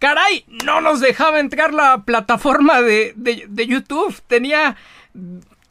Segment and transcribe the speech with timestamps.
[0.00, 3.14] Caray, no nos dejaba entrar la plataforma de,
[3.68, 4.18] YouTube.
[4.26, 4.76] Tenía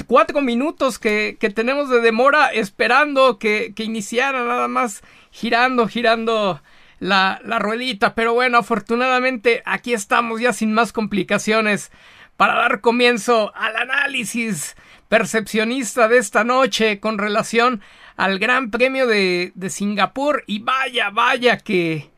[0.05, 6.61] cuatro minutos que, tenemos de demora esperando que, iniciara nada más girando, girando
[6.99, 8.13] la, la ruedita.
[8.13, 11.91] Pero bueno, afortunadamente aquí estamos ya sin más complicaciones
[12.37, 14.75] para dar comienzo al análisis
[15.07, 17.81] percepcionista de esta noche con relación
[18.15, 20.43] al Gran Premio de, de Singapur.
[20.45, 22.11] Y vaya, vaya que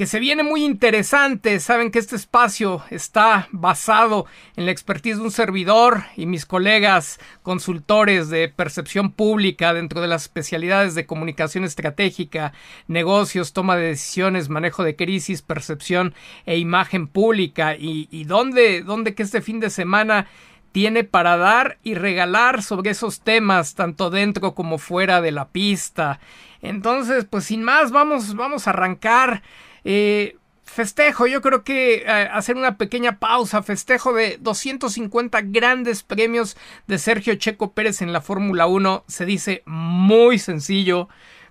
[0.00, 1.60] que se viene muy interesante.
[1.60, 4.24] Saben que este espacio está basado
[4.56, 10.08] en la expertise de un servidor y mis colegas consultores de percepción pública dentro de
[10.08, 12.54] las especialidades de comunicación estratégica,
[12.88, 16.14] negocios, toma de decisiones, manejo de crisis, percepción
[16.46, 17.76] e imagen pública.
[17.78, 20.28] Y, dónde, dónde que este fin de semana
[20.72, 26.20] tiene para dar y regalar sobre esos temas, tanto dentro como fuera de la pista.
[26.62, 29.42] Entonces, pues sin más, vamos, vamos a arrancar.
[29.84, 36.56] Eh, festejo, yo creo que eh, hacer una pequeña pausa, festejo de 250 grandes premios
[36.86, 41.08] de Sergio Checo Pérez en la Fórmula 1, se dice muy sencillo,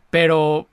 [0.09, 0.67] pero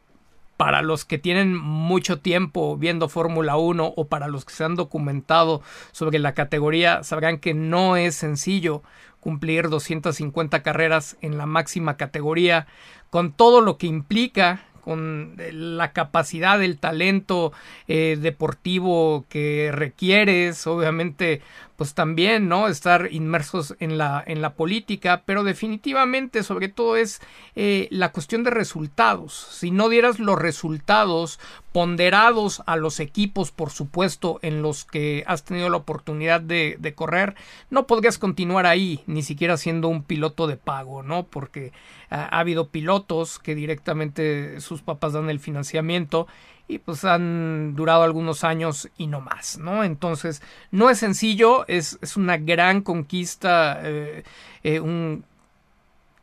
[0.57, 4.75] para los que tienen mucho tiempo viendo Fórmula 1 o para los que se han
[4.75, 5.63] documentado
[5.93, 8.83] sobre la categoría, sabrán que no es sencillo
[9.21, 12.67] cumplir 250 carreras en la máxima categoría,
[13.11, 17.53] con todo lo que implica con la capacidad, el talento
[17.89, 21.43] eh, deportivo que requieres, obviamente
[21.77, 22.69] pues también, ¿no?
[22.69, 27.21] Estar inmersos en la, en la política, pero definitivamente, sobre todo, es
[27.55, 29.35] eh, la cuestión de resultados.
[29.35, 31.39] Si no dieras los resultados
[31.73, 37.35] ponderados a los equipos, por supuesto, en los que has tenido la oportunidad de, correr,
[37.69, 41.25] no podrías continuar ahí, ni siquiera siendo un piloto de pago, ¿no?
[41.25, 41.73] Porque
[42.09, 46.27] ha habido pilotos que directamente sus papás dan el financiamiento
[46.69, 49.85] y pues han durado algunos años y no más, ¿no?
[49.85, 54.25] Entonces, no es sencillo, es, es una gran conquista, eh,
[54.65, 55.25] eh, un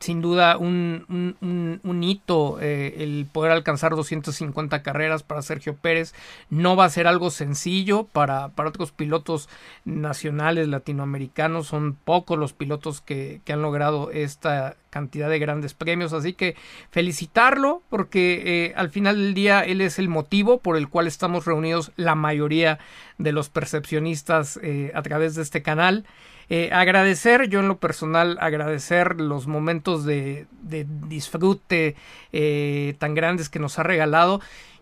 [0.04, 6.12] sin duda un, hito eh, el poder alcanzar 250 carreras para Sergio Pérez.
[6.50, 9.48] No va a ser algo sencillo para, para otros pilotos
[9.86, 11.68] nacionales latinoamericanos.
[11.68, 16.12] Son pocos los pilotos que, que, han logrado esta cantidad de grandes premios.
[16.12, 16.54] Así que
[16.90, 21.46] felicitarlo porque eh, al final del día él es el motivo por el cual estamos
[21.46, 22.78] reunidos la mayoría
[23.16, 26.04] de los percepcionistas eh, a través de este canal.
[26.50, 31.96] Eh, agradecer, yo en lo personal, agradecer los momentos de, de disfrute
[32.32, 34.40] eh, tan grandes que nos ha regalado.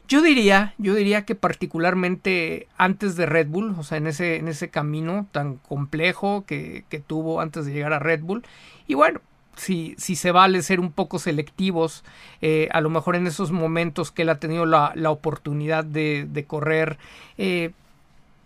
[0.09, 4.49] Yo diría, yo diría que particularmente antes de Red Bull, o sea, en ese, en
[4.49, 8.43] ese camino tan complejo que, que tuvo antes de llegar a Red Bull.
[8.87, 9.21] Y bueno,
[9.57, 12.05] si, si, se vale ser un poco selectivos,
[12.41, 16.27] eh, a lo mejor en esos momentos que él ha tenido la, la oportunidad de,
[16.29, 16.99] de correr,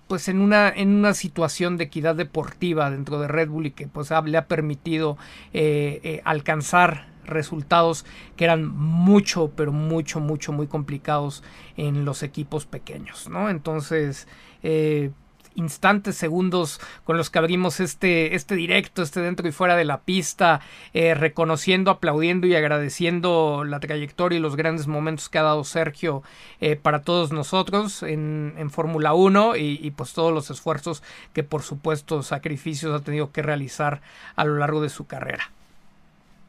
[0.07, 3.89] pues en una, en una situación de equidad deportiva dentro de Red Bull y que
[3.89, 5.19] pues le ha permitido
[5.53, 8.05] eh, eh, alcanzar resultados
[8.37, 11.43] que eran mucho, pero mucho, mucho, muy complicados
[11.77, 13.51] en los equipos pequeños, ¿no?
[13.51, 14.29] Entonces,
[14.63, 15.11] eh,
[15.57, 20.03] instantes, segundos con los que abrimos este, este directo, este dentro y fuera de la
[20.03, 20.61] pista,
[20.95, 26.23] eh, reconociendo, aplaudiendo y agradeciendo la trayectoria y los grandes momentos que ha dado Sergio
[26.61, 31.03] eh, para todos nosotros en, en Fórmula 1 y, y, pues todos los esfuerzos
[31.33, 34.01] que por supuesto sacrificios ha tenido que realizar
[34.37, 35.51] a lo largo de su carrera.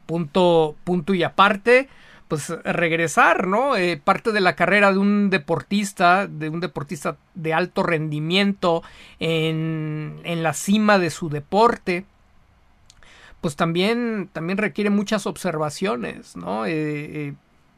[0.06, 1.88] Punto, punto y aparte
[2.28, 3.74] pues regresar, ¿no?
[3.76, 8.82] Eh, parte de la carrera de un deportista, de un deportista de alto rendimiento
[9.18, 12.04] en, en la cima de su deporte,
[13.40, 16.66] pues también, también requiere muchas observaciones, ¿no?
[16.66, 17.34] Eh,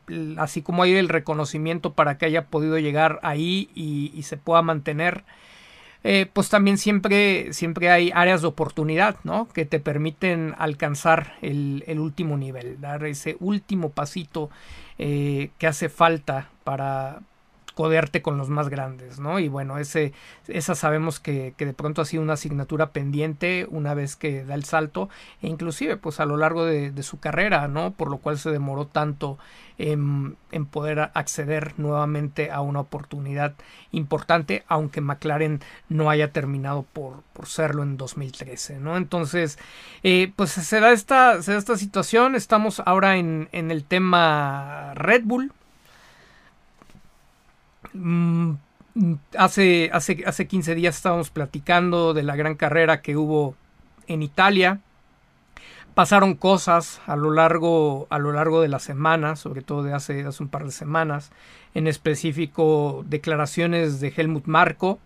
[0.09, 4.37] eh, así como hay el reconocimiento para que haya podido llegar ahí y, y se
[4.37, 5.25] pueda mantener
[6.03, 9.49] eh, pues también siempre, siempre hay áreas de oportunidad, ¿no?
[9.49, 14.51] Que te permiten alcanzar el, último nivel, dar ese último pasito
[14.99, 17.21] eh, que hace falta para
[17.81, 19.39] codearte con los más grandes, ¿no?
[19.39, 20.13] Y bueno, ese,
[20.49, 24.55] esa sabemos que, que, de pronto ha sido una asignatura pendiente una vez que da
[24.55, 25.09] el salto,
[25.41, 27.93] e inclusive pues a lo largo de, su carrera, ¿no?
[27.93, 29.39] Por lo cual se demoró tanto
[29.79, 33.55] en, en, poder acceder nuevamente a una oportunidad
[33.93, 38.99] importante, aunque McLaren no haya terminado por, por serlo en 2013, ¿no?
[38.99, 39.59] Entonces,
[40.03, 44.93] eh, pues se da, esta, se da esta situación, estamos ahora en, en el tema
[44.97, 45.55] Red Bull,
[47.93, 48.55] Mm,
[49.37, 53.55] hace, hace, hace 15 días estábamos platicando de la gran carrera que hubo
[54.07, 54.81] en Italia.
[55.95, 60.25] Pasaron cosas a lo largo, a lo largo de la semana, sobre todo de hace,
[60.25, 61.31] hace un par de semanas,
[61.75, 64.99] en específico declaraciones de Helmut Marko.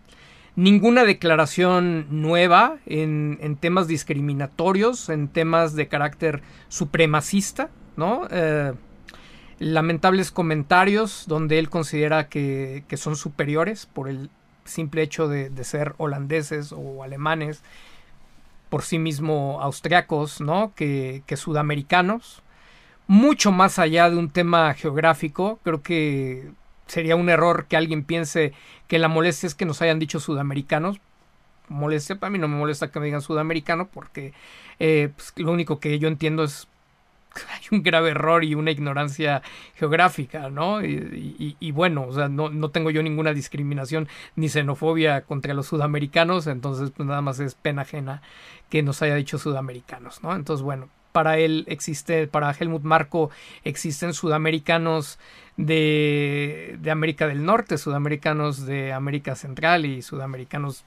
[0.55, 8.27] Ninguna declaración nueva en, en temas discriminatorios, en temas de carácter supremacista, ¿no?
[8.31, 8.73] Eh,
[9.59, 14.29] lamentables comentarios donde él considera que, son superiores por el
[14.65, 17.61] simple hecho de, ser holandeses o alemanes,
[18.69, 20.73] por sí mismo austriacos, ¿no?
[20.75, 22.41] Que, que, sudamericanos.
[23.07, 26.49] Mucho más allá de un tema geográfico, creo que
[26.87, 28.53] sería un error que alguien piense
[28.87, 30.99] que la molestia es que nos hayan dicho sudamericanos.
[31.67, 34.33] Molestia, para mí no me molesta que me digan sudamericano porque
[34.79, 36.67] eh, pues, lo único que yo entiendo es
[37.49, 39.41] hay un grave error y una ignorancia
[39.75, 40.83] geográfica, ¿no?
[40.83, 46.47] Y, bueno, o sea, no, no, tengo yo ninguna discriminación ni xenofobia contra los sudamericanos,
[46.47, 48.21] entonces pues nada más es pena ajena
[48.69, 50.35] que nos haya dicho sudamericanos, ¿no?
[50.35, 53.29] Entonces, bueno, para él existe, para Helmut Marco
[53.63, 55.17] existen sudamericanos
[55.55, 60.83] de, de América del Norte, sudamericanos de América Central y sudamericanos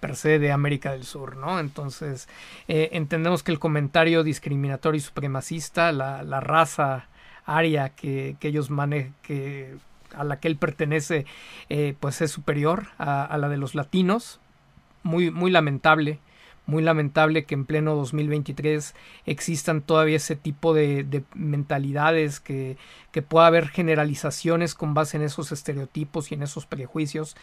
[0.00, 1.58] per se de América del Sur, ¿no?
[1.58, 2.28] Entonces,
[2.68, 7.08] eh, entendemos que el comentario discriminatorio y supremacista, la, la raza
[7.44, 9.76] aria que, que ellos manejan, que
[10.14, 11.26] a la que él pertenece,
[11.68, 14.40] eh, pues es superior a, a, la de los latinos.
[15.02, 16.18] Muy, muy lamentable,
[16.68, 18.94] muy lamentable que en pleno 2023
[19.26, 22.76] existan todavía ese tipo de, de mentalidades, que,
[23.10, 27.34] que pueda haber generalizaciones con base en esos estereotipos y en esos prejuicios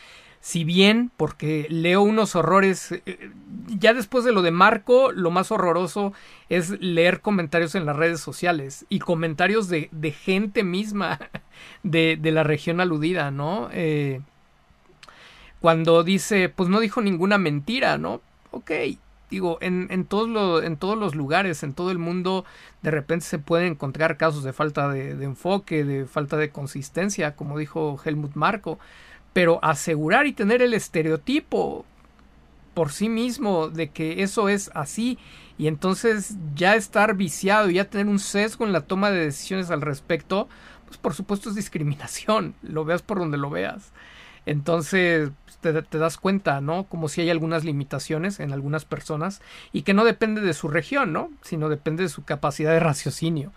[0.45, 3.31] si bien, porque leo unos horrores, eh,
[3.67, 6.13] ya después de lo de Marco, lo más horroroso
[6.49, 11.17] es leer comentarios en las redes sociales y comentarios de, de gente misma
[11.83, 13.69] de, de, la región aludida, ¿no?
[13.71, 14.21] Eh,
[15.61, 18.21] cuando dice, pues no dijo ninguna mentira, ¿no?
[18.51, 18.69] Ok,
[19.29, 22.45] digo, en, en, todos en todos los lugares, en todo el mundo,
[22.81, 27.35] de repente se pueden encontrar casos de falta de, de enfoque, de falta de consistencia,
[27.35, 28.79] como dijo Helmut Marco
[29.35, 31.83] pero asegurar y tener el estereotipo
[32.73, 35.19] por sí mismo de que eso es así
[35.57, 39.71] y entonces ya estar viciado y ya tener un sesgo en la toma de decisiones
[39.71, 40.47] al respecto,
[40.85, 43.91] pues por supuesto es discriminación, lo veas por donde lo veas.
[44.45, 45.31] Entonces
[45.73, 46.85] te, das cuenta, ¿no?
[46.85, 49.41] Como si hay algunas limitaciones en algunas personas
[49.71, 51.31] y que no depende de su región, ¿no?
[51.41, 53.51] Sino depende de su capacidad de raciocinio.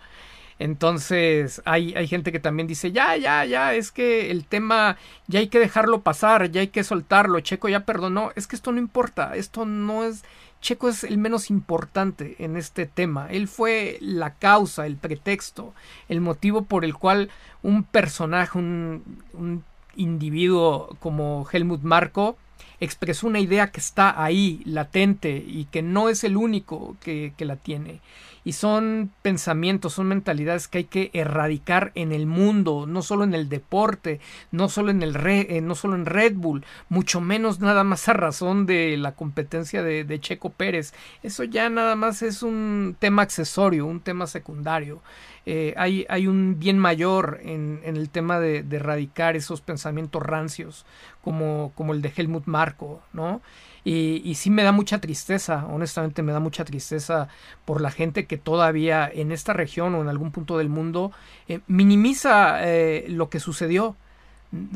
[0.59, 4.97] Entonces hay, hay gente que también dice, ya, ya, ya, es que el tema
[5.27, 8.73] ya hay que dejarlo pasar, ya hay que soltarlo, Checo ya perdonó, es que esto
[8.73, 10.23] no importa, esto no es...
[10.61, 13.27] Checo es el menos importante en este tema.
[13.31, 15.73] Él fue la causa, el pretexto,
[16.09, 17.29] el motivo por el cual
[17.61, 19.63] un personaje, un, un
[19.95, 22.37] individuo como Helmut Marko
[22.79, 27.45] expresó una idea que está ahí, latente, y que no es el único que, que
[27.45, 27.99] la tiene
[28.43, 33.33] y son pensamientos, son mentalidades que hay que erradicar en el mundo, no solo en
[33.33, 34.19] el deporte,
[34.51, 38.13] no solo en el eh, no solo en Red Bull, mucho menos nada más a
[38.13, 40.93] razón de la competencia de, de, Checo Pérez.
[41.23, 45.01] Eso ya nada más es un tema accesorio, un tema secundario.
[45.45, 50.85] Eh, hay, hay, un bien mayor en, el tema de, erradicar esos pensamientos rancios
[51.23, 53.41] como, como el de Helmut Marko, ¿no?
[53.83, 57.29] Y, y, sí me da mucha tristeza, honestamente me da mucha tristeza
[57.65, 61.11] por la gente que todavía en esta región o en algún punto del mundo
[61.47, 63.95] eh, minimiza eh, lo que sucedió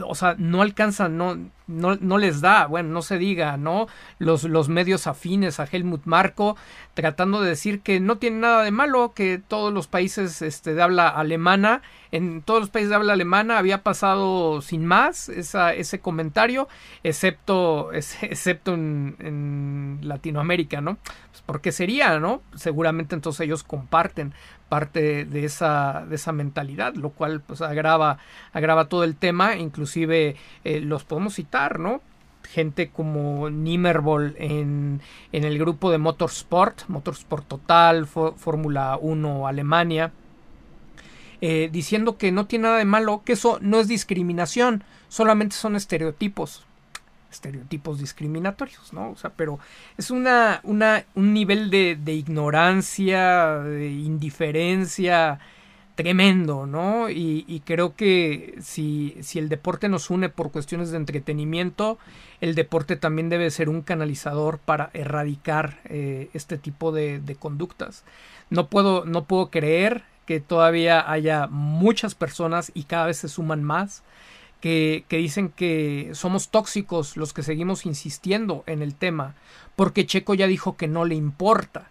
[0.05, 3.87] o sea, no alcanzan, no, no, no, les da, bueno, no se diga, ¿no?
[4.19, 6.55] Los, los medios afines a Helmut Marko
[6.93, 10.83] tratando de decir que no tiene nada de malo, que todos los países este, de
[10.83, 15.99] habla alemana, en todos los países de habla alemana había pasado sin más esa, ese
[15.99, 16.67] comentario,
[17.01, 20.97] excepto, excepto en, en Latinoamérica, ¿no?
[21.31, 22.43] Pues porque sería, ¿no?
[22.55, 24.35] Seguramente entonces ellos comparten
[24.69, 28.17] parte de esa, de esa mentalidad, lo cual pues agrava,
[28.53, 32.01] agrava todo el tema, inclusive eh, los podemos citar, ¿no?
[32.43, 35.01] Gente como Nimmervoll en,
[35.31, 40.11] en el grupo de Motorsport, Motorsport Total, Fórmula 1 Alemania,
[41.41, 45.75] eh, diciendo que no tiene nada de malo, que eso no es discriminación, solamente son
[45.75, 46.65] estereotipos
[47.33, 49.11] estereotipos discriminatorios, ¿no?
[49.11, 49.59] O sea, pero
[49.97, 55.39] es una, una un nivel de, de ignorancia, de indiferencia
[55.95, 57.09] tremendo, ¿no?
[57.09, 61.99] Y, creo que si, si, el deporte nos une por cuestiones de entretenimiento,
[62.41, 68.03] el deporte también debe ser un canalizador para erradicar eh, este tipo de, de, conductas.
[68.49, 73.63] No puedo, no puedo creer que todavía haya muchas personas y cada vez se suman
[73.63, 74.03] más
[74.63, 79.35] que, dicen que somos tóxicos los que seguimos insistiendo en el tema,
[79.75, 81.89] porque Checo ya dijo que no le importa.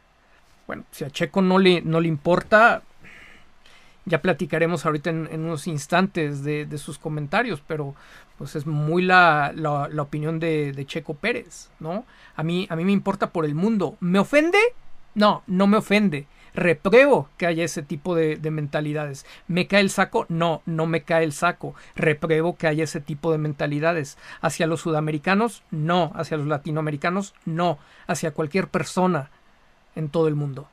[0.67, 2.83] Bueno, si a Checo no le, no le importa,
[4.07, 7.95] ya platicaremos ahorita en, en unos instantes de, sus comentarios, pero
[8.39, 12.07] pues es muy la, la, la opinión de, de, Checo Pérez, ¿no?
[12.37, 13.99] A mí, a mí me importa por el mundo.
[14.01, 14.59] ¿Me ofende?
[15.15, 16.27] No, no me ofende.
[16.55, 19.25] Repruebo que haya ese tipo de, de, mentalidades.
[19.49, 20.27] ¿Me cae el saco?
[20.29, 21.75] No, no me cae el saco.
[21.97, 24.19] Repruebo que haya ese tipo de mentalidades.
[24.41, 25.63] ¿Hacia los sudamericanos?
[25.71, 26.13] No.
[26.15, 27.35] ¿Hacia los latinoamericanos?
[27.47, 27.79] No.
[28.07, 29.31] Hacia cualquier persona
[29.95, 30.69] en todo el mundo.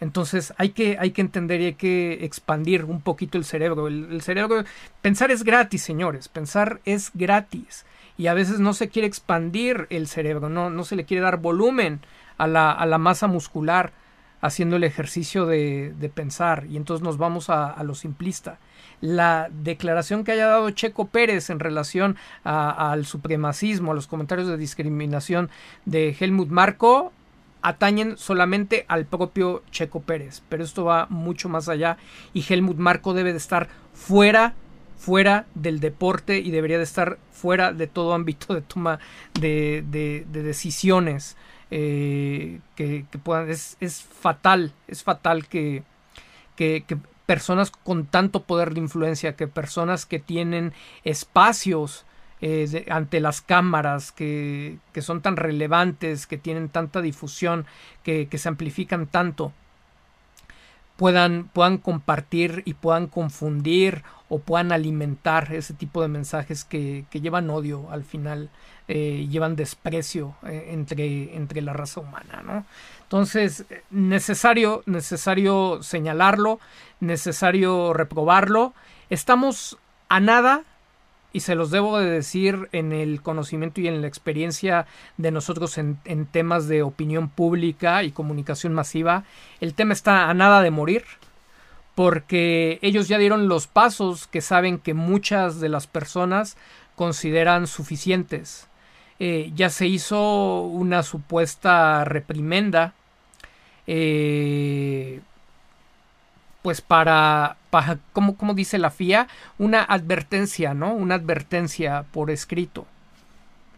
[0.00, 3.86] Entonces hay que, hay que entender y hay que expandir un poquito el cerebro.
[3.86, 4.64] El, el, cerebro,
[5.02, 6.28] pensar es gratis, señores.
[6.28, 7.84] Pensar es gratis.
[8.16, 11.38] Y a veces no se quiere expandir el cerebro, no, no se le quiere dar
[11.38, 12.00] volumen
[12.36, 13.92] a la, a la masa muscular
[14.40, 18.58] haciendo el ejercicio de, pensar y entonces nos vamos a, lo simplista.
[19.00, 24.56] La declaración que haya dado Checo Pérez en relación al supremacismo, a los comentarios de
[24.56, 25.50] discriminación
[25.84, 27.12] de Helmut Marco,
[27.62, 31.98] atañen solamente al propio Checo Pérez, pero esto va mucho más allá
[32.32, 34.54] y Helmut Marco debe de estar fuera
[34.96, 38.98] fuera del deporte y debería de estar fuera de todo ámbito de toma
[39.32, 41.38] de, de, de decisiones
[41.70, 45.84] eh, que, puedan es, es, fatal es fatal que,
[46.56, 46.84] que,
[47.26, 50.72] personas con tanto poder de influencia que personas que tienen
[51.04, 52.04] espacios
[52.40, 57.66] eh, ante las cámaras que, que, son tan relevantes, que tienen tanta difusión,
[58.02, 59.52] que, que se amplifican tanto,
[61.00, 67.22] puedan, puedan compartir y puedan confundir o puedan alimentar ese tipo de mensajes que, que
[67.22, 68.50] llevan odio al final,
[68.86, 72.66] eh, llevan desprecio eh, entre, entre la raza humana, ¿no?
[73.04, 76.60] Entonces, necesario, necesario señalarlo,
[77.00, 78.74] necesario reprobarlo.
[79.08, 79.78] Estamos
[80.10, 80.64] a nada
[81.32, 85.78] y se los debo de decir en el conocimiento y en la experiencia de nosotros
[85.78, 85.96] en,
[86.30, 89.24] temas de opinión pública y comunicación masiva,
[89.60, 91.04] el tema está a nada de morir,
[91.94, 96.56] porque ellos ya dieron los pasos que saben que muchas de las personas
[96.96, 98.68] consideran suficientes.
[99.18, 102.94] Eh, ya se hizo una supuesta reprimenda
[103.86, 105.20] eh,
[106.62, 110.94] pues para, para como, como dice la FIA, una advertencia, ¿no?
[110.94, 112.86] Una advertencia por escrito.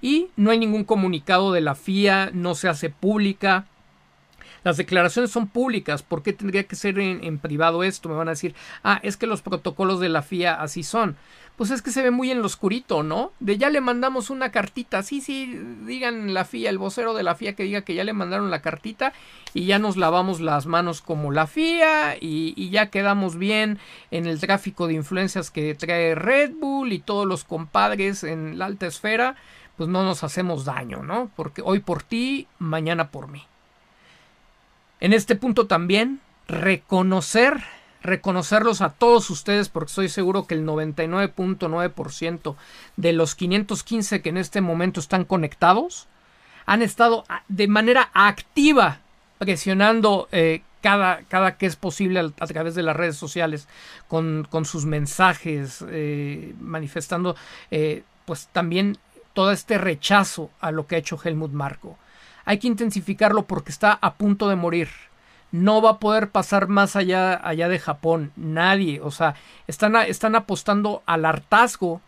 [0.01, 3.67] Y no hay ningún comunicado de la FIA, no se hace pública.
[4.65, 8.09] Las declaraciones son públicas, ¿por qué tendría que ser en, en, privado esto?
[8.09, 11.17] Me van a decir, ah, es que los protocolos de la FIA así son.
[11.57, 13.33] Pues es que se ve muy en lo oscurito, ¿no?
[13.39, 17.35] De ya le mandamos una cartita, sí, sí, digan la FIA, el vocero de la
[17.35, 19.13] FIA que diga que ya le mandaron la cartita
[19.53, 23.79] y ya nos lavamos las manos como la FIA y, y ya quedamos bien
[24.11, 28.65] en el tráfico de influencias que trae Red Bull y todos los compadres en la
[28.65, 29.37] alta esfera,
[29.77, 31.31] pues no nos hacemos daño, ¿no?
[31.37, 33.45] Porque hoy por ti, mañana por mí.
[35.01, 37.63] En este punto también reconocer,
[38.03, 42.57] reconocerlos a todos ustedes porque estoy seguro que el 99.9%
[42.97, 46.09] de los 515 que en este momento están conectados
[46.67, 49.01] han estado de manera activa
[49.39, 53.69] presionando eh, cada, cada, que es posible a, través de las redes sociales
[54.09, 57.37] con, con sus mensajes, eh, manifestando
[57.71, 58.99] eh, pues también
[59.33, 61.99] todo este rechazo a lo que ha hecho Helmut Marko
[62.45, 64.89] hay que intensificarlo porque está a punto de morir.
[65.53, 68.33] No va a poder pasar más allá, allá de Japón.
[68.37, 69.01] Nadie.
[69.01, 69.35] O sea,
[69.67, 72.01] están, están apostando al hartazgo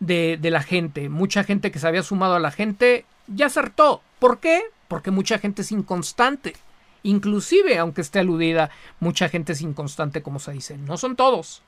[0.00, 1.08] de, de, la gente.
[1.08, 4.02] Mucha gente que se había sumado a la gente ya acertó.
[4.18, 4.62] ¿Por qué?
[4.88, 6.54] Porque mucha gente es inconstante.
[7.02, 10.76] Inclusive, aunque esté aludida, mucha gente es inconstante, como se dice.
[10.78, 11.62] No son todos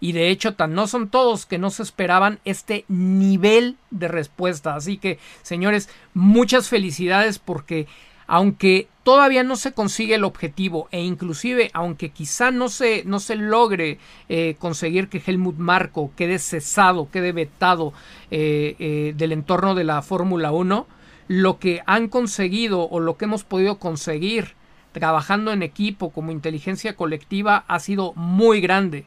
[0.00, 4.74] y de hecho tan no son todos que no se esperaban este nivel de respuesta.
[4.74, 7.86] Así que, señores, muchas felicidades porque
[8.26, 13.36] aunque todavía no se consigue el objetivo e inclusive aunque quizá no se, no se
[13.36, 17.92] logre eh, conseguir que Helmut Marco quede cesado, quede vetado
[18.30, 20.86] eh, eh, del entorno de la Fórmula 1,
[21.28, 24.54] lo que han conseguido o lo que hemos podido conseguir
[24.92, 29.06] trabajando en equipo como inteligencia colectiva ha sido muy grande.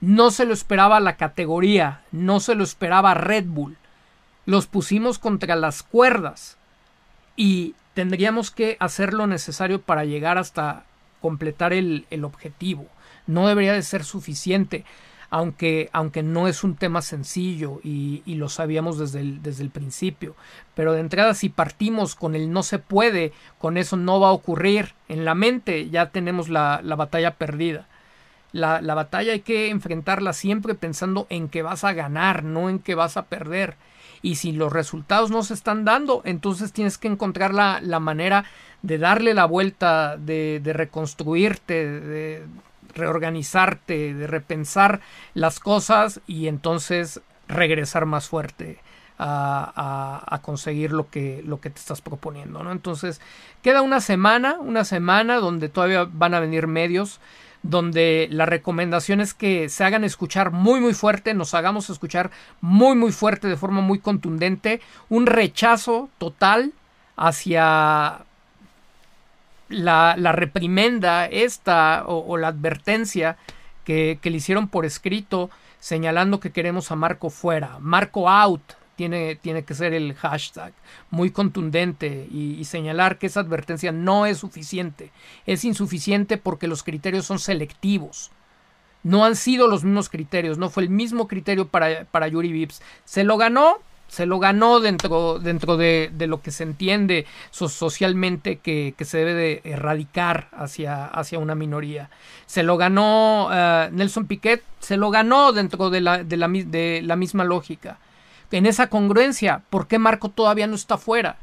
[0.00, 3.76] No se lo esperaba la categoría, no se lo esperaba Red Bull.
[4.44, 6.56] Los pusimos contra las cuerdas
[7.36, 10.84] y tendríamos que hacer lo necesario para llegar hasta
[11.22, 12.86] completar el, objetivo.
[13.26, 14.84] No debería de ser suficiente
[15.30, 20.36] aunque, aunque no es un tema sencillo y, lo sabíamos desde el, desde el principio.
[20.74, 24.32] Pero de entrada, si partimos con el no se puede, con eso no va a
[24.32, 24.92] ocurrir.
[25.08, 27.88] En la mente ya tenemos la, la batalla perdida.
[28.52, 32.78] La, la, batalla hay que enfrentarla siempre pensando en que vas a ganar, no en
[32.78, 33.76] que vas a perder.
[34.22, 38.44] Y si los resultados no se están dando, entonces tienes que encontrar la, la manera
[38.82, 42.46] de darle la vuelta, de, de reconstruirte, de,
[42.96, 45.00] reorganizarte, de repensar
[45.34, 48.78] las cosas y entonces regresar más fuerte
[49.18, 52.72] a, a, conseguir lo que, lo que te estás proponiendo, ¿no?
[52.72, 53.20] Entonces,
[53.62, 57.20] queda una semana, una semana donde todavía van a venir medios,
[57.70, 62.30] donde la recomendación es que se hagan escuchar muy muy fuerte, nos hagamos escuchar
[62.60, 66.72] muy muy fuerte, de forma muy contundente, un rechazo total
[67.16, 68.20] hacia
[69.68, 73.36] la, la reprimenda esta o, la advertencia
[73.84, 77.78] que, que, le hicieron por escrito señalando que queremos a Marco fuera.
[77.80, 78.62] Marco out
[78.96, 80.72] tiene, tiene que ser el hashtag
[81.10, 85.12] muy contundente y, señalar que esa advertencia no es suficiente.
[85.44, 88.32] Es insuficiente porque los criterios son selectivos.
[89.02, 92.82] No han sido los mismos criterios, no fue el mismo criterio para, para Yuri Vips.
[93.04, 93.76] Se lo ganó,
[94.08, 99.18] se lo ganó dentro, dentro de, de lo que se entiende socialmente que, que, se
[99.18, 102.10] debe de erradicar hacia, hacia una minoría.
[102.46, 107.02] Se lo ganó uh, Nelson Piquet, se lo ganó dentro de la, de, la, de
[107.04, 107.98] la misma lógica.
[108.50, 111.38] En esa congruencia, ¿por qué Marco todavía no está fuera?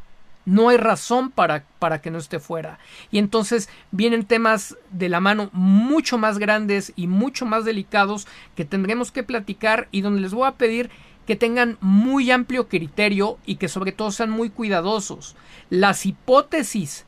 [0.45, 2.79] No hay razón para, para, que no esté fuera.
[3.11, 8.65] Y entonces vienen temas de la mano mucho más grandes y mucho más delicados que
[8.65, 10.89] tendremos que platicar y donde les voy a pedir
[11.25, 15.35] que tengan muy amplio criterio y que sobre todo sean muy cuidadosos.
[15.69, 17.05] Las hipótesis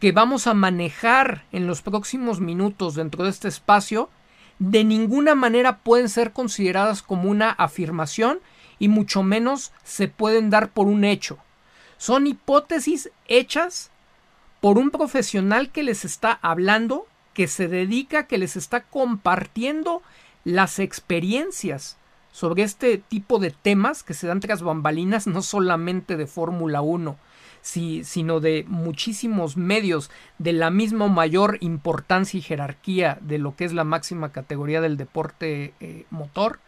[0.00, 4.10] que vamos a manejar en los próximos minutos dentro de este espacio
[4.58, 8.40] de ninguna manera pueden ser consideradas como una afirmación
[8.78, 11.38] y mucho menos se pueden dar por un hecho.
[11.96, 13.90] Son hipótesis hechas
[14.60, 20.02] por un profesional que les está hablando, que se dedica, que les está compartiendo
[20.44, 21.96] las experiencias
[22.32, 27.16] sobre este tipo de temas que se dan tras bambalinas, no solamente de Fórmula 1,
[27.62, 33.72] sino de muchísimos medios de la misma mayor importancia y jerarquía de lo que es
[33.72, 36.58] la máxima categoría del deporte eh, motor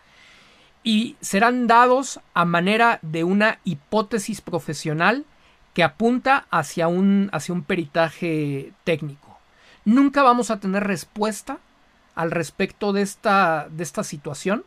[0.86, 5.24] y serán dados a manera de una hipótesis profesional
[5.74, 9.36] que apunta hacia un, hacia un peritaje técnico.
[9.84, 11.58] Nunca vamos a tener respuesta
[12.14, 14.64] al respecto de esta, de esta situación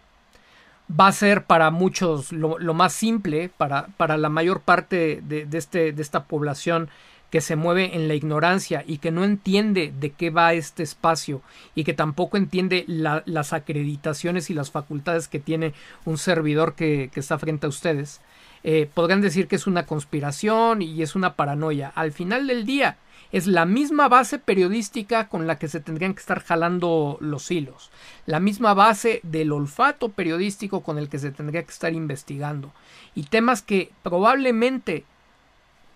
[0.90, 5.94] va a ser para muchos lo, más simple, para, para, la mayor parte de, este,
[5.94, 6.90] de esta población
[7.30, 11.42] que se mueve en la ignorancia y que no entiende de qué va este espacio
[11.76, 15.74] y que tampoco entiende las acreditaciones y las facultades que tiene
[16.06, 18.22] un servidor que, que está frente a ustedes,
[18.64, 21.92] eh, podrán decir que es una conspiración y es una paranoia.
[21.96, 22.98] Al final del día,
[23.32, 27.92] es la misma base periodística con la que se tendrían que estar jalando los hilos,
[28.26, 32.74] la misma base del olfato periodístico con el que se tendría que estar investigando,
[33.14, 35.06] y temas que probablemente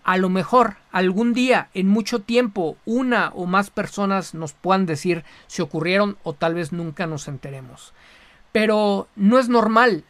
[0.04, 5.24] a lo mejor algún día en mucho tiempo una o más personas nos puedan decir
[5.46, 7.94] si ocurrieron o tal vez nunca nos enteremos.
[8.52, 10.04] Pero no es normal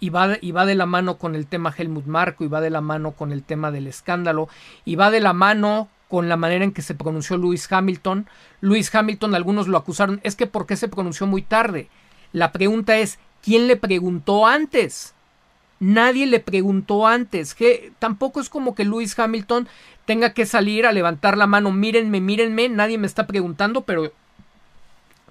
[0.00, 2.70] y va, y va de la mano con el tema Helmut Marco y va de
[2.70, 4.48] la mano con el tema del escándalo
[4.84, 8.28] y va de la mano con la manera en que se pronunció Lewis Hamilton.
[8.60, 11.88] Lewis Hamilton, algunos lo acusaron, es que ¿por qué se pronunció muy tarde?
[12.32, 15.14] La pregunta es, ¿quién le preguntó antes?
[15.80, 17.54] Nadie le preguntó antes.
[17.54, 19.68] Que tampoco es como que Lewis Hamilton
[20.04, 24.12] tenga que salir a levantar la mano, mírenme, mírenme, nadie me está preguntando, pero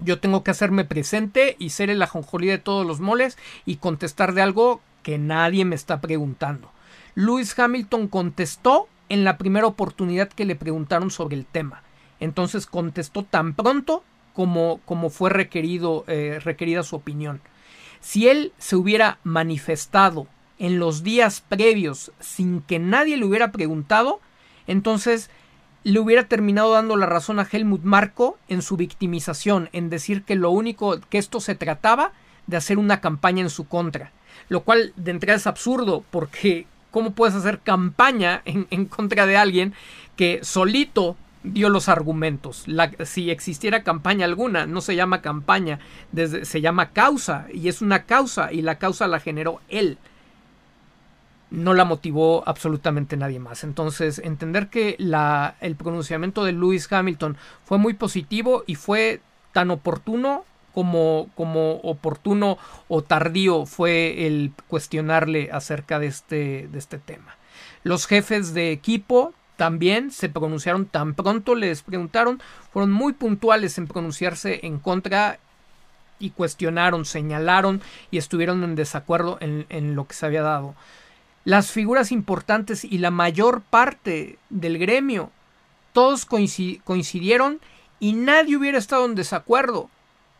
[0.00, 4.34] yo tengo que hacerme presente y ser el ajonjolí de todos los moles y contestar
[4.34, 6.70] de algo que nadie me está preguntando.
[7.14, 11.82] Lewis Hamilton contestó en la primera oportunidad que le preguntaron sobre el tema.
[12.20, 17.40] Entonces contestó tan pronto como, como fue requerido, eh, requerida su opinión.
[18.00, 24.20] Si él se hubiera manifestado en los días previos sin que nadie le hubiera preguntado,
[24.66, 25.30] entonces
[25.84, 30.34] le hubiera terminado dando la razón a Helmut Marko en su victimización, en decir que
[30.34, 32.12] lo único que esto se trataba
[32.46, 34.12] de hacer una campaña en su contra.
[34.48, 39.74] Lo cual de entrada es absurdo porque ¿Cómo puedes hacer campaña en, contra de alguien
[40.16, 42.64] que solito dio los argumentos.
[43.04, 45.78] si existiera campaña alguna, no se llama campaña,
[46.12, 49.98] desde, se llama causa, y es una causa, y la causa la generó él.
[51.50, 53.64] No la motivó absolutamente nadie más.
[53.64, 59.20] Entonces, entender que la, el pronunciamiento de Lewis Hamilton fue muy positivo y fue
[59.52, 62.58] tan oportuno como, como oportuno
[62.88, 67.36] o tardío fue el cuestionarle acerca de este, de este tema.
[67.82, 72.40] Los jefes de equipo también se pronunciaron tan pronto les preguntaron,
[72.72, 75.40] fueron muy puntuales en pronunciarse en contra
[76.20, 77.82] y cuestionaron, señalaron
[78.12, 80.76] y estuvieron en desacuerdo en, lo que se había dado.
[81.44, 85.30] Las figuras importantes y la mayor parte del gremio,
[85.92, 87.60] todos coincidieron
[88.00, 89.90] y nadie hubiera estado en desacuerdo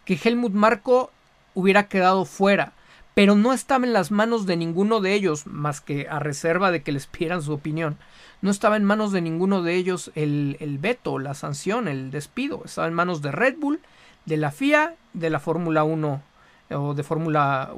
[0.04, 1.10] que Helmut Marco
[1.54, 2.72] hubiera quedado fuera,
[3.14, 6.82] pero no estaba en las manos de ninguno de ellos, más que a reserva de
[6.82, 7.98] que les pidieran su opinión
[8.40, 12.62] no estaba en manos de ninguno de ellos el, veto, la sanción, el despido.
[12.64, 13.80] Estaba en manos de Red Bull,
[14.26, 16.22] de la FIA, de la Fórmula 1
[16.70, 17.72] o de Fórmula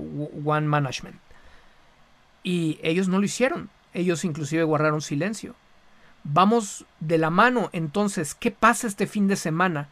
[0.45, 1.17] One Management.
[2.43, 3.71] Y ellos no lo hicieron.
[3.93, 5.55] Ellos inclusive guardaron silencio.
[6.25, 8.35] Vamos de la mano entonces.
[8.35, 9.89] ¿Qué pasa este fin de semana?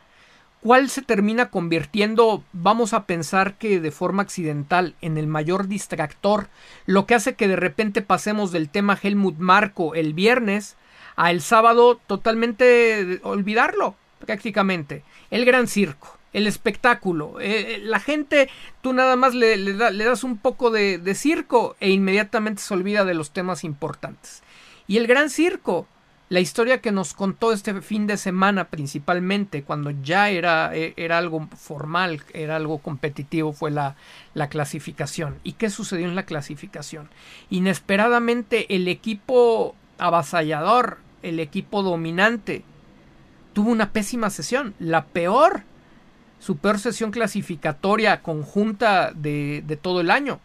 [0.60, 6.48] ¿Cuál se termina convirtiendo, vamos a pensar que de forma accidental, en el mayor distractor,
[6.84, 10.76] lo que hace que de repente pasemos del tema Helmut Marco el viernes
[11.14, 15.04] a el sábado totalmente olvidarlo, prácticamente?
[15.30, 18.48] El gran circo, el espectáculo, eh, eh, la gente,
[18.82, 23.14] tú nada más le, das un poco de, de circo e inmediatamente se olvida de
[23.14, 24.42] los temas importantes.
[24.86, 25.86] Y el gran circo,
[26.28, 31.18] la historia que nos contó este fin de semana principalmente, cuando ya era, e, era
[31.18, 33.96] algo formal, era algo competitivo, fue la,
[34.34, 35.38] la clasificación.
[35.42, 37.08] ¿Y qué sucedió en la clasificación?
[37.48, 42.62] Inesperadamente el equipo avasallador, el equipo dominante,
[43.54, 45.62] tuvo una pésima sesión, la peor,
[46.38, 50.40] su peor sesión clasificatoria conjunta de, de todo el año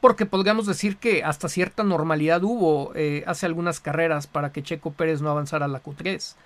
[0.00, 4.92] porque podríamos decir que hasta cierta normalidad hubo eh, hace algunas carreras para que Checo
[4.92, 6.36] Pérez no avanzara a la Q3.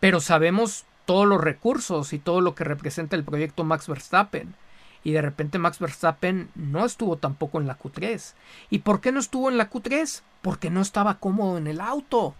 [0.00, 4.54] Pero sabemos todos los recursos y todo lo que representa el proyecto Max Verstappen.
[5.02, 8.34] Y de repente Max Verstappen no estuvo tampoco en la Q3.
[8.70, 10.22] ¿Y por qué no estuvo en la Q3?
[10.40, 12.34] Porque no estaba cómodo en el auto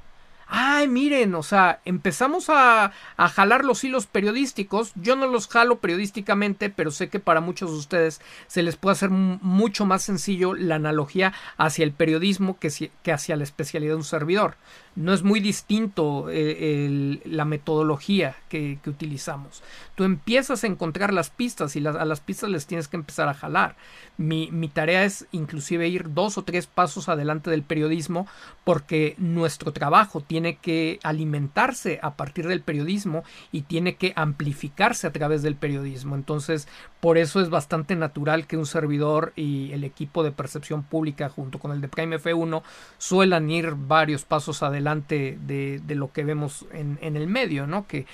[0.54, 4.92] ay, miren, o sea, empezamos a, a, jalar los hilos periodísticos.
[4.94, 8.92] Yo no los jalo periodísticamente, pero sé que para muchos de ustedes se les puede
[8.92, 13.96] hacer mucho más sencillo la analogía hacia el periodismo que, que hacia la especialidad de
[13.96, 14.56] un servidor
[14.96, 19.62] no es muy distinto eh, la metodología que, utilizamos.
[19.96, 23.34] Tú empiezas a encontrar las pistas y a las pistas les tienes que empezar a
[23.34, 23.76] jalar.
[24.16, 28.26] Mi, mi, tarea es inclusive ir dos o tres pasos adelante del periodismo
[28.62, 35.12] porque nuestro trabajo tiene que alimentarse a partir del periodismo y tiene que amplificarse a
[35.12, 36.14] través del periodismo.
[36.14, 36.68] Entonces,
[37.00, 41.58] por eso es bastante natural que un servidor y el equipo de percepción pública junto
[41.58, 42.62] con el de Prime F1
[42.98, 47.86] suelan ir varios pasos adelante delante de, lo que vemos en, el medio, ¿no?
[47.86, 48.06] Que,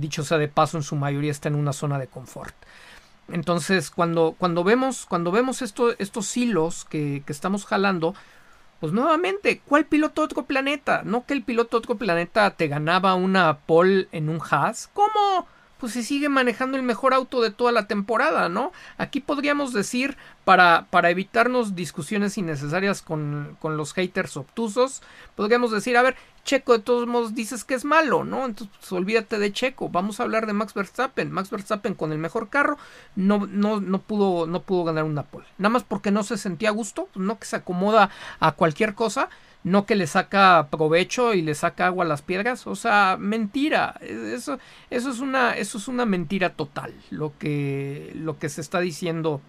[0.00, 2.54] dicho sea de paso en su mayoría está en una zona de confort.
[3.28, 8.14] Entonces, cuando, cuando vemos, cuando vemos esto, estos hilos que, que estamos jalando,
[8.80, 11.02] pues nuevamente, ¿cuál piloto de otro planeta?
[11.04, 14.88] No que el piloto de otro planeta te ganaba una pole en un Haas.
[14.94, 15.46] ¿Cómo?
[15.80, 18.70] Pues se sigue manejando el mejor auto de toda la temporada, ¿no?
[18.98, 25.02] Aquí podríamos decir, para, para evitarnos discusiones innecesarias con, con los haters obtusos,
[25.34, 28.46] podríamos decir, a ver, Checo de todos modos dices que es malo, ¿no?
[28.46, 31.30] Entonces pues, olvídate de Checo, vamos a hablar de Max Verstappen.
[31.30, 32.78] Max Verstappen con el mejor carro
[33.14, 35.46] no, no, no, pudo, no pudo ganar una pole.
[35.58, 39.28] Nada más porque no se sentía a gusto, no que se acomoda a cualquier cosa
[39.62, 44.00] no que le saca provecho y le saca agua a las piedras, o sea, mentira,
[44.00, 44.58] eso,
[44.90, 49.40] eso es una, eso es una mentira total, lo que, lo que se está diciendo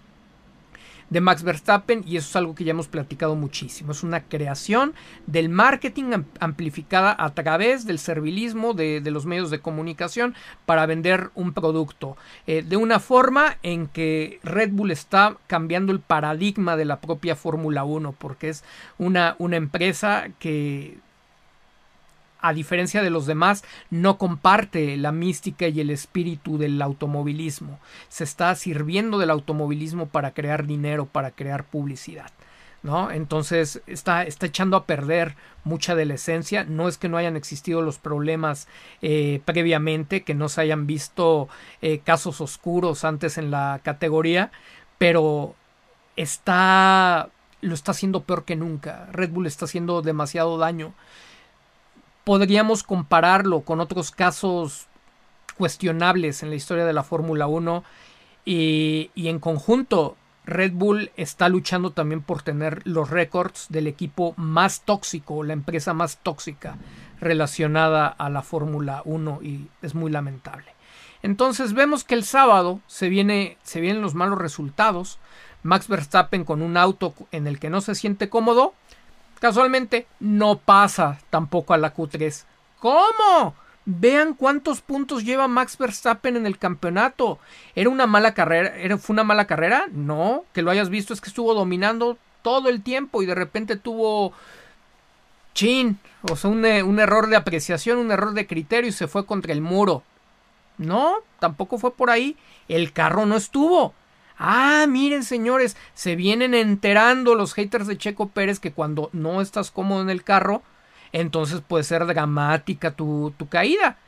[1.11, 3.91] de Max Verstappen y eso es algo que ya hemos platicado muchísimo.
[3.91, 4.95] Es una creación
[5.27, 10.33] del marketing amplificada a través del servilismo de, los medios de comunicación
[10.65, 12.15] para vender un producto
[12.47, 17.35] eh, de una forma en que Red Bull está cambiando el paradigma de la propia
[17.35, 18.63] Fórmula 1 porque es
[18.97, 20.97] una, una empresa que
[22.41, 27.79] a diferencia de los demás, no comparte la mística y el espíritu del automovilismo.
[28.09, 32.31] Se está sirviendo del automovilismo para crear dinero, para crear publicidad.
[32.83, 33.11] ¿No?
[33.11, 36.63] Entonces está, está echando a perder mucha de la esencia.
[36.63, 38.67] No es que no hayan existido los problemas
[39.03, 41.47] eh, previamente, que no se hayan visto
[41.83, 44.51] eh, casos oscuros antes en la categoría,
[44.97, 45.53] pero
[46.15, 47.29] está
[47.61, 49.07] lo está haciendo peor que nunca.
[49.11, 50.93] Red Bull está haciendo demasiado daño
[52.23, 54.87] podríamos compararlo con otros casos
[55.57, 57.83] cuestionables en la historia de la Fórmula 1
[58.45, 64.81] y, en conjunto Red Bull está luchando también por tener los récords del equipo más
[64.81, 66.77] tóxico, la empresa más tóxica
[67.19, 70.73] relacionada a la Fórmula 1 y es muy lamentable.
[71.21, 75.19] Entonces vemos que el sábado se, viene, se vienen los malos resultados.
[75.61, 78.73] Max Verstappen con un auto en el que no se siente cómodo,
[79.41, 82.45] casualmente no pasa tampoco a la Q3.
[82.79, 83.55] ¿Cómo?
[83.85, 87.39] Vean cuántos puntos lleva Max Verstappen en el campeonato.
[87.75, 88.77] ¿Era una mala carrera?
[88.77, 89.87] ¿Era, ¿Fue una mala carrera?
[89.91, 93.75] No, que lo hayas visto es que estuvo dominando todo el tiempo y de repente
[93.75, 94.33] tuvo
[95.53, 95.99] chin,
[96.31, 99.53] o sea, un, un error de apreciación, un error de criterio y se fue contra
[99.53, 100.03] el muro.
[100.77, 102.37] No, tampoco fue por ahí.
[102.67, 103.93] El carro no estuvo.
[104.43, 109.69] Ah, miren señores, se vienen enterando los haters de Checo Pérez que cuando no estás
[109.69, 110.63] cómodo en el carro,
[111.11, 113.99] entonces puede ser dramática tu, tu caída.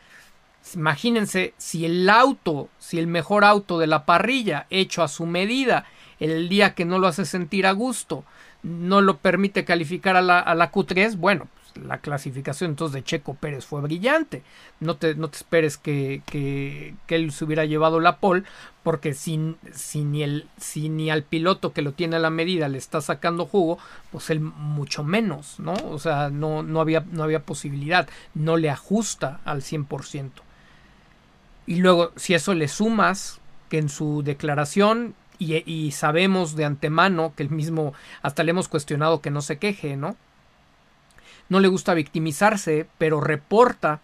[0.73, 5.85] Imagínense si el auto, si el mejor auto de la parrilla, hecho a su medida,
[6.19, 8.23] el día que no lo hace sentir a gusto,
[8.63, 13.33] no lo permite calificar a la, a la Q3, bueno, la clasificación entonces de Checo
[13.35, 14.43] Pérez fue brillante.
[14.79, 18.43] No te, no te esperes que, que, que, él se hubiera llevado la pole,
[18.83, 22.77] porque si, si, ni el, ni al piloto que lo tiene a la medida le
[22.77, 23.77] está sacando jugo,
[24.11, 25.73] pues él mucho menos, ¿no?
[25.89, 30.31] O sea, no, no, había, no había posibilidad, no le ajusta al 100%.
[31.65, 37.33] Y luego, si eso le sumas que en su declaración y, y, sabemos de antemano
[37.35, 40.15] que el mismo hasta le hemos cuestionado que no se queje, ¿no?
[41.49, 44.01] No le gusta victimizarse, pero reporta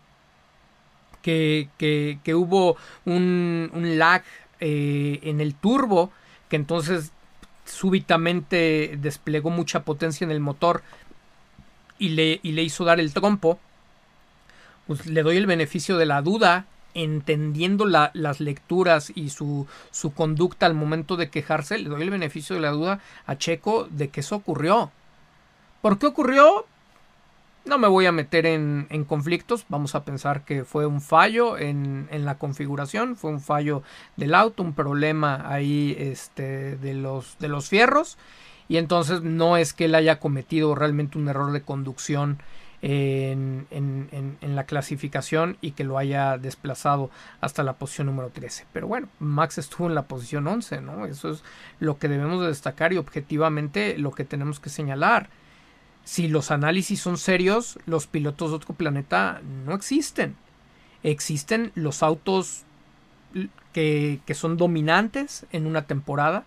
[1.21, 4.23] que, que, hubo un, un lag
[4.59, 6.11] eh, en el turbo,
[6.49, 7.11] que entonces
[7.65, 10.81] súbitamente desplegó mucha potencia en el motor
[11.97, 13.59] y le, y le hizo dar el trompo.
[14.87, 20.13] Pues le doy el beneficio de la duda entendiendo la, las lecturas y su, su
[20.13, 24.09] conducta al momento de quejarse, le doy el beneficio de la duda a Checo de
[24.09, 24.91] que eso ocurrió.
[25.81, 26.65] ¿Por qué ocurrió?
[27.65, 31.57] No me voy a meter en, en conflictos, vamos a pensar que fue un fallo
[31.57, 33.83] en, en, la configuración, fue un fallo
[34.15, 38.17] del auto, un problema ahí este, de, los, de los fierros,
[38.67, 42.39] y entonces no es que él haya cometido realmente un error de conducción
[42.81, 47.09] en, en, en, la clasificación y que lo haya desplazado
[47.41, 48.67] hasta la posición número 13.
[48.71, 51.05] Pero bueno, Max estuvo en la posición 11, ¿no?
[51.05, 51.43] Eso es
[51.79, 55.29] lo que debemos de destacar y objetivamente lo que tenemos que señalar.
[56.09, 60.35] Si los análisis son serios, los pilotos de otro planeta no existen.
[61.03, 62.63] Existen los autos
[63.73, 66.45] que, que son dominantes en una temporada.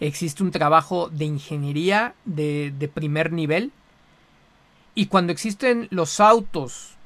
[0.00, 3.70] Existe un trabajo de ingeniería de, de primer nivel
[4.96, 6.96] y cuando existen los autos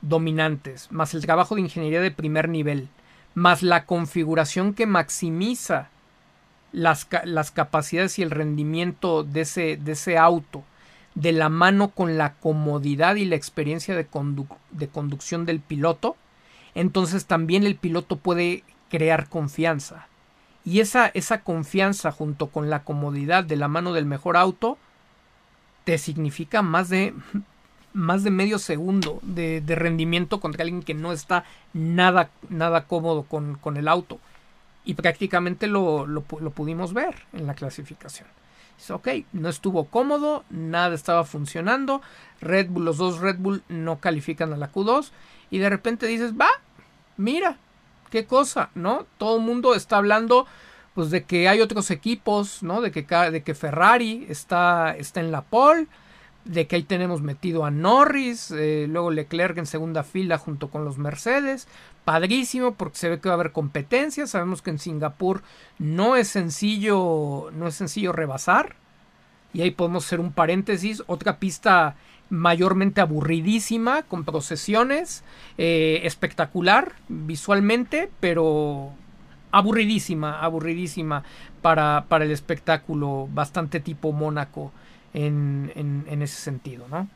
[0.00, 2.88] dominantes, más el trabajo de ingeniería de primer nivel,
[3.34, 5.90] más la configuración que maximiza
[6.72, 10.64] las, las capacidades y el rendimiento de ese, de ese, auto,
[11.14, 16.16] de la mano con la comodidad y la experiencia de, condu de conducción del piloto,
[16.74, 20.08] entonces también el piloto puede crear confianza.
[20.64, 24.78] Y esa, confianza junto con la comodidad de la mano del mejor auto
[25.84, 27.14] te significa más de
[27.92, 32.30] más de medio segundo de, rendimiento contra alguien que no está nada,
[32.88, 34.18] cómodo con, el auto.
[34.84, 36.06] Y prácticamente lo,
[36.54, 38.26] pudimos ver en la clasificación.
[38.90, 42.02] Ok, no estuvo cómodo, nada estaba funcionando.
[42.40, 45.10] Red Bull, los dos Red Bull no califican a la Q2.
[45.50, 46.48] Y de repente dices, va,
[47.16, 47.56] mira,
[48.10, 49.06] qué cosa, ¿no?
[49.18, 50.46] Todo el mundo está hablando
[50.94, 52.80] pues de que hay otros equipos, ¿no?
[52.80, 55.88] De que, de que Ferrari está, está en la pole,
[56.44, 60.84] de que ahí tenemos metido a Norris, eh, luego Leclerc en segunda fila junto con
[60.84, 61.66] los Mercedes.
[62.04, 64.26] Padrísimo porque se ve que va a haber competencia.
[64.26, 65.42] Sabemos que en Singapur
[65.78, 68.76] no es sencillo, no es sencillo rebasar.
[69.52, 71.96] Y ahí podemos hacer un paréntesis, otra pista
[72.28, 75.22] mayormente aburridísima, con procesiones,
[75.58, 78.90] eh, espectacular visualmente, pero
[79.52, 81.22] aburridísima, aburridísima
[81.62, 84.72] para, para el espectáculo, bastante tipo Mónaco
[85.12, 87.08] en, en, en, ese sentido, ¿no?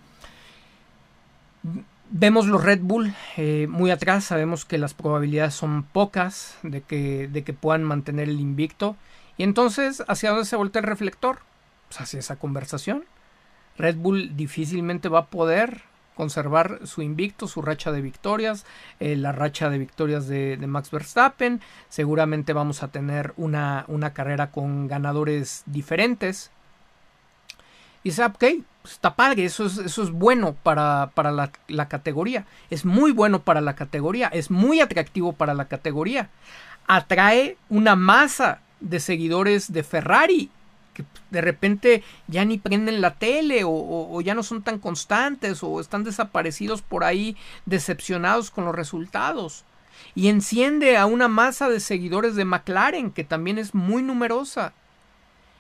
[2.11, 7.29] Vemos los Red Bull eh, muy atrás, sabemos que las probabilidades son pocas de que,
[7.29, 8.97] de que puedan mantener el invicto.
[9.37, 11.41] Y entonces, ¿hacia dónde se voltea el reflector?
[11.89, 13.05] Pues hacia esa conversación.
[13.77, 15.83] Red Bull difícilmente va a poder
[16.15, 18.65] conservar su invicto, su racha de victorias,
[19.01, 21.61] eh, la racha de victorias de, de, Max Verstappen.
[21.91, 26.51] Seguramente vamos a tener una, una carrera con ganadores diferentes.
[28.03, 28.45] Y dice, ok,
[28.89, 32.47] pues está padre, eso es, eso es bueno para, para la, la categoría.
[32.71, 36.31] Es muy bueno para la categoría, es muy atractivo para la categoría.
[36.87, 40.51] Atrae una masa de seguidores de Ferrari
[40.95, 45.81] que de repente ya ni prenden la tele o, ya no son tan constantes o
[45.81, 49.67] están desaparecidos por ahí decepcionados con los resultados.
[50.15, 54.73] Y enciende a una masa de seguidores de McLaren que también es muy numerosa.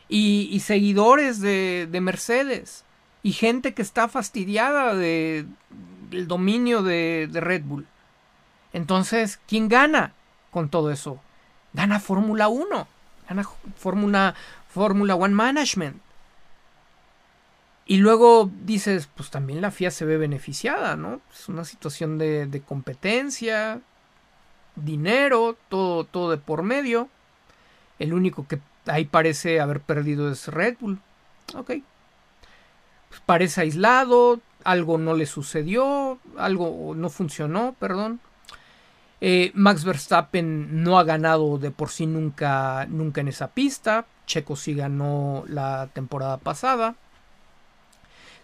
[0.08, 2.86] Y, seguidores de, de, Mercedes.
[3.28, 5.44] Y gente que está fastidiada de,
[6.08, 7.86] del dominio de, Red Bull.
[8.72, 10.14] Entonces, ¿quién gana
[10.50, 11.20] con todo eso?
[11.74, 12.88] Gana Fórmula 1.
[13.28, 13.44] Gana
[13.76, 14.34] Fórmula
[14.70, 16.00] Fórmula One Management.
[17.84, 21.20] Y luego dices, pues también la FIA se ve beneficiada, ¿no?
[21.30, 23.82] Es una situación de, competencia,
[24.74, 27.10] dinero, todo, todo de por medio.
[27.98, 30.98] El único que ahí parece haber perdido es Red Bull.
[31.54, 31.72] Ok.
[33.26, 38.20] Parece aislado, algo no le sucedió, algo no funcionó, perdón.
[39.20, 44.06] Eh, Max Verstappen no ha ganado de por sí nunca, nunca en esa pista.
[44.26, 46.94] Checo sí ganó la temporada pasada.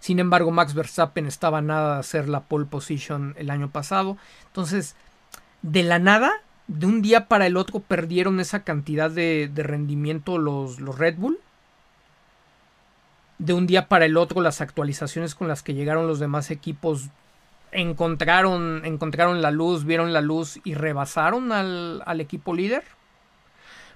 [0.00, 4.18] Sin embargo, Max Verstappen estaba nada de hacer la pole position el año pasado.
[4.48, 4.96] Entonces,
[5.62, 6.31] de la nada,
[6.66, 11.38] de un día para el otro perdieron esa cantidad de, rendimiento los, los, Red Bull.
[13.38, 17.09] De un día para el otro, las actualizaciones con las que llegaron los demás equipos
[17.73, 22.85] encontraron, encontraron la luz, vieron la luz y rebasaron al, al equipo líder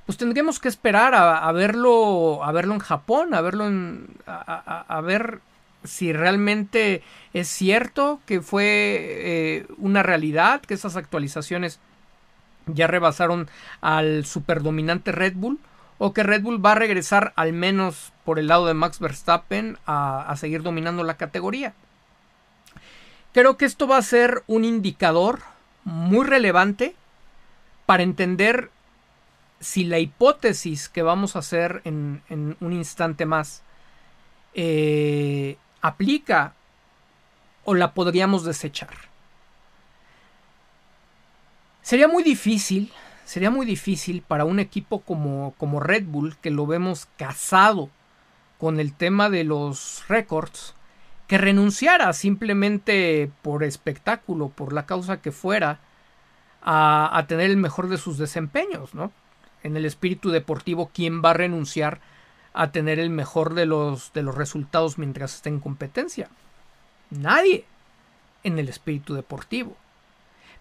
[0.08, 5.40] pues tendríamos que esperar a, verlo a verlo en Japón, a verlo en a, ver
[5.84, 7.02] si realmente
[7.34, 11.78] es cierto que fue eh, una realidad, que esas actualizaciones
[12.64, 13.50] ya rebasaron
[13.82, 15.58] al superdominante Red Bull
[15.98, 19.78] o que Red Bull va a regresar al menos por el lado de Max Verstappen
[19.86, 21.72] a, seguir dominando la categoría.
[23.32, 25.40] Creo que esto va a ser un indicador
[25.84, 26.94] muy relevante
[27.86, 28.70] para entender
[29.60, 32.20] si la hipótesis que vamos a hacer en,
[32.60, 33.62] un instante más
[34.52, 36.52] eh, aplica
[37.64, 38.92] o la podríamos desechar.
[41.80, 42.92] Sería muy difícil,
[43.24, 47.88] sería muy difícil para un equipo como, como Red Bull, que lo vemos casado
[48.58, 50.74] con el tema de los récords,
[51.26, 55.80] que renunciara simplemente por espectáculo, por la causa que fuera,
[56.62, 59.12] a, tener el mejor de sus desempeños, ¿no?
[59.62, 62.00] en el espíritu deportivo, ¿quién va a renunciar
[62.52, 66.28] a tener el mejor de los, de los resultados mientras esté en competencia?
[67.10, 67.64] Nadie
[68.42, 69.76] en el espíritu deportivo.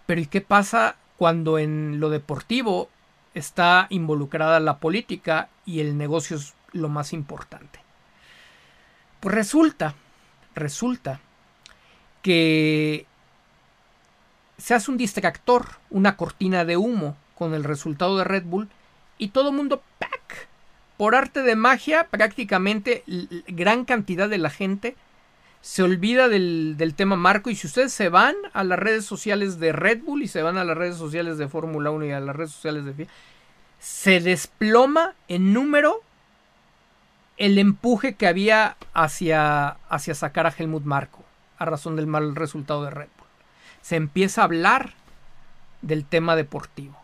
[0.06, 2.90] Pero ¿y qué pasa cuando en lo deportivo
[3.34, 7.87] está involucrada la política y el negocio es lo más importante?
[9.20, 9.96] Pues resulta,
[10.56, 11.20] resulta
[12.22, 13.06] que
[14.58, 18.70] se hace un distractor, una cortina de humo con el resultado de Red Bull
[19.18, 20.48] y todo mundo ¡pac!
[20.98, 23.04] Por arte de magia, prácticamente
[23.48, 24.96] gran cantidad de la gente
[25.62, 27.50] se olvida del, del, tema Marco.
[27.50, 30.58] Y si ustedes se van a las redes sociales de Red Bull y se van
[30.58, 33.08] a las redes sociales de Fórmula 1 y a las redes sociales de FIA,
[33.80, 36.02] se desploma en número
[37.38, 41.24] el empuje que había hacia, hacia sacar a Helmut Marco
[41.58, 43.28] a razón del mal resultado de Red Bull.
[43.82, 44.94] Se empieza a hablar
[45.82, 46.98] del tema deportivo.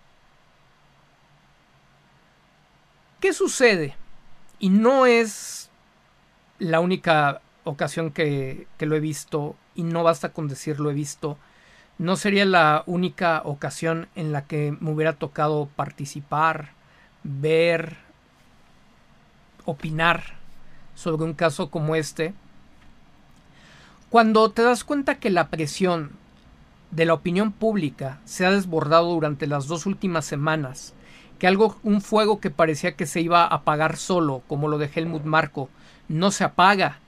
[3.20, 3.96] ¿Qué sucede?
[4.60, 5.70] Y no es
[6.60, 11.38] la única ocasión que, lo he visto, y no basta con decir lo he visto,
[11.98, 16.72] no sería la única ocasión en la que me hubiera tocado participar,
[17.24, 17.98] ver,
[19.66, 20.36] opinar
[20.96, 22.34] sobre un caso como este.
[24.10, 26.12] Cuando te das cuenta que la presión
[26.92, 30.94] de la opinión pública se ha desbordado durante las dos últimas semanas
[31.40, 34.90] que algo, un fuego que parecía que se iba a apagar solo, como lo de
[34.94, 35.70] Helmut Marco,
[36.08, 37.00] no se apaga,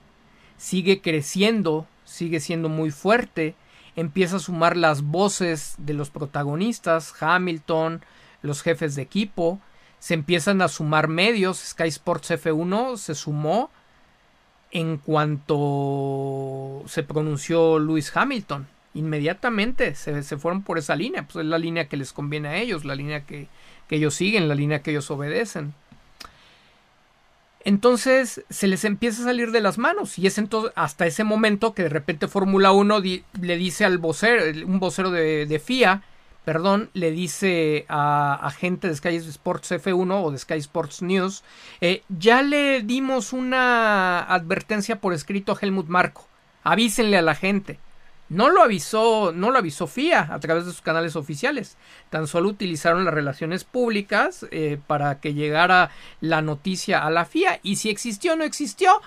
[0.58, 3.54] sigue creciendo, sigue siendo muy fuerte,
[3.94, 8.02] empieza a sumar las voces de los protagonistas, Hamilton,
[8.42, 9.60] los jefes de equipo,
[9.98, 13.70] se empiezan a sumar medios, Sky Sports F1 se sumó
[14.70, 18.68] en cuanto se pronunció Lewis Hamilton.
[18.94, 22.56] Inmediatamente se, se, fueron por esa línea, pues es la línea que les conviene a
[22.56, 23.48] ellos, la línea que,
[23.88, 25.74] que ellos siguen, la línea que ellos obedecen.
[27.66, 31.74] Entonces se les empieza a salir de las manos y es entonces hasta ese momento
[31.74, 36.04] que de repente Fórmula 1 le dice al vocero, un vocero de, FIA,
[36.46, 41.42] perdón, le dice a, gente de Sky Sports F1 o de Sky Sports News,
[41.80, 46.28] eh, ya le dimos una advertencia por escrito a Helmut Marco,
[46.62, 47.80] avísenle a la gente.
[48.28, 51.76] No lo avisó, no lo avisó FIA a través de sus canales oficiales.
[52.10, 55.90] Tan solo utilizaron las relaciones públicas eh, para que llegara
[56.20, 57.58] la noticia a la FIA.
[57.64, 59.00] Y si existió o no existió,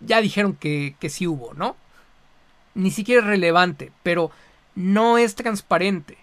[0.00, 1.76] ya dijeron que, que sí hubo, ¿no?
[2.74, 4.32] Ni siquiera es relevante, pero
[4.74, 6.19] no es transparente.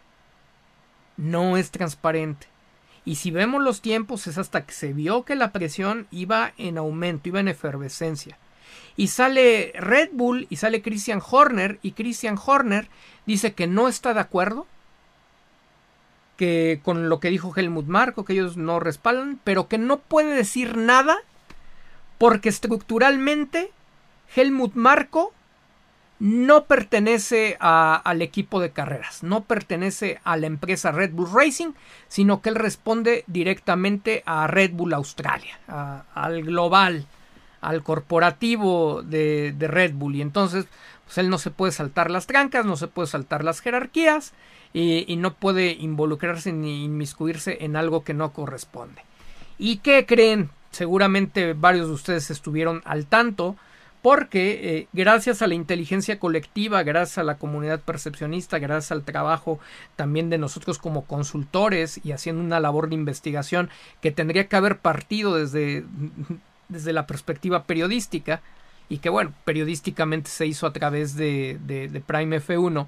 [1.17, 2.47] No es transparente.
[3.05, 6.77] Y si vemos los tiempos es hasta que se vio que la presión iba en
[6.77, 8.37] aumento, iba en efervescencia.
[8.95, 12.89] Y sale Red Bull y sale Christian Horner y Christian Horner
[13.25, 14.67] dice que no está de acuerdo
[16.35, 20.35] que con lo que dijo Helmut Marko, que ellos no respaldan, pero que no puede
[20.35, 21.17] decir nada
[22.17, 23.71] porque estructuralmente
[24.35, 25.33] Helmut Marko
[26.19, 31.73] no pertenece al equipo de carreras, no pertenece a la empresa Red Bull Racing,
[32.07, 35.59] sino que él responde directamente a Red Bull Australia,
[36.13, 37.05] al global
[37.61, 40.67] al corporativo de, Red Bull y entonces
[41.05, 44.33] pues él no se puede saltar las trancas, no se puede saltar las jerarquías
[44.73, 49.01] y, no puede involucrarse ni inmiscuirse en algo que no corresponde.
[49.57, 50.49] ¿Y qué creen?
[50.71, 53.55] Seguramente varios de ustedes estuvieron al tanto
[54.07, 59.59] porque eh, gracias a la inteligencia colectiva, gracias a la comunidad percepcionista, gracias al trabajo
[59.97, 64.77] también de nosotros como consultores y haciendo una labor de investigación que tendría que haber
[64.77, 65.83] partido desde
[66.69, 68.41] desde la perspectiva periodística
[68.87, 72.87] y que bueno, periodísticamente se hizo a través de, de, Prime F1.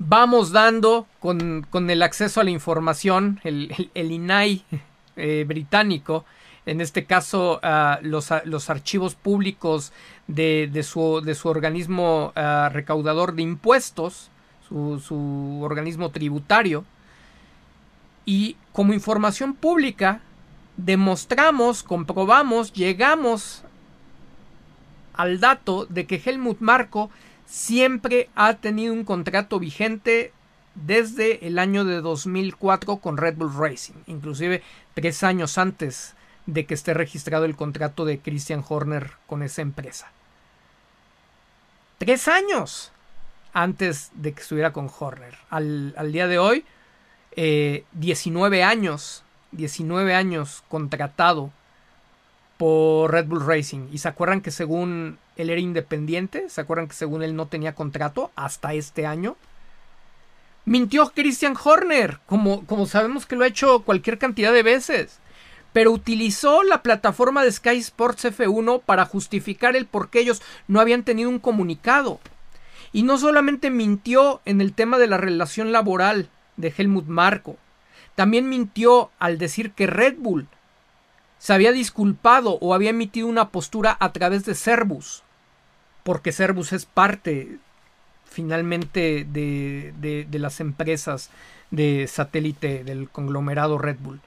[0.00, 4.64] Vamos dando con, con, el acceso a la información, el, el, INAI
[5.14, 6.24] eh, británico,
[6.66, 7.60] en este caso
[8.02, 9.92] los, los, archivos públicos
[10.28, 12.32] de, de, su, de su, organismo
[12.70, 14.30] recaudador de impuestos,
[14.68, 16.84] su, su organismo tributario,
[18.24, 20.20] y como información pública
[20.76, 23.62] demostramos, comprobamos, llegamos
[25.14, 27.10] al dato de que Helmut Marko
[27.46, 30.32] siempre ha tenido un contrato vigente
[30.74, 34.62] desde el año de 2004 con Red Bull Racing, inclusive
[34.94, 36.14] tres años antes
[36.46, 40.10] de que esté registrado el contrato de Christian Horner con esa empresa.
[41.98, 42.92] Tres años
[43.52, 45.36] antes de que estuviera con Horner.
[45.50, 46.64] Al, día de hoy,
[47.36, 51.50] 19 eh, años 19 años contratado
[52.56, 53.88] por Red Bull Racing.
[53.92, 57.74] Y se acuerdan que según él era independiente, se acuerdan que según él no tenía
[57.74, 59.36] contrato hasta este año.
[60.64, 65.18] Mintió Christian Horner, como, como sabemos que lo ha hecho cualquier cantidad de veces.
[65.72, 70.80] Pero utilizó la plataforma de Sky Sports F1 para justificar el por qué ellos no
[70.80, 72.20] habían tenido un comunicado.
[72.92, 77.56] Y no solamente mintió en el tema de la relación laboral de Helmut Marko,
[78.14, 80.46] también mintió al decir que Red Bull
[81.38, 85.22] se había disculpado o había emitido una postura a través de Servus,
[86.04, 87.58] porque Servus es parte
[88.26, 91.30] finalmente de, de, las empresas
[91.70, 94.20] de satélite del conglomerado Red Bull.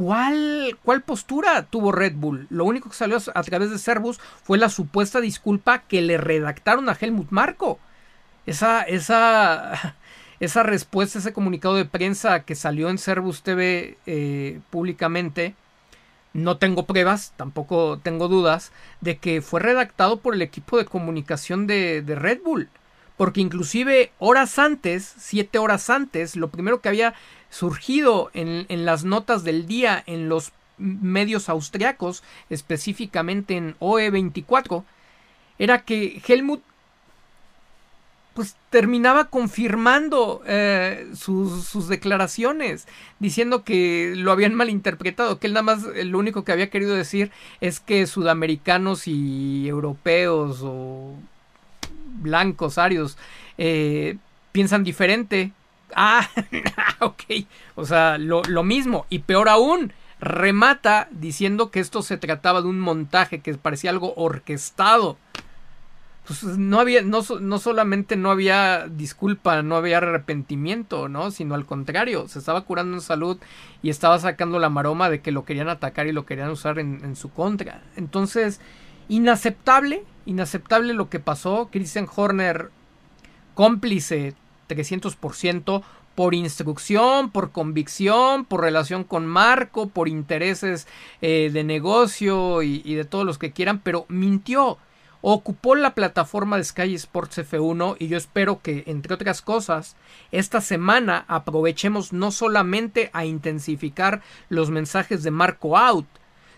[0.00, 2.46] ¿Cuál, ¿Cuál postura tuvo Red Bull?
[2.48, 6.88] Lo único que salió a través de Servus fue la supuesta disculpa que le redactaron
[6.88, 7.78] a Helmut Marko.
[8.46, 9.94] Esa, esa
[10.40, 15.54] esa respuesta, ese comunicado de prensa que salió en Servus TV eh, públicamente,
[16.32, 18.72] no tengo pruebas, tampoco tengo dudas,
[19.02, 22.70] de que fue redactado por el equipo de comunicación de, Red Bull.
[23.18, 27.12] Porque inclusive horas antes, siete horas antes, lo primero que había
[27.50, 34.84] surgido en, en las notas del día en los medios austriacos, específicamente en OE24,
[35.58, 36.62] era que Helmut
[38.34, 42.86] pues terminaba confirmando eh, sus, declaraciones,
[43.18, 47.32] diciendo que lo habían malinterpretado, que él nada más lo único que había querido decir
[47.60, 51.14] es que sudamericanos y europeos o
[52.22, 53.18] blancos, arios,
[53.58, 54.16] eh,
[54.52, 55.52] piensan diferente.
[55.94, 56.28] Ah,
[57.00, 57.22] ok,
[57.74, 62.80] o sea, lo, mismo, y peor aún, remata diciendo que esto se trataba de un
[62.80, 65.16] montaje, que parecía algo orquestado
[66.26, 71.32] pues no había, no, no solamente no había disculpa, no había arrepentimiento, ¿no?
[71.32, 73.38] Sino al contrario, se estaba curando en salud
[73.82, 77.00] y estaba sacando la maroma de que lo querían atacar y lo querían usar en,
[77.02, 77.82] en su contra.
[77.96, 78.60] Entonces,
[79.08, 81.68] inaceptable, inaceptable lo que pasó.
[81.72, 82.70] Christian Horner,
[83.54, 84.34] cómplice
[84.70, 85.82] 300%,
[86.14, 90.86] por instrucción, por convicción, por relación con Marco, por intereses
[91.22, 94.78] eh, de negocio y, y, de todos los que quieran, pero mintió.
[95.22, 99.96] Ocupó la plataforma de Sky Sports F1 y yo espero que, entre otras cosas,
[100.32, 106.06] esta semana aprovechemos no solamente a intensificar los mensajes de Marco Out,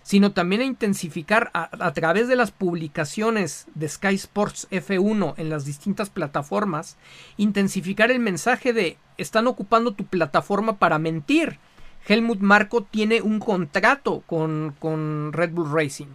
[0.02, 5.64] sino también a intensificar a, través de las publicaciones de Sky Sports F1 en las
[5.64, 6.96] distintas plataformas,
[7.36, 11.58] intensificar el mensaje de están ocupando tu plataforma para mentir.
[12.06, 16.08] Helmut Marco tiene un contrato con, con Red Bull Racing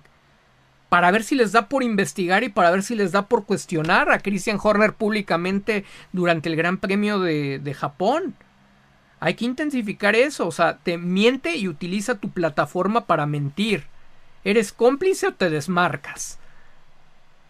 [0.90, 4.12] para ver si les da por investigar y para ver si les da por cuestionar
[4.12, 8.36] a Christian Horner públicamente durante el Gran Premio de, de Japón.
[9.20, 13.86] Hay que intensificar eso, o sea, te miente y utiliza tu plataforma para mentir.
[14.44, 16.38] ¿Eres cómplice o te desmarcas?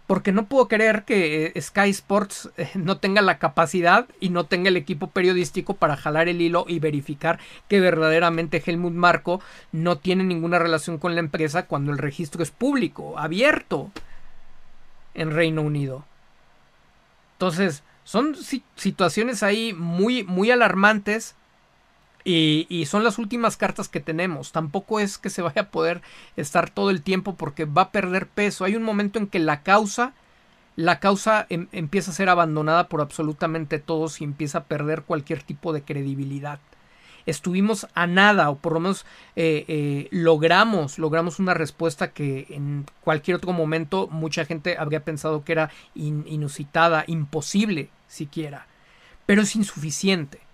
[0.07, 4.45] Porque no puedo creer que eh, Sky Sports eh, no tenga la capacidad y no
[4.45, 9.41] tenga el equipo periodístico para jalar el hilo y verificar que verdaderamente Helmut Marco
[9.73, 13.91] no tiene ninguna relación con la empresa cuando el registro es público, abierto
[15.13, 16.05] en Reino Unido.
[17.33, 18.37] Entonces, son
[18.77, 21.35] situaciones ahí muy, muy alarmantes
[22.29, 24.51] y, son las últimas cartas que tenemos.
[24.51, 26.01] Tampoco es que se vaya a poder
[26.35, 28.65] estar todo el tiempo porque va a perder peso.
[28.65, 30.13] Hay un momento en que la causa,
[30.75, 35.41] la causa em, empieza a ser abandonada por absolutamente todos y empieza a perder cualquier
[35.41, 36.59] tipo de credibilidad.
[37.25, 39.05] Estuvimos a nada, o por lo menos
[39.37, 45.45] eh, eh, logramos, logramos una respuesta que en cualquier otro momento mucha gente habría pensado
[45.45, 48.67] que era inusitada, imposible siquiera.
[49.25, 50.46] Pero es insuficiente.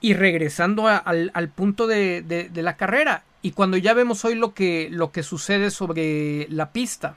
[0.00, 5.70] Y regresando al, punto de, la carrera, y cuando ya vemos hoy lo que, sucede
[5.70, 7.16] sobre la pista,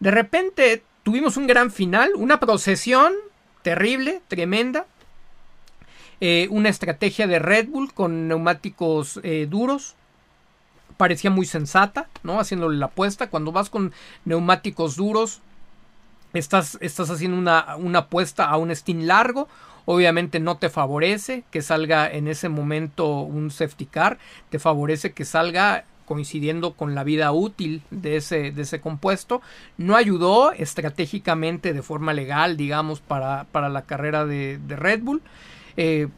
[0.00, 3.12] de repente tuvimos un gran final, una procesión
[3.62, 4.86] terrible, tremenda,
[6.20, 9.96] eh, una estrategia de Red Bull con neumáticos eh, duros,
[10.96, 12.38] parecía muy sensata, ¿no?
[12.38, 13.92] Haciéndole la apuesta, cuando vas con
[14.24, 15.40] neumáticos duros,
[16.32, 19.48] estás, estás haciendo una, una apuesta a un stint largo
[19.84, 24.18] obviamente no te favorece que salga en ese momento un safety car,
[24.50, 29.40] te favorece que salga coincidiendo con la vida útil de ese, de ese compuesto.
[29.78, 35.22] No ayudó estratégicamente de forma legal, digamos, para, para la carrera de, Red Bull.
[35.76, 36.08] Eh,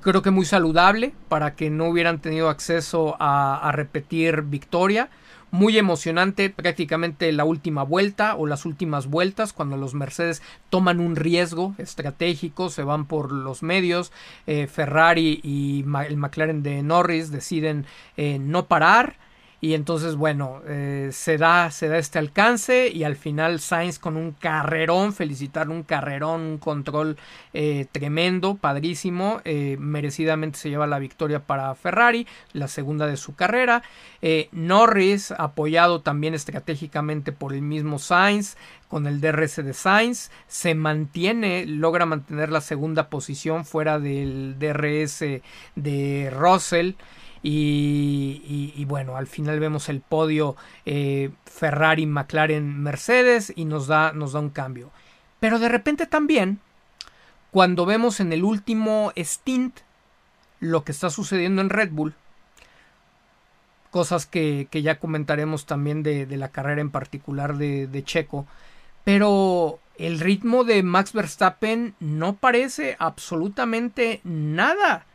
[0.00, 5.10] creo que muy saludable para que no hubieran tenido acceso a repetir victoria
[5.50, 11.16] muy emocionante prácticamente la última vuelta o las últimas vueltas cuando los Mercedes toman un
[11.16, 14.12] riesgo estratégico, se van por los medios,
[14.46, 17.86] eh, Ferrari y el McLaren de Norris deciden
[18.16, 19.16] eh, no parar
[19.62, 24.16] y entonces, bueno, eh, se, da, se da este alcance y al final Sainz con
[24.16, 27.18] un carrerón, felicitar un carrerón, un control
[27.52, 33.34] eh, tremendo, padrísimo, eh, merecidamente se lleva la victoria para Ferrari, la segunda de su
[33.34, 33.82] carrera.
[34.52, 38.56] Norris, apoyado también estratégicamente por el mismo Sainz,
[38.88, 45.24] con el DRS de Sainz, se mantiene, logra mantener la segunda posición fuera del DRS
[45.76, 46.94] de Russell.
[47.42, 54.32] Y, bueno, al final vemos el podio eh, Ferrari, McLaren, Mercedes y nos da, nos
[54.32, 54.90] da un cambio.
[55.38, 56.60] Pero de repente también,
[57.50, 59.78] cuando vemos en el último stint
[60.60, 62.14] lo que está sucediendo en Red Bull,
[63.90, 68.46] cosas que, ya comentaremos también de, la carrera en particular de Checo,
[69.04, 75.06] pero el ritmo de Max Verstappen no parece absolutamente nada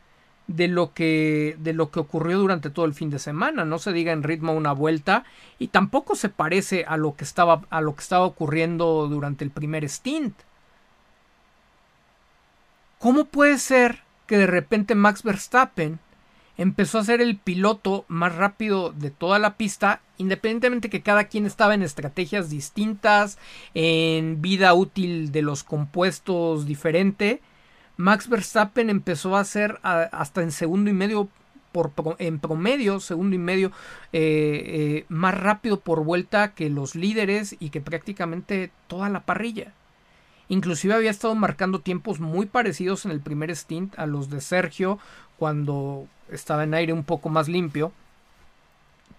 [0.46, 3.64] de lo que de lo que ocurrió durante todo el fin de semana.
[3.64, 5.24] No se diga en ritmo una vuelta
[5.58, 9.50] y tampoco se parece a lo que estaba a lo que estaba ocurriendo durante el
[9.50, 10.34] primer stint.
[12.98, 15.98] Cómo puede ser que de repente Max Verstappen
[16.56, 21.44] empezó a ser el piloto más rápido de toda la pista independientemente que cada quien
[21.44, 23.38] estaba en estrategias distintas
[23.74, 27.42] en vida útil de los compuestos diferente
[27.96, 31.28] Max Verstappen empezó a ser hasta en segundo y medio
[31.72, 33.68] por, en promedio, segundo y medio
[34.12, 39.72] eh, eh, más rápido por vuelta que los líderes y que prácticamente toda la parrilla.
[40.48, 44.98] Inclusive había estado marcando tiempos muy parecidos en el primer stint a los de Sergio
[45.38, 47.92] cuando estaba en aire un poco más limpio.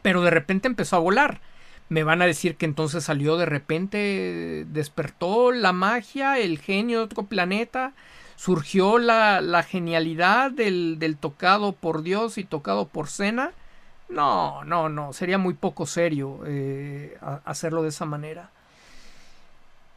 [0.02, 1.42] Pero de repente empezó a volar.
[1.90, 7.06] Me van a decir que entonces salió de repente, despertó la magia, el genio de
[7.06, 7.94] otro planeta
[8.38, 13.52] surgió la, la genialidad del, del, tocado por Dios y tocado por Cena.
[14.08, 18.52] No, no, no, sería muy poco serio eh, hacerlo de esa manera.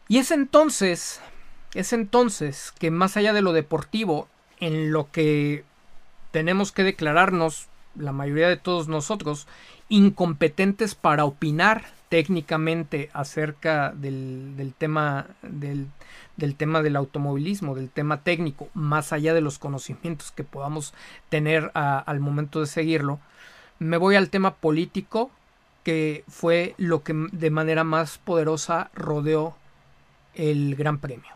[0.09, 1.21] Y es entonces,
[1.75, 4.27] es entonces que más allá de lo deportivo,
[4.59, 5.65] en lo que
[6.33, 9.47] tenemos que declararnos la mayoría de todos nosotros,
[9.89, 15.87] incompetentes para opinar técnicamente acerca del, tema del,
[16.57, 20.95] tema del automovilismo, del tema técnico, más allá de los conocimientos que podamos
[21.29, 23.21] tener al momento de seguirlo,
[23.79, 25.31] me voy al tema político,
[25.85, 29.57] que fue lo que de manera más poderosa rodeó
[30.35, 31.33] el Gran Premio.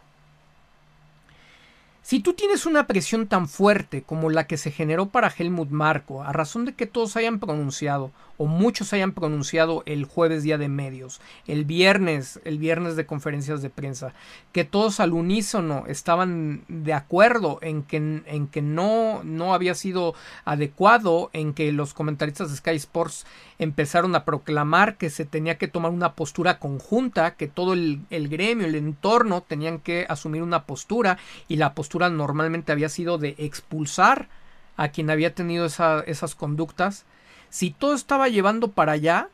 [2.15, 6.23] Si tú tienes una presión tan fuerte como la que se generó para Helmut Marko,
[6.23, 10.69] a razón de que todos hayan pronunciado, o muchos hayan pronunciado el jueves día de
[10.69, 14.13] medios, el viernes, el viernes de conferencias de prensa,
[14.53, 20.15] que todos al unísono estaban de acuerdo en que, en que no, no había sido
[20.45, 23.27] adecuado, en que los comentaristas de Sky Sports
[23.59, 28.29] empezaron a proclamar que se tenía que tomar una postura conjunta, que todo el, el
[28.29, 33.35] gremio, el entorno tenían que asumir una postura y la postura normalmente había sido de
[33.39, 34.29] expulsar
[34.77, 37.07] a quien había tenido esas conductas
[37.55, 39.29] si todo estaba llevando para allá,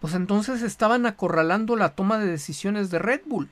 [0.00, 3.48] pues entonces estaban acorralando la toma de decisiones de Red Bull.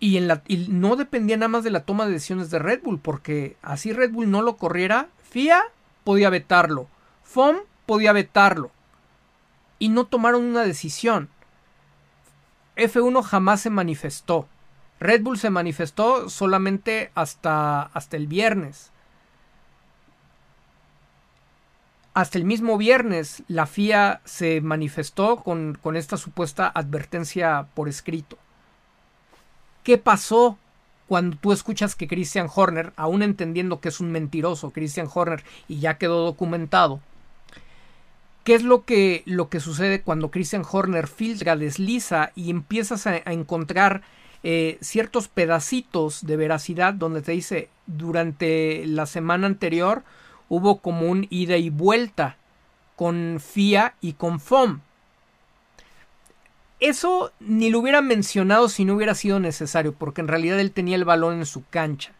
[0.00, 2.98] Y, en la, no dependía nada más de la toma de decisiones de Red Bull,
[2.98, 5.62] porque así Red Bull no lo corriera, FIA
[6.02, 6.88] podía vetarlo,
[7.22, 8.72] FOM podía vetarlo.
[9.78, 11.28] Y no tomaron una decisión.
[12.74, 14.48] F1 jamás se manifestó.
[15.00, 18.92] Red Bull se manifestó solamente hasta, hasta el viernes.
[22.14, 28.38] Hasta el mismo viernes la FIA se manifestó con, esta supuesta advertencia por escrito.
[29.82, 30.56] ¿Qué pasó
[31.08, 35.80] cuando tú escuchas que Christian Horner, aún entendiendo que es un mentiroso Christian Horner y
[35.80, 37.00] ya quedó documentado,
[38.44, 43.16] ¿qué es lo que, lo que sucede cuando Christian Horner filtra, desliza y empiezas a,
[43.16, 44.02] encontrar
[44.46, 50.02] eh, ciertos pedacitos de veracidad donde te dice durante la semana anterior
[50.50, 52.36] hubo como un ida y vuelta
[52.94, 54.80] con FIA y con FOM.
[56.78, 60.96] Eso ni lo hubiera mencionado si no hubiera sido necesario, porque en realidad él tenía
[60.96, 62.12] el balón en su cancha.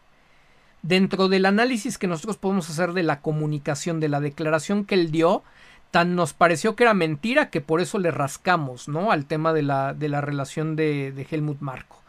[0.81, 5.11] Dentro del análisis que nosotros podemos hacer de la comunicación, de la declaración que él
[5.11, 5.43] dio,
[5.91, 9.11] tan nos pareció que era mentira que por eso le rascamos, ¿no?
[9.11, 12.04] Al tema de la, de la relación de, de Helmut Marco.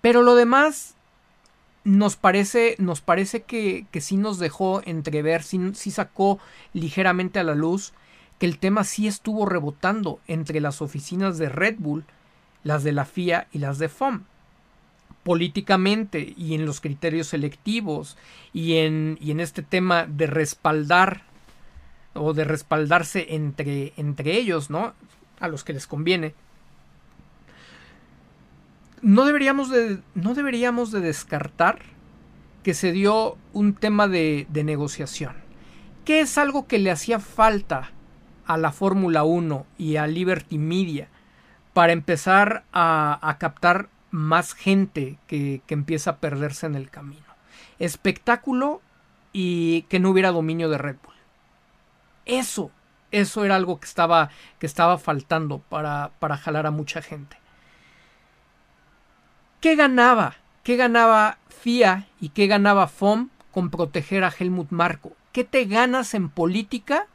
[0.00, 0.94] Pero lo demás
[1.84, 6.38] nos parece, nos parece que, sí nos dejó entrever, sí, sí sacó
[6.72, 7.92] ligeramente a la luz
[8.38, 12.04] que el tema sí estuvo rebotando entre las oficinas de Red Bull,
[12.64, 14.22] las de la FIA y las de FOM.
[15.24, 18.16] Políticamente y en los criterios selectivos
[18.54, 21.22] y en, y en este tema de respaldar
[22.14, 24.94] o de respaldarse entre, entre ellos, ¿no?
[25.38, 26.34] A los que les conviene
[29.02, 31.80] no deberíamos de, no deberíamos de descartar
[32.62, 35.36] que se dio un tema de, negociación,
[36.04, 37.90] que es algo que le hacía falta
[38.46, 41.08] a la Fórmula 1 y a Liberty Media
[41.72, 47.24] para empezar a, captar más gente que, que, empieza a perderse en el camino.
[47.78, 48.82] Espectáculo
[49.32, 51.14] y que no hubiera dominio de Red Bull.
[52.26, 52.70] Eso,
[53.12, 57.39] eso era algo que estaba, que estaba faltando para, para jalar a mucha gente.
[59.60, 60.36] ¿Qué ganaba?
[60.62, 65.12] ¿Qué ganaba FIA y qué ganaba FOM con proteger a Helmut Marko?
[65.32, 67.08] ¿Qué te ganas en política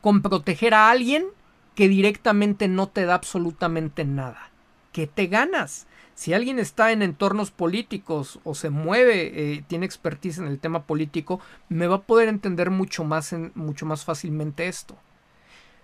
[0.00, 1.26] con proteger a alguien
[1.74, 4.48] que directamente no te da absolutamente nada?
[4.92, 5.86] ¿Qué te ganas?
[6.14, 10.84] Si alguien está en entornos políticos o se mueve, eh, tiene expertise en el tema
[10.84, 14.96] político, me va a poder entender mucho más, mucho más fácilmente esto.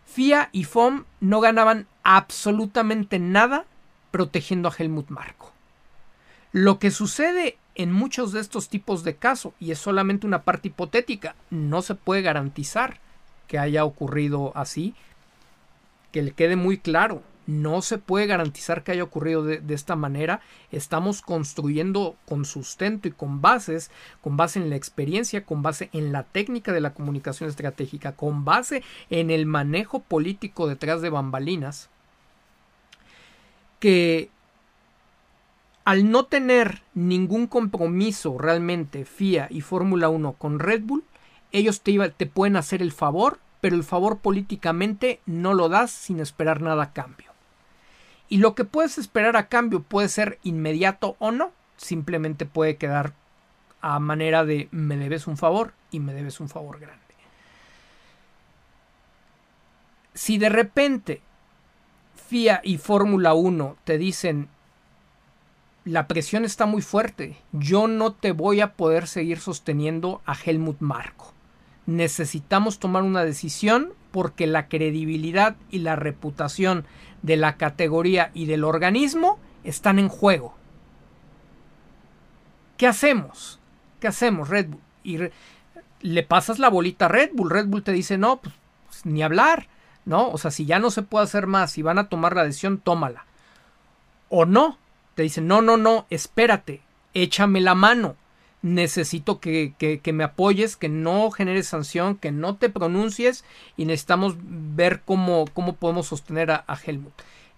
[0.07, 3.67] FIA y FOM no ganaban absolutamente nada
[4.11, 5.58] protegiendo a Helmut Marko.
[6.53, 10.69] Lo que sucede en muchos de estos tipos de casos, y es solamente una parte
[10.69, 13.01] hipotética, no se puede garantizar
[13.47, 14.95] que haya ocurrido así,
[16.13, 20.43] que le quede muy claro, no se puede garantizar que haya ocurrido de, esta manera.
[20.71, 23.91] Estamos construyendo con sustento y con bases,
[24.21, 28.45] con base en la experiencia, con base en la técnica de la comunicación estratégica, con
[28.45, 31.89] base en el manejo político detrás de bambalinas,
[33.81, 34.29] que
[35.89, 41.03] al no tener ningún compromiso realmente FIA y Fórmula 1 con Red Bull,
[41.51, 46.61] ellos te, pueden hacer el favor, pero el favor políticamente no lo das sin esperar
[46.61, 47.33] nada a cambio.
[48.29, 53.15] Y lo que puedes esperar a cambio puede ser inmediato o no, simplemente puede quedar
[53.81, 57.01] a manera de me debes un favor y me debes un favor grande.
[60.13, 61.23] Si de repente
[62.29, 64.51] FIA y Fórmula 1 te dicen
[65.89, 67.39] la presión está muy fuerte.
[67.53, 71.33] Yo no te voy a poder seguir sosteniendo a Helmut Marko.
[71.87, 76.85] necesitamos tomar una decisión porque la credibilidad y la reputación
[77.23, 80.55] de la categoría y del organismo están en juego.
[82.77, 83.59] ¿Qué hacemos?
[84.01, 84.83] ¿Qué hacemos, Red Bull?
[85.03, 85.19] Y
[86.03, 87.49] le pasas la bolita a Red Bull.
[87.49, 88.55] Red Bull te dice, no, pues,
[88.87, 89.69] pues ni hablar,
[90.05, 90.29] ¿no?
[90.29, 92.77] O sea, si ya no se puede hacer más, si van a tomar la decisión,
[92.77, 93.25] tómala.
[94.29, 94.77] O no,
[95.19, 96.81] te dicen, no, no, no, espérate,
[97.13, 98.15] échame la mano.
[98.63, 103.45] Necesito que, que, me apoyes, que no generes sanción, que no te pronuncies
[103.77, 107.13] y necesitamos ver cómo, cómo podemos sostener a, Helmut.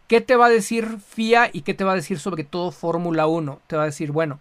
[0.08, 3.26] ¿Qué te va a decir FIA y qué te va a decir sobre todo Fórmula
[3.26, 3.61] 1?
[3.66, 4.40] Te va a decir, bueno,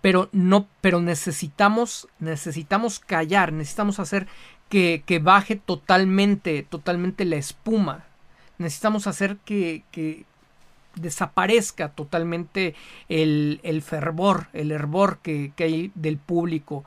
[0.00, 4.28] pero no, pero necesitamos, necesitamos callar, necesitamos hacer
[4.68, 8.04] que, que baje totalmente, totalmente la espuma.
[8.58, 10.24] Necesitamos hacer que, que
[10.96, 12.74] desaparezca totalmente
[13.08, 16.84] el, el, fervor, el hervor que, que hay del público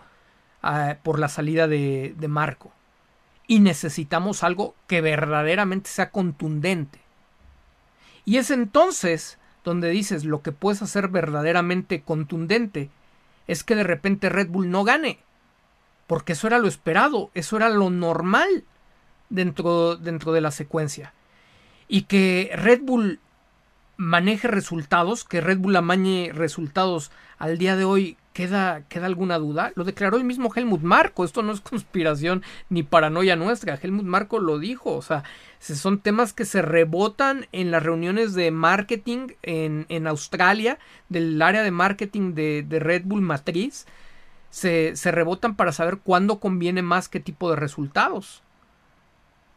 [0.63, 2.71] uh, por la salida de, de Marco.
[3.47, 6.99] Y necesitamos algo que verdaderamente sea contundente.
[8.25, 12.89] Y es entonces donde dices lo que puedes hacer verdaderamente contundente
[13.47, 15.19] es que de repente Red Bull no gane.
[16.07, 18.63] Porque eso era lo esperado, eso era lo normal
[19.29, 21.13] dentro, dentro de la secuencia.
[21.87, 23.19] Y que Red Bull
[23.97, 29.71] maneje resultados, que Red Bull amañe resultados al día de hoy ¿Queda, ¿Queda alguna duda?
[29.73, 31.25] Lo declaró el mismo Helmut Marco.
[31.25, 33.79] Esto no es conspiración ni paranoia nuestra.
[33.81, 34.93] Helmut Marco lo dijo.
[34.93, 35.23] O sea,
[35.59, 40.77] son temas que se rebotan en las reuniones de marketing en, en Australia,
[41.09, 43.87] del área de marketing de, de Red Bull Matriz.
[44.51, 48.43] Se, se rebotan para saber cuándo conviene más qué tipo de resultados.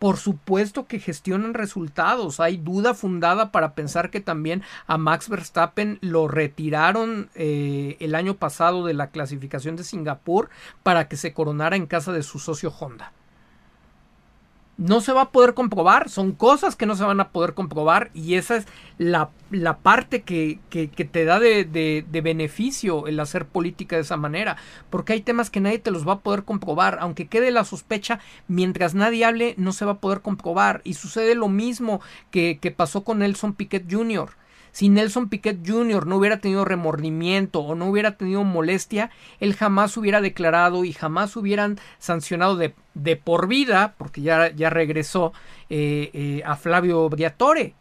[0.00, 2.40] Por supuesto que gestionan resultados.
[2.40, 8.34] Hay duda fundada para pensar que también a Max Verstappen lo retiraron eh, el año
[8.34, 10.48] pasado de la clasificación de Singapur
[10.82, 13.12] para que se coronara en casa de su socio Honda
[14.80, 18.10] no se va a poder comprobar, son cosas que no se van a poder comprobar
[18.14, 18.66] y esa es
[18.96, 24.02] la, la parte que, que, te da de, de, de, beneficio el hacer política de
[24.02, 24.56] esa manera,
[24.88, 28.20] porque hay temas que nadie te los va a poder comprobar, aunque quede la sospecha,
[28.48, 32.00] mientras nadie hable no se va a poder comprobar y sucede lo mismo
[32.30, 34.39] que, que pasó con Nelson Piquet Jr.
[34.72, 36.06] Si Nelson Piquet Jr.
[36.06, 39.10] no hubiera tenido remordimiento o no hubiera tenido molestia,
[39.40, 44.70] él jamás hubiera declarado y jamás hubieran sancionado de, de por vida, porque ya, ya
[44.70, 45.32] regresó
[45.68, 47.74] eh, eh, a Flavio Briatore.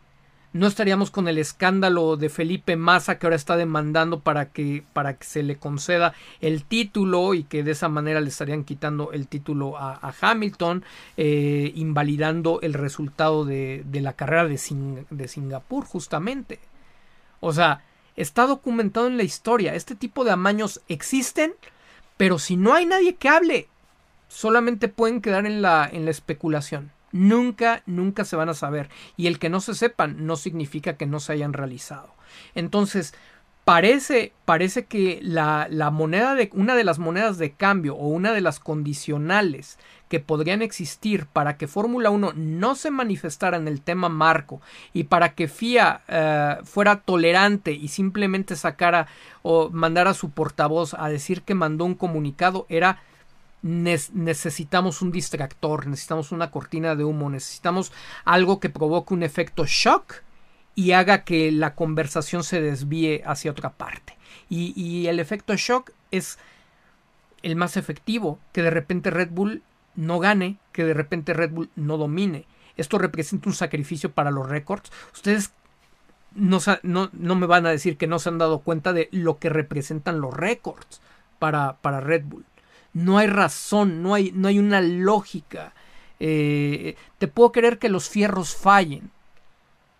[0.51, 5.15] No estaríamos con el escándalo de Felipe Massa que ahora está demandando para que, para
[5.15, 9.27] que se le conceda el título y que de esa manera le estarían quitando el
[9.27, 10.83] título a, Hamilton,
[11.17, 16.59] eh, invalidando el resultado de, de la carrera de, de Singapur justamente.
[17.39, 17.83] O sea,
[18.15, 19.75] está documentado en la historia.
[19.75, 21.53] Este tipo de amaños existen,
[22.17, 23.67] pero si no hay nadie que hable,
[24.27, 26.91] solamente pueden quedar en la, en la especulación.
[27.11, 28.89] Nunca, nunca se van a saber.
[29.17, 32.13] Y el que no se sepan no significa que no se hayan realizado.
[32.55, 33.13] Entonces,
[33.69, 38.33] parece, parece que la, la, moneda de, una de las monedas de cambio o una
[38.33, 43.81] de las condicionales que podrían existir para que Fórmula 1 no se manifestara en el
[43.81, 44.59] tema marco
[44.91, 49.05] y para que FIA eh, fuera tolerante y simplemente sacara
[49.43, 53.03] o mandara a su portavoz a decir que mandó un comunicado era
[53.61, 57.91] necesitamos un distractor, necesitamos una cortina de humo, necesitamos
[58.25, 60.23] algo que provoque un efecto shock
[60.79, 64.17] y haga que la conversación se desvíe hacia otra parte.
[64.49, 66.39] Y, el efecto shock es
[67.43, 69.61] el más efectivo, que de repente Red Bull
[69.95, 72.45] no gane, que de repente Red Bull no domine.
[72.77, 74.89] Esto representa un sacrificio para los récords.
[75.13, 75.51] Ustedes
[76.33, 79.37] no, no, no, me van a decir que no se han dado cuenta de lo
[79.37, 81.01] que representan los récords
[81.39, 82.45] para, para Red Bull.
[82.93, 85.73] No hay razón, no hay, no hay una lógica.
[86.21, 89.11] Eh, te puedo creer que los fierros fallen,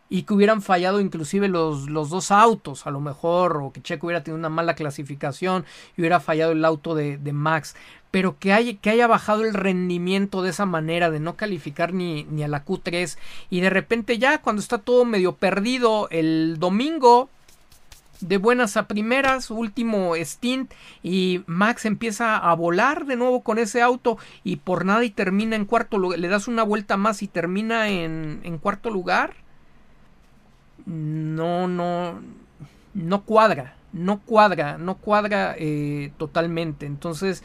[0.09, 4.07] y que hubieran fallado inclusive los, los dos autos, a lo mejor, o que Checo
[4.07, 7.75] hubiera tenido una mala clasificación y hubiera fallado el auto de, de Max,
[8.11, 12.23] pero que haya, que haya bajado el rendimiento de esa manera, de no calificar ni,
[12.25, 13.17] ni a la Q3,
[13.49, 17.29] y de repente ya cuando está todo medio perdido el domingo,
[18.21, 23.81] de buenas a primeras, último stint y Max empieza a volar de nuevo con ese
[23.81, 27.29] auto y por nada y termina en cuarto lugar, le das una vuelta más y
[27.29, 29.35] termina en, en cuarto lugar
[30.89, 32.19] no, no,
[32.95, 36.87] no cuadra, no cuadra, no cuadra eh, totalmente.
[36.87, 37.43] Entonces,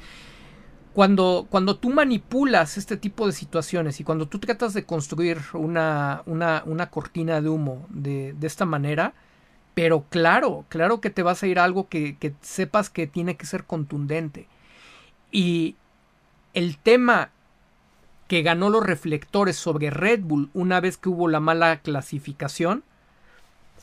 [0.95, 6.22] cuando, cuando tú manipulas este tipo de situaciones y cuando tú tratas de construir una,
[6.24, 9.12] una, una cortina de humo de, de, esta manera,
[9.74, 13.36] pero claro, claro que te vas a ir a algo que, que sepas que tiene
[13.36, 14.49] que ser contundente.
[15.30, 15.76] Y
[16.55, 17.30] el tema
[18.26, 22.84] que ganó los reflectores sobre Red Bull una vez que hubo la mala clasificación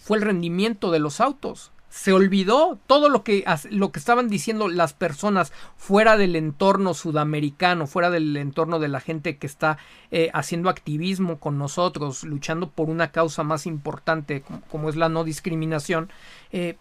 [0.02, 1.72] fue el rendimiento de los autos.
[1.89, 7.86] Se olvidó todo lo que, lo que estaban diciendo las personas fuera del entorno sudamericano,
[7.86, 9.78] fuera del entorno de la gente que está
[10.10, 15.26] eh, haciendo activismo con nosotros, luchando por una causa más importante como, es la no
[15.26, 16.10] discriminación.
[16.54, 16.78] Eh,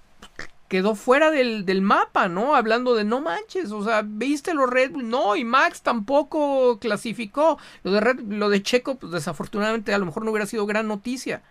[0.69, 2.55] quedó fuera del, del, mapa, ¿no?
[2.55, 5.09] Hablando de no manches, o sea, ¿viste los Red Bull?
[5.09, 7.59] No, y Max tampoco clasificó.
[7.83, 10.87] Lo de, Red, lo de Checo, pues desafortunadamente a lo mejor no hubiera sido gran
[10.87, 11.43] noticia.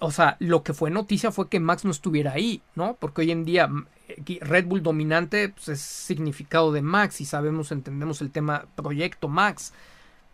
[0.00, 2.96] O sea, lo que fue noticia fue que Max no estuviera ahí, ¿no?
[2.98, 3.68] Porque hoy en día
[4.40, 9.72] Red Bull dominante pues, es significado de Max y sabemos, entendemos el tema proyecto Max.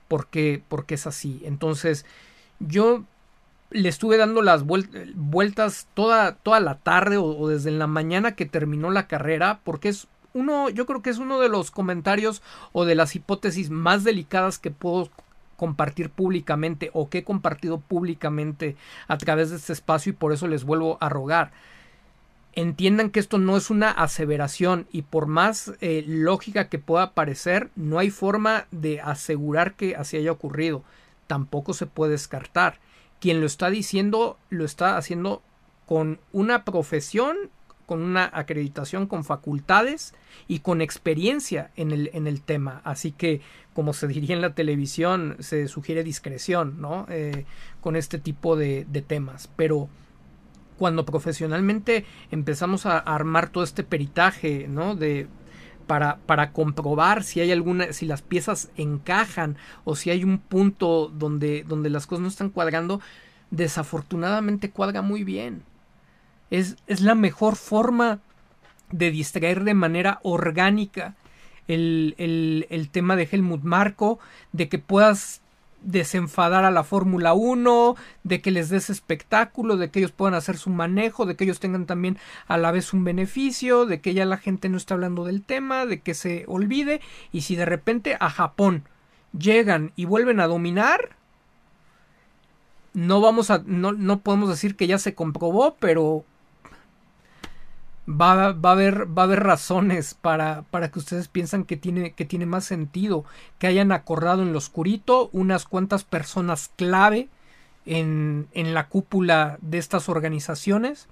[0.09, 1.43] Porque, porque es así.
[1.45, 2.07] Entonces,
[2.61, 3.05] yo
[3.71, 8.91] le estuve dando las vueltas toda, toda la tarde o, desde la mañana que terminó
[8.91, 12.43] la carrera, porque es uno, yo creo que es uno de los comentarios
[12.73, 15.11] o de las hipótesis más delicadas que puedo
[15.57, 18.77] compartir públicamente o que he compartido públicamente
[19.09, 21.53] a través de este espacio y por eso les vuelvo a rogar.
[22.53, 27.71] Entiendan que esto no es una aseveración y por más eh, lógica que pueda parecer,
[27.77, 30.83] no hay forma de asegurar que así haya ocurrido.
[31.27, 32.79] Tampoco se puede descartar
[33.21, 35.43] quien lo está diciendo lo está haciendo
[35.87, 37.37] con una profesión,
[37.87, 40.15] con una acreditación, con facultades
[40.49, 42.81] y con experiencia en el, en el tema.
[42.85, 43.41] Así que,
[43.77, 47.05] como se diría en la televisión, se sugiere discreción, ¿no?
[47.11, 47.45] Eh,
[47.83, 49.51] con este tipo de, de temas.
[49.55, 49.91] Pero
[50.79, 54.97] cuando profesionalmente empezamos a armar todo este peritaje, ¿no?
[54.97, 55.27] De
[55.87, 61.12] para, para comprobar si hay alguna, si las piezas encajan o si hay un punto
[61.14, 63.03] donde, donde las cosas no están cuadrando,
[63.51, 65.64] desafortunadamente cuadra muy bien.
[66.51, 68.20] Es, es la mejor forma
[68.91, 71.14] de distraer de manera orgánica
[71.69, 74.19] el, el, el tema de Helmut Marco,
[74.53, 75.41] de que puedas
[75.83, 80.57] desenfadar a la Fórmula 1, de que les des espectáculo, de que ellos puedan hacer
[80.59, 84.25] su manejo, de que ellos tengan también a la vez un beneficio, de que ya
[84.25, 87.01] la gente no está hablando del tema, de que se olvide,
[87.33, 88.85] y si de repente a Japón
[89.39, 91.11] llegan y vuelven a dominar,
[92.93, 96.25] no vamos a, no, no podemos decir que ya se comprobó, pero
[98.09, 102.13] va, va, a haber, va a haber razones para, para que ustedes piensan que tiene,
[102.13, 103.25] que tiene más sentido
[103.59, 107.29] que hayan acordado en lo oscurito unas cuantas personas clave
[107.85, 111.09] en, en la cúpula de estas organizaciones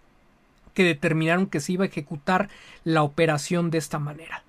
[0.74, 2.49] que determinaron que se iba a ejecutar
[2.82, 4.42] la operación de esta manera.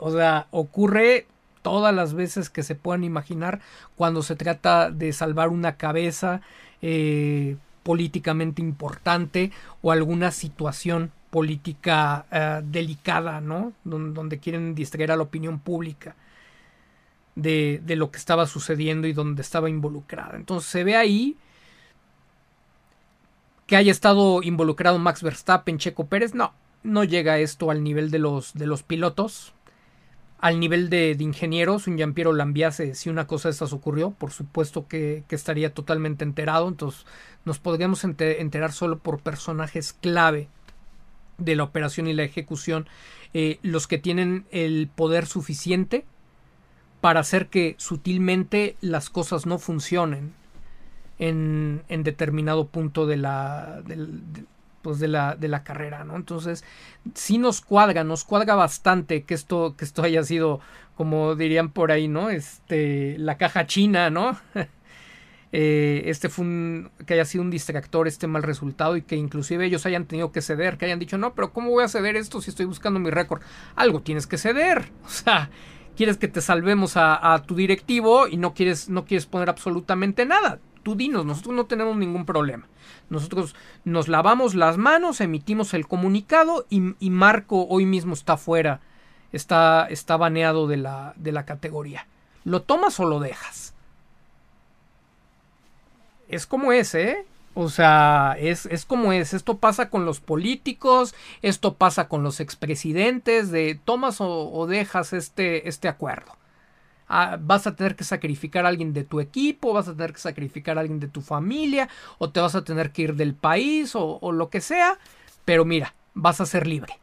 [0.00, 1.26] O sea, ocurre
[1.62, 3.60] todas las veces que se puedan imaginar
[3.96, 6.42] cuando se trata de salvar una cabeza
[6.82, 13.72] eh, políticamente importante o alguna situación política eh, delicada, ¿no?
[13.82, 16.14] Donde, quieren distraer a la opinión pública
[17.34, 20.36] de, lo que estaba sucediendo y donde estaba involucrada.
[20.36, 21.36] Entonces se ve ahí
[23.66, 26.52] que haya estado involucrado Max Verstappen, Checo Pérez, no,
[26.84, 29.54] no llega esto al nivel de los, de los pilotos.
[30.38, 34.30] Al nivel de, de ingenieros, un Giampiero Lambiase, si una cosa de estas ocurrió, por
[34.30, 36.68] supuesto que, que estaría totalmente enterado.
[36.68, 37.06] Entonces,
[37.44, 40.48] nos podríamos enterar solo por personajes clave
[41.38, 42.86] de la operación y la ejecución
[43.32, 46.04] eh, los que tienen el poder suficiente
[47.00, 50.32] para hacer que sutilmente las cosas no funcionen
[51.18, 53.82] en, en determinado punto de la,
[54.82, 56.16] pues de la, de la carrera, ¿no?
[56.16, 56.64] Entonces,
[57.14, 60.60] sí nos cuadra, nos cuadra bastante que esto, que esto haya sido,
[60.96, 62.30] como dirían por ahí, ¿no?
[62.30, 64.38] Este, la caja china, ¿no?
[65.56, 69.64] Eh, este fue un, que haya sido un distractor este mal resultado y que inclusive
[69.64, 72.42] ellos hayan tenido que ceder, que hayan dicho, no, pero ¿cómo voy a ceder esto
[72.42, 73.40] si estoy buscando mi récord?
[73.76, 75.50] Algo tienes que ceder, o sea,
[75.96, 80.58] quieres que te salvemos a, tu directivo y no quieres, no quieres poner absolutamente nada.
[80.82, 82.66] Tú dinos, nosotros no tenemos ningún problema.
[83.08, 88.80] Nosotros nos lavamos las manos, emitimos el comunicado y, y Marco hoy mismo está fuera,
[89.30, 92.08] está, está baneado de la, de la categoría.
[92.42, 93.73] ¿Lo tomas o lo dejas?
[96.34, 97.24] Es como es, ¿eh?
[97.54, 99.32] O sea, es, es como es.
[99.32, 105.68] Esto pasa con los políticos, esto pasa con los expresidentes, de tomas o, dejas este,
[105.68, 106.36] este acuerdo.
[107.08, 110.18] Ah, vas a tener que sacrificar a alguien de tu equipo, vas a tener que
[110.18, 113.94] sacrificar a alguien de tu familia, o te vas a tener que ir del país,
[113.94, 114.98] o, o lo que sea,
[115.44, 116.98] pero mira, vas a ser libre.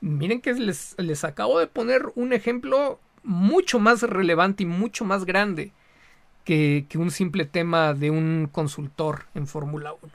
[0.00, 5.24] Miren que les, les acabo de poner un ejemplo mucho más relevante y mucho más
[5.24, 5.72] grande
[6.44, 10.12] que, un simple tema de un consultor en Fórmula 1.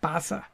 [0.00, 0.50] Pasa,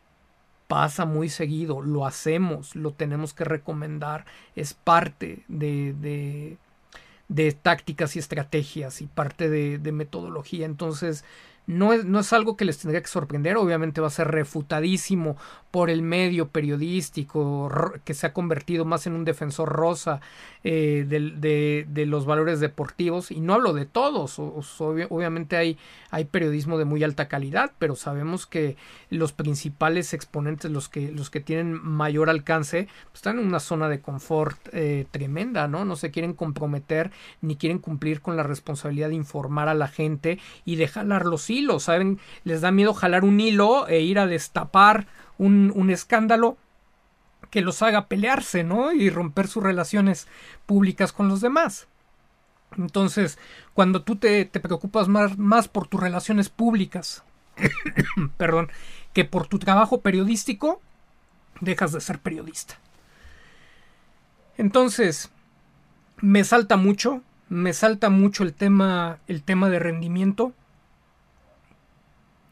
[0.69, 4.25] pasa muy seguido, lo hacemos, lo tenemos que recomendar,
[4.57, 6.59] es parte de, de,
[7.29, 10.67] de tácticas y estrategias y parte de, de metodología.
[10.67, 11.25] Entonces,
[11.67, 15.37] no es, no es, algo que les tendría que sorprender, obviamente va a ser refutadísimo
[15.73, 17.73] por el medio periodístico
[18.05, 20.21] que se ha convertido más en un defensor rosa
[20.65, 25.79] eh, de, de, los valores deportivos, y no hablo de todos, obviamente hay,
[26.11, 28.77] hay periodismo de muy alta calidad, pero sabemos que
[29.09, 33.89] los principales exponentes, los que, los que tienen mayor alcance, pues están en una zona
[33.89, 35.87] de confort eh, tremenda, ¿no?
[35.87, 37.11] No se quieren comprometer
[37.41, 41.49] ni quieren cumplir con la responsabilidad de informar a la gente y de jalar los
[41.49, 42.21] hilos, ¿saben?
[42.45, 45.07] Les da miedo jalar un hilo e ir a destapar
[45.47, 46.57] un, escándalo
[47.51, 48.93] que los haga pelearse, ¿no?
[48.93, 50.29] Y romper sus relaciones
[50.67, 51.87] públicas con los demás.
[52.79, 53.39] Entonces,
[53.75, 57.23] cuando tú te, te preocupas más, más por tus relaciones públicas,
[58.37, 58.71] perdón,
[59.13, 60.81] que por tu trabajo periodístico,
[61.61, 62.79] dejas de ser periodista.
[64.57, 65.31] Entonces,
[66.19, 70.55] me salta mucho, me salta mucho el tema, el tema de rendimiento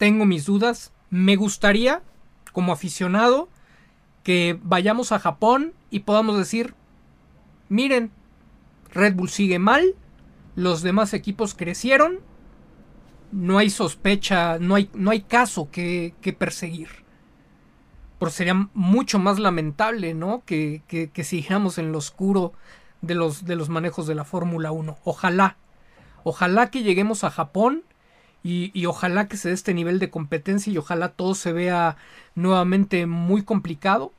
[0.01, 0.93] tengo mis dudas.
[1.11, 2.01] Me gustaría,
[2.53, 3.49] como aficionado,
[4.23, 6.75] que vayamos a Japón y podamos decir,
[7.69, 8.11] miren,
[8.93, 9.95] Red Bull sigue mal,
[10.57, 12.21] los demás equipos crecieron,
[13.33, 16.89] no hay sospecha, no hay, no hay caso que, que perseguir.
[18.19, 20.43] Porque sería mucho más lamentable, ¿no?
[20.45, 22.53] Que, que, que siguiéramos en lo oscuro
[23.01, 24.99] de los, de los manejos de la Fórmula 1.
[25.05, 25.57] Ojalá,
[26.25, 27.85] ojalá que lleguemos a Japón
[28.43, 31.97] y, ojalá que se dé este nivel de competencia y ojalá todo se vea
[32.35, 34.13] nuevamente muy complicado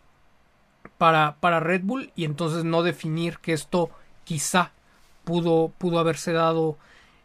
[0.97, 3.89] para, para Red Bull y entonces no definir que esto
[4.23, 4.73] quizá
[5.23, 6.77] pudo, pudo haberse dado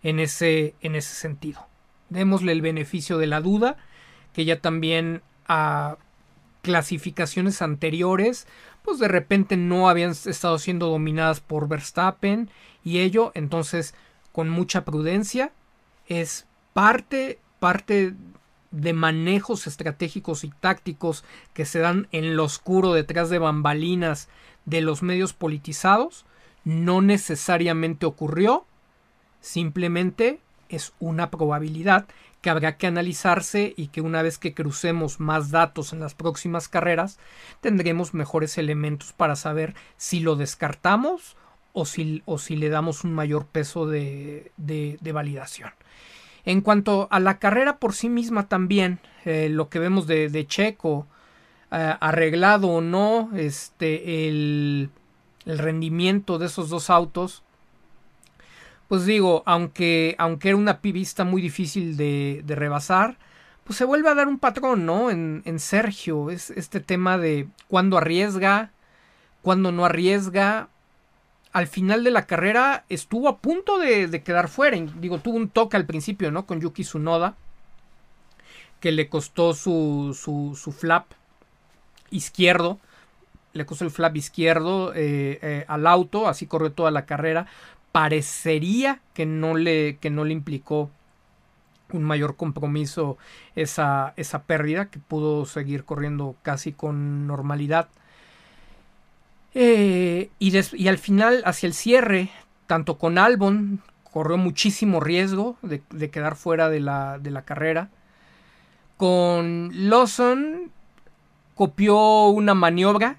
[0.02, 1.66] en ese, en ese sentido.
[2.08, 3.76] Démosle el beneficio de la duda,
[4.32, 5.96] que ya también a
[6.62, 8.46] clasificaciones anteriores,
[8.82, 12.50] pues de repente no habían estado siendo dominadas por Verstappen
[12.82, 13.94] y ello, entonces
[14.32, 15.52] con mucha prudencia
[16.08, 16.45] es
[16.76, 18.12] parte, parte
[18.70, 21.24] de manejos estratégicos y tácticos
[21.54, 24.28] que se dan en lo oscuro detrás de bambalinas
[24.66, 26.26] de los medios politizados
[26.64, 28.66] no necesariamente ocurrió,
[29.40, 32.08] simplemente es una probabilidad
[32.42, 36.68] que habrá que analizarse y que una vez que crucemos más datos en las próximas
[36.68, 37.18] carreras
[37.62, 41.38] tendremos mejores elementos para saber si lo descartamos
[41.72, 45.70] o si, o si le damos un mayor peso de, de, de validación.
[46.46, 51.08] En cuanto a la carrera por sí misma también, eh, lo que vemos de, Checo,
[51.72, 54.90] eh, arreglado o no, este, el,
[55.44, 57.42] rendimiento de esos dos autos,
[58.88, 63.18] pues digo, aunque, aunque era una pista muy difícil de, rebasar,
[63.64, 65.10] pues se vuelve a dar un patrón, ¿no?
[65.10, 68.70] En, en Sergio, es este tema de cuándo arriesga,
[69.42, 70.68] cuándo no arriesga,
[71.56, 74.76] al final de la carrera estuvo a punto de, quedar fuera.
[74.76, 76.44] Digo, tuvo un toque al principio, ¿no?
[76.44, 77.34] Con Yuki Tsunoda.
[78.78, 81.06] Que le costó su, su, flap
[82.10, 82.78] izquierdo.
[83.54, 86.28] Le costó el flap izquierdo eh, eh, al auto.
[86.28, 87.46] Así corrió toda la carrera.
[87.90, 90.90] Parecería que no le, que no le implicó
[91.90, 93.16] un mayor compromiso
[93.54, 94.90] esa, esa pérdida.
[94.90, 97.88] Que pudo seguir corriendo casi con normalidad.
[99.58, 102.28] Eh, y, al final, hacia el cierre,
[102.66, 107.88] tanto con Albon, corrió muchísimo riesgo de, quedar fuera de la, de la, carrera.
[108.98, 110.70] Con Lawson
[111.54, 113.16] copió una maniobra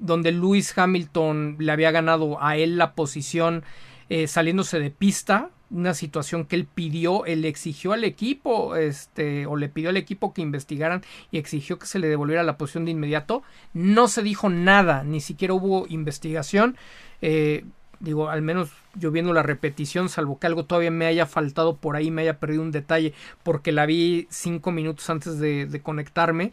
[0.00, 3.62] donde Lewis Hamilton le había ganado a él la posición
[4.08, 9.56] eh, saliéndose de pista una situación que él pidió, él exigió al equipo, este, o
[9.56, 12.92] le pidió al equipo que investigaran y exigió que se le devolviera la posición de
[12.92, 13.42] inmediato.
[13.74, 16.76] No se dijo nada, ni siquiera hubo investigación.
[17.20, 17.64] Eh,
[18.00, 21.96] digo, al menos yo viendo la repetición, salvo que algo todavía me haya faltado por
[21.96, 23.12] ahí, me haya perdido un detalle,
[23.42, 26.52] porque la vi cinco minutos antes de, de conectarme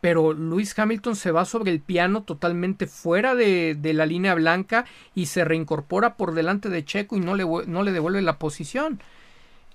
[0.00, 4.84] pero Lewis Hamilton se va sobre el piano totalmente fuera de, la línea blanca
[5.14, 9.00] y se reincorpora por delante de Checo y no le, no le devuelve la posición.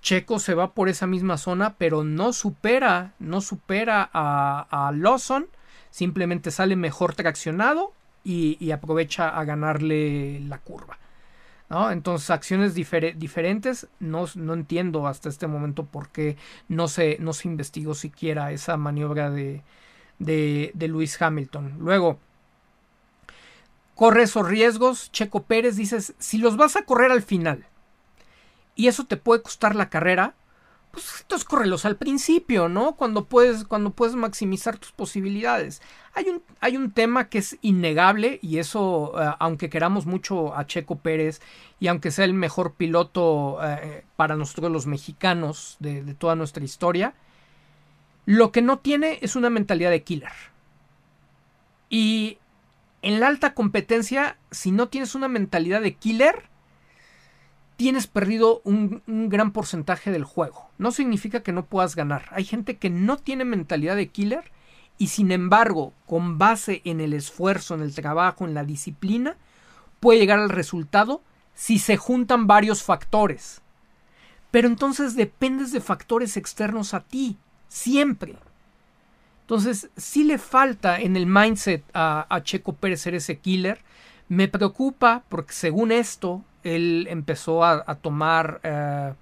[0.01, 5.47] Checo se va por esa misma zona, pero no supera, no supera a, a Lawson,
[5.91, 7.93] simplemente sale mejor traccionado
[8.23, 10.97] y, aprovecha a ganarle la curva.
[11.91, 16.35] Entonces, acciones diferentes, no, no, entiendo hasta este momento por qué
[16.67, 19.61] no se, no se investigó siquiera esa maniobra de,
[20.21, 21.77] de, Luis Hamilton.
[21.79, 22.19] Luego,
[23.95, 25.11] corre esos riesgos.
[25.11, 27.65] Checo Pérez dices, si los vas a correr al final
[28.75, 30.35] y eso te puede costar la carrera,
[30.91, 32.95] pues entonces córrelos al principio, ¿no?
[32.95, 35.81] Cuando puedes, cuando puedes maximizar tus posibilidades.
[36.13, 40.67] Hay un, hay un tema que es innegable y eso, eh, aunque queramos mucho a
[40.67, 41.41] Checo Pérez
[41.79, 47.13] y aunque sea el mejor piloto eh, para nosotros los mexicanos de toda nuestra historia,
[48.31, 50.31] lo que no tiene es una mentalidad de killer.
[51.89, 52.37] Y
[53.01, 56.43] en la alta competencia, si no tienes una mentalidad de killer,
[57.75, 60.69] tienes perdido un, gran porcentaje del juego.
[60.77, 62.29] No significa que no puedas ganar.
[62.31, 64.49] Hay gente que no tiene mentalidad de killer
[64.97, 69.35] y sin embargo, con base en el esfuerzo, en el trabajo, en la disciplina,
[69.99, 71.21] puede llegar al resultado
[71.53, 73.61] si se juntan varios factores.
[74.51, 77.37] Pero entonces dependes de factores externos a ti,
[77.71, 78.35] siempre.
[79.41, 83.79] Entonces, si le falta en el mindset a, Checo Pérez ser ese killer.
[84.27, 89.13] Me preocupa porque según esto, él empezó a, tomar eh,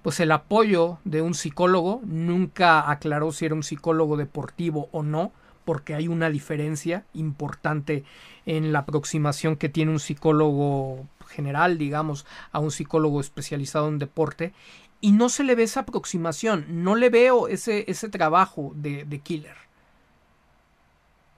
[0.00, 2.00] pues el apoyo de un psicólogo.
[2.04, 5.32] Nunca aclaró si era un psicólogo deportivo o no,
[5.64, 8.04] porque hay una diferencia importante
[8.46, 14.52] en la aproximación que tiene un psicólogo general, digamos, a un psicólogo especializado en deporte.
[15.00, 19.18] Y no se le ve esa aproximación, no le veo ese, ese trabajo de, de
[19.20, 19.56] killer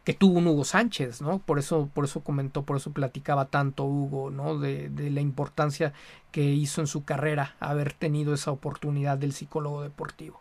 [0.04, 1.40] que tuvo un Hugo Sánchez, ¿no?
[1.40, 4.58] Por eso, por eso comentó, por eso platicaba tanto Hugo, ¿no?
[4.58, 5.92] De, de, la importancia
[6.32, 10.40] que hizo en su carrera haber tenido esa oportunidad del psicólogo deportivo.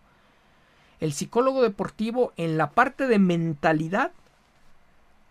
[1.00, 4.12] El psicólogo deportivo en la parte de mentalidad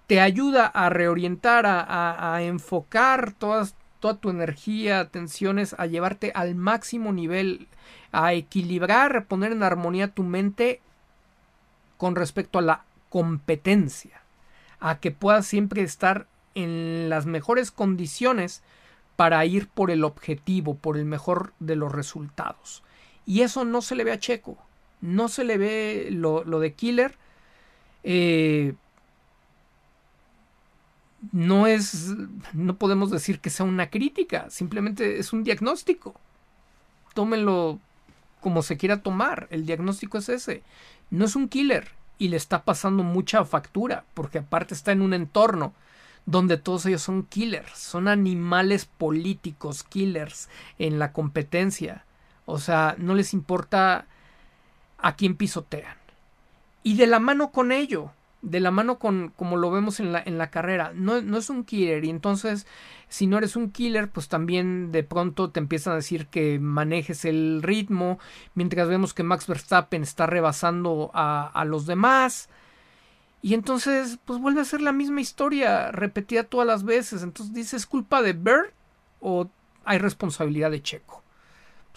[0.07, 6.55] te ayuda a reorientar, a, a, enfocar todas, toda tu energía, atenciones, a llevarte al
[6.55, 7.69] máximo nivel,
[8.13, 10.81] a equilibrar, a poner en armonía tu mente
[11.97, 14.21] con respecto a la competencia,
[14.81, 18.63] a que puedas siempre estar en las mejores condiciones
[19.17, 22.85] para ir por el objetivo, por el mejor de los resultados.
[23.27, 24.57] Y eso no se le ve a Checo,
[25.01, 27.17] no se le ve lo, de Killer.
[28.05, 28.75] Eh,
[31.33, 32.15] no es,
[32.53, 36.15] no podemos decir que sea una crítica, simplemente es un diagnóstico.
[37.15, 37.81] Tómenlo
[38.41, 40.63] como se quiera tomar, el diagnóstico es ese.
[41.11, 45.15] No es un killer, y le está pasando mucha factura, porque aparte está en un
[45.15, 45.73] entorno
[46.27, 50.49] donde todos ellos son killers, son animales políticos, killers
[50.79, 52.05] en la competencia.
[52.45, 54.07] O sea, no les importa
[54.99, 55.97] a quién pisotean.
[56.83, 58.11] Y de la mano con ello,
[58.43, 60.93] de la mano con como lo vemos en la, en la carrera.
[60.95, 62.67] No, no, es un killer y entonces
[63.09, 67.25] si no eres un killer pues también de pronto te empiezan a decir que manejes
[67.25, 68.19] el ritmo
[68.55, 72.49] mientras vemos que Max Verstappen está rebasando a, a los demás.
[73.41, 77.23] Y entonces pues vuelve a ser la misma historia repetida todas las veces.
[77.23, 78.73] Entonces dices ¿es culpa de Bird
[79.21, 79.49] o
[79.85, 81.23] hay responsabilidad de Checo?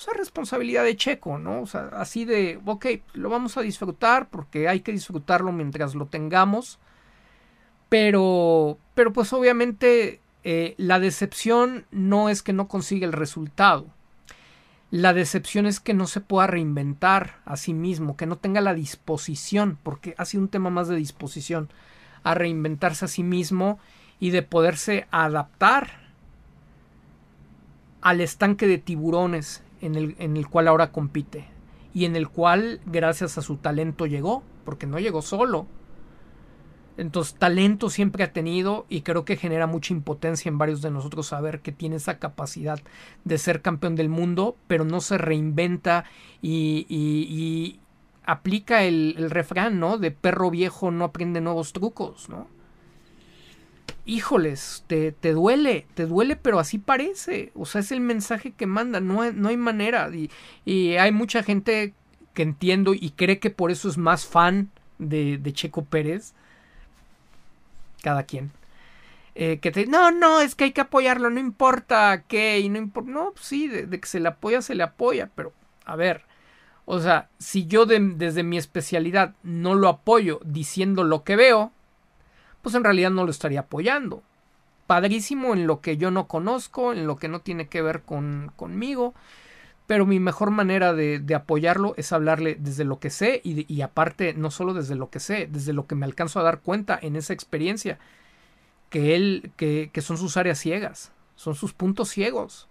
[0.06, 1.62] Pues responsabilidad de Checo, ¿no?
[1.62, 6.08] O sea, así de, ok, lo vamos a disfrutar porque hay que disfrutarlo mientras lo
[6.08, 6.80] tengamos.
[7.90, 13.88] Pero, pero pues obviamente eh, la decepción no es que no consiga el resultado.
[14.92, 18.74] La decepción es que no se pueda reinventar a sí mismo, que no tenga la
[18.74, 21.70] disposición, porque ha sido un tema más de disposición,
[22.24, 23.80] a reinventarse a sí mismo
[24.20, 26.12] y de poderse adaptar
[28.02, 31.46] al estanque de tiburones en el, en el cual ahora compite
[31.94, 35.68] y en el cual gracias a su talento llegó, porque no llegó solo.
[36.98, 41.28] Entonces, talento siempre ha tenido y creo que genera mucha impotencia en varios de nosotros
[41.28, 42.80] saber que tiene esa capacidad
[43.24, 46.06] de ser campeón del mundo, pero no se reinventa
[46.42, 47.80] y,
[48.24, 49.98] aplica el, el, refrán, ¿no?
[49.98, 52.48] De perro viejo no aprende nuevos trucos, ¿no?
[54.06, 57.52] Híjoles, te, te, duele, te duele, pero así parece.
[57.56, 60.10] O sea, es el mensaje que manda, no hay, no hay manera.
[60.14, 60.30] Y,
[60.66, 61.94] y, hay mucha gente
[62.34, 66.34] que entiendo y cree que por eso es más fan de, de Checo Pérez.
[68.02, 68.52] Cada quien.
[69.34, 72.78] Eh, que te no, no, es que hay que apoyarlo, no importa qué, y no
[72.78, 73.12] importa.
[73.12, 75.54] No, pues sí, de, que se le apoya, se le apoya, pero
[75.86, 76.24] a ver.
[76.86, 81.72] O sea, si yo desde mi especialidad no lo apoyo diciendo lo que veo,
[82.62, 84.24] pues en realidad no lo estaría apoyando.
[84.88, 88.52] Padrísimo en lo que yo no conozco, en lo que no tiene que ver con,
[88.56, 89.14] conmigo,
[89.88, 93.82] pero mi mejor manera de, de, apoyarlo es hablarle desde lo que sé y, y,
[93.82, 96.98] aparte no solo desde lo que sé, desde lo que me alcanzo a dar cuenta
[97.02, 98.00] en esa experiencia,
[98.90, 102.68] que él, que, que son sus áreas ciegas, son sus puntos ciegos.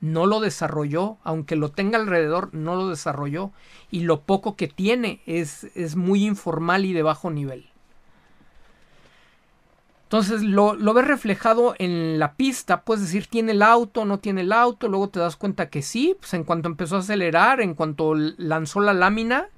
[0.00, 3.52] No lo desarrolló, aunque lo tenga alrededor, no lo desarrolló.
[3.90, 7.73] Y lo poco que tiene es, es muy informal y de bajo nivel.
[10.04, 14.42] Entonces lo, lo, ves reflejado en la pista, puedes decir tiene el auto, no tiene
[14.42, 17.74] el auto, luego te das cuenta que sí, pues en cuanto empezó a acelerar, en
[17.74, 19.48] cuanto lanzó la lámina,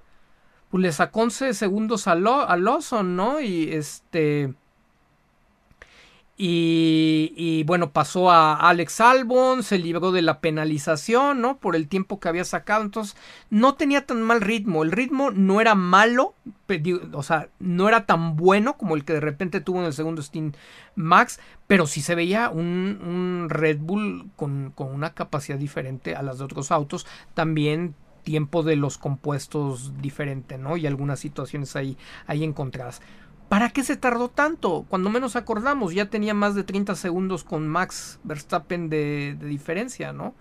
[0.71, 3.41] pues le sacó 11 segundos a, a Lawson, ¿no?
[3.41, 4.55] Y este...
[6.39, 11.57] Y, bueno, pasó a Alex Albon, se libró de la penalización, ¿no?
[11.57, 12.83] Por el tiempo que había sacado.
[12.83, 13.17] Entonces,
[13.49, 14.83] no tenía tan mal ritmo.
[14.83, 16.35] El ritmo no era malo,
[17.13, 20.21] o sea, no era tan bueno como el que de repente tuvo en el segundo
[20.21, 20.53] Steam
[20.95, 26.37] Max, pero sí se veía un, Red Bull con, con, una capacidad diferente a las
[26.39, 27.07] de otros autos.
[27.33, 27.95] También
[28.25, 30.77] tiempo de los compuestos diferente, ¿no?
[30.77, 31.97] Y algunas situaciones ahí,
[32.27, 33.01] ahí encontradas.
[33.49, 34.87] ¿Para qué se tardó tanto?
[34.89, 40.35] Cuando menos acordamos, ya tenía más de 30 segundos con Max Verstappen de, diferencia, ¿no?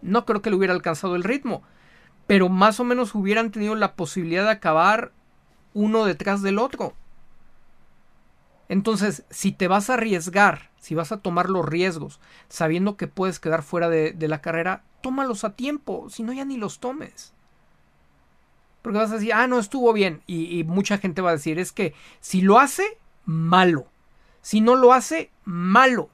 [0.00, 1.62] No creo que le hubiera alcanzado el ritmo,
[2.26, 5.12] pero más o menos hubieran tenido la posibilidad de acabar
[5.74, 6.94] uno detrás del otro.
[8.70, 13.38] Entonces, si te vas a arriesgar, si vas a tomar los riesgos, sabiendo que puedes
[13.38, 17.35] quedar fuera de, de la carrera, tómalos a tiempo, si no ya ni los tomes.
[18.86, 20.22] Porque vas a decir, ah, no, estuvo bien.
[20.28, 22.84] Y, mucha gente va a decir, es que si lo hace,
[23.24, 23.88] malo.
[24.42, 26.08] Si no lo hace, malo.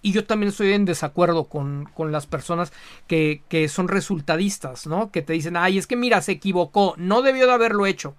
[0.00, 2.72] Y yo también estoy en desacuerdo con, con las personas
[3.08, 5.10] que, que, son resultadistas, ¿no?
[5.10, 8.14] Que te dicen, ay, es que mira, se equivocó, no debió de haberlo hecho.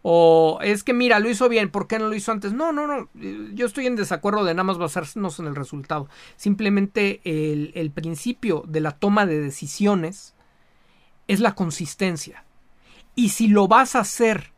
[0.00, 2.54] O es que mira, lo hizo bien, ¿por qué no lo hizo antes?
[2.54, 3.10] No, no, no.
[3.52, 6.08] Yo estoy en desacuerdo de nada más basarnos en el resultado.
[6.36, 10.34] Simplemente el, el principio de la toma de decisiones
[11.28, 12.43] es la consistencia.
[13.14, 14.52] Y si lo vas a hacer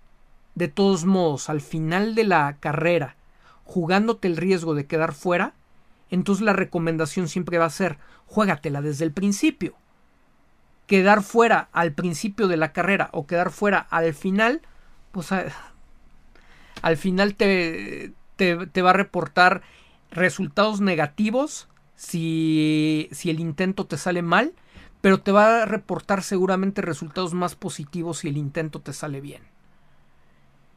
[0.55, 3.17] de todos modos al final de la carrera,
[3.65, 5.53] jugándote el riesgo de quedar fuera,
[6.11, 9.75] entonces la recomendación siempre va a ser juégatela desde el principio.
[10.87, 14.63] Quedar fuera al principio de la carrera o quedar fuera al final,
[15.13, 15.31] pues
[16.83, 19.63] al final te, te, te va a reportar
[20.11, 24.53] resultados negativos si, si el intento te sale mal
[25.07, 29.41] pero te va a reportar seguramente resultados más positivos si el intento te sale bien.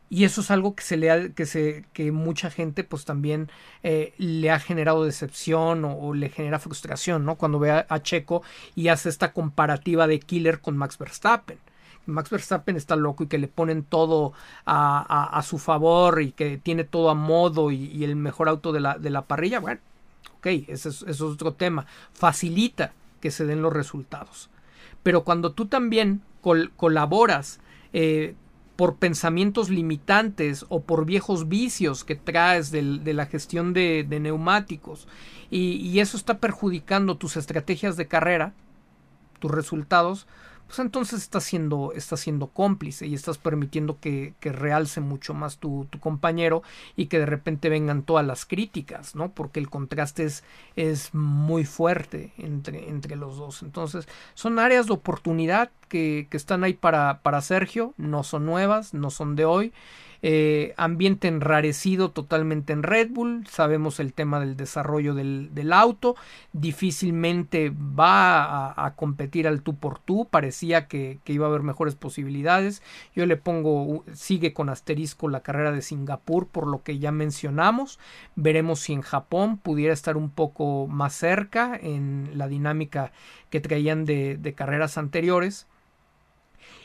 [0.08, 3.50] Y eso es algo que se le ha, que se, que mucha gente pues también
[3.82, 7.38] eh, le ha generado decepción o, le genera frustración, ¿no?
[7.38, 8.44] Cuando ve a, Checo
[8.76, 11.58] y hace esta comparativa de Killer con Max Verstappen.
[12.06, 14.34] Max Verstappen está loco y que le ponen todo
[14.64, 19.00] a, su favor y que tiene todo a modo y, el mejor auto de la,
[19.00, 19.82] de la parrilla, bueno,
[20.38, 21.88] ok, ese es, es otro tema.
[22.14, 24.50] Facilita que se den los resultados.
[25.04, 26.22] Pero cuando tú también
[26.76, 27.60] colaboras
[27.94, 28.36] eh,
[28.80, 35.06] por pensamientos limitantes o por viejos vicios que traes de la gestión de, neumáticos
[35.52, 38.54] y, eso está perjudicando tus estrategias de carrera,
[39.40, 40.28] tus resultados,
[40.70, 45.58] pues entonces estás siendo, estás siendo cómplice y estás permitiendo que, que realce mucho más
[45.58, 46.62] tu, tu, compañero
[46.96, 49.32] y que de repente vengan todas las críticas, ¿no?
[49.32, 50.44] Porque el contraste es,
[50.76, 53.64] es muy fuerte entre, entre los dos.
[53.64, 58.94] Entonces, son áreas de oportunidad que, que están ahí para, para Sergio, no son nuevas,
[58.94, 59.74] no son de hoy
[60.22, 66.16] eh, ambiente enrarecido totalmente en Red Bull, sabemos el tema del desarrollo del, auto,
[66.52, 72.84] difícilmente va a, competir al tú por tú, parecía que, iba a haber mejores posibilidades,
[73.16, 77.98] yo le pongo, sigue con asterisco la carrera de Singapur por lo que ya mencionamos,
[78.36, 83.14] veremos si en Japón pudiera estar un poco más cerca en la dinámica
[83.50, 85.68] que traían de, carreras anteriores.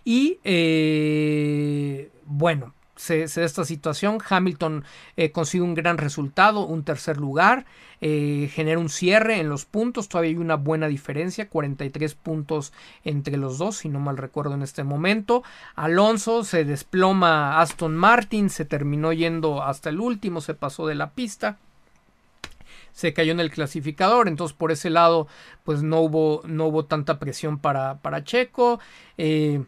[0.05, 4.19] Y eh, bueno, se, da esta situación.
[4.29, 4.85] Hamilton
[5.17, 7.67] eh, consigue un gran resultado, un tercer lugar,
[8.01, 12.73] eh, genera un cierre en los puntos, todavía hay una buena diferencia, 43 puntos
[13.05, 15.43] entre los dos, si no mal recuerdo en este momento.
[15.75, 21.11] Alonso se desploma Aston Martin, se terminó yendo hasta el último, se pasó de la
[21.11, 21.59] pista
[22.93, 25.27] se cayó en el clasificador, entonces por ese lado
[25.65, 28.79] pues no hubo, no hubo tanta presión para, para Checo.
[29.19, 29.65] Eh,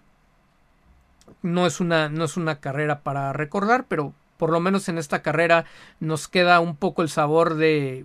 [1.42, 5.22] no es una, no es una carrera para recordar, pero por lo menos en esta
[5.22, 5.64] carrera
[6.00, 8.04] nos queda un poco el sabor de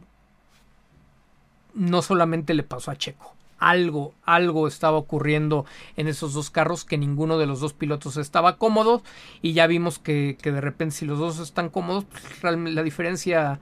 [1.73, 5.65] no solamente le pasó a Checo, algo, algo estaba ocurriendo
[5.95, 9.03] en esos dos carros que ninguno de los dos pilotos estaba cómodo
[9.41, 13.60] y ya vimos que, que de repente si los dos están cómodos, pues, la diferencia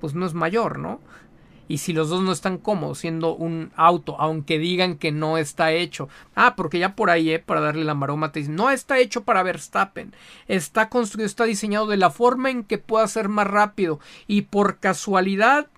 [0.00, 1.00] pues no es mayor, ¿no?
[1.68, 5.72] Y si los dos no están cómodos siendo un auto, aunque digan que no está
[5.72, 6.08] hecho.
[6.34, 9.24] Ah, porque ya por ahí, eh, para darle la maroma, te dicen, no está hecho
[9.24, 10.14] para Verstappen.
[10.46, 14.00] Está construido, está diseñado de la forma en que pueda ser más rápido.
[14.26, 15.68] Y por casualidad,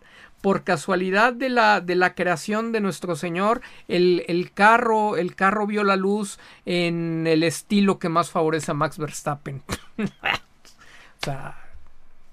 [0.41, 5.67] por casualidad de la, de la creación de nuestro Señor, el, el, carro, el carro
[5.67, 9.63] vio la luz en el estilo que más favorece a Max Verstappen.
[9.99, 11.66] o sea,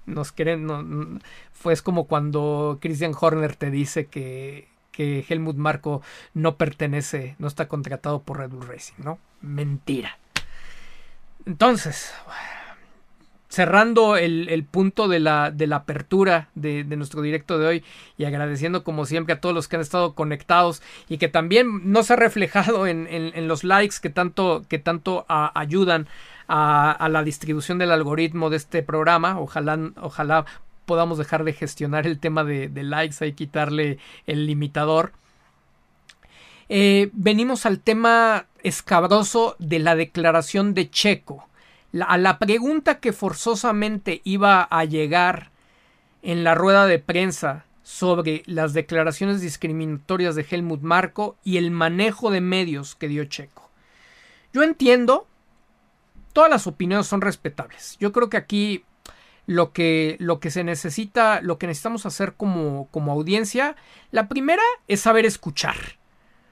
[0.06, 1.20] Nos quieren,
[1.52, 6.02] fue como cuando Christian Horner te dice que, que Helmut Marco
[6.34, 9.18] no pertenece, no está contratado por Red Bull Racing, ¿no?
[9.40, 10.18] Mentira.
[11.46, 12.12] Entonces,
[13.54, 17.84] cerrando el, punto de la, de la apertura de, nuestro directo de hoy
[18.18, 22.10] y agradeciendo como siempre a todos los que han estado conectados y que también nos
[22.10, 26.08] ha reflejado en, en, los likes que tanto, que tanto ayudan
[26.48, 29.38] a, la distribución del algoritmo de este programa.
[29.40, 30.44] Ojalá, ojalá
[30.84, 35.12] podamos dejar de gestionar el tema de, likes y quitarle el limitador.
[36.68, 41.48] Eh, venimos al tema escabroso de la declaración de Checo
[42.02, 45.50] a la pregunta que forzosamente iba a llegar
[46.22, 52.30] en la rueda de prensa sobre las declaraciones discriminatorias de Helmut Marco y el manejo
[52.30, 53.70] de medios que dio Checo.
[54.52, 55.26] Yo entiendo,
[56.34, 57.96] todas las opiniones son respetables.
[57.98, 58.84] Yo creo que aquí
[59.46, 63.76] lo que, lo que se necesita, lo que necesitamos hacer como, como audiencia,
[64.10, 65.76] la primera es saber escuchar.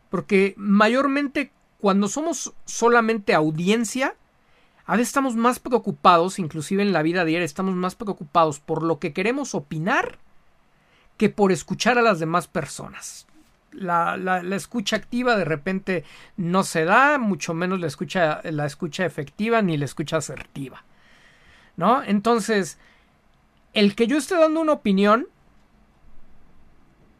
[0.09, 4.15] Porque mayormente cuando somos solamente audiencia,
[4.87, 8.99] a veces estamos más preocupados, inclusive en la vida diaria, estamos más preocupados por lo
[8.99, 10.19] que queremos opinar
[11.17, 13.27] que por escuchar a las demás personas.
[13.73, 16.05] La, escucha activa de repente
[16.37, 20.85] no se da, mucho menos la escucha, la escucha efectiva ni la escucha asertiva.
[21.77, 22.03] ¿No?
[22.03, 22.79] Entonces,
[23.73, 25.27] el que yo esté dando una opinión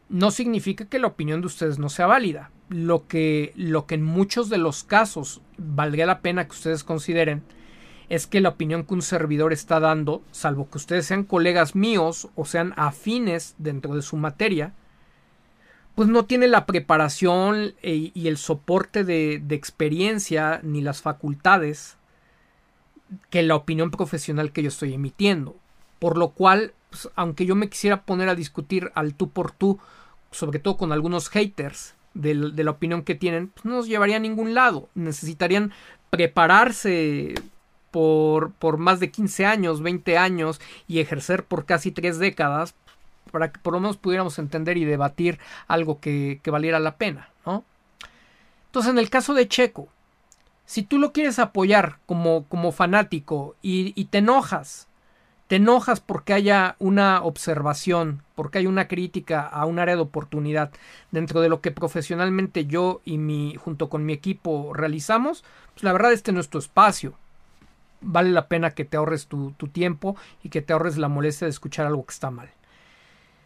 [0.09, 2.51] no significa que la opinión de ustedes no sea válida.
[2.69, 7.43] Lo que, lo que en muchos de los casos valdría la pena que ustedes consideren
[8.09, 12.29] es que la opinión que un servidor está dando, salvo que ustedes sean colegas míos
[12.35, 14.73] o sean afines dentro de su materia,
[15.95, 21.97] pues no tiene la preparación e, y el soporte de, experiencia ni las facultades
[23.29, 25.55] que la opinión profesional que yo estoy emitiendo.
[25.99, 29.79] Por lo cual, pues, aunque yo me quisiera poner a discutir al tú por tú,
[30.31, 34.19] sobre todo con algunos haters de, la opinión que tienen, pues no nos llevaría a
[34.19, 34.89] ningún lado.
[34.95, 35.71] Necesitarían
[36.09, 37.35] prepararse
[37.91, 42.73] por, por más de 15 años, 20 años y ejercer por casi tres décadas
[43.31, 47.29] para que por lo menos pudiéramos entender y debatir algo que, que valiera la pena,
[47.45, 47.63] ¿no?
[48.67, 49.87] Entonces, en el caso de Checo,
[50.65, 54.87] si tú lo quieres apoyar como, como fanático y, y, te enojas,
[55.47, 60.71] te enojas porque haya una observación, porque hay una crítica a un área de oportunidad
[61.11, 65.43] dentro de lo que profesionalmente yo y mi, junto con mi equipo realizamos,
[65.73, 67.15] pues la verdad este no es tu espacio
[68.03, 71.51] vale la pena que te ahorres tu, tiempo y que te ahorres la molestia de
[71.51, 72.49] escuchar algo que está mal.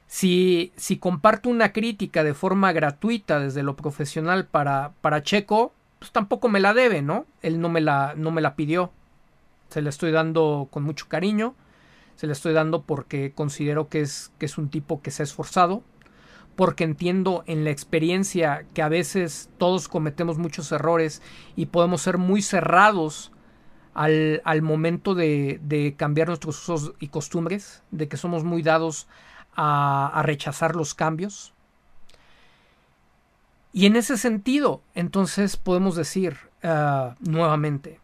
[0.08, 6.12] Si, si comparto una crítica de forma gratuita desde lo profesional para, para Checo, pues
[6.12, 7.26] tampoco me la debe, ¿no?
[7.42, 8.92] Él no me la, no me la pidió.
[9.70, 11.56] Se la estoy dando con mucho cariño.
[12.16, 15.26] Se la estoy dando porque considero que es, que es un tipo que se ha
[15.26, 15.84] esforzado.
[16.56, 21.22] Porque entiendo en la experiencia que a veces todos cometemos muchos errores
[21.56, 23.32] y podemos ser muy cerrados
[23.94, 29.08] al, momento de, cambiar nuestros usos y costumbres, de que somos muy dados
[29.58, 31.54] a, rechazar los cambios.
[33.74, 38.00] Y en ese sentido, entonces podemos decir ah, nuevamente,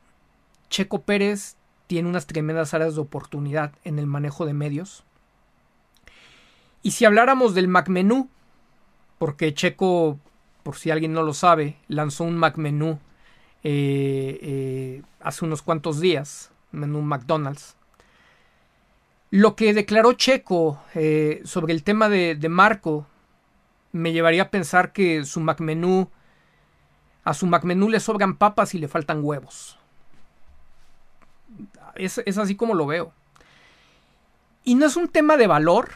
[0.69, 1.55] Checo Pérez
[1.88, 5.03] tiene unas tremendas áreas de oportunidad en el manejo de medios.
[6.81, 8.30] Y si habláramos del MacMenú,
[9.19, 10.19] porque Checo,
[10.63, 12.99] por si alguien no lo sabe, lanzó un MacMenú
[13.63, 17.77] eh, eh, hace unos cuantos días, un McDonald's.
[19.35, 23.07] Lo que declaró Checo eh, sobre el tema de, Marco
[23.91, 26.07] me llevaría a pensar que su McMenú,
[27.23, 29.80] a su McMenú le sobran papas y le faltan huevos.
[31.95, 33.11] Es así como lo veo.
[34.64, 35.89] Y no es un tema de valor,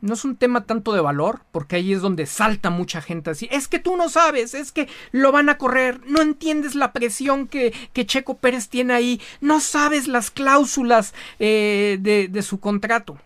[0.00, 3.48] no es un tema tanto de valor, porque ahí es donde salta mucha gente así.
[3.50, 7.48] Es que tú no sabes, es que lo van a correr, no entiendes la presión
[7.48, 13.18] que, que Checo Pérez tiene ahí, no sabes las cláusulas eh, de, su contrato.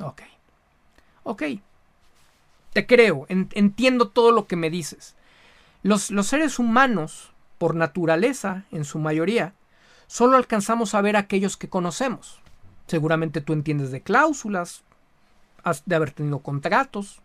[0.00, 0.22] Ok,
[1.24, 1.42] ok,
[2.72, 5.14] te creo, entiendo todo lo que me dices.
[5.82, 9.52] Los, los seres humanos, por naturaleza, en su mayoría,
[10.06, 12.40] solo alcanzamos a ver aquellos que conocemos.
[12.86, 14.84] Seguramente tú entiendes de cláusulas,
[15.84, 17.20] de haber tenido contratos,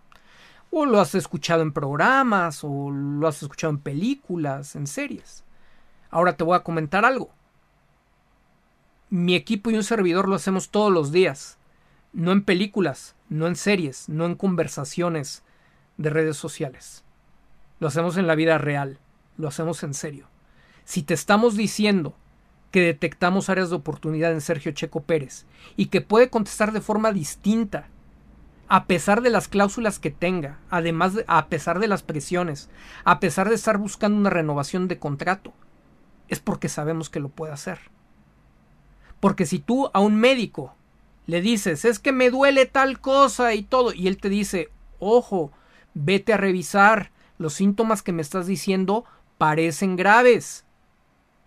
[0.72, 5.44] o lo has escuchado en programas, o lo has escuchado en películas, en series.
[6.10, 7.30] Ahora te voy a comentar algo.
[9.10, 11.58] Mi equipo y un servidor lo hacemos todos los días,
[12.14, 15.44] no en películas, no en series, no en conversaciones
[15.98, 17.04] de redes sociales.
[17.80, 19.00] Lo hacemos en la vida real,
[19.38, 20.28] lo hacemos en serio.
[20.86, 22.16] Si te estamos diciendo
[22.72, 25.46] que detectamos áreas de oportunidad en Sergio Checo Pérez
[25.76, 27.90] y que puede contestar de forma distinta
[28.74, 32.70] a pesar de las cláusulas que tenga, además de, a pesar de las presiones,
[33.04, 35.52] a pesar de estar buscando una renovación de contrato,
[36.30, 37.80] es porque sabemos que lo puede hacer.
[39.20, 40.74] Porque si tú a un médico
[41.26, 44.70] le dices, es que me duele tal cosa y todo, y él te dice,
[45.00, 45.52] ojo,
[45.94, 49.04] vete a revisar, los síntomas que me estás diciendo
[49.38, 50.64] parecen graves.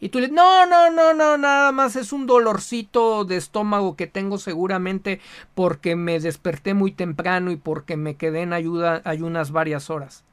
[0.01, 4.07] Y tú le no, no, no, no, nada más es un dolorcito de estómago que
[4.07, 5.21] tengo seguramente
[5.55, 10.25] porque me desperté muy temprano y porque me quedé en ayuda, ayunas varias horas.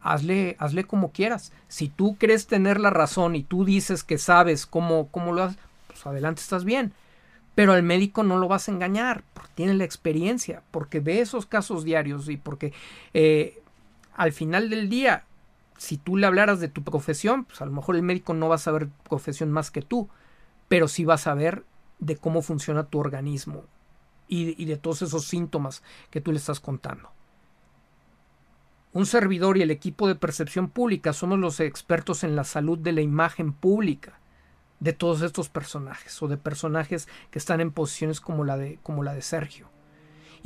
[0.00, 1.52] Hazle, hazle como quieras.
[1.66, 5.58] Si tú crees tener la razón y tú dices que sabes cómo, cómo lo haces,
[5.88, 6.92] pues adelante estás bien.
[7.56, 11.46] Pero al médico no lo vas a engañar, porque tiene la experiencia, porque ve esos
[11.46, 12.72] casos diarios y porque
[13.14, 13.60] eh,
[14.14, 15.24] al final del día
[15.76, 18.56] si tú le hablaras de tu profesión, pues a lo mejor el médico no va
[18.56, 20.08] a saber profesión más que tú,
[20.68, 21.64] pero sí va a saber
[21.98, 23.64] de cómo funciona tu organismo
[24.28, 27.10] y, y de todos esos síntomas que tú le estás contando.
[28.92, 32.92] Un servidor y el equipo de percepción pública somos los expertos en la salud de
[32.92, 34.18] la imagen pública
[34.80, 39.02] de todos estos personajes o de personajes que están en posiciones como la de, como
[39.02, 39.68] la de Sergio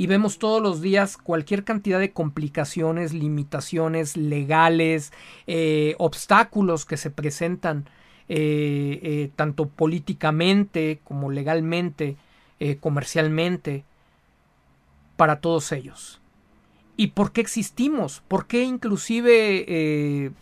[0.01, 5.13] y vemos todos los días cualquier cantidad de complicaciones, limitaciones legales,
[5.47, 7.85] eh, obstáculos que se presentan
[8.27, 12.17] eh, eh, tanto políticamente como legalmente,
[12.81, 13.85] comercialmente,
[15.19, 16.23] para todos ellos.
[16.97, 18.23] ¿Y por qué existimos?
[18.27, 20.33] ¿Por qué inclusive,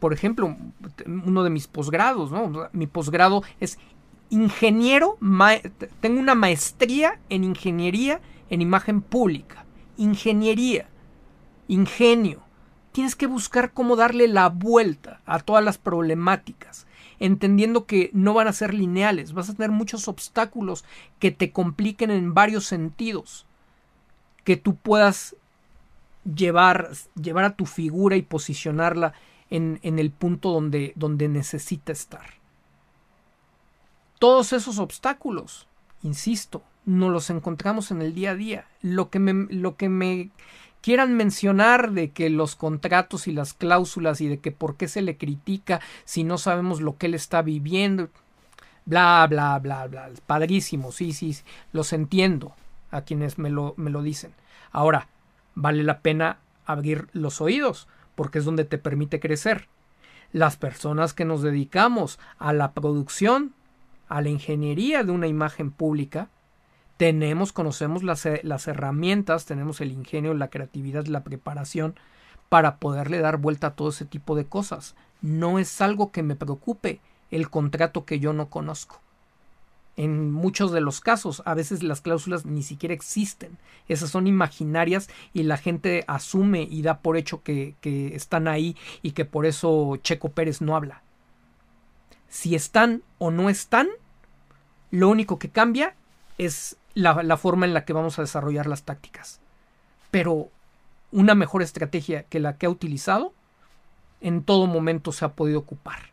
[0.00, 0.56] por ejemplo,
[1.06, 2.68] uno de mis posgrados, ¿no?
[2.72, 3.78] Mi posgrado es
[4.30, 5.18] ingeniero,
[6.00, 8.20] tengo una maestría en ingeniería
[8.52, 9.64] en imagen pública,
[9.96, 10.86] ingeniería,
[11.68, 12.42] ingenio.
[12.92, 16.86] Tienes que buscar cómo darle la vuelta a todas las problemáticas,
[17.18, 20.84] entendiendo que no van a ser lineales, vas a tener muchos obstáculos
[21.18, 23.46] que te compliquen en varios sentidos,
[24.44, 25.34] que tú puedas
[26.22, 29.14] llevar, llevar a tu figura y posicionarla
[29.48, 32.34] en, en el punto donde, donde necesita estar.
[34.18, 35.68] Todos esos obstáculos,
[36.02, 38.66] insisto, no los encontramos en el día a día.
[38.80, 40.30] Lo que me, lo que me
[40.80, 45.00] quieran mencionar de que los contratos y las cláusulas y de que por qué se
[45.00, 48.10] le critica si no sabemos lo que él está viviendo,
[48.84, 50.10] bla, bla, bla, bla.
[50.26, 51.36] Padrísimo, sí, sí,
[51.72, 52.54] los entiendo
[52.90, 54.34] a quienes me lo, me lo dicen.
[54.72, 55.08] Ahora,
[55.54, 59.68] vale la pena abrir los oídos, porque es donde te permite crecer.
[60.32, 63.54] Las personas que nos dedicamos a la producción,
[64.08, 66.28] a la ingeniería de una imagen pública,
[66.96, 71.94] tenemos, conocemos las, las herramientas, tenemos el ingenio, la creatividad, la preparación
[72.48, 74.94] para poderle dar vuelta a todo ese tipo de cosas.
[75.20, 77.00] No es algo que me preocupe
[77.30, 79.00] el contrato que yo no conozco.
[79.96, 83.58] En muchos de los casos, a veces las cláusulas ni siquiera existen.
[83.88, 88.76] Esas son imaginarias y la gente asume y da por hecho que, que están ahí
[89.02, 91.02] y que por eso Checo Pérez no habla.
[92.28, 93.88] Si están o no están,
[94.90, 95.94] lo único que cambia
[96.38, 99.40] es la, forma en la que vamos a desarrollar las tácticas.
[100.10, 100.48] Pero
[101.10, 103.32] una mejor estrategia que la que ha utilizado,
[104.20, 106.10] en todo momento se ha podido ocupar.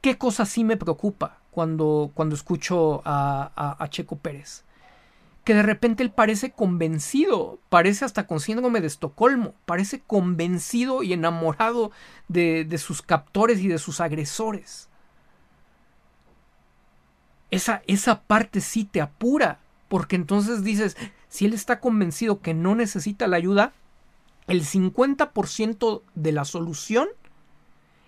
[0.00, 4.64] ¿Qué cosa sí me preocupa cuando, cuando escucho a, a, Checo Pérez?
[5.44, 11.12] Que de repente él parece convencido, parece hasta con síndrome de Estocolmo, parece convencido y
[11.12, 11.92] enamorado
[12.28, 14.88] de, de sus captores y de sus agresores.
[17.50, 19.58] Esa, esa parte sí te apura
[19.90, 20.96] porque entonces dices,
[21.28, 23.72] si él está convencido que no necesita la ayuda,
[24.46, 27.08] el 50% de la solución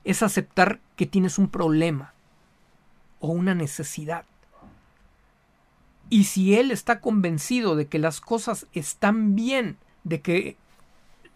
[0.04, 2.14] es aceptar que tienes un problema
[3.18, 4.24] o una necesidad.
[6.08, 10.56] Y si él está convencido de que las cosas están bien, de que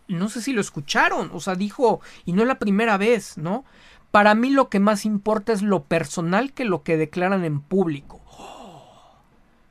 [0.07, 3.65] no sé si lo escucharon, o sea, dijo, y no es la primera vez, ¿no?
[4.13, 8.23] Para mí lo que más importa es lo personal que lo que declaran en público.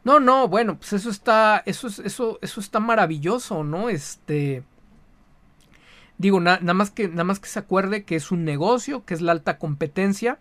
[0.05, 3.89] No, no, bueno, pues eso está, eso es, eso, eso está maravilloso, ¿no?
[3.89, 4.63] Este,
[6.19, 9.21] digo, nada más que, nada más que se acuerde que es un negocio, que es
[9.21, 10.37] la alta competencia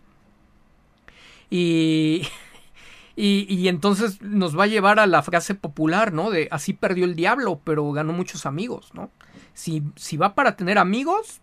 [1.49, 2.27] y,
[3.15, 6.29] y, y entonces nos va a llevar a la frase popular, ¿no?
[6.29, 9.09] De así perdió el diablo, pero ganó muchos amigos, ¿no?
[9.55, 11.41] Si, si va para tener amigos,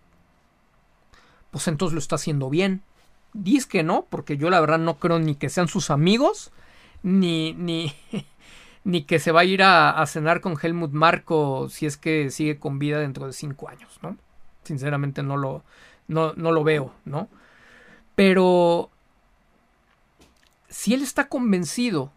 [1.50, 2.82] pues entonces lo está haciendo bien.
[3.32, 6.52] Dice que no, porque yo la verdad no creo ni que sean sus amigos,
[7.02, 7.92] ni, ni,
[8.84, 12.58] ni que se va a ir a, cenar con Helmut Marco si es que sigue
[12.58, 14.16] con vida dentro de cinco años, ¿no?
[14.64, 15.64] Sinceramente no lo,
[16.08, 17.28] no, no lo veo, ¿no?
[18.14, 18.90] Pero
[20.68, 22.12] si él está convencido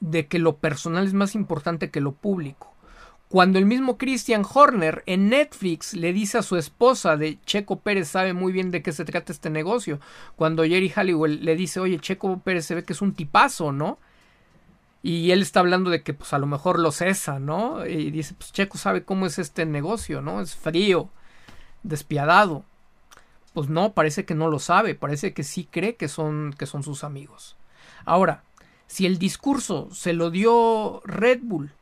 [0.00, 2.74] de que lo personal es más importante que lo público,
[3.28, 8.08] cuando el mismo Christian Horner en Netflix le dice a su esposa de Checo Pérez
[8.08, 10.00] sabe muy bien de qué se trata este negocio,
[10.34, 13.98] cuando Jerry Halliwell le dice, oye, Checo Pérez se ve que es un tipazo, ¿no?
[15.02, 17.86] Y él está hablando de que pues a lo mejor lo cesa, ¿no?
[17.86, 20.40] Y dice, pues Checo sabe cómo es este negocio, ¿no?
[20.40, 21.08] Es frío,
[21.82, 22.64] despiadado.
[23.54, 26.82] Pues no, parece que no lo sabe, parece que sí cree que son, que son
[26.82, 27.56] sus amigos.
[28.04, 28.42] Ahora,
[28.86, 31.72] si el discurso se lo dio Red Bull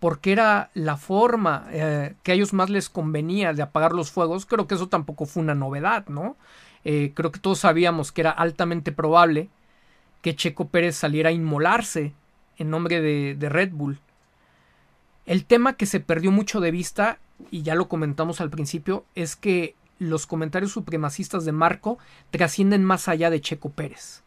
[0.00, 4.46] porque era la forma eh, que a ellos más les convenía de apagar los fuegos,
[4.46, 6.36] creo que eso tampoco fue una novedad, ¿no?
[6.84, 9.50] Eh, creo que todos sabíamos que era altamente probable
[10.22, 12.14] que Checo Pérez saliera a inmolarse
[12.60, 13.98] en nombre de, Red Bull.
[15.26, 17.18] El tema que se perdió mucho de vista,
[17.50, 21.98] y ya lo comentamos al principio, es que los comentarios supremacistas de Marco
[22.30, 24.22] trascienden más allá de Checo Pérez.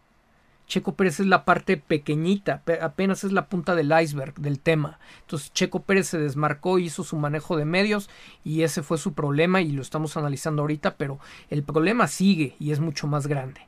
[0.66, 4.98] Checo Pérez es la parte pequeñita, apenas es la punta del iceberg del tema.
[5.22, 8.10] Entonces Checo Pérez se desmarcó, hizo su manejo de medios
[8.44, 11.20] y ese fue su problema y lo estamos analizando ahorita, pero
[11.50, 13.62] el problema sigue y es mucho más grande.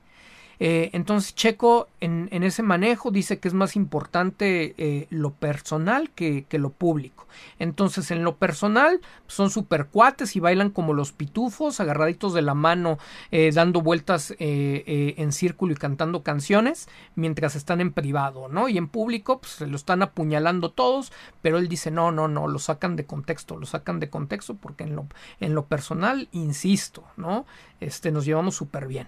[0.60, 6.46] Eh, entonces Checo en, ese manejo dice que es más importante eh, lo personal que,
[6.52, 7.28] lo público.
[7.60, 12.54] Entonces en lo personal son super cuates y bailan como los pitufos, agarraditos de la
[12.54, 12.98] mano,
[13.32, 18.70] eh, dando vueltas en círculo y cantando canciones, mientras están en privado, ¿no?
[18.70, 21.12] Y en público pues, se lo están apuñalando todos,
[21.42, 24.86] pero él dice no, no, no, lo sacan de contexto, lo sacan de contexto porque
[24.86, 25.08] en lo,
[25.42, 27.46] en lo personal, insisto, ¿no?
[27.82, 29.08] Este, nos llevamos súper bien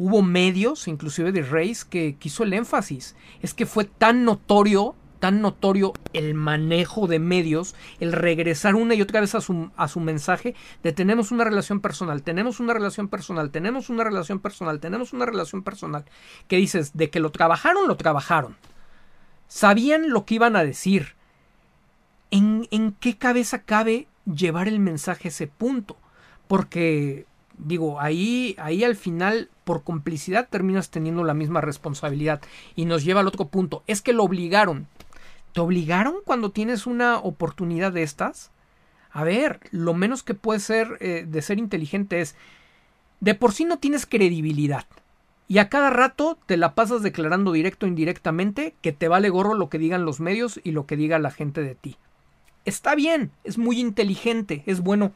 [0.00, 3.14] hubo medios, inclusive de Race, que quiso el énfasis.
[3.42, 9.02] Es que fue tan notorio, tan notorio el manejo de medios, el regresar una y
[9.02, 13.08] otra vez a su, a su mensaje de tenemos una relación personal, tenemos una relación
[13.08, 16.06] personal, tenemos una relación personal, tenemos una relación personal.
[16.48, 18.56] Que dices, de que lo trabajaron, lo trabajaron.
[19.48, 21.14] Sabían lo que iban a decir.
[22.30, 25.98] ¿En, en qué cabeza cabe llevar el mensaje a ese punto?
[26.48, 27.26] Porque
[27.64, 32.40] digo, ahí, ahí al final, por complicidad, terminas teniendo la misma responsabilidad.
[32.74, 33.82] Y nos lleva al otro punto.
[33.86, 34.86] Es que lo obligaron.
[35.52, 38.50] ¿Te obligaron cuando tienes una oportunidad de estas?
[39.10, 42.36] A ver, lo menos que puede ser eh, de ser inteligente es,
[43.18, 44.86] de por sí no tienes credibilidad.
[45.48, 49.54] Y a cada rato te la pasas declarando directo o indirectamente que te vale gorro
[49.54, 51.96] lo que digan los medios y lo que diga la gente de ti.
[52.64, 55.12] Está bien, es muy inteligente, es bueno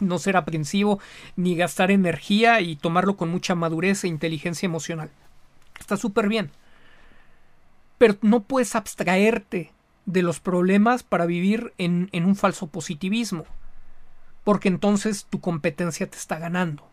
[0.00, 1.00] no ser aprensivo
[1.36, 5.10] ni gastar energía y tomarlo con mucha madurez e inteligencia emocional.
[5.78, 6.50] Está súper bien.
[7.98, 9.72] Pero no puedes abstraerte
[10.06, 13.44] de los problemas para vivir en, en un falso positivismo,
[14.44, 16.88] porque entonces tu competencia te está ganando.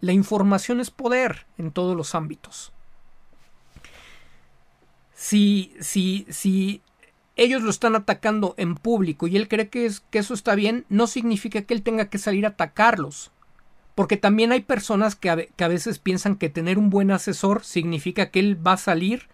[0.00, 2.72] La información es poder en todos los ámbitos.
[5.14, 6.82] Si, si, si
[7.40, 10.84] ellos lo están atacando en público y él cree que, es, que eso está bien,
[10.90, 13.30] no significa que él tenga que salir a atacarlos.
[13.94, 18.40] Porque también hay personas que a, veces piensan que tener un buen asesor significa que
[18.40, 19.28] él va a salir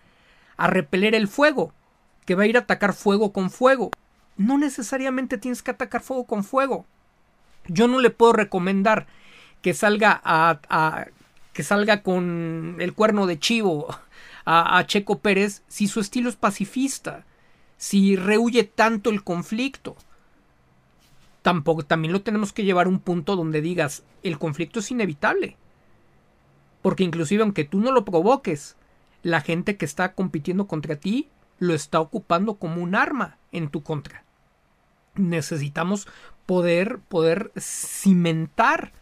[0.56, 1.72] a repeler el fuego,
[2.26, 3.90] que va a ir a atacar fuego con fuego.
[4.36, 6.86] No necesariamente tienes que atacar fuego con fuego.
[7.66, 9.08] Yo no le puedo recomendar
[9.62, 11.06] que salga a, a
[11.52, 13.88] que salga con el cuerno de chivo
[14.44, 17.24] a Checo Pérez si su estilo es pacifista
[17.76, 19.96] si rehuye tanto el conflicto.
[21.42, 25.56] Tampoco, también lo tenemos que llevar a un punto donde digas, el conflicto es inevitable.
[26.82, 28.76] Porque inclusive aunque tú no lo provoques,
[29.22, 31.28] la gente que está compitiendo contra ti
[31.58, 34.24] lo está ocupando como un arma en tu contra.
[35.14, 36.06] Necesitamos
[36.44, 38.92] poder, poder cimentar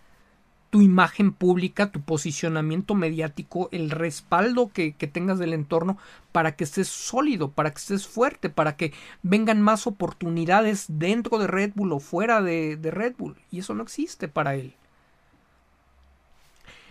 [0.74, 5.98] tu imagen pública, tu posicionamiento mediático, el respaldo que, tengas del entorno
[6.32, 8.92] para que estés sólido, para que estés fuerte, para que
[9.22, 13.36] vengan más oportunidades dentro de Red Bull o fuera de, Red Bull.
[13.52, 14.74] Y eso no existe para él.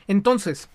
[0.08, 0.70] Entonces,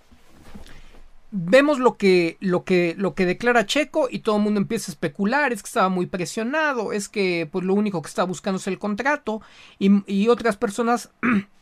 [1.30, 4.92] vemos lo que, lo que, lo que declara Checo y todo el mundo empieza a
[4.92, 8.66] especular, es que estaba muy presionado, es que pues lo único que está buscando es
[8.66, 9.40] el contrato
[9.78, 11.10] y otras personas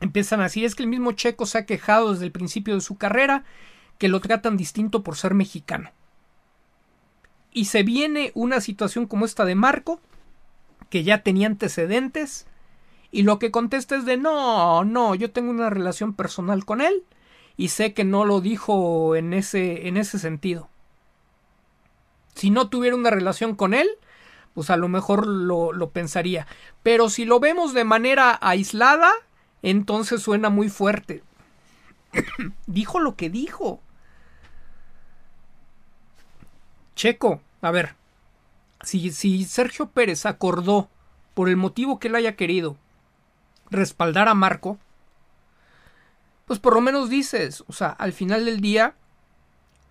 [0.00, 2.80] empiezan a decir es que el mismo Checo se ha quejado desde el principio de
[2.80, 3.44] su carrera
[3.98, 5.90] que lo tratan distinto por ser mexicano.
[7.52, 10.00] Y se viene una situación como esta de Marco,
[10.90, 12.46] que ya tenía antecedentes,
[13.10, 17.04] y lo que contesta es de no, no, yo tengo una relación personal con él,
[17.56, 20.68] y sé que no lo dijo en ese, en ese sentido.
[22.34, 23.88] Si no tuviera una relación con él,
[24.52, 26.46] pues a lo mejor lo, lo pensaría.
[26.82, 29.10] Pero si lo vemos de manera aislada,
[29.70, 31.22] entonces suena muy fuerte.
[32.66, 33.80] dijo lo que dijo.
[36.94, 37.94] Checo, a ver,
[38.82, 40.88] si, si Sergio Pérez acordó,
[41.34, 42.78] por el motivo que él haya querido,
[43.70, 44.78] respaldar a Marco,
[46.46, 48.94] pues por lo menos dices, o sea, al final del día,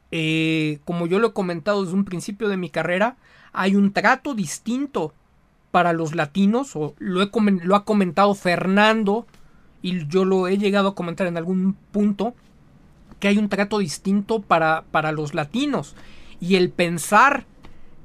[0.09, 3.17] eh, como yo lo he comentado desde un principio de mi carrera,
[3.53, 5.13] hay un trato distinto
[5.69, 7.29] para los latinos, o lo, he,
[7.63, 9.27] lo ha comentado Fernando,
[9.85, 12.33] y yo lo he llegado a comentar en algún punto,
[13.19, 15.95] que hay un trato distinto para, para los latinos.
[16.39, 17.45] Y el pensar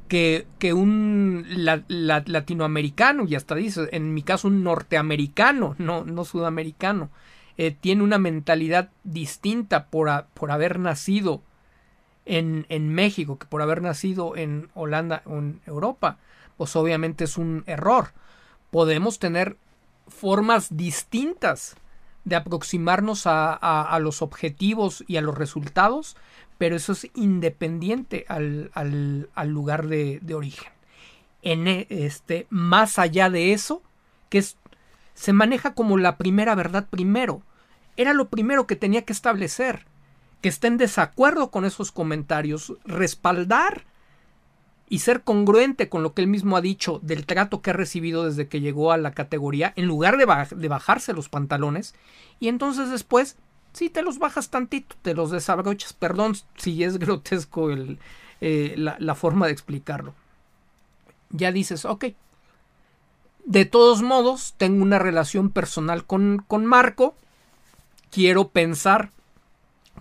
[0.07, 1.47] que, que un
[1.89, 7.09] latinoamericano, y hasta dice, en mi caso un norteamericano, no, no sudamericano,
[7.57, 11.41] eh, tiene una mentalidad distinta por, por haber nacido
[12.27, 16.19] en, en, México que por haber nacido en Holanda o en Europa,
[16.59, 18.09] pues obviamente es un error.
[18.71, 19.57] Podemos tener
[20.11, 21.77] formas distintas
[22.25, 26.17] de aproximarnos a, los objetivos y a los resultados,
[26.59, 28.71] pero eso es independiente al,
[29.47, 30.73] lugar de, origen.
[31.43, 33.83] En e, este, más allá de eso,
[34.29, 34.45] que
[35.15, 37.43] se maneja como la primera verdad primero.
[37.97, 39.87] Era lo primero que tenía que establecer.
[40.43, 43.85] Que esté en desacuerdo con esos comentarios, respaldar
[44.91, 48.25] y ser congruente con lo que él mismo ha dicho del trato que ha recibido
[48.27, 50.27] desde que llegó a la categoría, en lugar de,
[50.57, 51.95] de bajarse los pantalones,
[52.41, 53.37] y entonces después,
[53.73, 58.01] si te los bajas tantito, te los desabrochas, perdón si es grotesco el,
[58.41, 60.13] eh, la, forma de explicarlo.
[61.31, 62.07] Ya dices, ok,
[63.45, 67.15] de todos modos, tengo una relación personal con, con Marco,
[68.11, 69.13] quiero pensar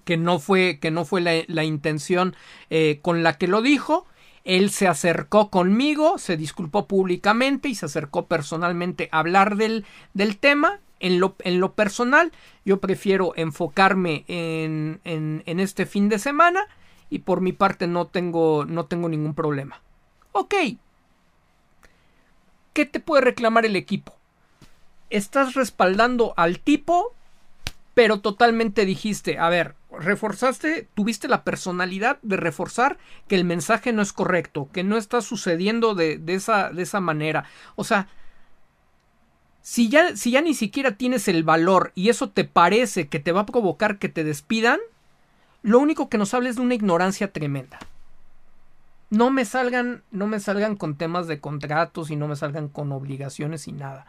[0.03, 2.35] que no fue, que no fue la, la intención
[2.71, 4.07] eh, con la que lo dijo,
[4.49, 9.85] él se acercó conmigo, se disculpó públicamente y se acercó personalmente a hablar del,
[10.15, 10.79] del tema.
[10.99, 12.33] En lo, en lo, personal,
[12.65, 16.67] yo prefiero enfocarme en, en, este fin de semana
[17.09, 19.81] y por mi parte no tengo, no tengo ningún problema.
[20.33, 20.55] Ok.
[22.73, 24.13] ¿Qué te puede reclamar el equipo?
[25.09, 27.13] Estás respaldando al tipo,
[27.93, 32.97] pero totalmente dijiste, a ver, reforzaste, tuviste la personalidad de reforzar
[33.27, 37.45] que el mensaje no es correcto, que no está sucediendo de, esa, de esa manera.
[37.75, 38.07] O sea,
[39.61, 43.31] si ya, si ya ni siquiera tienes el valor y eso te parece que te
[43.31, 44.79] va a provocar que te despidan,
[45.61, 47.79] lo único que nos habla es de una ignorancia tremenda.
[49.09, 52.91] No me salgan, no me salgan con temas de contratos y no me salgan con
[52.91, 54.05] obligaciones y nada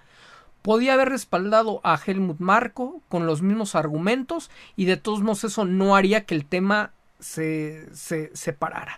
[0.62, 5.64] podía haber respaldado a Helmut Marco con los mismos argumentos y de todos modos eso
[5.64, 8.96] no haría que el tema se, se separara.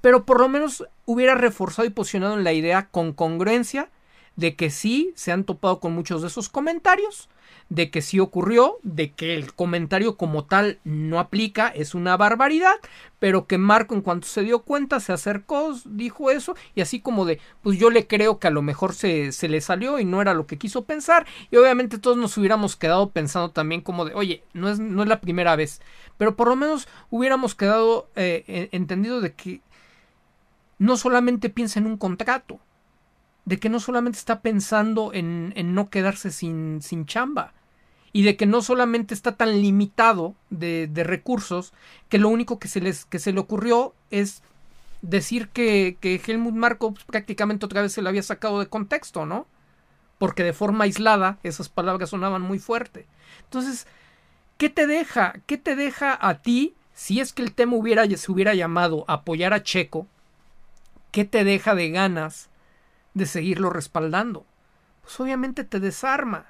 [0.00, 3.88] Pero por lo menos hubiera reforzado y posicionado en la idea con congruencia
[4.36, 7.28] de que sí se han topado con muchos de esos comentarios,
[7.68, 12.74] de que sí ocurrió, de que el comentario como tal no aplica, es una barbaridad,
[13.18, 17.24] pero que Marco en cuanto se dio cuenta se acercó, dijo eso, y así como
[17.24, 20.20] de, pues yo le creo que a lo mejor se, se le salió y no
[20.20, 24.14] era lo que quiso pensar, y obviamente todos nos hubiéramos quedado pensando también como de,
[24.14, 25.80] oye, no es, no es la primera vez,
[26.18, 29.60] pero por lo menos hubiéramos quedado eh, entendido de que
[30.78, 32.60] no solamente piensa en un contrato,
[33.44, 37.52] de que no solamente está pensando en, en no quedarse sin, sin, chamba
[38.12, 41.72] y de que no solamente está tan limitado de, de recursos
[42.08, 44.42] que lo único que se, les, que se le ocurrió es
[45.02, 49.26] decir que, que Helmut Marko pues, prácticamente otra vez se lo había sacado de contexto,
[49.26, 49.46] ¿no?
[50.18, 53.06] Porque de forma aislada esas palabras sonaban muy fuerte.
[53.42, 53.86] Entonces,
[54.56, 55.34] ¿qué te deja?
[55.46, 59.52] ¿Qué te deja a ti si es que el tema hubiera, se hubiera llamado apoyar
[59.52, 60.06] a Checo?
[61.10, 62.48] ¿Qué te deja de ganas
[63.14, 64.44] de seguirlo respaldando.
[65.02, 66.46] Pues obviamente te desarma.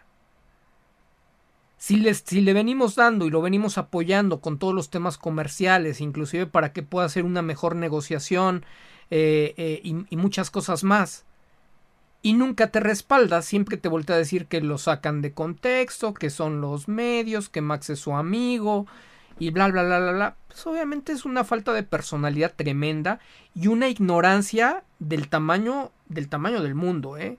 [1.77, 6.47] Si, si, le venimos dando y lo venimos apoyando con todos los temas comerciales, inclusive
[6.47, 8.65] para que pueda hacer una mejor negociación
[9.11, 11.27] eh, eh, y, muchas cosas más,
[12.23, 16.31] y nunca te respalda, siempre te voltea a decir que lo sacan de contexto, que
[16.31, 18.87] son los medios, que Max es su amigo,
[19.39, 20.37] y bla bla bla bla bla.
[20.49, 23.21] Pues obviamente es una falta de personalidad tremenda
[23.55, 27.39] y una ignorancia del tamaño del tamaño del mundo, ¿eh?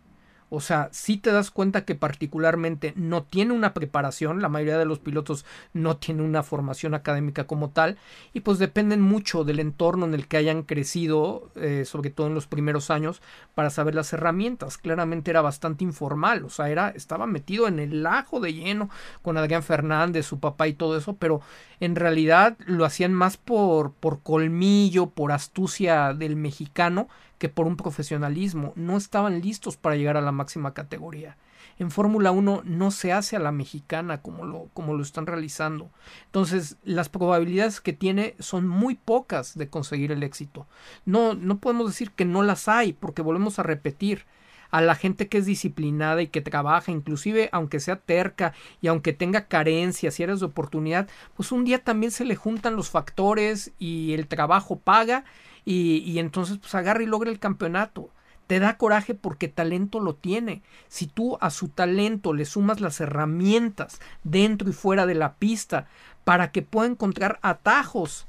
[0.55, 4.85] O sea, si te das cuenta que particularmente no tiene una preparación, la mayoría de
[4.85, 7.97] los pilotos no tiene una formación académica como tal,
[8.33, 12.35] y pues dependen mucho del entorno en el que hayan crecido, eh, sobre todo en
[12.35, 13.21] los primeros años,
[13.53, 14.77] para saber las herramientas.
[14.77, 18.89] Claramente era bastante informal, o sea, era, estaba metido en el ajo de lleno
[19.21, 21.41] con Adrián Fernández, su papá y todo eso, pero
[21.81, 27.77] en realidad lo hacían más por, por colmillo, por astucia del mexicano, que por un
[27.77, 28.73] profesionalismo.
[28.75, 31.37] No estaban listos para llegar a la máxima categoría.
[31.77, 35.89] en Fórmula 1 no se hace a la mexicana como lo, como lo están realizando.
[36.27, 40.67] Entonces, las probabilidades que tiene son muy pocas de conseguir el éxito.
[41.05, 44.25] No, no podemos decir que no las hay, porque volvemos a repetir
[44.71, 49.13] a la gente que es disciplinada y que trabaja, inclusive aunque sea terca y aunque
[49.13, 53.71] tenga carencias y áreas de oportunidad, pues un día también se le juntan los factores
[53.79, 55.23] y el trabajo paga
[55.65, 58.11] y, entonces pues agarra y logra el campeonato.
[58.47, 60.61] Te da coraje porque talento lo tiene.
[60.87, 65.87] Si tú a su talento le sumas las herramientas dentro y fuera de la pista
[66.23, 68.27] para que pueda encontrar atajos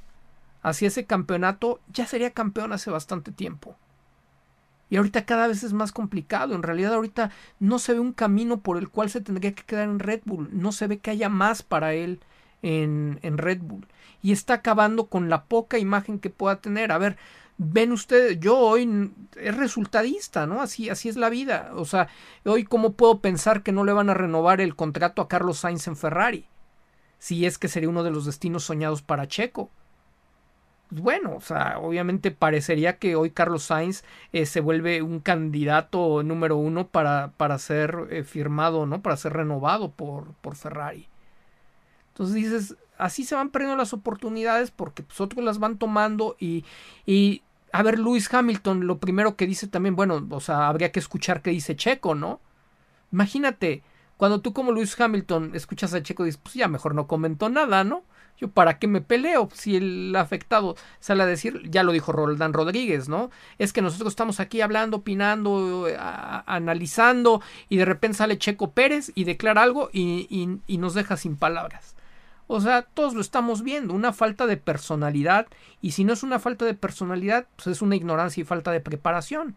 [0.62, 3.76] hacia ese campeonato, ya sería campeón hace bastante tiempo.
[4.88, 6.54] Y ahorita cada vez es más complicado.
[6.54, 7.30] En realidad ahorita
[7.60, 10.48] no se ve un camino por el cual se tendría que quedar en Red Bull.
[10.52, 12.20] No se ve que haya más para él
[12.62, 13.86] en, en Red Bull.
[14.22, 16.92] Y está acabando con la poca imagen que pueda tener.
[16.92, 17.16] A ver,
[17.58, 20.60] ven ustedes, yo hoy es resultadista, ¿no?
[20.60, 21.70] Así, así es la vida.
[21.74, 22.08] O sea,
[22.44, 25.86] hoy cómo puedo pensar que no le van a renovar el contrato a Carlos Sainz
[25.86, 26.46] en Ferrari.
[27.18, 29.70] Si es que sería uno de los destinos soñados para Checo.
[30.90, 36.56] Bueno, o sea, obviamente parecería que hoy Carlos Sainz eh, se vuelve un candidato número
[36.56, 39.02] uno para, para ser eh, firmado, ¿no?
[39.02, 41.08] Para ser renovado por, por Ferrari.
[42.08, 46.64] Entonces dices, así se van perdiendo las oportunidades porque pues, otros las van tomando y,
[47.04, 47.42] y
[47.72, 51.42] a ver, Lewis Hamilton, lo primero que dice también, bueno, o sea, habría que escuchar
[51.42, 52.40] qué dice Checo, ¿no?
[53.12, 53.82] Imagínate,
[54.16, 57.84] cuando tú como Lewis Hamilton escuchas a Checo, dices, pues ya mejor no comentó nada,
[57.84, 58.04] ¿no?
[58.38, 62.52] Yo para qué me peleo si el afectado sale a decir, ya lo dijo Roldán
[62.52, 63.30] Rodríguez, ¿no?
[63.58, 65.86] Es que nosotros estamos aquí hablando, opinando,
[66.46, 71.36] analizando y de repente sale Checo Pérez y declara algo y, y nos deja sin
[71.36, 71.96] palabras.
[72.48, 75.46] O sea, todos lo estamos viendo, una falta de personalidad
[75.80, 78.80] y si no es una falta de personalidad, pues es una ignorancia y falta de
[78.80, 79.56] preparación.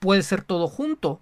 [0.00, 1.20] Puede ser todo junto,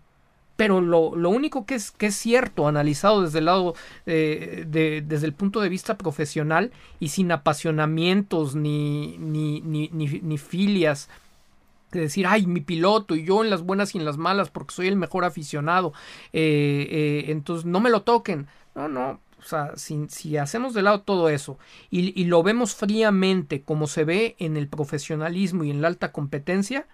[0.57, 3.75] pero lo, lo único que es, que es cierto, analizado desde el lado,
[4.07, 10.39] eh, de, desde el punto de vista profesional y sin apasionamientos ni, ni, ni, ni,
[10.39, 11.09] filias,
[11.91, 14.75] de decir, ay, mi piloto y yo en las buenas y en las malas porque
[14.75, 15.93] soy el mejor aficionado,
[16.33, 18.47] eh, eh, entonces no me lo toquen.
[18.75, 21.59] No, no, o sea, si, hacemos de lado todo eso
[21.91, 26.87] y, lo vemos fríamente como se ve en el profesionalismo y en la alta competencia,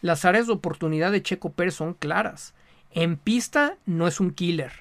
[0.00, 2.54] las áreas de oportunidad de Checo Pérez son claras.
[2.90, 4.72] En pista no es un killer.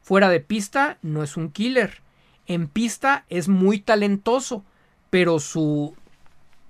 [0.00, 2.02] Fuera de pista no es un killer.
[2.46, 4.64] En pista es muy talentoso,
[5.10, 5.96] pero su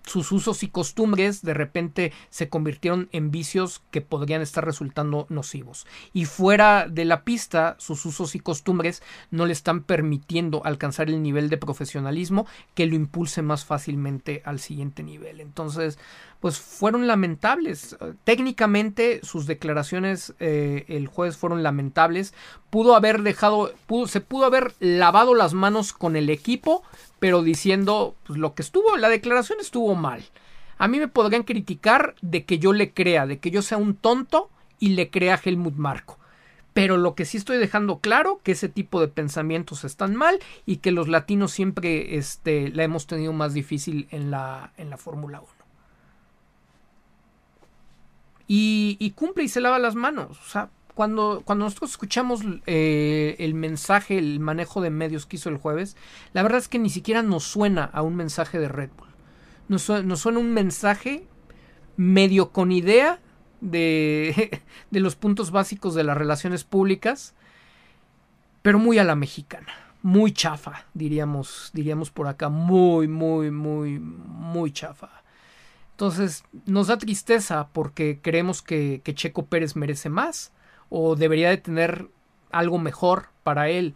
[0.05, 5.87] sus usos y costumbres de repente se convirtieron en vicios que podrían estar resultando nocivos.
[6.13, 11.23] Y fuera de la pista, sus usos y costumbres no le están permitiendo alcanzar el
[11.23, 15.41] nivel de profesionalismo que lo impulse más fácilmente al siguiente nivel.
[15.41, 15.99] Entonces,
[16.41, 17.97] pues fueron lamentables.
[18.25, 22.35] Técnicamente sus declaraciones eh, el jueves fueron lamentables.
[22.71, 23.73] Pudo haber dejado,
[24.07, 26.83] se pudo haber lavado las manos con el equipo,
[27.19, 30.25] pero diciendo pues, lo que estuvo, la declaración estuvo mal.
[30.79, 33.95] A mí me podrían criticar de que yo le crea, de que yo sea un
[33.95, 34.49] tonto
[34.79, 36.19] y le crea a Helmut Marco.
[36.73, 40.77] Pero lo que sí estoy dejando claro que ese tipo de pensamientos están mal y
[40.77, 45.41] que los latinos siempre este, la hemos tenido más difícil en la, en la Fórmula
[45.41, 45.60] 1
[48.53, 50.37] y, cumple y se lava las manos.
[50.41, 55.51] O sea, cuando, cuando nosotros escuchamos eh, el mensaje, el manejo de medios que hizo
[55.51, 55.97] el jueves,
[56.33, 59.07] la verdad es que ni siquiera nos suena a un mensaje de Red Bull.
[59.69, 61.29] Nos, suena un mensaje
[61.97, 63.21] medio con idea
[63.61, 64.61] de,
[64.91, 67.35] de los puntos básicos de las relaciones públicas,
[68.63, 69.73] pero muy a la mexicana
[70.03, 75.20] muy chafa, diríamos, diríamos por acá, muy, muy, muy, muy chafa.
[76.01, 80.51] Entonces nos da tristeza porque creemos que, Checo Pérez merece más
[80.89, 82.09] o debería de tener
[82.51, 83.95] algo mejor para él.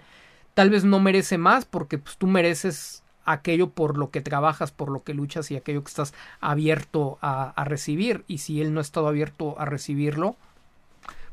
[0.52, 4.90] Tal vez no merece más porque pues, tú mereces aquello por lo que trabajas, por
[4.90, 6.12] lo que luchas y aquello que estás
[6.42, 8.22] abierto a, recibir.
[8.28, 10.36] Y si él no ha estado abierto a recibirlo,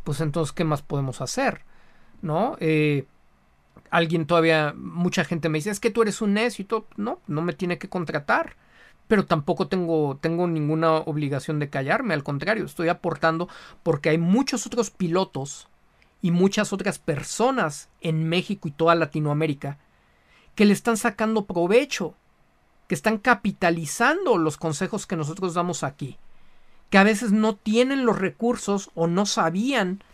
[0.06, 1.64] pues entonces, ¿qué más podemos hacer?
[2.22, 2.56] ¿No?
[2.61, 3.07] Eh,
[3.89, 6.88] alguien todavía, mucha gente me dice, es que tú eres un necio y todo.
[6.95, 8.56] No, no me tiene que contratar
[9.12, 13.50] pero tampoco tengo, tengo ninguna obligación de callarme, al contrario, estoy aportando
[13.84, 15.68] porque hay muchos otros pilotos
[16.22, 19.80] y muchas otras personas en México y toda Latinoamérica
[20.56, 22.14] que le están sacando provecho,
[22.88, 26.18] que están capitalizando los consejos que nosotros damos aquí,
[26.90, 30.06] que a veces no tienen los recursos o no sabían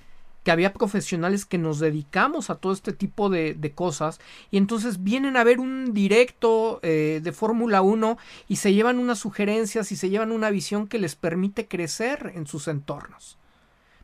[0.47, 5.35] que había profesionales que nos dedicamos a todo este tipo de, cosas y entonces vienen
[5.35, 8.17] a ver un directo eh, de Fórmula 1
[8.47, 12.47] y se llevan unas sugerencias y se llevan una visión que les permite crecer en
[12.47, 13.37] sus entornos.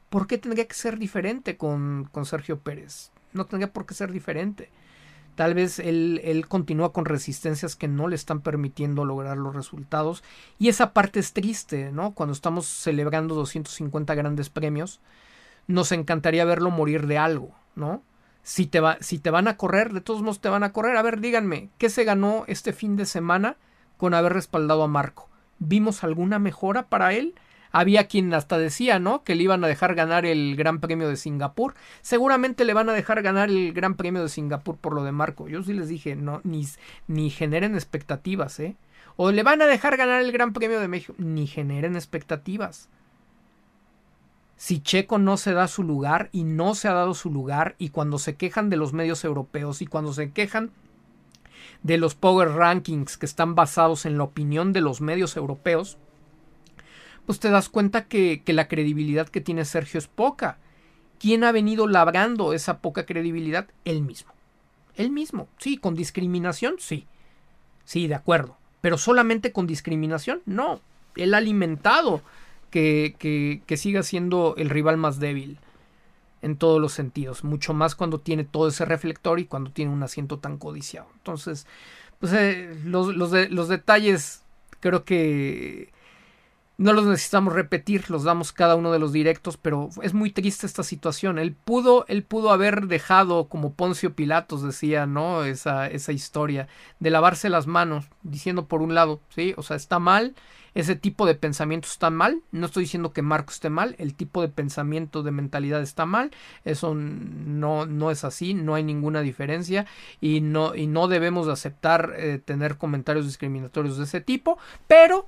[0.10, 3.12] ¿Por qué tendría que ser diferente con, con Sergio Pérez?
[3.32, 4.70] No tendría por qué ser diferente.
[5.36, 10.26] Tal vez él, él, continúa con resistencias que no le están permitiendo lograr los resultados.
[10.60, 12.14] Y esa parte es triste, ¿no?
[12.14, 15.00] Cuando estamos celebrando 250 grandes premios,
[15.68, 18.04] nos encantaría verlo morir de algo, ¿no?
[18.44, 20.98] Si te, van a correr, de todos modos te van a correr.
[20.98, 23.56] A ver, díganme, ¿qué se ganó este fin de semana
[23.96, 25.30] con haber respaldado a Marco?
[25.60, 27.36] ¿Vimos alguna mejora para él?
[27.72, 29.24] Había quien hasta decía, ¿no?
[29.24, 31.74] Que le iban a dejar ganar el Gran Premio de Singapur.
[32.02, 35.48] Seguramente le van a dejar ganar el Gran Premio de Singapur por lo de Marco.
[35.48, 36.68] Yo sí les dije, no, ni,
[37.08, 38.76] ni generen expectativas, ¿eh?
[39.16, 41.16] O le van a dejar ganar el Gran Premio de México.
[41.18, 42.90] Ni generen expectativas
[44.58, 47.90] si Checo no se da su lugar y no se ha dado su lugar y
[47.90, 50.72] cuando se quejan de los medios europeos y cuando se quejan
[51.82, 55.98] de los power rankings que están basados en la opinión de los medios europeos,
[57.26, 60.58] pues te das cuenta que, que la credibilidad que tiene Sergio es poca.
[61.20, 63.68] ¿Quién ha venido labrando esa poca credibilidad?
[63.86, 64.34] Él mismo.
[64.96, 65.48] Él mismo.
[65.58, 67.08] Sí, con discriminación, sí.
[67.86, 68.58] Sí, de acuerdo.
[68.82, 70.82] Pero solamente con discriminación, no.
[71.16, 72.22] Él ha alimentado
[72.74, 75.60] que, que, siga siendo el rival más débil
[76.42, 80.02] en todos los sentidos, mucho más cuando tiene todo ese reflector y cuando tiene un
[80.02, 81.08] asiento tan codiciado.
[81.18, 81.68] Entonces,
[82.20, 84.42] pues eh, los, los, los, detalles
[84.80, 85.94] creo que
[86.78, 90.66] no los necesitamos repetir, los damos cada uno de los directos, pero es muy triste
[90.66, 91.40] esta situación.
[91.40, 95.44] Él pudo, él pudo haber dejado, como Poncio Pilatos decía, ¿no?
[95.44, 96.68] Esa, esa historia
[97.00, 100.36] de lavarse las manos, diciendo por un lado, sí, o sea, está mal
[100.74, 102.42] ese tipo de pensamiento está mal.
[102.52, 106.32] No estoy diciendo que Marco esté mal, el tipo de pensamiento, de mentalidad está mal.
[106.66, 109.86] Eso no, no es así, no hay ninguna diferencia
[110.20, 115.28] y no, y no debemos de aceptar eh, tener comentarios discriminatorios de ese tipo, pero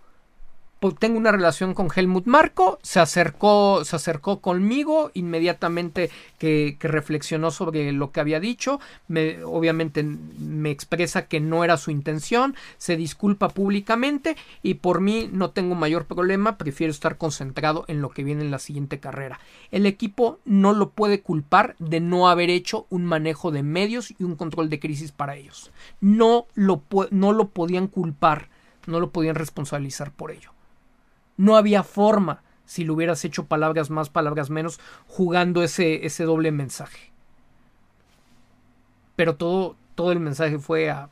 [1.00, 7.92] tengo una relación con Helmut Marco, se acercó, se acercó conmigo inmediatamente que, reflexionó sobre
[7.92, 13.50] lo que había dicho, me, obviamente me expresa que no era su intención, se disculpa
[13.50, 18.44] públicamente y por mí no tengo mayor problema, prefiero estar concentrado en lo que viene
[18.44, 19.40] en la siguiente carrera.
[19.72, 24.24] El equipo no lo puede culpar de no haber hecho un manejo de medios y
[24.24, 25.72] un control de crisis para ellos.
[26.02, 28.50] No lo, no lo podían culpar,
[28.86, 30.55] no lo podían responsabilizar por ello.
[31.38, 36.52] No había forma si lo hubieras hecho palabras más, palabras menos, jugando ese, ese doble
[36.52, 37.12] mensaje.
[39.16, 41.10] Pero todo, todo el mensaje fue a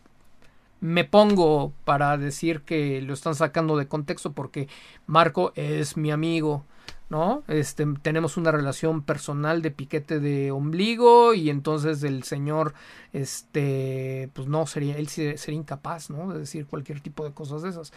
[0.84, 4.68] me pongo para decir que lo están sacando de contexto porque
[5.08, 6.66] Marco es mi amigo,
[7.10, 7.42] ¿no?
[7.48, 12.74] Este, tenemos una relación personal de piquete de ombligo y entonces el señor,
[13.14, 16.34] este, pues no, sería, él sería incapaz, ¿no?
[16.34, 17.94] De decir cualquier tipo de cosas de esas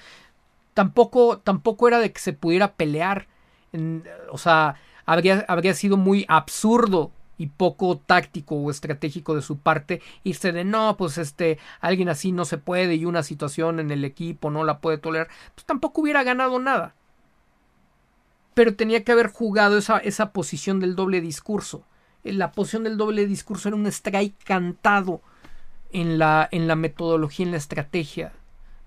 [0.77, 3.29] tampoco, tampoco era de que se pudiera pelear.
[4.31, 4.77] o sea,
[5.07, 10.65] habría, habría sido muy absurdo y poco táctico o estratégico de su parte irse de
[10.65, 14.65] no, pues este, alguien así no se puede y una situación en el equipo no
[14.65, 16.95] la puede tolerar, pues tampoco hubiera ganado nada.
[18.53, 21.85] Pero tenía que haber jugado esa, esa posición del doble discurso.
[22.23, 25.23] La posición del doble discurso era un strike cantado
[25.91, 28.33] en la, en la metodología, en la estrategia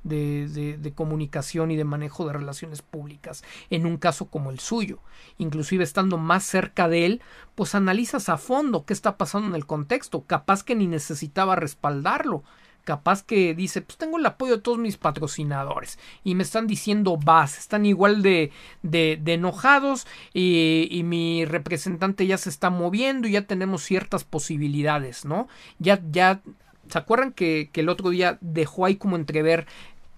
[0.03, 4.99] de, de, comunicación y de manejo de relaciones públicas en un caso como el suyo.
[5.37, 7.21] Inclusive estando más cerca de él,
[7.55, 10.23] pues analizas a fondo qué está pasando en el contexto.
[10.25, 12.43] Capaz que ni necesitaba respaldarlo.
[12.85, 17.17] Capaz que dice, pues tengo el apoyo de todos mis patrocinadores y me están diciendo
[17.23, 18.51] vas, están igual de,
[18.81, 25.23] de, enojados y, y, mi representante ya se está moviendo y ya tenemos ciertas posibilidades,
[25.23, 25.47] ¿no?
[25.77, 26.41] Ya, ya
[26.89, 29.67] ¿Se acuerdan que, que, el otro día dejó ahí como entrever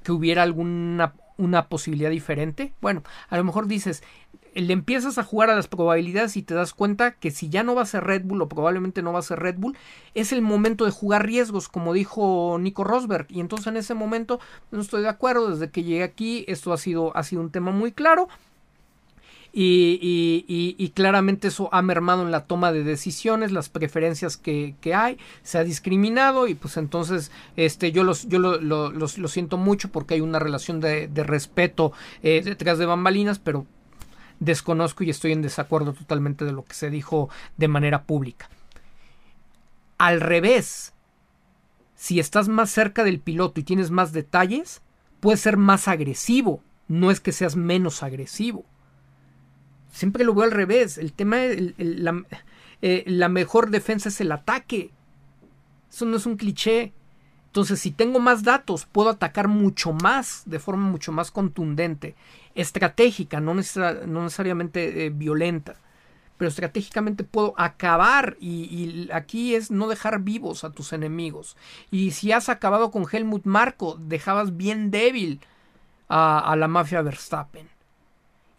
[0.03, 2.73] que hubiera alguna una posibilidad diferente?
[2.81, 4.03] Bueno, a lo mejor dices,
[4.53, 7.75] le empiezas a jugar a las probabilidades y te das cuenta que si ya no
[7.75, 9.77] va a ser Red Bull o probablemente no va a ser Red Bull,
[10.13, 13.27] es el momento de jugar riesgos, como dijo Nico Rosberg.
[13.29, 14.39] Y entonces en ese momento
[14.71, 15.49] no estoy de acuerdo.
[15.51, 18.27] Desde que llegué aquí, esto ha sido, ha sido un tema muy claro.
[19.53, 25.57] Y, claramente eso ha mermado en la toma de decisiones, las preferencias que, hay, se
[25.57, 30.39] ha discriminado y pues entonces este, yo, los, yo lo, siento mucho porque hay una
[30.39, 31.91] relación de, respeto
[32.23, 33.65] eh, detrás de bambalinas, pero
[34.39, 38.49] desconozco y estoy en desacuerdo totalmente de lo que se dijo de manera pública.
[39.97, 40.93] Al revés,
[41.95, 44.81] si estás más cerca del piloto y tienes más detalles,
[45.19, 48.65] puedes ser más agresivo, no es que seas menos agresivo.
[49.91, 50.97] Siempre lo veo al revés.
[50.97, 51.37] El tema,
[51.77, 52.23] la,
[52.81, 54.91] eh, la mejor defensa es el ataque.
[55.91, 56.93] Eso no es un cliché.
[57.51, 62.15] Entonces, si tengo más datos, puedo atacar mucho más, de forma mucho más contundente,
[62.55, 65.75] estratégica, no, necesariamente eh, violenta.
[66.37, 71.57] pero estratégicamente puedo acabar y, aquí es no dejar vivos a tus enemigos.
[71.91, 75.41] Y si has acabado con Helmut Marco, dejabas bien débil
[76.07, 77.70] a la mafia Verstappen.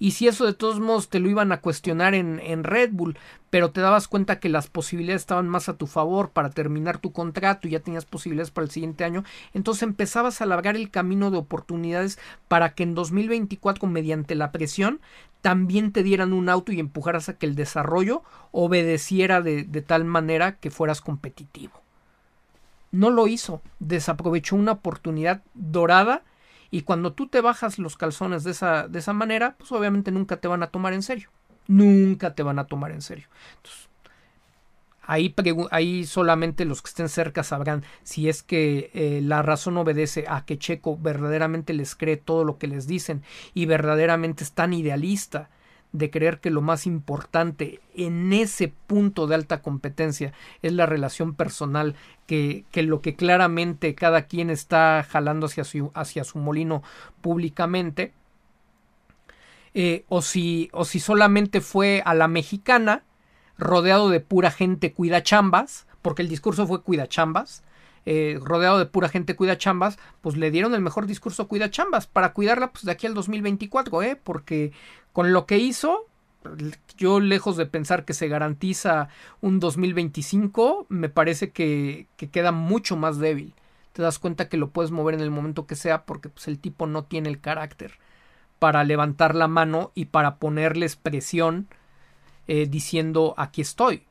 [0.02, 3.16] Y si eso de todos modos te lo iban a cuestionar en, en, Red Bull,
[3.50, 7.12] pero te dabas cuenta que las posibilidades estaban más a tu favor para terminar tu
[7.12, 9.22] contrato y ya tenías posibilidades para el siguiente año,
[9.54, 12.18] entonces empezabas a alargar el camino de oportunidades
[12.48, 15.00] para que en 2024, mediante la presión,
[15.40, 20.04] también te dieran un auto y empujaras a que el desarrollo obedeciera de, de tal
[20.04, 21.80] manera que fueras competitivo.
[22.90, 26.24] No lo hizo, desaprovechó una oportunidad dorada
[26.72, 30.38] y cuando tú te bajas los calzones de esa, de esa manera, pues obviamente nunca
[30.38, 31.28] te van a tomar en serio.
[31.68, 33.28] Nunca te van a tomar en serio.
[33.56, 33.90] Entonces,
[35.02, 35.34] ahí,
[35.70, 40.46] ahí solamente los que estén cerca sabrán si es que eh, la razón obedece a
[40.46, 43.22] que Checo verdaderamente les cree todo lo que les dicen
[43.52, 45.50] y verdaderamente es tan idealista
[45.92, 50.32] de creer que lo más importante en ese punto de alta competencia
[50.62, 51.94] es la relación personal,
[52.26, 56.82] que, que lo que claramente cada quien está jalando hacia su, hacia su molino
[57.20, 58.12] públicamente,
[59.74, 63.04] eh, o, si, o si solamente fue a la mexicana,
[63.58, 67.62] rodeado de pura gente cuida chambas, porque el discurso fue cuida chambas,
[68.04, 72.06] eh, rodeado de pura gente cuida chambas, pues le dieron el mejor discurso cuida chambas
[72.06, 74.16] para cuidarla pues de aquí al 2024, ¿eh?
[74.22, 74.72] Porque
[75.12, 76.06] con lo que hizo,
[76.96, 79.08] yo lejos de pensar que se garantiza
[79.40, 83.54] un 2025, me parece que, que queda mucho más débil.
[83.92, 86.58] Te das cuenta que lo puedes mover en el momento que sea porque pues, el
[86.58, 87.98] tipo no tiene el carácter
[88.58, 91.68] para levantar la mano y para ponerles presión
[92.48, 94.04] eh, diciendo aquí estoy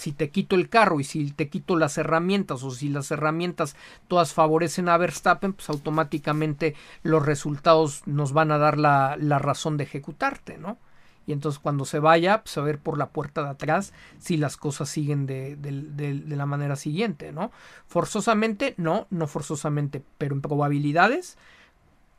[0.00, 3.76] si te quito el carro y si te quito las herramientas o si las herramientas
[4.08, 9.76] todas favorecen a Verstappen, pues automáticamente los resultados nos van a dar la, la razón
[9.76, 10.78] de ejecutarte, ¿no?
[11.26, 14.56] Y entonces cuando se vaya, pues a ver por la puerta de atrás si las
[14.56, 17.52] cosas siguen de, de la manera siguiente, ¿no?
[17.86, 21.36] Forzosamente, no, no forzosamente, pero en probabilidades,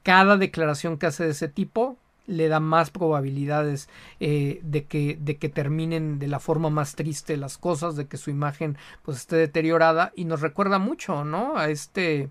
[0.03, 3.89] cada declaración que hace de ese tipo le da más probabilidades
[4.19, 8.17] eh, de, que, de que terminen de la forma más triste las cosas, de que
[8.17, 11.57] su imagen pues esté deteriorada y nos recuerda mucho, ¿no?
[11.57, 12.29] A este,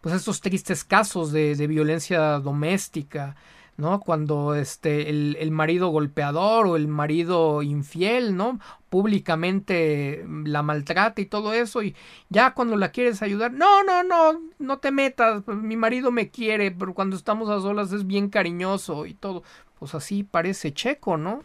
[0.00, 3.36] pues estos tristes casos de, de violencia doméstica,
[3.76, 4.00] ¿no?
[4.00, 8.60] Cuando este, el, el, marido golpeador o el marido infiel, ¿no?
[8.88, 11.96] Públicamente la maltrata y todo eso, y
[12.28, 16.30] ya cuando la quieres ayudar, no, no, no, no te metas, pues, mi marido me
[16.30, 19.42] quiere, pero cuando estamos a solas es bien cariñoso y todo.
[19.78, 21.42] Pues así parece checo, ¿no?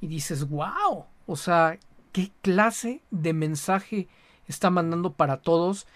[0.00, 1.78] Y dices, wow, o sea,
[2.12, 4.08] ¿qué clase de mensaje
[4.46, 5.86] está mandando para todos?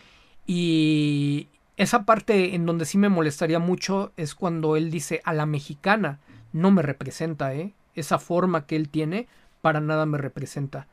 [0.47, 5.47] Y, esa parte en donde sí me molestaría mucho es cuando él dice a la
[5.47, 6.18] mexicana
[6.52, 7.74] no me representa, ¿eh?
[7.94, 9.28] Esa forma que él tiene
[9.60, 10.86] para nada me representa.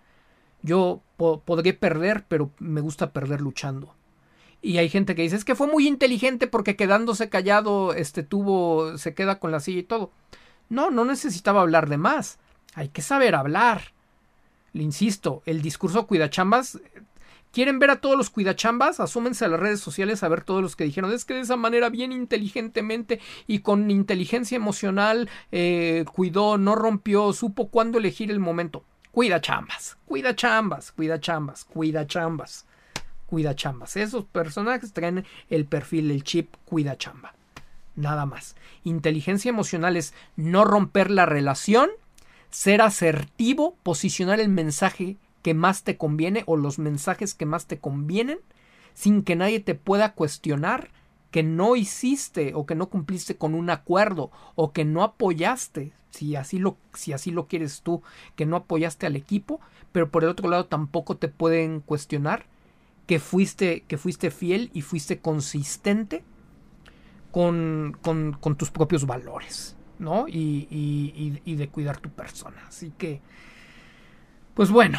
[0.62, 3.96] Yo podré perder, pero me gusta perder luchando.
[4.62, 8.98] Y hay gente que dice, es que fue muy inteligente porque quedándose callado, este tuvo,
[8.98, 10.12] se queda con la silla y todo.
[10.70, 12.40] No, no necesitaba hablar de más.
[12.74, 13.94] Hay que saber hablar.
[14.74, 16.80] Le insisto, el discurso cuidachambas
[17.52, 19.00] ¿Quieren ver a todos los cuidachambas?
[19.00, 21.12] Asúmense a las redes sociales a ver todos los que dijeron.
[21.12, 27.34] Es que de esa manera, bien inteligentemente y con inteligencia emocional, eh, cuidó, no rompió,
[27.34, 28.84] supo cuándo elegir el momento.
[29.12, 32.68] Cuida chambas, cuida chambas, cuida chambas, cuida chambas,
[33.26, 33.98] cuida chambas.
[33.98, 37.34] Esos personajes traen el perfil, el chip, cuida chamba.
[37.96, 38.56] Nada más.
[38.84, 41.90] Inteligencia emocional es no romper la relación,
[42.52, 47.80] ser asertivo, posicionar el mensaje que más te conviene o los mensajes que más te
[47.80, 48.40] convienen
[48.94, 50.90] sin que nadie te pueda cuestionar
[51.32, 56.36] que no hiciste o que no cumpliste con un acuerdo o que no apoyaste, si
[56.36, 58.02] así lo, si así lo quieres tú,
[58.36, 59.60] que no apoyaste al equipo,
[59.92, 62.46] pero por el otro lado tampoco te pueden cuestionar
[63.06, 66.24] que fuiste, que fuiste fiel y fuiste consistente
[67.32, 70.28] con, con, tus propios valores, ¿no?
[70.28, 72.66] Y, y, y de cuidar tu persona.
[72.68, 73.22] Así que
[74.58, 74.98] pues bueno,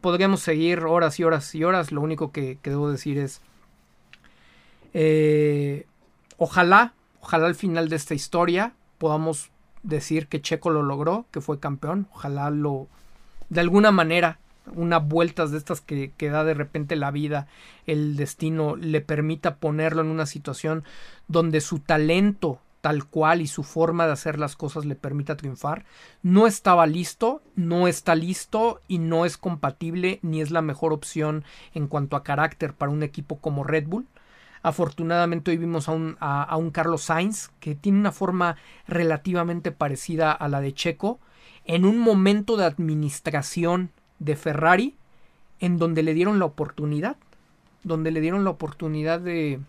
[0.00, 1.92] podríamos seguir horas y horas y horas.
[1.92, 3.42] Lo único que, debo decir es,
[4.94, 5.84] eh,
[6.38, 9.50] ojalá, ojalá al final de esta historia podamos
[9.82, 12.06] decir que Checo lo logró, que fue campeón.
[12.14, 12.86] Ojalá lo,
[13.50, 14.38] de alguna manera,
[14.74, 17.46] unas vueltas de estas que, que, da de repente la vida,
[17.86, 20.82] el destino, le permita ponerlo en una situación
[21.28, 25.84] donde su talento tal cual y su forma de hacer las cosas le permita triunfar.
[26.22, 31.44] No estaba listo, no está listo y no es compatible ni es la mejor opción
[31.74, 34.06] en cuanto a carácter para un equipo como Red Bull.
[34.62, 40.32] Afortunadamente hoy vimos a un, a, un Carlos Sainz que tiene una forma relativamente parecida
[40.32, 41.18] a la de Checo
[41.64, 44.96] en un momento de administración de Ferrari
[45.60, 47.16] en donde le dieron la oportunidad,
[47.84, 49.60] donde le dieron la oportunidad de,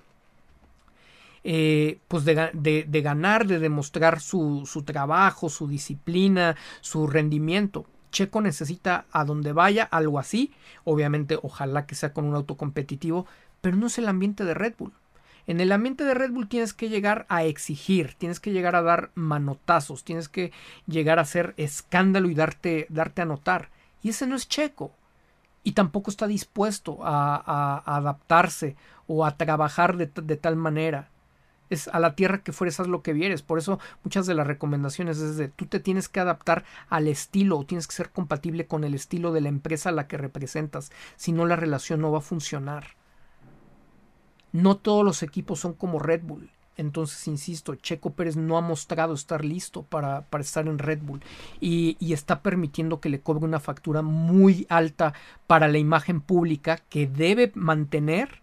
[1.43, 7.85] eh, pues de, de, ganar, de demostrar su, su, trabajo, su disciplina, su rendimiento.
[8.11, 10.51] Checo necesita a donde vaya algo así,
[10.84, 13.26] obviamente ojalá que sea con un auto competitivo,
[13.61, 14.93] pero no es el ambiente de Red Bull.
[15.47, 18.84] En el ambiente de Red Bull tienes que llegar a exigir, tienes que llegar a
[18.84, 20.51] dar manotazos, tienes que
[20.85, 23.69] llegar a hacer escándalo y darte, darte a notar.
[24.01, 24.91] Y ese no es Checo.
[25.63, 28.76] Y tampoco está dispuesto a, adaptarse
[29.07, 31.09] o a trabajar de, tal manera.
[31.72, 33.41] Es a la tierra que fueres, haz lo que vieres.
[33.41, 37.57] Por eso muchas de las recomendaciones es de tú te tienes que adaptar al estilo
[37.57, 40.91] o tienes que ser compatible con el estilo de la empresa a la que representas.
[41.15, 42.95] Si no, la relación no va a funcionar.
[44.52, 46.52] No todos los equipos son como Red Bull.
[46.77, 51.22] Entonces, insisto, Checo Pérez no ha mostrado estar listo para, para estar en Red Bull
[51.60, 55.14] y, y, está permitiendo que le cobre una factura muy alta
[55.48, 58.41] para la imagen pública que debe mantener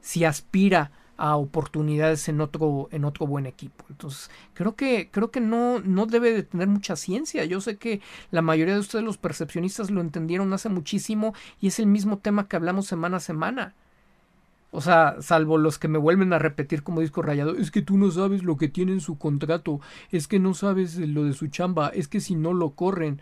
[0.00, 3.84] si aspira a oportunidades en otro, en otro buen equipo.
[3.90, 7.44] Entonces, creo que, creo que no, no debe de tener mucha ciencia.
[7.44, 11.78] Yo sé que la mayoría de ustedes, los percepcionistas, lo entendieron hace muchísimo y es
[11.78, 13.74] el mismo tema que hablamos semana a semana.
[14.70, 17.98] O sea, salvo los que me vuelven a repetir como disco rayado, es que tú
[17.98, 19.80] no sabes lo que tiene en su contrato,
[20.10, 23.20] es que no sabes lo de su chamba, es que si no lo corren.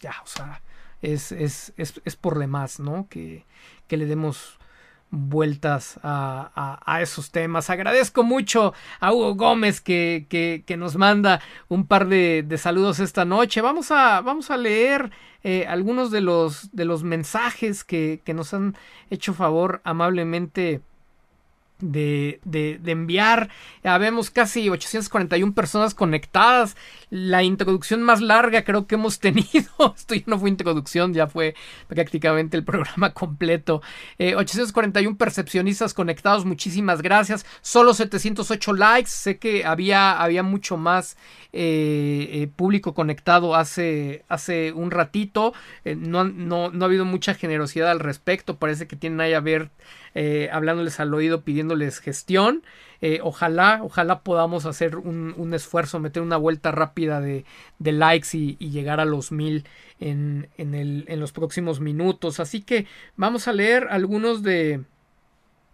[0.00, 0.62] Ya, o sea,
[1.02, 3.08] es, es, es, es por demás, ¿no?
[3.10, 3.44] Que,
[3.88, 4.57] que le demos
[5.10, 7.70] vueltas a, esos temas.
[7.70, 13.24] Agradezco mucho a Hugo Gómez que, que, nos manda un par de, de, saludos esta
[13.24, 13.60] noche.
[13.60, 15.10] Vamos a, vamos a leer
[15.42, 18.76] eh, algunos de los, de los mensajes que, que nos han
[19.10, 20.80] hecho favor amablemente
[21.80, 23.50] de, de, de, enviar.
[23.84, 26.76] Habemos casi 841 personas conectadas.
[27.10, 29.94] La introducción más larga creo que hemos tenido.
[29.96, 31.54] Esto ya no fue introducción, ya fue
[31.86, 33.82] prácticamente el programa completo.
[34.18, 37.46] 841 eh, percepcionistas conectados, muchísimas gracias.
[37.60, 39.10] Solo 708 likes.
[39.10, 41.16] Sé que había, había mucho más
[41.52, 45.54] eh, eh, público conectado hace, hace un ratito.
[45.84, 48.58] no, no, no ha habido mucha generosidad al respecto.
[48.58, 49.70] Parece que tienen ahí a ver
[50.20, 52.64] eh, hablándoles al oído, pidiéndoles gestión.
[53.00, 57.44] Eh, ojalá, ojalá podamos hacer un, esfuerzo, meter una vuelta rápida de,
[57.78, 59.64] likes y, llegar a los mil
[60.00, 62.40] en, en, el, en los próximos minutos.
[62.40, 64.82] Así que vamos a leer algunos de,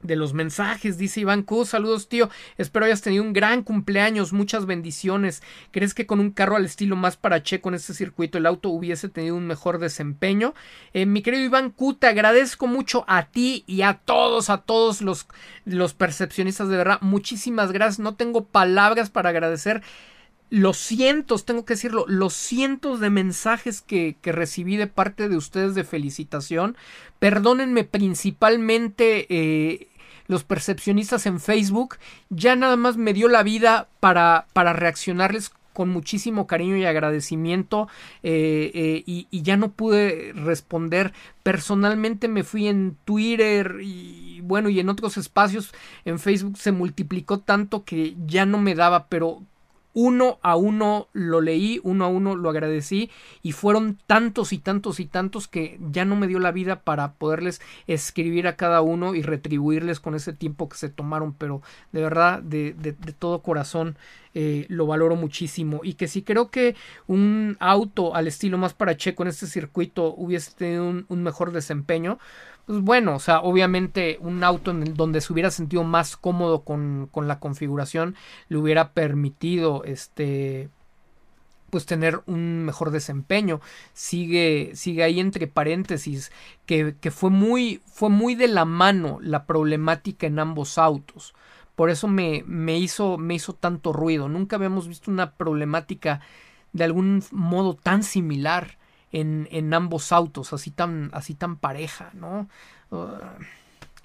[0.04, 1.64] de los mensajes, dice Iván Q.
[1.64, 2.30] Saludos, tío.
[2.58, 5.42] Espero hayas tenido un gran cumpleaños, muchas bendiciones.
[5.72, 8.68] ¿Crees que con un carro al estilo más para Checo en este circuito el auto
[8.68, 10.54] hubiese tenido un mejor desempeño?
[10.92, 15.00] Eh, mi querido Iván Q, te agradezco mucho a ti y a todos, a todos
[15.00, 15.26] los,
[15.64, 16.98] los percepcionistas de verdad.
[17.00, 17.98] Muchísimas gracias.
[17.98, 19.82] No tengo palabras para agradecer
[20.50, 25.36] los cientos, tengo que decirlo, los cientos de mensajes que, que, recibí de parte de
[25.36, 26.76] ustedes de felicitación.
[27.18, 29.88] Perdónenme principalmente eh,
[30.26, 31.96] los percepcionistas en Facebook,
[32.30, 37.88] ya nada más me dio la vida para, para reaccionarles con muchísimo cariño y agradecimiento
[38.22, 41.12] eh, eh, y, y, ya no pude responder.
[41.42, 45.74] Personalmente me fui en Twitter y bueno y en otros espacios.
[46.04, 49.42] En Facebook se multiplicó tanto que ya no me daba pero
[49.94, 53.10] uno a uno lo leí, uno a uno lo agradecí
[53.42, 57.12] y fueron tantos y tantos y tantos que ya no me dio la vida para
[57.12, 61.62] poderles escribir a cada uno y retribuirles con ese tiempo que se tomaron, pero
[61.92, 63.96] de verdad, de, de, todo corazón
[64.34, 65.80] eh, lo valoro muchísimo.
[65.84, 66.74] Y que si creo que
[67.06, 72.18] un auto al estilo más para Checo en este circuito hubiese tenido un mejor desempeño,
[72.66, 76.62] pues bueno, o sea, obviamente un auto en el donde se hubiera sentido más cómodo
[76.62, 78.16] con, con la configuración
[78.48, 80.70] le hubiera permitido este
[81.74, 83.60] pues tener un mejor desempeño.
[83.94, 86.30] Sigue, sigue ahí entre paréntesis
[86.66, 91.34] que, que, fue muy, fue muy de la mano la problemática en ambos autos.
[91.74, 94.28] Por eso me, me, hizo, me hizo tanto ruido.
[94.28, 96.20] Nunca habíamos visto una problemática
[96.72, 98.78] de algún modo tan similar
[99.14, 102.48] en, en ambos autos, así tan, así tan pareja, ¿no?
[102.90, 103.06] Uh,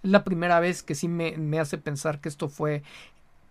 [0.04, 2.84] es la primera vez que sí me, me hace pensar que esto fue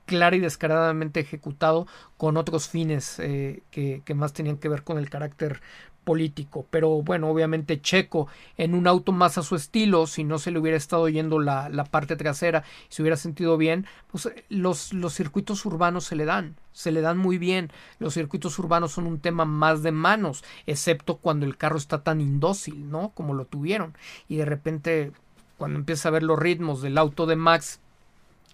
[0.07, 4.99] clara y descaradamente ejecutado con otros fines eh, que, que, más tenían que ver con
[4.99, 5.61] el carácter
[6.09, 6.65] político.
[6.71, 10.59] Pero bueno, obviamente Checo en un auto más a su estilo, si no se le
[10.59, 15.13] hubiera estado yendo la, la parte trasera se hubiera sentido bien, pues eh, los, los
[15.13, 17.71] circuitos urbanos se le dan, se le dan muy bien.
[17.99, 22.23] Los circuitos urbanos son un tema más de manos, excepto cuando el carro está tan
[22.23, 23.11] indócil, ¿no?
[23.11, 23.95] Como lo tuvieron.
[24.29, 25.13] Y de repente,
[25.59, 27.81] cuando empieza a ver los ritmos del auto de Max,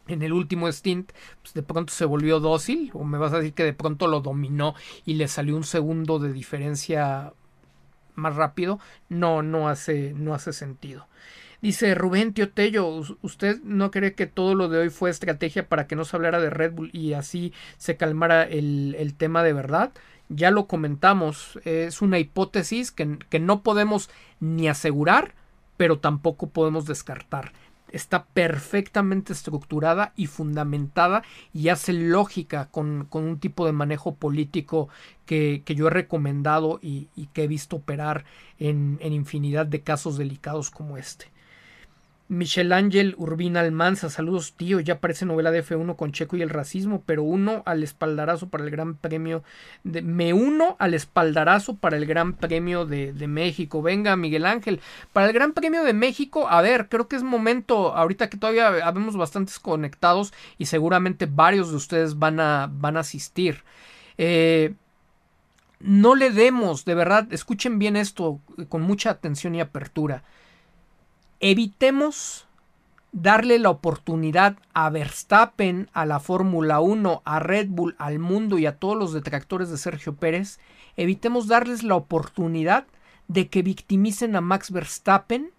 [0.06, 1.12] en el último stint,
[1.42, 4.20] pues de pronto se volvió dócil, o me vas a decir que de pronto lo
[4.20, 4.74] dominó
[5.06, 7.32] y le salió un segundo de diferencia
[8.14, 8.78] más rápido,
[9.08, 11.06] no, no hace, no hace sentido.
[11.62, 12.86] Dice Rubén Tiotello,
[13.22, 16.38] ¿usted no cree que todo lo de hoy fue estrategia para que no se hablara
[16.38, 19.92] de Red Bull y así se calmara el, el tema de verdad?
[20.28, 24.10] Ya lo comentamos, es una hipótesis que, que no podemos
[24.40, 25.34] ni asegurar,
[25.76, 27.52] pero tampoco podemos descartar
[27.94, 31.22] está perfectamente estructurada y fundamentada
[31.52, 34.88] y hace lógica con, con un tipo de manejo político
[35.26, 38.24] que, que yo he recomendado y, y, que he visto operar
[38.58, 41.26] en, en infinidad de casos delicados como este.
[42.28, 46.48] Michel Ángel Urbina Almanza, saludos tío, ya parece novela de F1 con Checo y el
[46.48, 49.44] racismo, pero uno al espaldarazo para el Gran Premio
[49.82, 50.00] de...
[50.00, 53.82] Me uno al espaldarazo para el Gran Premio de, México.
[53.82, 54.80] Venga, Miguel Ángel,
[55.12, 58.68] para el Gran Premio de México, a ver, creo que es momento, ahorita que todavía
[58.68, 63.64] habemos bastantes conectados y seguramente varios de ustedes van a, van a asistir.
[64.16, 64.72] Eh,
[65.78, 68.40] no le demos, de verdad, escuchen bien esto
[68.70, 70.24] con mucha atención y apertura
[71.50, 72.46] evitemos
[73.12, 78.64] darle la oportunidad a Verstappen, a la Fórmula 1, a Red Bull, al mundo y
[78.64, 80.58] a todos los detractores de Sergio Pérez,
[80.96, 82.86] evitemos darles la oportunidad
[83.28, 85.50] de que victimicen a Max Verstappen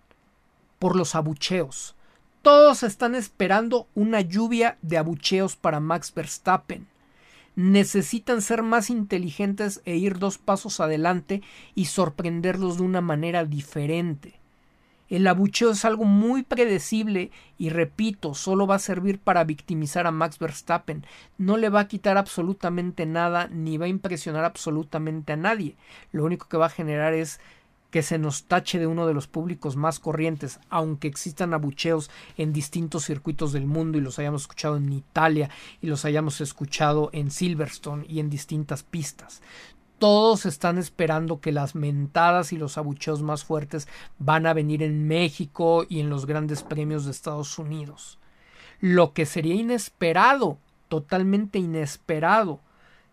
[0.79, 1.93] por los abucheos.
[2.41, 6.87] Todos están esperando una lluvia de abucheos para Max Verstappen.
[7.55, 11.43] Necesitan ser más inteligentes e ir dos pasos adelante
[11.75, 14.39] y sorprenderlos de una manera diferente.
[15.09, 17.29] El abucheo es algo muy predecible
[17.59, 21.05] y repito, solo va a servir para victimizar a Max Verstappen.
[21.37, 25.75] No le va a quitar absolutamente nada ni va a impresionar absolutamente a nadie.
[26.11, 27.39] Lo único que va a generar es
[27.91, 32.51] que se nos tache de uno de los públicos más corrientes, aunque existan abucheos en
[32.51, 35.49] distintos circuitos del mundo y los hayamos escuchado en Italia
[35.81, 39.41] y los hayamos escuchado en Silverstone y en distintas pistas
[39.99, 43.87] todos están esperando que las mentadas y los abucheos más fuertes
[44.19, 48.19] van a venir en México y en los grandes premios de Estados Unidos.
[48.79, 50.59] Lo que sería inesperado,
[50.89, 52.59] totalmente inesperado,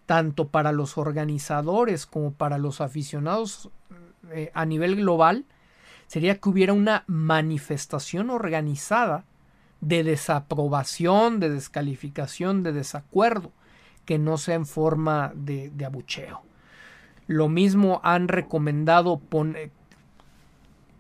[0.06, 3.70] tanto para los organizadores como para los aficionados
[4.30, 5.44] eh, a nivel global,
[6.08, 9.24] sería que hubiera una manifestación organizada
[9.80, 13.52] de desaprobación, de descalificación, de desacuerdo,
[14.04, 16.42] que no sea en forma de, de abucheo.
[17.26, 19.70] Lo mismo han recomendado poner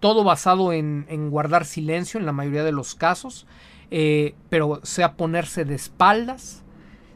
[0.02, 3.46] todo basado en, guardar silencio en la mayoría de los casos,
[3.92, 6.64] eh, pero sea ponerse de espaldas,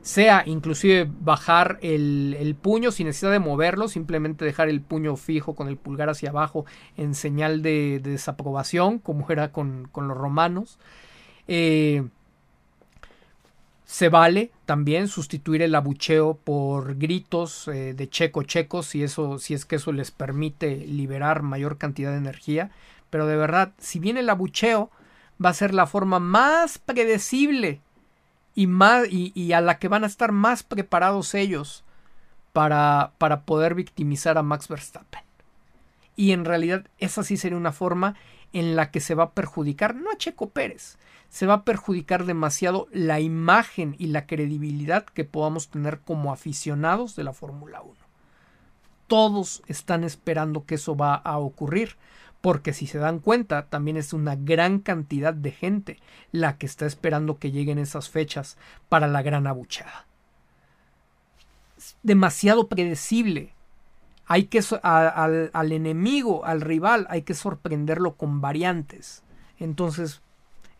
[0.03, 5.67] sea inclusive bajar el, puño sin necesidad de moverlo, simplemente dejar el puño fijo con
[5.67, 6.65] el pulgar hacia abajo
[6.97, 10.79] en señal de, desaprobación, como era con, los romanos.
[11.49, 12.05] Eh,
[13.87, 19.55] se vale también sustituir el abucheo por gritos eh, de checo checo si eso si
[19.55, 22.73] es que eso les permite liberar mayor cantidad de energía,
[23.11, 24.91] pero de verdad, si bien el abucheo
[25.43, 27.81] va a ser la forma más predecible
[28.57, 31.85] y más y, a la que van a estar más preparados ellos
[32.53, 35.23] para, para poder victimizar a Max Verstappen.
[36.17, 38.17] Y en realidad esa sí sería una forma
[38.53, 40.99] en la que se va a perjudicar no a Checo Pérez,
[41.29, 47.17] se va a perjudicar demasiado la imagen y la credibilidad que podamos tener como aficionados
[47.17, 47.95] de la Fórmula 1.
[49.07, 51.97] Todos están esperando que eso va a ocurrir,
[52.41, 55.99] porque si se dan cuenta, también es una gran cantidad de gente
[56.33, 58.57] la que está esperando que lleguen esas fechas
[58.89, 60.07] para la gran abuchada.
[62.03, 63.56] demasiado predecible.
[64.27, 69.23] Hay que al, enemigo, al rival, hay que sorprenderlo con variantes.
[69.59, 70.21] Entonces,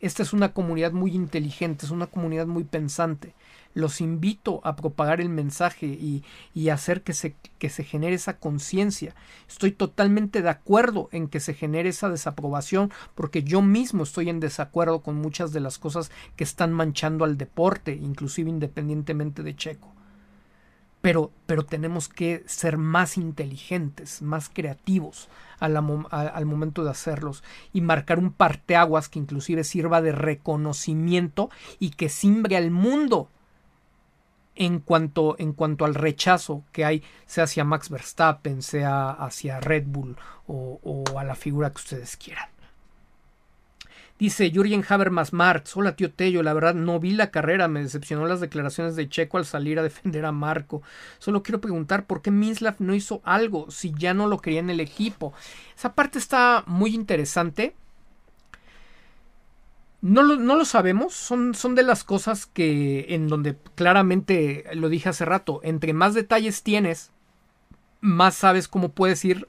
[0.01, 3.35] esta es una comunidad muy inteligente, es una comunidad muy pensante.
[3.73, 6.25] Los invito a propagar el mensaje y,
[6.55, 9.15] y hacer que se, que se genere esa conciencia.
[9.49, 14.41] Estoy totalmente de acuerdo en que se genere esa desaprobación porque yo mismo estoy en
[14.41, 19.96] desacuerdo con muchas de las cosas que están manchando al deporte, inclusive independientemente de Checo
[21.07, 25.29] pero, pero tenemos que ser más inteligentes, más creativos
[25.61, 32.09] al, momento de hacerlos y marcar un parteaguas que inclusive sirva de reconocimiento y que
[32.09, 33.29] simbre al mundo
[34.57, 39.85] en cuanto, en cuanto al rechazo que hay, sea hacia Max Verstappen, sea hacia Red
[39.87, 40.17] Bull
[40.49, 42.49] o, o a la figura que ustedes quieran.
[44.19, 48.27] Dice Jürgen Habermas Marx, hola tío Tello, la verdad no vi la carrera, me decepcionó
[48.27, 50.81] las declaraciones de Checo al salir a defender a Marco.
[51.19, 54.71] Solo quiero preguntar por qué Minslav no hizo algo si ya no lo quería en
[54.71, 55.35] el equipo.
[55.77, 57.77] Esa parte está muy interesante.
[60.01, 64.89] No lo, no lo sabemos, son, son de las cosas que en donde claramente lo
[64.89, 67.11] dije hace rato, entre más detalles tienes,
[68.01, 69.47] más sabes cómo puedes ir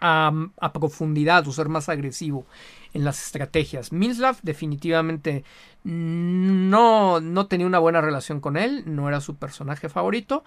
[0.00, 2.46] a, profundidad o ser más agresivo
[2.94, 3.92] en las estrategias.
[3.92, 5.44] Minslav definitivamente
[5.84, 10.44] no, no tenía una buena relación con él, no era su personaje favorito.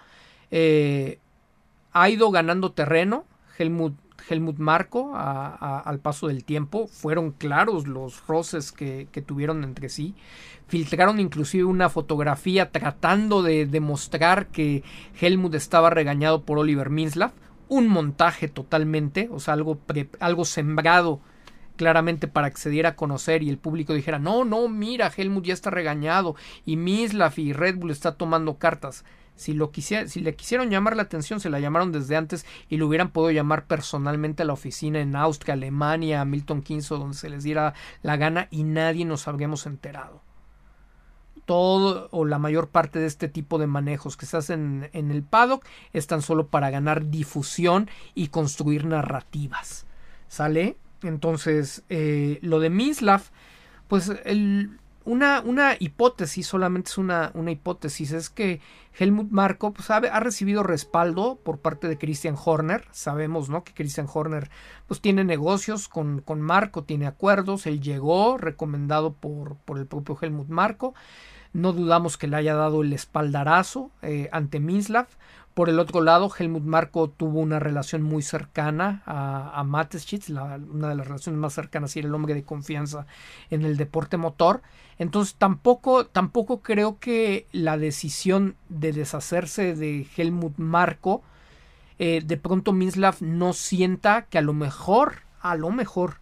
[0.52, 1.20] Eh,
[1.94, 3.26] ha ido ganando terreno.
[3.58, 3.94] Helmut,
[4.28, 6.88] Helmut Marco al paso del tiempo.
[6.88, 10.16] Fueron claros los roces que, que, tuvieron entre sí.
[10.68, 14.84] Filtraron inclusive una fotografía tratando de demostrar que
[15.22, 17.32] Helmut estaba regañado por Oliver Minslav.
[17.74, 19.80] Un montaje totalmente, o sea, algo,
[20.20, 21.22] algo sembrado
[21.76, 25.72] claramente para diera a conocer y el público dijera, no, no, mira, Helmut ya está
[25.72, 26.36] regañado
[26.68, 29.04] y Mislav y Red Bull está tomando cartas.
[29.36, 32.78] Si, lo quisiera, si le quisieron llamar la atención, se la llamaron desde antes y
[32.78, 37.18] lo hubieran podido llamar personalmente a la oficina en Austria, Alemania, Milton Keynes o donde
[37.18, 37.74] se les diera
[38.04, 40.23] la gana y nadie nos habríamos enterado.
[41.46, 45.24] Todo o la mayor parte de este tipo de manejos que se hacen en el
[45.24, 49.86] paddock están solo para ganar difusión y construir narrativas.
[50.28, 50.78] ¿Sale?
[51.02, 53.24] Entonces, eh, lo de Mislav,
[53.88, 58.62] pues el, una, una, hipótesis, solamente es una, una, hipótesis, es que
[58.98, 62.88] Helmut Marko pues, ha, recibido respaldo por parte de Christian Horner.
[62.92, 63.64] Sabemos ¿no?
[63.64, 64.50] que Christian Horner
[64.88, 67.66] pues, tiene negocios con, con Marco, tiene acuerdos.
[67.66, 70.94] Él llegó recomendado por, por el propio Helmut Marko.
[71.54, 75.08] No dudamos que le haya dado el espaldarazo eh, ante Mislav.
[75.54, 80.96] Por el otro lado, Helmut Marko tuvo una relación muy cercana a, a una de
[80.96, 83.06] las relaciones más cercanas y era el hombre de confianza
[83.52, 84.64] en el deporte motor.
[84.98, 91.22] Entonces tampoco, tampoco creo que la decisión de deshacerse de Helmut Marko,
[92.00, 96.16] eh, de pronto Mislav no sienta que a lo mejor, a lo mejor,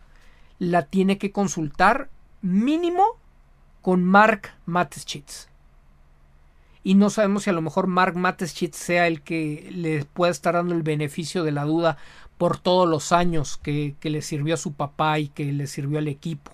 [0.60, 2.10] la tiene que consultar
[2.42, 3.21] mínimo
[3.82, 5.52] con Mark Mateschitz
[6.84, 10.56] y no sabemos si a lo mejor Mark Mateschitz sea el que le pueda estar
[10.56, 11.98] dando el beneficio de la duda
[12.38, 16.08] por todos los años que, le sirvió a su papá y que le sirvió al
[16.08, 16.52] equipo.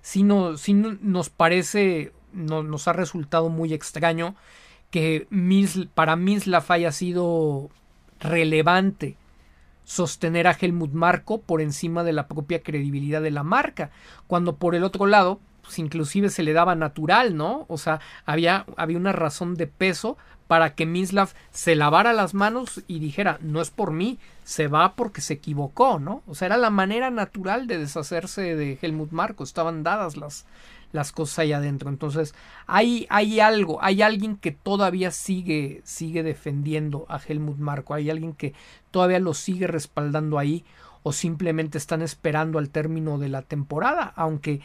[0.00, 4.36] Si, no, si nos parece, no, nos ha resultado muy extraño
[4.90, 5.26] que
[5.94, 7.68] para Mislav haya sido
[8.20, 9.16] relevante
[9.84, 13.90] sostener a Helmut Marco por encima de la propia credibilidad de la marca,
[14.26, 17.64] cuando por el otro lado pues inclusive se le daba natural, ¿no?
[17.68, 20.16] O sea, había, había una razón de peso
[20.46, 24.94] para que Mislav se lavara las manos y dijera, no es por mí, se va
[24.94, 26.22] porque se equivocó, ¿no?
[26.26, 30.44] O sea, era la manera natural de deshacerse de Helmut Marko, estaban dadas las,
[30.94, 31.90] las cosas ahí adentro.
[31.90, 32.34] Entonces,
[32.66, 38.32] hay, hay algo, hay alguien que todavía sigue, sigue defendiendo a Helmut Marko, hay alguien
[38.32, 38.54] que
[38.92, 40.64] todavía lo sigue respaldando ahí,
[41.02, 44.60] o simplemente están esperando al término de la temporada, aunque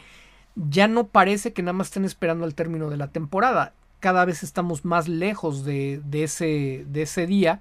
[0.54, 3.74] ya no parece que nada más estén esperando al término de la temporada.
[3.98, 7.60] Cada vez estamos más lejos de, de, ese, de ese día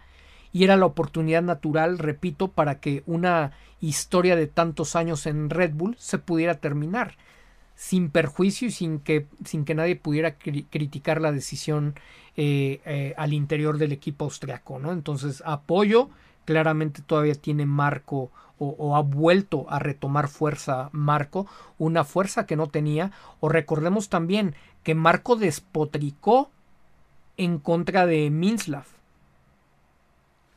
[0.53, 3.51] y era la oportunidad natural, repito, para que una
[3.81, 7.15] historia de tantos años en Red Bull se pudiera terminar
[7.79, 11.95] sin perjuicio y sin que, sin que nadie pudiera criticar la decisión
[12.35, 14.79] eh, eh, al interior del equipo austriaco.
[14.79, 14.91] ¿no?
[14.91, 16.09] Entonces, apoyo,
[16.43, 21.47] claramente todavía tiene marco o, ha vuelto a retomar fuerza Marco,
[21.77, 26.51] una fuerza que no tenía, o recordemos también que Marco despotricó
[27.37, 28.83] en contra de Minslav.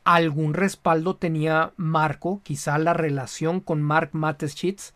[0.03, 4.93] Algún respaldo tenía Marco, quizá la relación con Mark Mateschitz,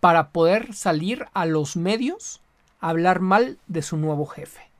[0.00, 2.40] para poder salir a los medios
[2.80, 4.70] a hablar mal de su nuevo jefe.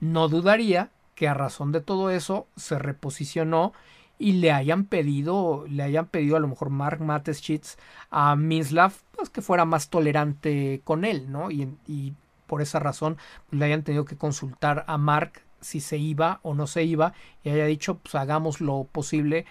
[0.00, 3.72] No dudaría que a razón de todo eso se reposicionó
[4.18, 7.76] y le hayan pedido, le hayan pedido a lo mejor Mark Mateschitz
[8.10, 11.50] a Mislav, pues que fuera más tolerante con él, ¿no?
[11.50, 12.14] Y, y
[12.46, 13.16] por esa razón
[13.50, 17.50] le hayan tenido que consultar a Mark si se iba o no se iba y
[17.50, 19.44] haya dicho, pues hagamos lo posible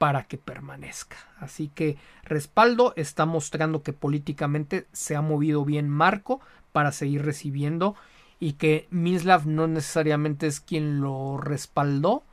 [0.00, 1.18] para que permanezca.
[1.40, 6.40] Así que respaldo está mostrando que políticamente se ha movido bien Marco
[6.72, 7.94] para seguir recibiendo
[8.38, 12.24] y que Mislav no necesariamente es quien lo respaldó,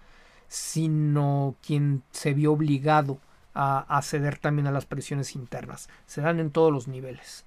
[0.47, 3.19] sino quien se vio obligado
[3.53, 5.89] a, ceder también a las presiones internas.
[6.05, 7.45] Se dan en todos los niveles.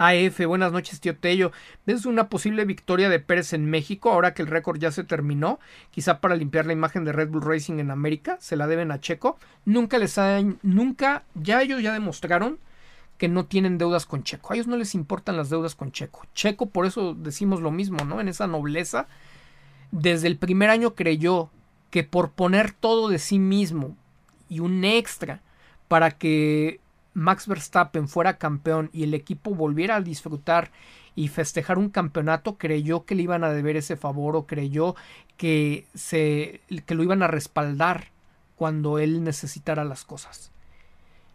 [0.00, 1.52] AF, buenas noches, tío Tello.
[1.84, 5.60] ¿Ves una posible victoria de Pérez en México ahora que el récord ya se terminó?
[5.90, 8.38] Quizá para limpiar la imagen de Red Bull Racing en América.
[8.40, 9.38] ¿Se la deben a Checo?
[9.66, 10.58] Nunca les han.
[10.62, 11.24] Nunca.
[11.34, 12.58] Ya ellos ya demostraron
[13.18, 14.50] que no tienen deudas con Checo.
[14.50, 16.22] A ellos no les importan las deudas con Checo.
[16.34, 18.22] Checo, por eso decimos lo mismo, ¿no?
[18.22, 19.06] En esa nobleza.
[19.90, 21.50] Desde el primer año creyó
[21.90, 23.98] que por poner todo de sí mismo
[24.48, 25.42] y un extra
[25.88, 26.79] para que
[27.14, 30.70] Max Verstappen fuera campeón y el equipo volviera a disfrutar
[31.14, 34.94] y festejar un campeonato, creyó que le iban a deber ese favor o creyó
[35.36, 38.08] que, se, que lo iban a respaldar
[38.56, 40.52] cuando él necesitara las cosas.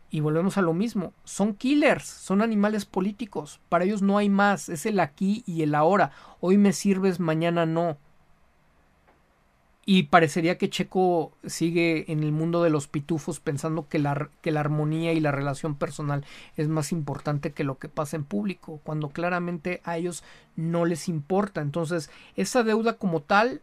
[0.10, 4.70] Y volvemos a lo mismo, son killers, son animales políticos, para ellos no hay más,
[4.70, 7.98] es el aquí y el ahora, hoy me sirves, mañana no.
[9.88, 14.50] Y parecería que Checo sigue en el mundo de los pitufos pensando que la, que
[14.50, 16.26] la armonía y la relación personal
[16.58, 20.24] es más importante que lo que pasa en público, cuando claramente a ellos
[20.56, 21.62] no les importa.
[21.62, 23.62] Entonces, esa deuda como tal,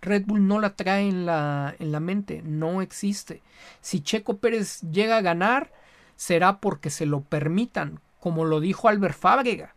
[0.00, 3.42] Red Bull no la trae en la, en la mente, no existe.
[3.82, 5.70] Si Checo Pérez llega a ganar,
[6.16, 9.74] será porque se lo permitan, como lo dijo Albert Fábrega,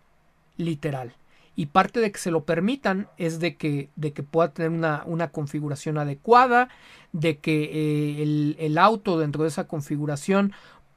[0.55, 1.15] literal
[1.55, 5.03] y parte de que se lo permitan es de que, de que pueda tener una,
[5.05, 6.69] una configuración adecuada,
[7.13, 10.53] de que eh, el, el, auto dentro de esa configuración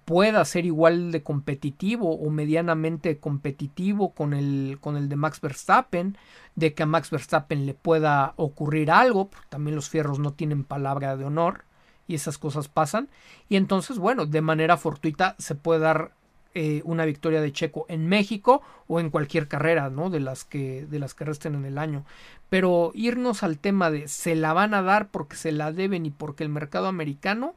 [0.08, 6.16] pueda ser igual de competitivo o medianamente competitivo con el, con el de Max Verstappen,
[6.56, 11.16] de que a Max Verstappen le pueda ocurrir algo, también los fierros no tienen palabra
[11.18, 11.64] de honor
[12.06, 13.10] y esas cosas pasan,
[13.50, 16.12] y entonces, bueno, de manera fortuita se puede dar
[16.54, 20.10] eh, una victoria de Checo en México o en cualquier carrera, ¿no?
[20.10, 22.04] De las que, de las que resten en el año.
[22.48, 26.10] Pero irnos al tema de se la van a dar porque se la deben y
[26.10, 27.54] porque el mercado americano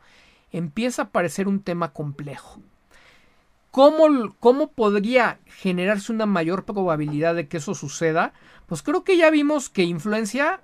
[0.52, 2.60] empieza a parecer un tema complejo.
[3.72, 8.34] ¿Cómo, ¿Cómo, podría generarse una mayor probabilidad de que eso suceda?
[8.68, 10.62] Pues creo que ya vimos que influencia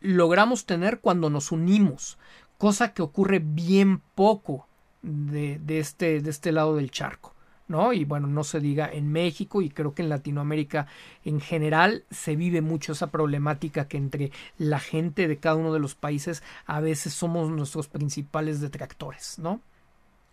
[0.00, 2.16] logramos tener cuando nos unimos,
[2.56, 4.66] cosa que ocurre bien poco
[5.02, 7.35] de, de, este, de este lado del charco.
[7.68, 7.92] ¿No?
[7.92, 10.86] Y bueno, no se diga en México y creo que en Latinoamérica
[11.24, 15.80] en general se vive mucho esa problemática que entre la gente de cada uno de
[15.80, 19.60] los países a veces somos nuestros principales detractores, ¿no?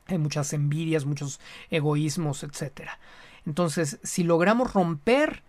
[0.08, 1.40] Hay muchas envidias, muchos
[1.70, 3.00] egoísmos, etcétera.
[3.46, 5.44] Entonces, si logramos romper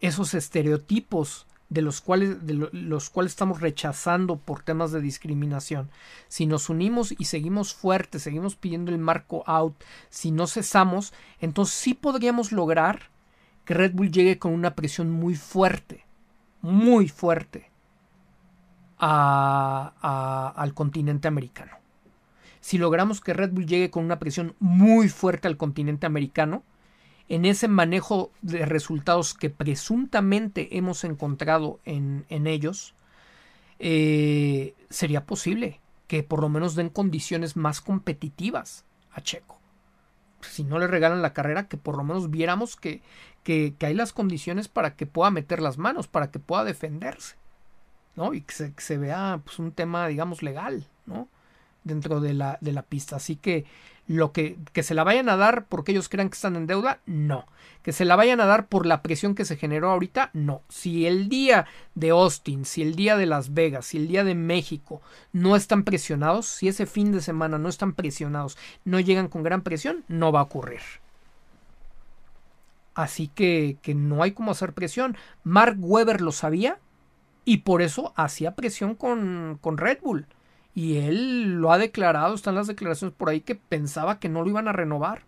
[0.00, 5.90] esos estereotipos de los cuales, de los cuales estamos rechazando por temas de discriminación.
[6.28, 9.74] Si nos unimos y seguimos fuertes, seguimos pidiendo el marco out,
[10.08, 13.10] si no cesamos, entonces sí podríamos lograr
[13.64, 16.06] que Red Bull llegue con una presión muy fuerte,
[16.62, 17.70] muy fuerte
[18.98, 21.72] al continente americano.
[22.60, 26.62] Si logramos que Red Bull llegue con una presión muy fuerte al continente americano,
[27.28, 32.94] en ese manejo de resultados que presuntamente hemos encontrado en, en ellos,
[33.78, 39.60] eh, sería posible que por lo menos den condiciones más competitivas a Checo.
[40.40, 43.02] Si no le regalan la carrera, que por lo menos viéramos que,
[43.44, 47.36] que, hay las condiciones para que pueda meter las manos, para que pueda defenderse.
[48.16, 48.34] ¿no?
[48.34, 51.28] Y que se, que se vea pues, un tema, digamos, legal, ¿no?
[51.88, 53.16] Dentro de la, de la pista.
[53.16, 53.64] Así que
[54.06, 57.00] lo que, que se la vayan a dar porque ellos crean que están en deuda,
[57.06, 57.46] no.
[57.82, 60.62] Que se la vayan a dar por la presión que se generó ahorita, no.
[60.68, 64.34] Si el día de Austin, si el día de Las Vegas, si el día de
[64.34, 65.00] México
[65.32, 69.62] no están presionados, si ese fin de semana no están presionados, no llegan con gran
[69.62, 70.80] presión, no va a ocurrir.
[72.94, 75.16] Así que, que no hay como hacer presión.
[75.44, 76.78] Mark Webber lo sabía
[77.44, 80.26] y por eso hacía presión con, con Red Bull
[80.78, 84.50] y él lo ha declarado, están las declaraciones por ahí que pensaba que no lo
[84.50, 85.24] iban a renovar.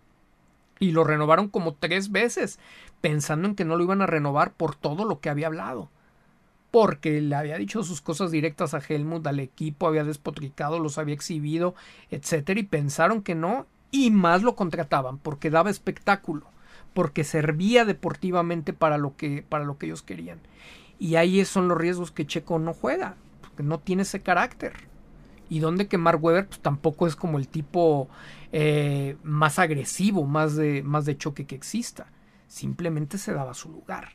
[0.79, 2.57] Y lo renovaron como tres veces,
[3.01, 5.89] pensando en que no lo iban a renovar por todo lo que había hablado.
[6.71, 11.15] Porque le había dicho sus cosas directas a Helmut, al equipo, había despotricado, los había
[11.15, 11.75] exhibido,
[12.11, 16.45] etcétera, y pensaron que no, y más lo contrataban, porque daba espectáculo,
[16.93, 20.39] porque servía deportivamente para lo que, para lo que ellos querían.
[20.97, 24.89] Y ahí son los riesgos que Checo no juega, porque no tiene ese carácter
[25.51, 28.07] y donde que Mark Webber pues, tampoco es como el tipo
[28.53, 32.07] eh, más agresivo, más de, más de choque que exista.
[32.47, 34.13] Simplemente se daba su lugar.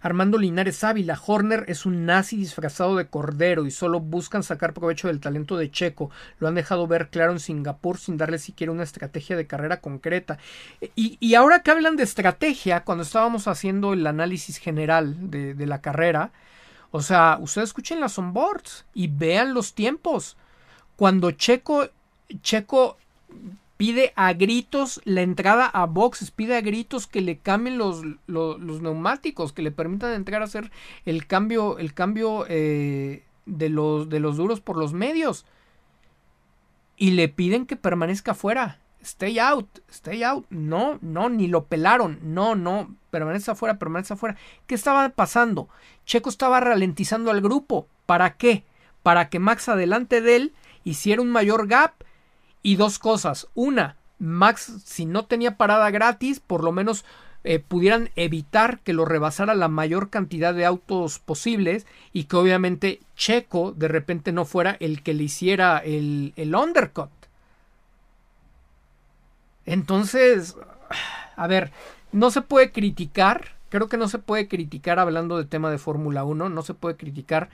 [0.00, 5.08] Armando Linares Ávila, Horner es un nazi disfrazado de cordero y solo buscan sacar provecho
[5.08, 6.12] del talento de Checo.
[6.38, 10.38] Lo han dejado ver claro en Singapur sin darle siquiera una estrategia de carrera concreta.
[10.94, 15.66] Y, y ahora que hablan de estrategia, cuando estábamos haciendo el análisis general de, de
[15.66, 16.30] la carrera,
[16.90, 20.36] o sea, ustedes escuchen las onboards y vean los tiempos.
[20.96, 21.88] Cuando Checo,
[22.42, 22.96] Checo
[23.76, 28.82] pide a gritos la entrada a boxes, pide a gritos que le cambien los, los,
[28.82, 30.70] neumáticos, que le permitan entrar a hacer
[31.06, 35.46] el cambio, el cambio eh, de, los, de los duros por los medios.
[36.96, 38.80] Y le piden que permanezca afuera.
[39.02, 40.46] Stay out, stay out.
[40.50, 42.18] No, no, ni lo pelaron.
[42.22, 44.36] No, no, permanece afuera, permanece afuera.
[44.66, 45.68] ¿Qué estaba pasando?
[46.04, 47.86] Checo estaba ralentizando al grupo.
[48.06, 48.64] ¿Para qué?
[49.02, 50.52] Para que Max adelante de él
[50.84, 51.92] hiciera un mayor gap
[52.62, 53.48] Y dos cosas.
[53.54, 57.04] Una, Max, si no tenía parada gratis, por lo menos
[57.42, 63.00] eh, pudieran evitar que lo rebasara la mayor cantidad de autos posibles y que obviamente
[63.16, 67.08] Checo de repente no fuera el que le hiciera el, el undercut.
[69.66, 70.56] Entonces,
[71.36, 71.72] a ver,
[72.12, 76.24] no se puede criticar, creo que no se puede criticar hablando de tema de Fórmula
[76.24, 77.50] 1, no se puede criticar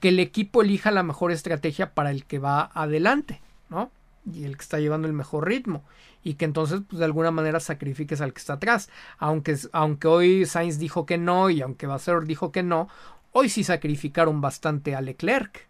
[0.00, 3.90] que el equipo elija la mejor estrategia para el que va adelante, ¿no?
[4.30, 5.84] Y el que está llevando el mejor ritmo.
[6.24, 8.90] Y que entonces, pues, de alguna manera sacrifiques al que está atrás.
[9.18, 12.88] Aunque, aunque hoy Sainz dijo que no y aunque Vasseur dijo que no,
[13.30, 15.68] hoy sí sacrificaron bastante a Leclerc.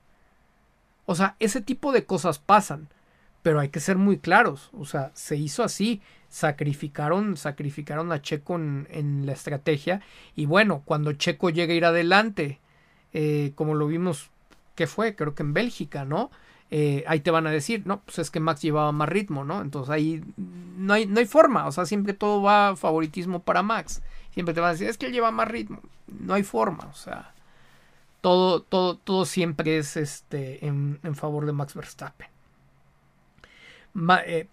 [1.04, 2.88] O sea, ese tipo de cosas pasan.
[3.42, 4.70] Pero hay que ser muy claros.
[4.72, 6.00] O sea, se hizo así.
[6.28, 10.00] Sacrificaron, sacrificaron a Checo en, en la estrategia.
[10.34, 12.60] Y bueno, cuando Checo llega a ir adelante
[13.12, 14.30] eh, como lo vimos,
[14.74, 15.14] que fue?
[15.14, 16.30] Creo que en Bélgica, ¿no?
[16.70, 19.60] Eh, ahí te van a decir, no, pues es que Max llevaba más ritmo, ¿no?
[19.60, 24.02] Entonces ahí no hay, no hay forma, o sea, siempre todo va favoritismo para Max.
[24.32, 25.80] Siempre te van a decir, es que él lleva más ritmo.
[26.06, 27.34] No hay forma, o sea,
[28.22, 32.28] todo, todo, todo siempre es este, en, favor de Max Verstappen.
[34.26, 34.48] Eh,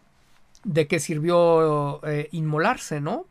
[0.64, 2.02] ¿De qué sirvió
[2.32, 3.26] inmolarse, no?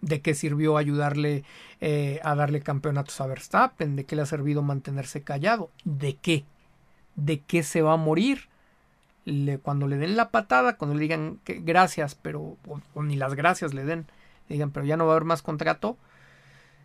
[0.00, 1.44] ¿De qué sirvió ayudarle
[1.80, 3.96] eh, a darle campeonatos a Verstappen?
[3.96, 5.70] ¿De qué le ha servido mantenerse callado?
[5.84, 6.44] ¿De qué?
[7.16, 8.48] ¿De qué se va a morir?
[9.26, 12.56] Le, cuando le den la patada, cuando le digan que gracias, pero
[12.94, 14.06] o, ni las gracias le den,
[14.48, 15.98] le digan, pero ya no va a haber más contrato.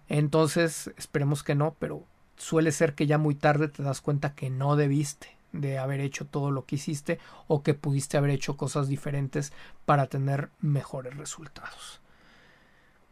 [0.09, 2.03] Entonces, esperemos que no, pero
[2.35, 6.25] suele ser que ya muy tarde te das cuenta que no debiste de haber hecho
[6.25, 9.53] todo lo que hiciste o que pudiste haber hecho cosas diferentes
[9.85, 12.01] para tener mejores resultados.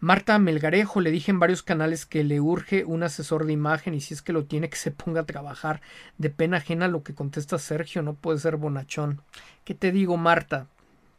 [0.04, 4.02] Marta Melgarejo le dije en varios canales que le urge un asesor de imagen y
[4.02, 5.80] si es que lo tiene que se ponga a trabajar.
[6.18, 9.22] De pena ajena lo que contesta Sergio, no puede ser bonachón.
[9.64, 10.68] ¿Qué te digo, Marta?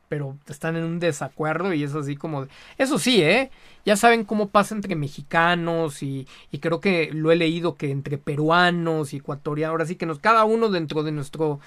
[0.08, 2.46] Pero están en un desacuerdo y es así como...
[2.78, 3.50] Eso sí, ¿eh?
[3.84, 8.18] Ya saben cómo pasa entre mexicanos y, y creo que lo he leído que entre
[8.18, 9.72] peruanos y ecuatorianos.
[9.72, 11.60] Ahora sí que nos, cada uno dentro de nuestro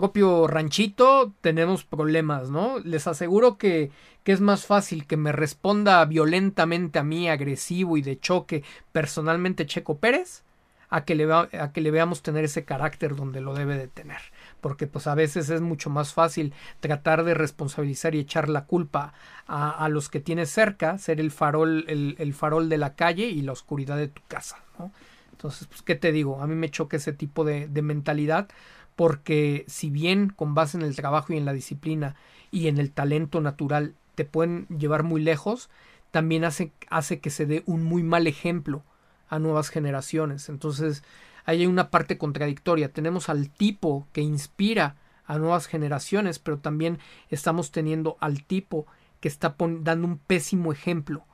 [0.00, 2.78] propio ranchito tenemos problemas, ¿no?
[2.80, 3.90] Les aseguro que,
[4.24, 8.62] que, es más fácil que me responda violentamente a mí, agresivo y de choque
[8.92, 10.42] personalmente Checo Pérez,
[10.90, 14.20] a que le, a que le veamos tener ese carácter donde lo debe de tener.
[14.60, 19.12] Porque pues a veces es mucho más fácil tratar de responsabilizar y echar la culpa
[19.46, 23.26] a, a los que tienes cerca, ser el farol, el, el, farol de la calle
[23.26, 24.90] y la oscuridad de tu casa, ¿no?
[25.30, 26.42] Entonces, pues, ¿qué te digo?
[26.42, 28.48] A mí me choca ese tipo de, de mentalidad
[28.96, 32.16] porque si bien con base en el trabajo y en la disciplina
[32.50, 35.68] y en el talento natural te pueden llevar muy lejos,
[36.10, 38.82] también hace, hace que se dé un muy mal ejemplo
[39.28, 40.48] a nuevas generaciones.
[40.48, 41.02] Entonces,
[41.46, 42.92] hay una parte contradictoria.
[42.92, 46.98] Tenemos al tipo que inspira a nuevas generaciones, pero también
[47.30, 48.86] estamos teniendo al tipo
[49.20, 51.24] que está dando un pésimo ejemplo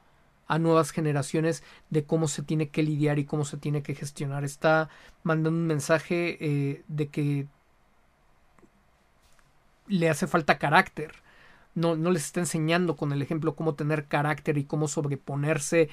[0.47, 4.45] a nuevas generaciones de cómo se tiene que lidiar y cómo se tiene que gestionar.
[4.45, 4.91] Está
[5.23, 7.47] mandando un mensaje eh, de que
[9.89, 11.15] le hace falta carácter.
[11.75, 15.89] No, no les está enseñando con el ejemplo cómo tener carácter y cómo sobreponerse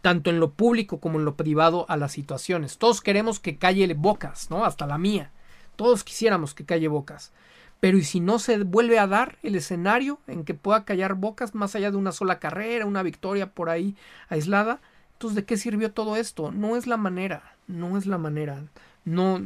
[0.00, 2.78] tanto en lo público como en lo privado a las situaciones.
[2.78, 4.64] Todos queremos que calle bocas, ¿no?
[4.64, 5.30] Hasta la mía.
[5.76, 7.32] Todos quisiéramos que calle bocas.
[7.80, 11.54] Pero ¿y si no se vuelve a dar el escenario en que pueda callar bocas
[11.54, 13.96] más allá de una sola carrera, una victoria por ahí
[14.28, 14.80] aislada?
[15.12, 16.50] Entonces, ¿de qué sirvió todo esto?
[16.50, 18.64] No es la manera, no es la manera.
[19.04, 19.40] No,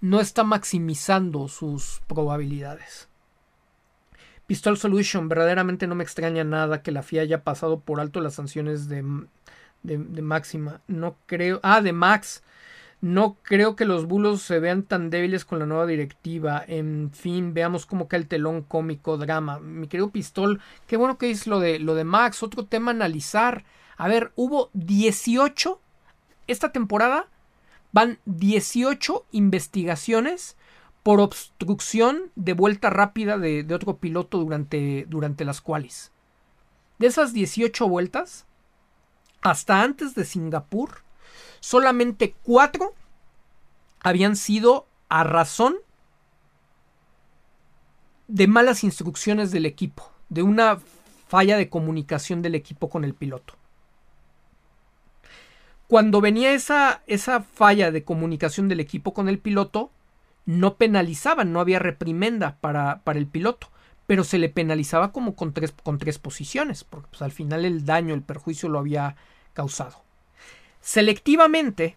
[0.00, 3.08] no está maximizando sus probabilidades.
[4.46, 8.34] Pistol Solution, verdaderamente no me extraña nada que la FIA haya pasado por alto las
[8.34, 9.04] sanciones de,
[9.82, 10.80] de, máxima.
[10.86, 11.60] No creo.
[11.62, 12.42] Ah, de Max.
[13.00, 16.64] No creo que los bulos se vean tan débiles con la nueva directiva.
[16.66, 19.58] En fin, veamos cómo cae el telón cómico, drama.
[19.60, 22.42] Mi querido Pistol, qué bueno que es lo de, lo de Max.
[22.42, 23.64] Otro tema analizar.
[23.96, 25.80] A ver, hubo 18
[26.46, 27.28] esta temporada.
[27.92, 30.56] Van 18 investigaciones
[31.02, 36.10] por obstrucción de vuelta rápida de, de otro piloto durante, durante las cuales.
[36.98, 38.45] De esas 18 vueltas,
[39.42, 41.02] hasta antes de Singapur,
[41.60, 42.94] solamente cuatro
[44.00, 45.76] habían sido a razón
[48.28, 50.78] de malas instrucciones del equipo, de una
[51.28, 53.54] falla de comunicación del equipo con el piloto.
[55.88, 59.90] Cuando venía esa, esa falla de comunicación del equipo con el piloto,
[60.44, 63.68] no penalizaban, no había reprimenda para, para el piloto,
[64.06, 67.84] pero se le penalizaba como con tres, con tres posiciones, porque pues, al final el
[67.84, 69.16] daño, el perjuicio lo había
[69.52, 70.02] causado.
[70.80, 71.96] Selectivamente,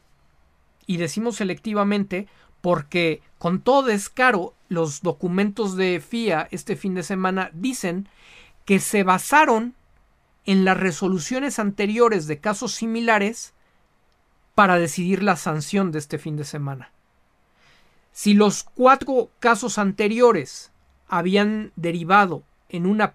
[0.88, 2.27] y decimos selectivamente
[2.61, 8.10] porque con todo descaro los documentos de FIA este fin de semana dicen
[8.65, 9.76] que se basaron
[10.45, 13.53] en las resoluciones anteriores de casos similares
[14.56, 16.91] para decidir la sanción de este fin de semana.
[18.11, 20.72] Si los cuatro casos anteriores
[21.10, 23.14] habían derivado en una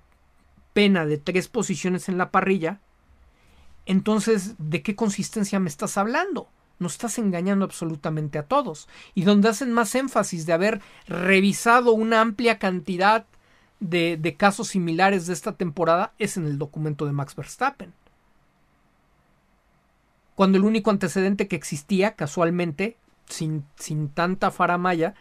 [0.73, 2.81] pena de tres posiciones en la parrilla,
[3.87, 6.49] entonces, ¿de qué consistencia me estás hablando?
[6.79, 8.89] No estás engañando absolutamente a todos.
[9.15, 13.27] Y donde hacen más énfasis de haber revisado una amplia cantidad
[13.81, 17.93] de, de casos similares de esta temporada es en el documento de Max Verstappen.
[20.35, 22.97] Cuando el único antecedente que existía, casualmente,
[23.27, 25.15] sin, sin tanta faramaya,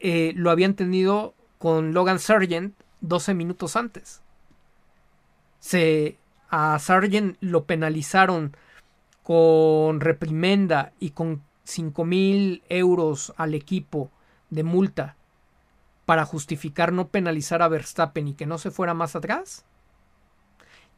[0.00, 4.22] eh, lo habían tenido con Logan Sargent 12 minutos antes.
[5.60, 6.18] Se,
[6.48, 8.56] a Sargent lo penalizaron
[9.22, 14.10] con reprimenda y con 5 mil euros al equipo
[14.50, 15.16] de multa
[16.04, 19.64] para justificar no penalizar a Verstappen y que no se fuera más atrás?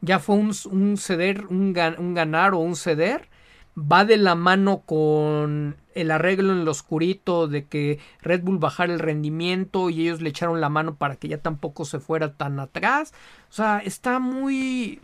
[0.01, 3.29] ¿Ya fue un, un ceder, un, un ganar o un ceder?
[3.77, 8.93] Va de la mano con el arreglo en lo oscurito de que Red Bull bajara
[8.93, 12.59] el rendimiento y ellos le echaron la mano para que ya tampoco se fuera tan
[12.59, 13.13] atrás.
[13.49, 14.99] O sea, está muy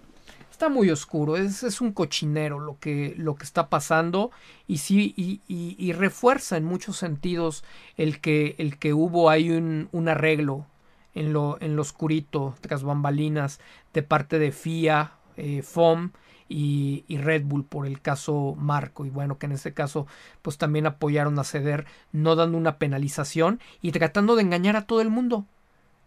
[0.52, 4.30] está muy oscuro, es, es un cochinero lo que, lo que está pasando
[4.68, 7.64] y sí, y, refuerza en muchos sentidos
[7.98, 10.68] el que, el que hubo ahí un, un arreglo
[11.16, 13.60] en lo, en lo oscurito, tras bambalinas,
[13.94, 16.12] de parte de FIA, eh, FOM
[16.56, 20.06] y, Red Bull por el caso Marco y bueno que en este caso
[20.42, 25.02] pues también apoyaron a ceder no dando una penalización y tratando de engañar a todo
[25.02, 25.46] el mundo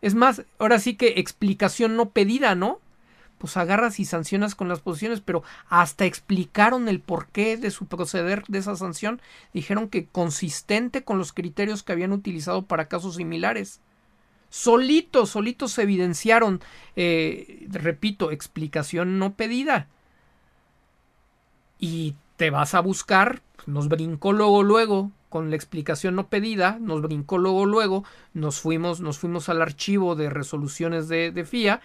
[0.03, 2.81] es más ahora sí que explicación no pedida no
[3.39, 8.45] pues agarras y sancionas con las posiciones, pero hasta explicaron el porqué de su proceder
[8.49, 9.21] de esa sanción,
[9.53, 13.81] dijeron que consistente con los criterios que habían utilizado para casos similares.
[14.49, 16.63] Solitos, solitos se evidenciaron,
[16.97, 19.89] eh, repito, explicación no pedida.
[21.79, 27.03] Y te vas a buscar, nos brincó luego, luego, con la explicación no pedida, nos
[27.03, 31.81] brincó luego, luego, nos fuimos, nos fuimos al archivo de resoluciones de, de FIA,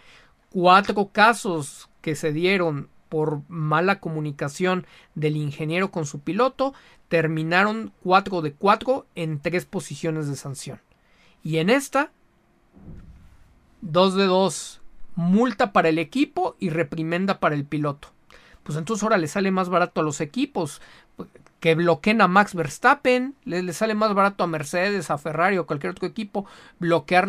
[0.49, 4.85] cuatro casos que se dieron por mala comunicación
[5.15, 6.73] del ingeniero con su piloto
[7.11, 10.79] terminaron cuatro de cuatro en tres posiciones de sanción.
[11.43, 12.09] Y en esta,
[13.81, 14.79] dos de dos,
[15.15, 18.13] multa para el equipo y reprimenda para el piloto.
[18.63, 20.81] Pues entonces ahora le sale más barato a los equipos
[21.59, 25.91] que bloqueen a Max Verstappen, le, sale más barato a Mercedes, a Ferrari o cualquier
[25.91, 26.45] otro equipo
[26.79, 27.27] bloquear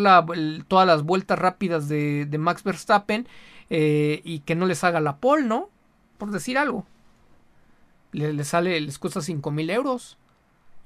[0.69, 3.29] todas las vueltas rápidas de, Max Verstappen
[3.69, 5.69] eh, y que no les haga la pole, ¿no?
[6.17, 6.87] Por decir algo.
[8.13, 10.17] Le, sale, les cuesta 5 mil euros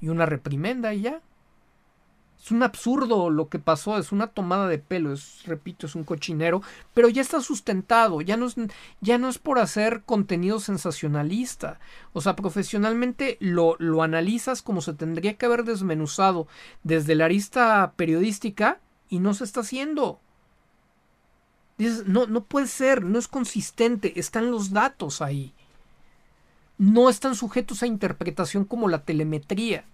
[0.00, 1.20] y una reprimenda y ya.
[2.46, 6.04] Es un absurdo lo que pasó, es una tomada de pelo, es, repito, es un
[6.04, 6.62] cochinero,
[6.94, 8.54] pero ya está sustentado, ya no es,
[9.00, 11.80] ya no es por hacer contenido sensacionalista.
[12.12, 16.46] O sea, profesionalmente lo, lo analizas como se tendría que haber desmenuzado
[16.84, 20.20] desde la arista periodística y no se está haciendo.
[21.78, 25.52] Dices, no, no puede ser, no es consistente, están los datos ahí.
[26.78, 29.84] No están sujetos a interpretación como la telemetría.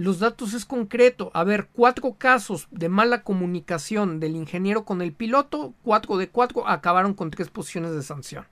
[0.00, 1.30] Los datos es concreto.
[1.34, 6.66] A ver, cuatro casos de mala comunicación del ingeniero con el piloto, cuatro de cuatro
[6.66, 8.46] acabaron con tres posiciones de sanción.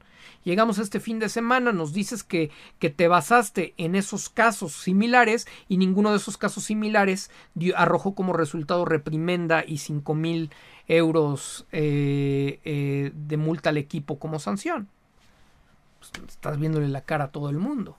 [0.44, 5.46] Llegamos este fin de semana, nos dices que, que te basaste en esos casos similares
[5.70, 7.30] y ninguno de esos casos similares
[7.74, 10.50] arrojó como resultado reprimenda y cinco mil
[10.86, 14.86] euros eh, eh, de multa al equipo como sanción.
[15.98, 17.96] Pues, estás viéndole la cara a todo el mundo.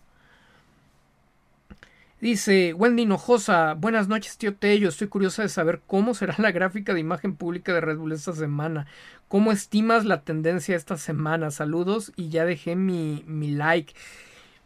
[2.21, 6.93] Dice Wendy Hinojosa, buenas noches tío Tello, estoy curiosa de saber cómo será la gráfica
[6.93, 8.87] de imagen pública de Red Bull esta semana.
[9.29, 11.49] ¿Cómo estimas la tendencia esta semana?
[11.49, 13.93] Saludos y ya dejé mi, mi like.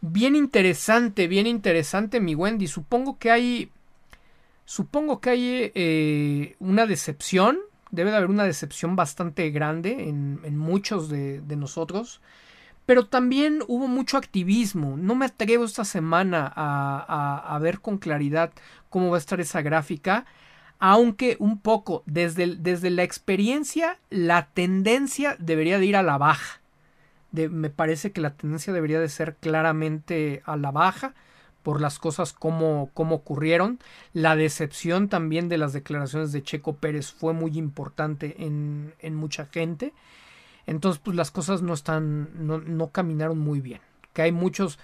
[0.00, 2.66] Bien interesante, bien interesante mi Wendy.
[2.66, 3.70] Supongo que hay...
[4.64, 7.58] Supongo que hay eh, una decepción.
[7.92, 12.20] Debe de haber una decepción bastante grande en, en muchos de, de nosotros.
[12.86, 14.96] Pero también hubo mucho activismo.
[14.96, 18.52] No me atrevo esta semana a, ver con claridad
[18.90, 20.26] cómo va a estar esa gráfica.
[20.78, 26.60] Aunque un poco, desde, desde la experiencia, la tendencia debería de ir a la baja.
[27.32, 31.14] me parece que la tendencia debería de ser claramente a la baja
[31.64, 33.80] por las cosas como, como ocurrieron.
[34.12, 39.46] La decepción también de las declaraciones de Checo Pérez fue muy importante en, en mucha
[39.46, 39.94] gente.
[40.66, 43.80] Entonces, pues las cosas no están, no, no caminaron muy bien.
[44.12, 44.78] Que hay muchos,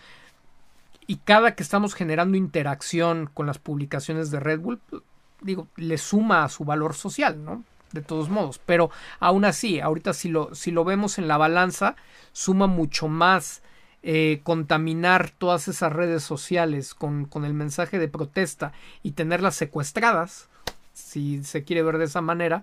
[1.06, 5.02] y cada que estamos generando interacción con las publicaciones de Red Bull, pues,
[5.40, 7.64] digo, le suma a su valor social, ¿no?
[7.92, 11.96] De todos modos, pero aún así, ahorita si lo, si lo vemos en la balanza,
[12.30, 13.62] suma mucho más
[14.04, 20.48] eh, contaminar todas esas redes sociales con, con, el mensaje de protesta y tenerlas secuestradas,
[20.92, 22.62] si se quiere ver de esa manera,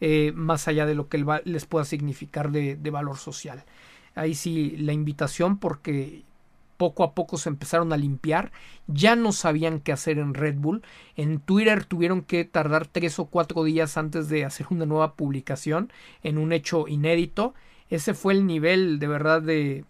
[0.00, 3.64] eh, más allá de lo que les pueda significar de, valor social.
[4.14, 6.22] Ahí sí la invitación porque
[6.76, 8.50] poco a poco se empezaron a limpiar,
[8.86, 10.82] ya no sabían qué hacer en Red Bull,
[11.16, 15.92] en Twitter tuvieron que tardar tres o cuatro días antes de hacer una nueva publicación
[16.22, 17.54] en un hecho inédito,
[17.90, 19.84] ese fue el nivel de verdad de,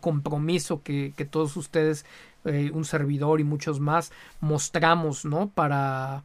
[0.00, 2.06] compromiso que, que todos ustedes,
[2.44, 5.48] eh, un servidor y muchos más, mostramos, ¿no?
[5.48, 6.24] Para,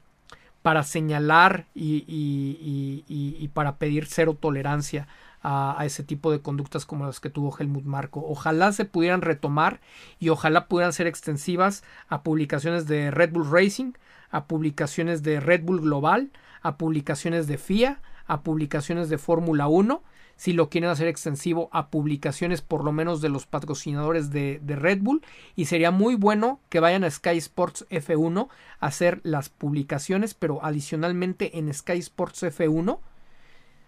[0.68, 5.08] para señalar y, para pedir cero tolerancia
[5.42, 8.22] a, ese tipo de conductas como las que tuvo Helmut Marco.
[8.28, 9.80] Ojalá se pudieran retomar
[10.20, 13.94] y ojalá pudieran ser extensivas a publicaciones de Red Bull Racing,
[14.30, 16.32] a publicaciones de Red Bull Global,
[16.62, 20.04] a publicaciones de FIA, a publicaciones de Fórmula 1
[20.38, 24.76] si lo quieren hacer extensivo a publicaciones por lo menos de los patrocinadores de, de,
[24.76, 25.22] Red Bull.
[25.56, 28.48] Y sería muy bueno que vayan a Sky Sports F1
[28.80, 33.00] a hacer las publicaciones pero adicionalmente en Sky Sports F1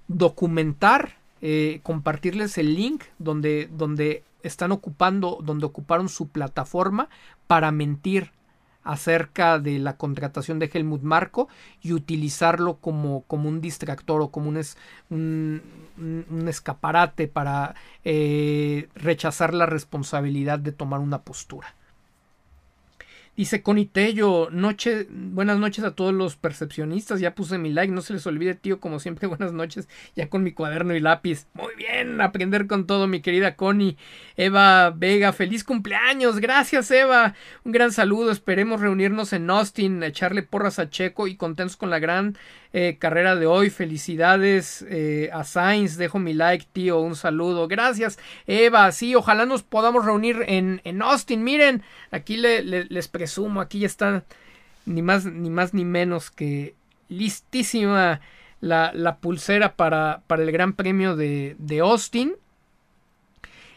[0.09, 7.07] documentar eh, compartirles el link donde, donde están ocupando, donde ocuparon su plataforma
[7.47, 8.31] para mentir
[8.89, 11.47] acerca de la contratación de Helmut Marco
[11.79, 14.77] y utilizarlo como, como un distractor o como un, es,
[15.11, 15.61] un,
[15.97, 21.75] un, escaparate para eh, rechazar la responsabilidad de tomar una postura.
[23.39, 27.21] Dice Connie Tello, noche, buenas noches a todos los percepcionistas.
[27.21, 29.87] Ya puse mi like, no se les olvide, tío, como siempre, buenas noches.
[30.13, 31.47] Ya con mi cuaderno y lápiz.
[31.53, 33.95] Muy bien, aprender con todo, mi querida Connie.
[34.35, 36.41] Eva Vega, feliz cumpleaños.
[36.41, 37.33] Gracias, Eva.
[37.63, 38.29] Un gran saludo.
[38.29, 42.37] Esperemos reunirnos en Austin, echarle porras a Checo y contentos con la gran
[42.73, 43.69] eh, carrera de hoy.
[43.69, 45.97] Felicidades eh, a Sainz.
[45.97, 46.99] Dejo mi like, tío.
[46.99, 47.67] Un saludo.
[47.67, 48.91] Gracias, Eva.
[48.91, 51.43] Sí, ojalá nos podamos reunir en, en Austin.
[51.43, 53.61] Miren, aquí le, le, les presumo.
[53.61, 54.23] Aquí ya está
[54.85, 56.75] ni más ni más ni menos que
[57.09, 58.21] listísima
[58.61, 62.35] la, la pulsera para, para, el Gran Premio de, de Austin.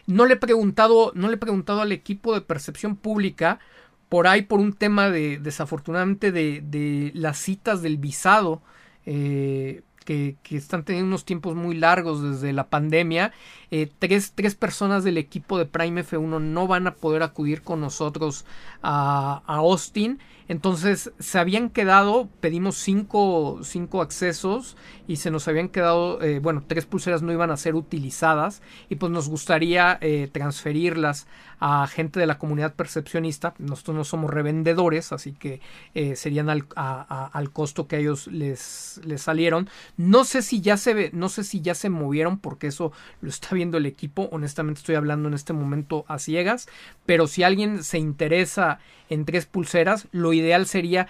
[0.06, 3.60] No le he preguntado, no le he preguntado al equipo de percepción pública
[4.08, 8.60] por ahí por un tema de desafortunadamente de, de las citas del visado
[9.06, 13.32] eh, que, que, están teniendo unos tiempos muy largos desde la pandemia.
[13.74, 17.80] Eh, tres, tres, personas del equipo de Prime F1 no van a poder acudir con
[17.80, 18.44] nosotros
[18.82, 20.18] a, a Austin.
[20.46, 24.76] Entonces se habían quedado, pedimos cinco, cinco accesos
[25.08, 28.60] y se nos habían quedado, eh, bueno, tres pulseras no iban a ser utilizadas
[28.90, 31.26] y pues nos gustaría eh, transferirlas
[31.58, 33.54] a gente de la comunidad percepcionista.
[33.58, 35.60] Nosotros no somos revendedores, así que
[36.16, 39.70] serían al, al, costo que a ellos les, les salieron.
[39.96, 43.28] No sé si ya se ve, no sé si ya se movieron porque eso lo
[43.30, 44.28] está viendo el equipo.
[44.32, 46.68] Honestamente estoy hablando en este momento a ciegas,
[47.06, 51.08] pero si alguien se interesa en tres pulseras, lo ideal sería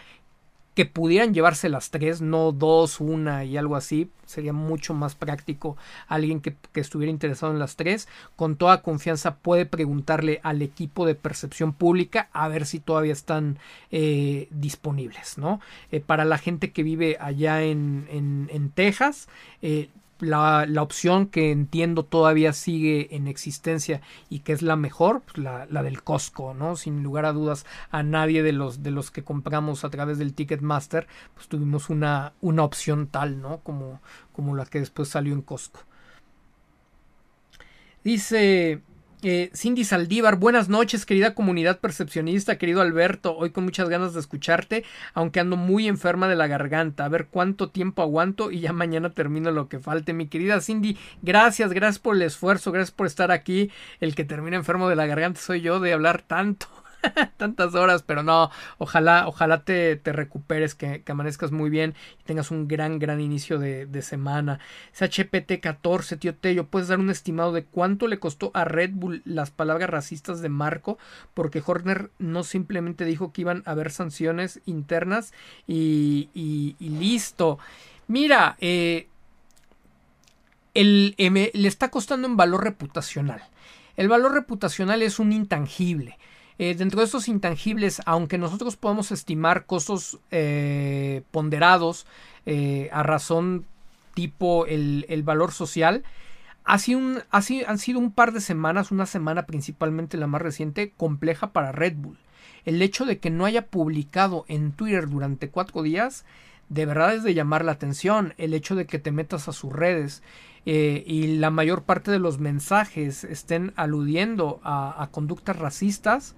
[0.75, 4.11] que pudieran llevarse las tres, no dos, una y algo así.
[4.25, 5.77] Sería mucho más práctico
[6.09, 8.09] alguien que, estuviera interesado en las tres.
[8.37, 13.59] Con toda confianza puede preguntarle al equipo de percepción pública a ver si todavía están
[13.91, 15.61] eh, disponibles, ¿no?
[15.91, 19.29] Eh, para la gente que vive allá en, en, en Texas,
[19.61, 19.91] eh,
[20.23, 25.39] la, la, opción que entiendo todavía sigue en existencia y que es la mejor, pues
[25.39, 26.77] la, la, del Costco, ¿no?
[26.77, 30.33] Sin lugar a dudas, a nadie de los, de los que compramos a través del
[30.33, 33.59] Ticketmaster, pues tuvimos una, una opción tal, ¿no?
[33.59, 34.01] Como,
[34.33, 35.81] como la que después salió en Costco.
[38.05, 38.81] Dice
[39.23, 43.37] eh, Cindy Saldívar, buenas noches, querida comunidad percepcionista, querido Alberto.
[43.37, 44.85] Hoy con muchas ganas de escucharte,
[45.15, 47.05] aunque ando muy enferma de la garganta.
[47.05, 50.13] A ver cuánto tiempo aguanto y ya mañana termino lo que falte.
[50.13, 53.71] Mi querida Cindy, gracias, gracias por el esfuerzo, gracias por estar aquí.
[54.01, 56.82] El que termina enfermo de la garganta soy yo de hablar tanto.
[57.37, 62.25] tantas horas, pero no, ojalá, ojalá te, te recuperes, que, que, amanezcas muy bien y
[62.25, 64.61] tengas un gran, gran inicio de, de semana.
[64.99, 69.23] HPT 14, tío Tello, ¿puedes dar un estimado de cuánto le costó a Red Bull
[69.25, 70.99] las palabras racistas de Marco?
[71.35, 75.33] Porque Horner no simplemente dijo que iban a haber sanciones internas
[75.67, 77.59] y, y, listo.
[78.09, 79.09] Mira, eh,
[80.75, 83.43] el, eh, le está costando en valor reputacional.
[83.97, 86.19] El valor reputacional es un intangible.
[86.63, 92.07] Eh, dentro de estos intangibles, aunque nosotros podamos estimar costos eh, ponderados
[92.47, 93.65] eh, a razón
[94.15, 96.05] tipo el, el valor social,
[96.63, 97.01] ha sido
[97.33, 101.53] ha sido, han sido un par de semanas, una semana principalmente la más reciente, compleja
[101.53, 102.19] para Red Bull.
[102.65, 106.25] el hecho de que no haya publicado en Twitter durante cuatro días,
[106.69, 108.35] de verdad es de llamar la atención.
[108.39, 110.23] El hecho de que te metas a sus redes
[110.65, 116.37] eh, y la mayor parte de los mensajes estén aludiendo a, conductas racistas,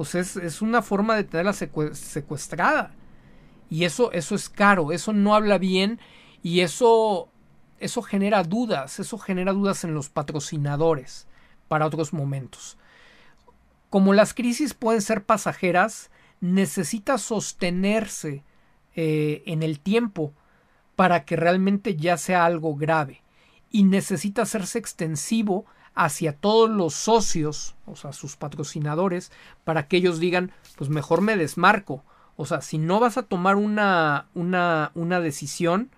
[0.00, 2.94] pues es, es, una forma de tenerla secuestrada.
[3.68, 6.00] Y eso, eso es caro, eso no habla bien
[6.42, 7.28] y eso,
[7.80, 11.26] eso genera dudas, eso genera dudas en los patrocinadores
[11.68, 12.78] para otros momentos.
[13.90, 18.42] Como las crisis pueden ser pasajeras, necesita sostenerse
[18.96, 20.32] eh, en el tiempo
[20.96, 23.22] para que realmente ya sea algo grave
[23.70, 29.32] y necesita hacerse extensivo hacia todos los socios, o sea, sus patrocinadores,
[29.64, 32.04] para que ellos digan, pues mejor me desmarco.
[32.36, 35.90] O sea, si no vas a tomar una, una, una decisión,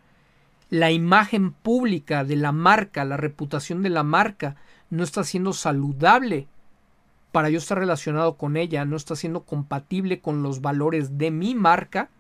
[0.71, 4.57] la imagen pública de la marca, la reputación de la marca,
[4.91, 6.49] no está siendo saludable
[7.31, 11.55] para yo estar relacionado con ella, no está siendo compatible con los valores de mi
[11.55, 12.11] marca,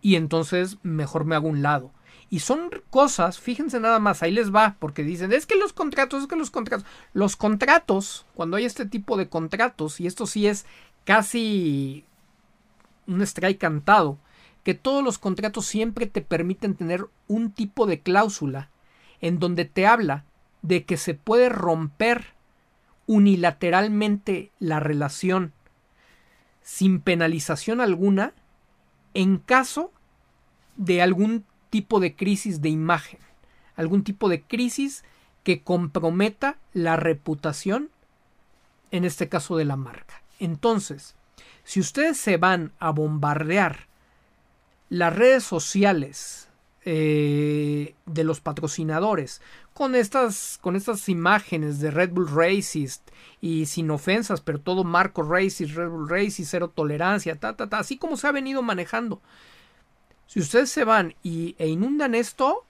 [0.00, 1.90] y entonces mejor me hago un lado.
[2.30, 6.22] Y son cosas, fíjense nada más, ahí les va, porque dicen, es que los contratos,
[6.22, 10.46] es que los contratos, los contratos, cuando hay este tipo de contratos, y esto sí
[10.46, 10.66] es
[11.04, 12.04] casi
[13.06, 14.18] un strike cantado,
[14.62, 18.68] que todos los contratos siempre te permiten tener un tipo de cláusula
[19.22, 20.24] en donde te habla
[20.60, 22.34] de que se puede romper
[23.06, 25.54] unilateralmente la relación
[26.60, 28.34] sin penalización alguna
[29.14, 29.90] en caso
[30.76, 33.20] de algún tipo de crisis de imagen,
[33.76, 35.04] algún tipo de crisis
[35.44, 37.90] que comprometa la reputación,
[38.90, 40.22] en este caso de la marca.
[40.40, 41.14] Entonces,
[41.64, 43.86] si ustedes se van a bombardear
[44.88, 46.48] las redes sociales
[46.84, 49.42] eh, de los patrocinadores
[49.74, 55.22] con estas, con estas imágenes de Red Bull Racist y sin ofensas, pero todo marco
[55.22, 59.20] racist, Red Bull Racist, cero tolerancia, ta, ta, ta, así como se ha venido manejando
[60.28, 62.66] si ustedes se van y, e inundan esto,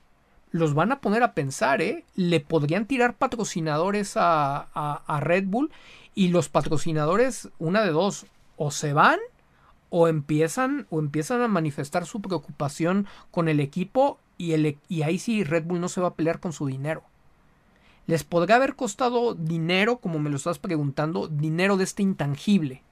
[0.53, 2.05] los van a poner a pensar, ¿eh?
[2.15, 5.73] Le podrían tirar patrocinadores a, a, Red Bull
[6.15, 9.19] y los patrocinadores, una de dos, o se van
[9.91, 15.19] o empiezan, o empiezan a manifestar su preocupación con el equipo y, el, y ahí
[15.19, 17.03] sí Red Bull no se va a pelear con su dinero.
[18.07, 22.85] Les podría haber costado dinero, como me lo estás preguntando, dinero de este intangible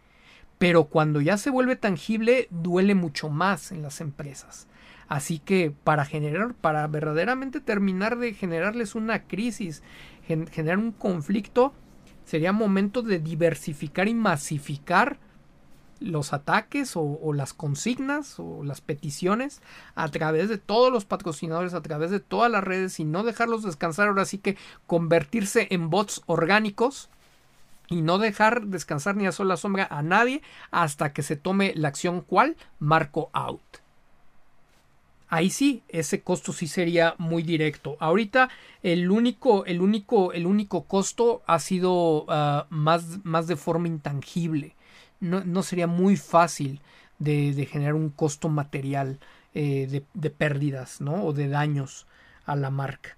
[0.59, 4.67] pero cuando ya se vuelve tangible duele mucho más en las empresas.
[5.09, 9.83] Así que para generar, para verdaderamente terminar de generarles una crisis,
[10.27, 11.73] generar un conflicto,
[12.25, 15.19] sería momento de diversificar y masificar
[16.01, 19.63] los ataques o, las consignas o las peticiones
[19.95, 23.63] a través de todos los patrocinadores, a través de todas las redes y no dejarlos
[23.63, 27.09] descansar ahora sí que convertirse en bots orgánicos
[27.89, 31.89] y no dejar descansar ni a sola sombra a nadie hasta que se tome la
[31.89, 33.63] acción cual marco out.
[35.29, 37.97] Ahí sí, ese costo sí sería muy directo.
[37.99, 38.49] Ahorita
[38.83, 44.77] el único, el único, el único costo ha sido ah, más, más de forma intangible.
[45.19, 46.81] No, no sería muy fácil
[47.19, 49.19] de, generar un costo material
[49.55, 51.25] eh, de, de pérdidas, ¿no?
[51.25, 52.07] O de daños
[52.45, 53.16] a la marca.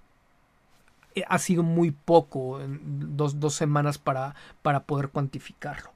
[1.15, 5.91] Eh, ha sido muy poco, dos, dos semanas para, para poder cuantificarlo.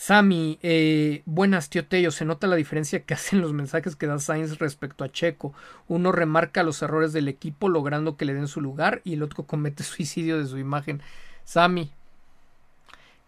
[0.00, 4.18] Sami, eh, buenas tío Tello, se nota la diferencia que hacen los mensajes que da
[4.18, 5.52] Sainz respecto a Checo.
[5.88, 9.44] Uno remarca los errores del equipo logrando que le den su lugar y el otro
[9.46, 11.02] comete suicidio de su imagen.
[11.44, 11.90] Sami,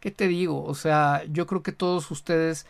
[0.01, 0.65] ¿qué te digo?
[0.65, 2.67] O sea, yo creo que todos ustedes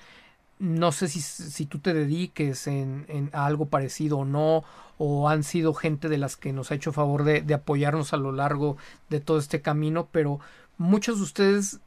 [0.62, 4.62] no sé si, si tú te dediques en, a algo parecido o no,
[4.96, 8.16] o han sido gente de las que nos ha hecho favor de, de, apoyarnos a
[8.16, 8.76] lo largo
[9.10, 10.38] de todo este camino, pero
[10.78, 11.80] muchos de ustedes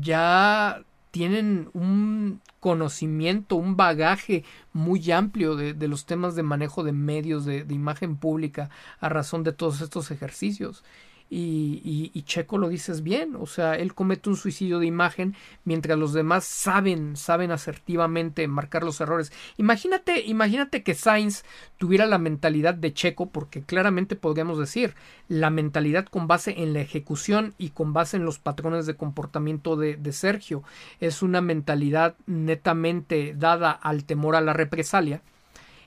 [0.00, 6.92] ya tienen un conocimiento, un bagaje muy amplio de, de los temas de manejo de
[6.92, 8.70] medios, de, de imagen pública,
[9.00, 10.82] a razón de todos estos ejercicios.
[11.30, 15.98] Y, y, Checo lo dices bien, o sea, él comete un suicidio de imagen mientras
[15.98, 19.32] los demás saben, saben asertivamente marcar los errores.
[19.56, 21.44] Imagínate, imagínate que Sainz
[21.76, 24.94] tuviera la mentalidad de Checo, porque claramente podríamos decir,
[25.26, 29.76] la mentalidad con base en la ejecución y con base en los patrones de comportamiento
[29.76, 30.62] de, de Sergio.
[31.00, 35.22] Es una mentalidad netamente dada al temor a la represalia.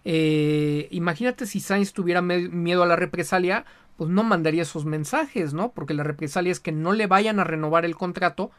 [0.10, 3.66] Eh, imagínate si Sainz tuviera miedo a la represalia,
[3.98, 5.72] pues no mandaría esos mensajes, ¿no?
[5.72, 8.52] Porque la represalia es que no le vayan a renovar el contrato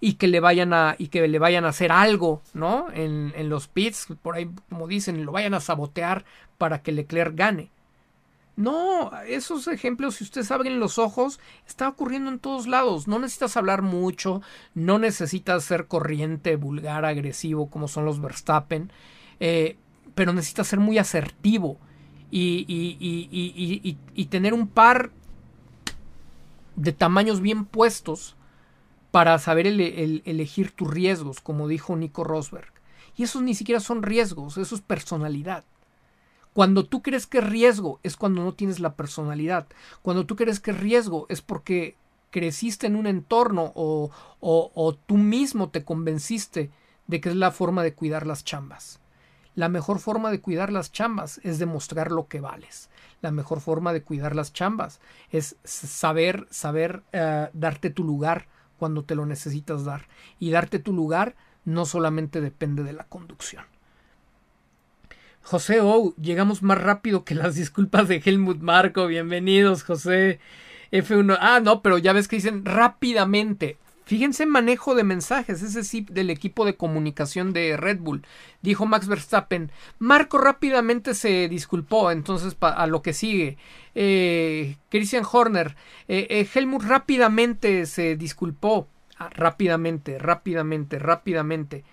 [0.00, 2.86] y que le vayan a y que le vayan a hacer algo, ¿no?
[2.92, 6.24] En, en los pits, por ahí como dicen, lo vayan a sabotear
[6.58, 7.70] para que Leclerc gane.
[8.54, 13.08] No, esos ejemplos, si ustedes abren los ojos, está ocurriendo en todos lados.
[13.08, 14.42] No necesitas hablar mucho,
[14.74, 18.92] no necesitas ser corriente, vulgar, agresivo, como son los Verstappen,
[19.40, 19.76] eh,
[20.14, 21.78] pero necesitas ser muy asertivo
[22.32, 25.10] y, y, tener un par
[26.76, 28.36] de tamaños bien puestos
[29.10, 32.72] para saber elegir tus riesgos, como dijo Nico Rosberg.
[33.16, 35.64] Y esos ni siquiera son riesgos, eso es personalidad.
[36.54, 39.66] Cuando tú crees que es riesgo es cuando no tienes la personalidad.
[40.02, 41.96] Cuando tú crees que es riesgo es porque
[42.30, 46.70] creciste en un entorno o, o, tú mismo te convenciste
[47.06, 49.01] de que es la forma de cuidar las chambas.
[49.54, 52.88] La mejor forma de cuidar las chambas es demostrar lo que vales.
[53.20, 55.00] La mejor forma de cuidar las chambas
[55.30, 58.46] es saber, saber eh, darte tu lugar
[58.78, 60.08] cuando te lo necesitas dar.
[60.38, 63.64] Y darte tu lugar no solamente depende de la conducción.
[65.42, 69.06] José O, llegamos más rápido que las disculpas de Helmut Marco.
[69.06, 70.40] Bienvenidos, José.
[70.92, 71.38] F1.
[71.40, 73.76] Ah, no, pero ya ves que dicen rápidamente.
[74.04, 78.26] Fíjense manejo de mensajes, ese sí del equipo de comunicación de Red Bull.
[78.60, 79.70] Dijo Max Verstappen.
[79.98, 83.58] Marco rápidamente se disculpó, entonces a lo que sigue.
[83.94, 85.76] Eh, Christian Horner.
[86.08, 88.88] Eh, eh, Helmut rápidamente se disculpó.
[89.18, 91.84] Ah, rápidamente, rápidamente, rápidamente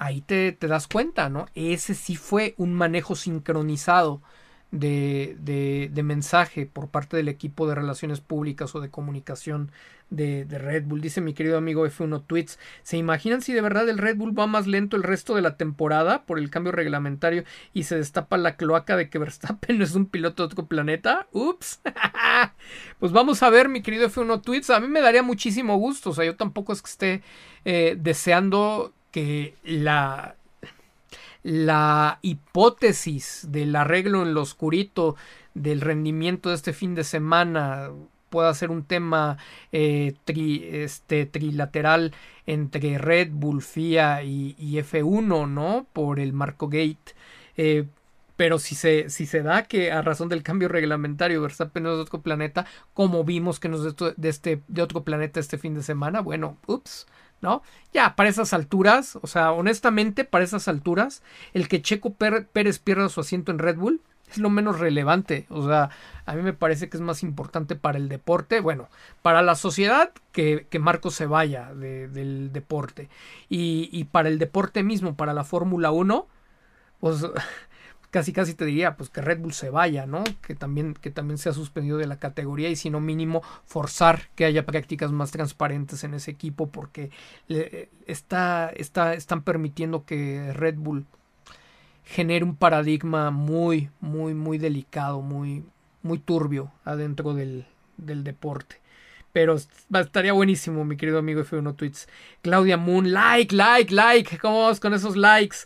[0.00, 1.46] ahí te, te, das cuenta, ¿no?
[1.54, 4.22] Ese sí fue un manejo sincronizado
[4.70, 9.72] de, de, de, mensaje por parte del equipo de relaciones públicas o de comunicación
[10.10, 11.00] de, de, Red Bull.
[11.00, 12.58] Dice mi querido amigo F1 Tweets.
[12.82, 15.56] ¿Se imaginan si de verdad el Red Bull va más lento el resto de la
[15.56, 19.94] temporada por el cambio reglamentario y se destapa la cloaca de que Verstappen no es
[19.94, 21.26] un piloto de otro planeta?
[21.32, 21.80] Ups.
[23.00, 24.70] pues vamos a ver, mi querido F1 Tweets.
[24.70, 26.10] A mí me daría muchísimo gusto.
[26.10, 27.22] O sea, yo tampoco es que esté
[27.64, 30.36] eh, deseando que la,
[31.42, 35.16] la hipótesis del arreglo en lo oscurito
[35.54, 37.90] del rendimiento de este fin de semana
[38.30, 39.38] pueda ser un tema
[39.72, 42.14] eh, este, trilateral
[42.46, 45.86] entre Red Bull, FIA y, F1, ¿no?
[45.92, 47.14] Por el Marco Gate.
[47.56, 47.86] Eh,
[48.36, 52.00] pero si se, si se da que a razón del cambio reglamentario Verstappen es de
[52.00, 55.82] otro planeta, como vimos que no es de, este, de otro planeta este fin de
[55.82, 57.06] semana, bueno, ups,
[57.40, 57.62] ¿no?
[57.92, 61.22] Ya, para esas alturas, o sea, honestamente, para esas alturas,
[61.54, 65.46] el que Checo Pérez pierda su asiento en Red Bull es lo menos relevante.
[65.50, 65.90] O sea,
[66.26, 68.88] a mí me parece que es más importante para el deporte, bueno,
[69.22, 73.08] para la sociedad que, que Marco se vaya del deporte.
[73.48, 76.26] Y, y para el deporte mismo, para la Fórmula 1,
[77.00, 77.26] pues
[78.10, 80.24] casi casi te diría pues que Red Bull se vaya, ¿no?
[80.42, 84.28] Que también que también se ha suspendido de la categoría y si no mínimo forzar
[84.34, 87.10] que haya prácticas más transparentes en ese equipo porque
[88.06, 91.06] está, está están permitiendo que Red Bull
[92.04, 95.64] genere un paradigma muy muy muy delicado, muy
[96.02, 97.66] muy turbio adentro del,
[97.96, 98.80] del deporte.
[99.32, 102.08] Pero estaría buenísimo, mi querido amigo F1 Tweets.
[102.42, 104.38] Claudia Moon, like, like, like.
[104.38, 105.58] ¿Cómo vamos con esos likes?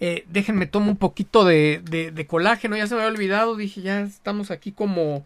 [0.00, 4.02] Eh, déjenme tomo un poquito de, de, colágeno, ya se me había olvidado, dije, ya
[4.02, 5.24] estamos aquí como,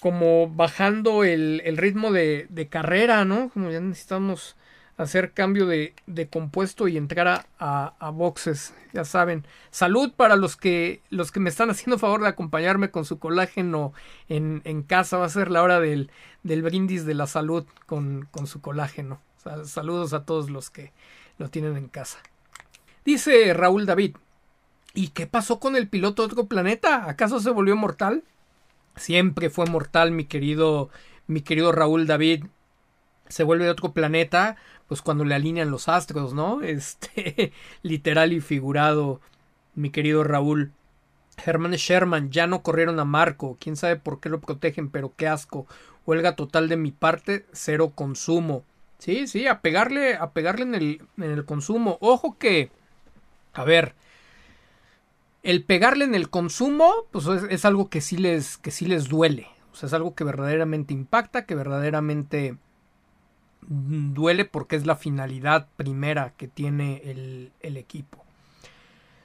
[0.00, 3.50] como, bajando el, el ritmo de, carrera, ¿no?
[3.50, 4.56] Como ya necesitamos
[4.96, 9.46] hacer cambio de, de compuesto y entrar a, a, boxes, ya saben.
[9.70, 13.92] Salud para los que, los que me están haciendo favor de acompañarme con su colágeno
[14.28, 16.10] en, en casa, va a ser la hora del,
[16.42, 19.20] del brindis de la salud con, con su colágeno.
[19.64, 20.92] saludos a todos los que
[21.38, 22.18] lo tienen en casa.
[23.04, 24.16] Dice Raúl David.
[24.92, 27.08] ¿Y qué pasó con el piloto de otro planeta?
[27.08, 28.24] ¿Acaso se volvió mortal?
[28.96, 30.90] Siempre fue mortal, mi querido,
[31.26, 32.44] mi querido Raúl David.
[33.28, 34.56] Se vuelve de otro planeta,
[34.88, 36.60] pues cuando le alinean los astros, ¿no?
[36.62, 39.20] Este, literal y figurado,
[39.74, 40.72] mi querido Raúl.
[41.42, 45.26] Herman Sherman, ya no corrieron a Marco, quién sabe por qué lo protegen, pero qué
[45.26, 45.66] asco.
[46.04, 48.64] Huelga total de mi parte, cero consumo.
[48.98, 51.96] Sí, sí, a pegarle, a pegarle en el, en el consumo.
[52.00, 52.70] Ojo que
[53.60, 53.94] a ver,
[55.42, 59.48] el pegarle en el consumo, pues es, algo que sí les, que sí les duele.
[59.72, 62.56] O sea, es algo que verdaderamente impacta, que verdaderamente
[63.62, 68.24] duele porque es la finalidad primera que tiene el, el equipo.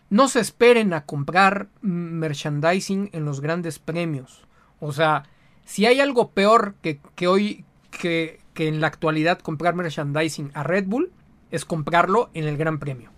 [0.10, 4.46] No se esperen a comprar merchandising en los grandes premios.
[4.80, 5.24] O sea,
[5.64, 10.64] si hay algo peor que, que hoy, que, que en la actualidad comprar merchandising a
[10.64, 11.12] Red Bull,
[11.52, 13.15] es comprarlo en el Gran Premio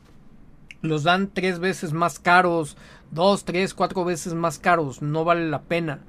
[0.81, 2.77] los dan tres veces más caros,
[3.11, 6.01] dos, tres, cuatro veces más caros, no vale la pena.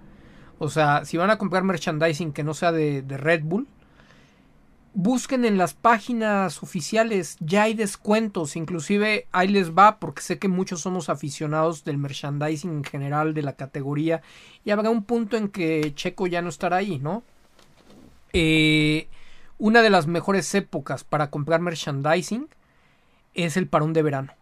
[0.59, 3.69] O sea, si van a comprar merchandising que no sea de, Red Bull,
[4.95, 10.49] busquen en las páginas oficiales, ya hay descuentos, inclusive ahí les va porque sé que
[10.49, 14.23] muchos somos aficionados del merchandising en general de la categoría
[14.65, 17.23] y habrá un punto en que Checo ya no estará ahí, ¿no?
[18.33, 19.09] Eh,
[19.59, 22.49] una de las mejores épocas para comprar merchandising
[23.35, 24.38] es el parón de verano.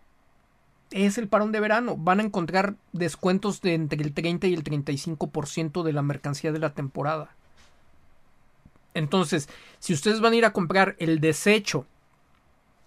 [0.90, 1.96] Es el parón de verano.
[1.96, 6.58] Van a encontrar descuentos de entre el 30 y el 35% de la mercancía de
[6.58, 7.34] la temporada.
[8.94, 9.48] Entonces,
[9.78, 11.86] si ustedes van a ir a comprar el desecho,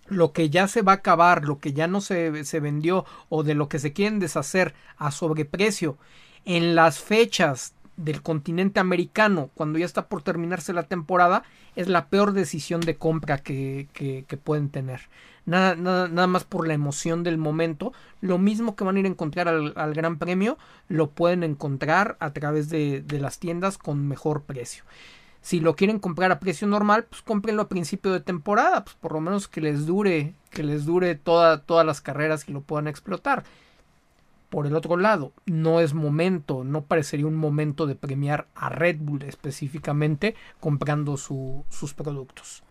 [0.07, 3.43] lo que ya se va a acabar, lo que ya no se, se vendió o
[3.43, 5.97] de lo que se quieren deshacer a sobreprecio
[6.45, 11.43] en las fechas del continente americano cuando ya está por terminarse la temporada
[11.75, 15.01] es la peor decisión de compra que, que, pueden tener.
[15.49, 17.91] Nada, nada, nada, más por la emoción del momento.
[18.21, 22.33] Lo mismo que van a ir a encontrar al, Gran Premio, lo pueden encontrar a
[22.33, 24.83] través de, las tiendas con mejor precio.
[25.41, 29.11] Si lo quieren comprar a precio normal, pues cómprenlo a principio de temporada, pues por
[29.11, 32.87] lo menos que les dure, que les dure toda, todas las carreras y lo puedan
[32.87, 33.43] explotar.
[34.51, 38.97] Por el otro lado, no es momento, no parecería un momento de premiar a Red
[38.99, 42.61] Bull específicamente comprando su, sus productos.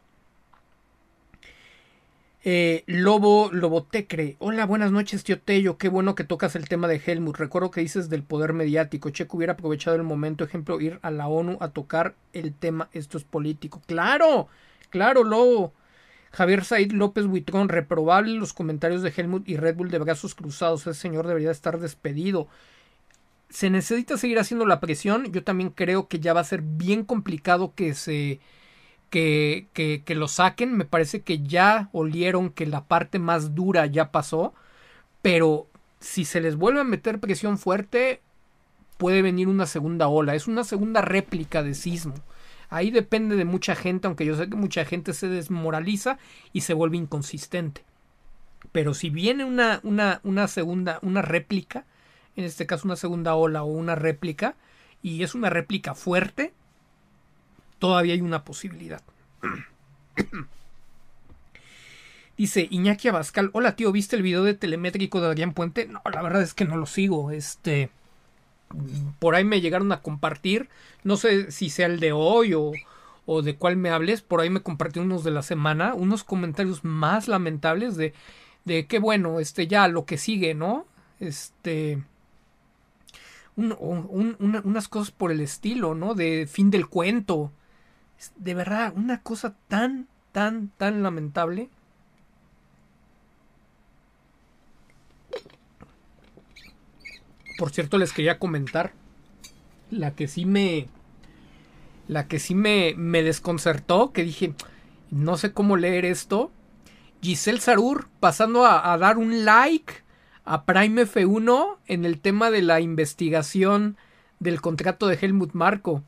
[2.51, 4.37] Eh, Lobo Lobotecre.
[4.39, 5.77] Hola, buenas noches, tío Tello.
[5.77, 7.37] Qué bueno que tocas el tema de Helmut.
[7.37, 9.11] Recuerdo que dices del poder mediático.
[9.11, 12.89] Checo hubiera aprovechado el momento, ejemplo, ir a la ONU a tocar el tema.
[12.95, 13.83] Esto es político.
[13.85, 14.49] ¡Claro!
[14.89, 15.75] ¡Claro, Lobo!
[16.33, 20.87] Javier Said López Buitrón, reprobable los comentarios de Helmut y Red Bull de brazos cruzados.
[20.87, 22.49] Ese señor debería estar despedido.
[23.51, 25.31] Se necesita seguir haciendo la presión.
[25.33, 28.41] Yo también creo que ya va a ser bien complicado que se.
[29.11, 30.77] Que, que, que lo saquen.
[30.77, 34.55] Me parece que ya olieron que la parte más dura ya pasó.
[35.23, 35.67] Pero
[36.01, 38.21] si se les vuelve a meter presión fuerte,
[38.99, 40.35] puede venir una segunda ola.
[40.35, 42.15] Es una segunda réplica de sismo.
[42.71, 46.19] Ahí depende de mucha gente, aunque yo sé que mucha gente se desmoraliza
[46.53, 47.83] y se vuelve inconsistente.
[48.73, 51.87] Pero si viene una, una, una segunda, una réplica,
[52.37, 54.55] en este caso una segunda ola o una réplica,
[55.03, 56.53] y es una réplica fuerte,
[57.79, 59.03] todavía hay una posibilidad.
[62.37, 65.87] Dice Iñaki Abascal, hola tío, ¿viste el video de telemétrico de Adrián Puente?
[65.87, 67.33] No, la verdad es que no lo sigo.
[67.33, 67.91] Este
[69.19, 70.69] por ahí me llegaron a compartir,
[71.03, 72.73] no sé si sea el de hoy o,
[73.27, 76.85] o de cuál me hables, por ahí me compartió unos de la semana, unos comentarios
[76.85, 78.13] más lamentables de,
[78.65, 80.87] de qué bueno, este ya lo que sigue, ¿no?
[81.19, 82.03] Este...
[83.57, 86.15] unas cosas por el estilo, ¿no?
[86.15, 87.51] De fin del cuento.
[88.37, 91.71] De verdad, una cosa tan, tan, tan lamentable.
[97.59, 98.93] Por cierto, les quería comentar.
[99.91, 100.89] La que sí me.
[102.07, 104.13] La que sí me, me desconcertó.
[104.13, 104.55] Que dije.
[105.11, 106.51] No sé cómo leer esto.
[107.21, 109.93] Giselle Sarur pasando a, dar un like
[110.45, 113.97] a Prime F1 en el tema de la investigación
[114.39, 116.05] del contrato de Helmut Marco.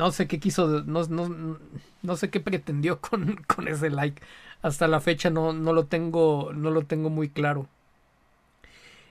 [0.00, 1.58] No sé qué quiso, no, no,
[2.00, 4.22] no sé qué pretendió con, con, ese like.
[4.62, 7.68] Hasta la fecha no, no, lo tengo, no lo tengo muy claro.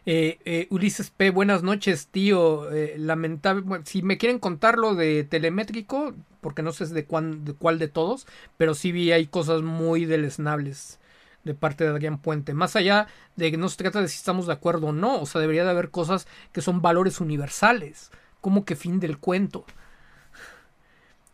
[0.07, 2.71] Eh, eh, Ulises P, buenas noches, tío.
[2.71, 3.81] Eh, lamentable.
[3.85, 8.25] si me quieren contar lo de telemétrico, porque no sé de, de, cuál de todos,
[8.57, 10.99] pero sí vi hay cosas muy deleznables
[11.43, 12.55] de parte de Adrián Puente.
[12.55, 15.27] Más allá de que no se trata de si estamos de acuerdo o no, o
[15.27, 18.09] sea, debería de haber cosas que son valores universales,
[18.41, 19.65] como que fin del cuento.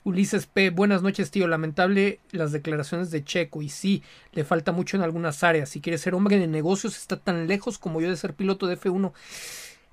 [0.05, 0.69] Ulises P.
[0.69, 1.47] Buenas noches, tío.
[1.47, 3.63] Lamentable las declaraciones de Checo.
[3.63, 4.03] Y sí,
[4.33, 5.69] le falta mucho en algunas áreas.
[5.69, 8.79] Si quiere ser hombre de negocios, está tan lejos como yo de ser piloto de
[8.79, 9.11] F1.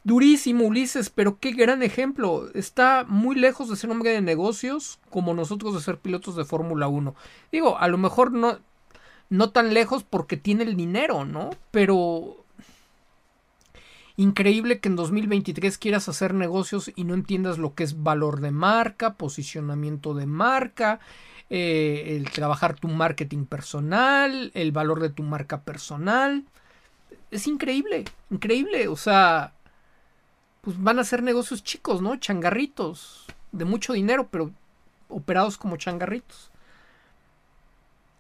[0.05, 2.51] Durísimo, Ulises, pero qué gran ejemplo.
[2.55, 6.89] Está muy lejos de ser hombre de negocios como nosotros de ser pilotos de Fórmula
[6.89, 7.15] 1.
[7.51, 8.59] Digo, a lo mejor no,
[9.31, 11.49] no tan lejos porque tiene el dinero, ¿no?
[11.71, 12.42] Pero
[14.17, 18.51] Increíble que en 2023 quieras hacer negocios y no entiendas lo que es valor de
[18.51, 21.01] marca, posicionamiento de marca,
[21.49, 26.45] eh, el trabajar tu marketing personal, el valor de tu marca personal.
[27.31, 28.89] Es increíble, increíble.
[28.89, 29.55] O sea,
[30.61, 32.17] pues van a ser negocios chicos, ¿no?
[32.17, 34.51] Changarritos, de mucho dinero, pero
[35.09, 36.51] operados como changarritos.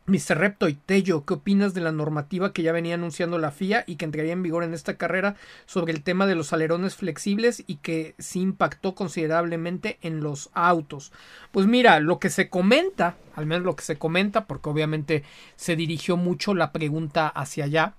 [0.06, 0.36] Mr.
[0.36, 3.96] Repto y Tello, ¿qué opinas de la normativa que ya venía anunciando la FIA y
[3.96, 7.76] que entraría en vigor en esta carrera sobre el tema de los alerones flexibles y
[7.76, 11.12] que sí impactó considerablemente en los autos?
[11.52, 15.22] Pues mira, lo que se comenta, al menos lo que se comenta, porque obviamente
[15.54, 17.94] se dirigió mucho la pregunta hacia allá.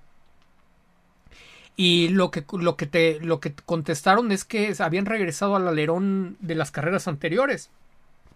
[1.77, 6.37] Y lo que, lo que te lo que contestaron es que habían regresado al alerón
[6.41, 7.71] de las carreras anteriores.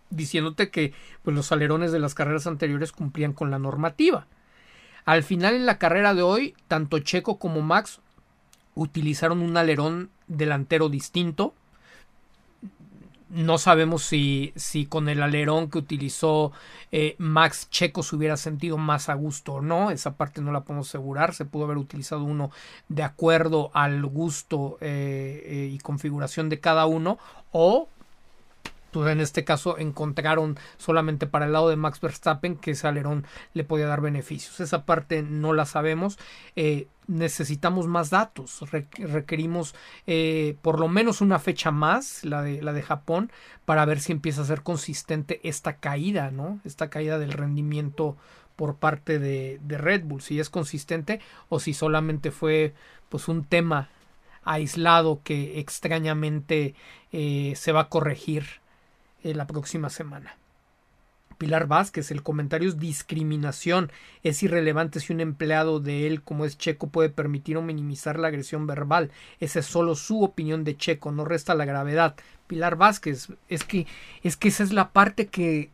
[0.09, 4.27] Diciéndote que pues, los alerones de las carreras anteriores cumplían con la normativa.
[5.05, 8.01] Al final en la carrera de hoy, tanto Checo como Max
[8.75, 11.53] utilizaron un alerón delantero distinto.
[13.29, 16.53] No sabemos si, si con el alerón que utilizó
[16.91, 19.91] eh, Max Checo se hubiera sentido más a gusto o no.
[19.91, 21.33] Esa parte no la podemos asegurar.
[21.33, 22.51] Se pudo haber utilizado uno
[22.87, 27.17] de acuerdo al gusto eh, eh, y configuración de cada uno.
[27.51, 27.89] O
[28.91, 33.25] pues en este caso encontraron solamente para el lado de Max Verstappen que ese alerón
[33.53, 34.59] le podía dar beneficios.
[34.59, 36.17] Esa parte no la sabemos.
[36.55, 38.61] Eh, necesitamos más datos.
[38.71, 39.75] requerimos
[40.05, 43.31] eh, por lo menos una fecha más, la de, la de Japón,
[43.65, 46.59] para ver si empieza a ser consistente esta caída, ¿no?
[46.63, 48.17] Esta caída del rendimiento
[48.55, 52.73] por parte de, de Red Bull, si es consistente o si solamente fue
[53.09, 53.89] pues un tema
[54.47, 56.73] aislado que extrañamente
[57.11, 58.61] eh, se va a corregir
[59.23, 60.35] eh, la próxima semana.
[61.37, 63.91] Pilar Vázquez, el comentario es discriminación.
[64.23, 68.29] Es irrelevante si un empleado de él, como es Checo, puede permitir o minimizar la
[68.29, 69.11] agresión verbal.
[69.39, 72.15] Esa es solo su opinión de Checo, no resta la gravedad.
[72.47, 73.85] Pilar Vázquez, es que,
[74.23, 75.69] es que esa es la parte que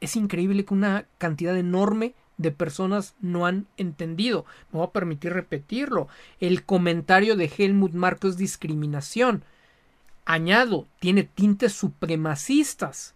[0.00, 4.44] es increíble que una cantidad enorme de personas no han entendido.
[4.72, 6.08] Me voy a permitir repetirlo.
[6.40, 9.44] El comentario de Helmut Marco es discriminación.
[10.24, 13.14] Añado, tiene tintes supremacistas.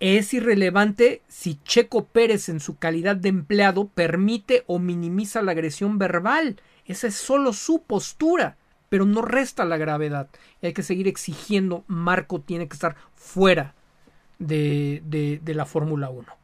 [0.00, 5.98] Es irrelevante si Checo Pérez en su calidad de empleado permite o minimiza la agresión
[5.98, 6.60] verbal.
[6.86, 8.56] Esa es solo su postura,
[8.88, 10.28] pero no resta la gravedad.
[10.62, 13.74] Hay que seguir exigiendo, Marco tiene que estar fuera
[14.38, 16.43] de, de, de la Fórmula 1.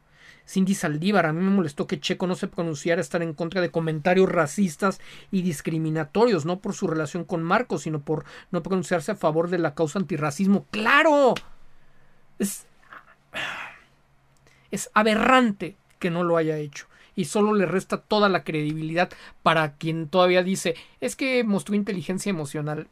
[0.51, 3.71] Cindy Saldívar, a mí me molestó que Checo no se pronunciara estar en contra de
[3.71, 4.99] comentarios racistas
[5.31, 9.59] y discriminatorios, no por su relación con Marcos, sino por no pronunciarse a favor de
[9.59, 10.65] la causa antirracismo.
[10.69, 11.35] ¡Claro!
[12.37, 12.65] Es,
[14.71, 19.09] es aberrante que no lo haya hecho y solo le resta toda la credibilidad
[19.43, 22.87] para quien todavía dice es que mostró inteligencia emocional.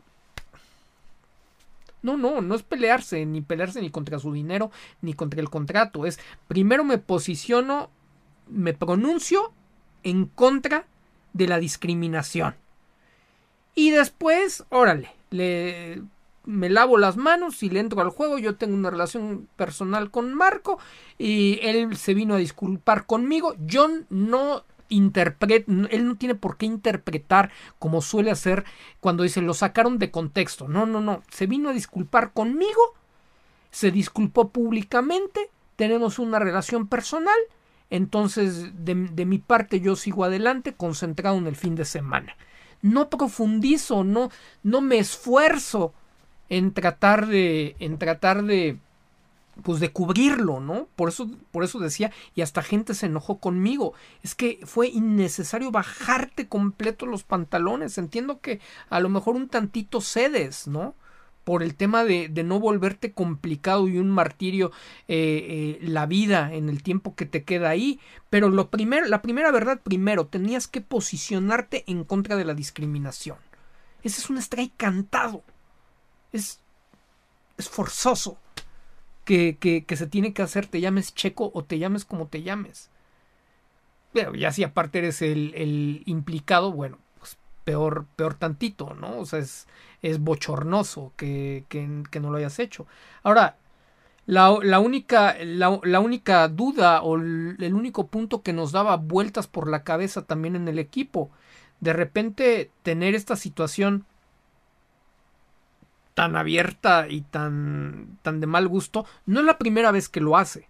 [2.01, 4.71] No, no, no es pelearse, ni pelearse ni contra su dinero,
[5.01, 6.05] ni contra el contrato.
[6.05, 7.89] Es primero me posiciono,
[8.47, 9.51] me pronuncio
[10.03, 10.85] en contra
[11.33, 12.55] de la discriminación.
[13.75, 16.01] Y después, órale, le,
[16.45, 18.39] me lavo las manos y le entro al juego.
[18.39, 20.79] Yo tengo una relación personal con Marco
[21.17, 23.55] y él se vino a disculpar conmigo.
[23.59, 28.65] Yo no él no tiene por qué interpretar como suele hacer
[28.99, 30.67] cuando dice lo sacaron de contexto.
[30.67, 31.23] No, no, no.
[31.31, 32.95] Se vino a disculpar conmigo,
[33.71, 37.37] se disculpó públicamente, tenemos una relación personal.
[37.91, 42.35] Entonces, de, de mi parte, yo sigo adelante, concentrado en el fin de semana.
[42.81, 44.29] No profundizo, no,
[44.61, 45.93] no me esfuerzo
[46.49, 48.77] en tratar de, en tratar de,
[49.63, 50.87] pues de cubrirlo, ¿no?
[50.95, 53.93] Por eso, por eso decía, y hasta gente se enojó conmigo.
[54.23, 57.97] Es que fue innecesario bajarte completo los pantalones.
[57.97, 60.95] Entiendo que a lo mejor un tantito cedes, ¿no?
[61.43, 64.71] Por el tema de, de no volverte complicado y un martirio
[65.07, 67.99] eh, eh, la vida en el tiempo que te queda ahí.
[68.29, 73.37] Pero lo primero, la primera verdad, primero, tenías que posicionarte en contra de la discriminación.
[74.03, 75.43] Ese es un strike cantado.
[76.31, 76.59] Es,
[77.57, 78.37] es forzoso
[79.29, 82.89] que, se tiene que hacer, te llames checo o te llames como te llames.
[84.11, 89.19] Pero ya si aparte eres el, implicado, bueno, pues peor, peor tantito, ¿no?
[89.19, 89.67] O sea, es,
[90.01, 92.87] es bochornoso que, que, no lo hayas hecho.
[93.21, 93.57] Ahora,
[94.25, 99.69] la, la, única, la, única duda o el único punto que nos daba vueltas por
[99.69, 101.29] la cabeza también en el equipo,
[101.81, 104.05] de repente tener esta situación
[106.19, 110.35] tan abierta y tan, tan de mal gusto, no es la primera vez que lo
[110.35, 110.67] hace.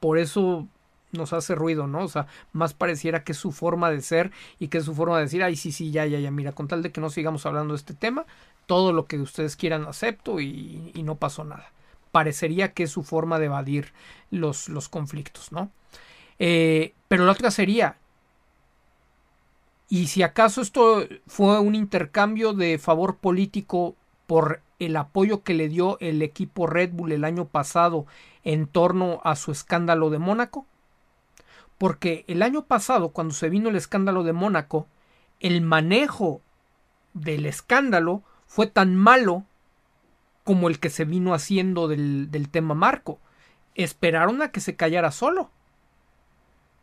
[0.00, 0.68] Por eso
[1.12, 2.00] nos hace ruido, ¿no?
[2.00, 5.16] O sea, más pareciera que es su forma de ser y que es su forma
[5.16, 7.46] de decir, ay, sí, sí, ya, ya, ya, mira, con tal de que no sigamos
[7.46, 8.26] hablando de este tema,
[8.66, 11.72] todo lo que ustedes quieran acepto y, no pasó nada.
[12.10, 13.94] Parecería que es su forma de evadir
[14.30, 15.70] los, los conflictos, ¿no?
[16.38, 17.96] Eh, pero la otra sería,
[19.88, 23.96] y si acaso esto fue un intercambio de favor político
[24.32, 28.06] por el apoyo que le dio el equipo Red Bull el año pasado
[28.44, 30.64] en torno a su escándalo de Mónaco?
[31.76, 34.86] Porque el año pasado, cuando se vino el escándalo de Mónaco,
[35.38, 36.40] el manejo
[37.12, 39.44] del escándalo fue tan malo
[40.44, 43.18] como el que se vino haciendo del, del tema Marco.
[43.74, 45.50] Esperaron a que se callara solo.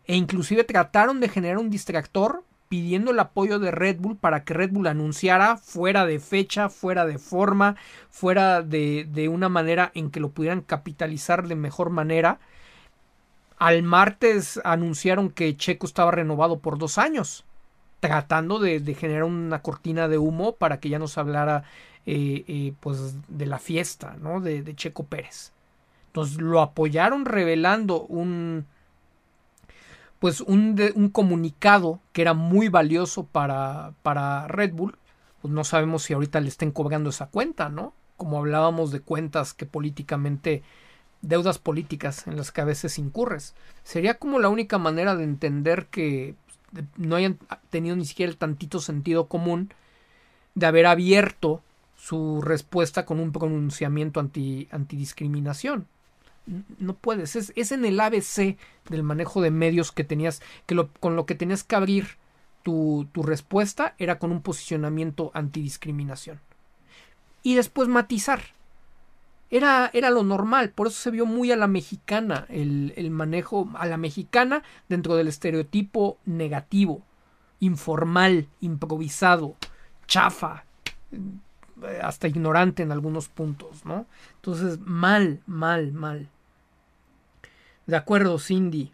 [0.06, 4.53] E inclusive trataron de generar un distractor pidiendo el apoyo de Red Bull para que
[4.53, 7.75] Red Bull anunciara fuera de fecha, fuera de forma,
[8.09, 12.39] fuera de, de una manera en que lo pudieran capitalizar de mejor manera.
[13.57, 17.43] Al martes anunciaron que Checo estaba renovado por dos años,
[17.99, 21.64] tratando de, generar una cortina de humo para que ya nos hablara
[22.06, 24.41] eh, eh, pues de la fiesta, ¿no?
[24.41, 25.51] De, de Checo Pérez.
[26.07, 28.65] Entonces lo apoyaron revelando un,
[30.19, 34.98] pues un, un comunicado que era muy valioso para, para Red Bull.
[35.41, 37.93] Pues no sabemos si ahorita le estén cobrando esa cuenta, ¿no?
[38.17, 40.61] Como hablábamos de cuentas que políticamente,
[41.22, 43.56] deudas políticas en las que a veces incurres.
[43.83, 46.35] Sería como la única manera de entender que
[46.73, 47.39] pues, no hayan
[47.69, 49.73] tenido ni siquiera el tantito sentido común
[50.56, 51.64] de haber abierto
[51.95, 55.88] su respuesta con un pronunciamiento anti, antidiscriminación
[56.45, 57.35] no puedes.
[57.35, 58.58] Es, en el ABC
[58.90, 62.18] del manejo de medios que tenías, que con lo que tenías que abrir
[62.64, 66.40] tu, tu, respuesta era con un posicionamiento antidiscriminación.
[67.43, 68.42] Y después matizar.
[69.51, 73.68] Era, era lo normal, por eso se vio muy a la mexicana el, el manejo
[73.74, 77.01] a la mexicana dentro del estereotipo negativo,
[77.59, 79.56] informal, improvisado,
[80.06, 80.66] chafa,
[82.01, 84.06] hasta ignorante en algunos puntos, ¿no?
[84.35, 86.27] Entonces, mal, mal, mal.
[87.85, 88.91] De acuerdo, Cindy.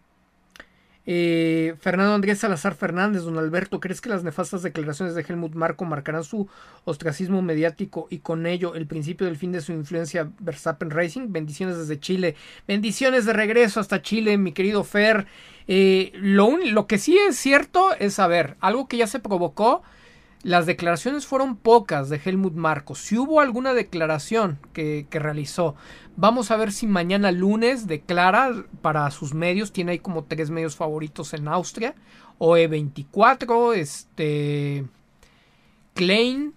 [1.07, 5.85] Eh, Fernando Andrés Salazar Fernández, don Alberto, ¿crees que las nefastas declaraciones de Helmut Marco
[5.85, 6.47] marcarán su
[6.83, 11.31] ostracismo mediático y con ello el principio del fin de su influencia Verstappen Racing?
[11.31, 12.35] Bendiciones desde Chile.
[12.67, 15.27] Bendiciones de regreso hasta Chile, mi querido Fer.
[15.67, 19.83] Eh, lo, lo que sí es cierto es, saber algo que ya se provocó
[20.45, 22.99] las declaraciones fueron pocas de Helmut Marcos.
[22.99, 25.74] Si hubo alguna declaración que, que, realizó,
[26.17, 29.72] vamos a ver si mañana lunes declara para sus medios.
[29.72, 31.95] Tiene ahí como tres medios favoritos en Austria.
[32.38, 34.85] OE24, este.
[35.95, 36.53] Klein.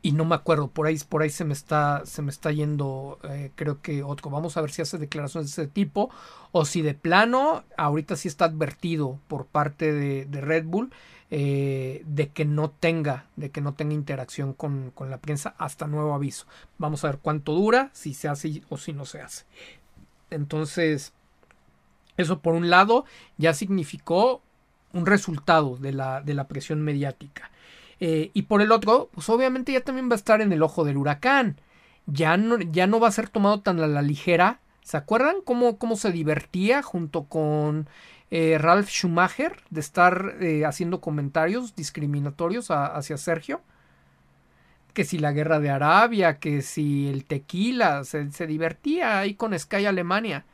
[0.00, 3.18] Y no me acuerdo, por ahí, por ahí se me está, se me está yendo,
[3.24, 4.30] eh, creo que otro.
[4.30, 6.08] Vamos a ver si hace declaraciones de ese tipo.
[6.52, 10.90] O si de plano, ahorita sí está advertido por parte de, de Red Bull
[11.30, 15.86] eh, de que no tenga, de que no tenga interacción con, con, la prensa hasta
[15.86, 16.46] nuevo aviso.
[16.78, 19.44] Vamos a ver cuánto dura, si se hace o si no se hace.
[20.30, 21.12] Entonces,
[22.16, 23.04] eso por un lado
[23.36, 24.42] ya significó
[24.92, 27.50] un resultado de la, de la presión mediática.
[28.00, 30.84] Eh, y por el otro, pues obviamente ya también va a estar en el ojo
[30.84, 31.60] del huracán.
[32.06, 34.60] Ya no, ya no va a ser tomado tan a la ligera.
[34.82, 37.88] ¿Se acuerdan cómo, cómo se divertía junto con
[38.30, 43.62] eh, Ralph Schumacher de estar eh, haciendo comentarios discriminatorios hacia Sergio.
[44.92, 49.58] Que si la guerra de Arabia, que si el tequila, se, se divertía ahí con
[49.58, 50.44] Sky Alemania.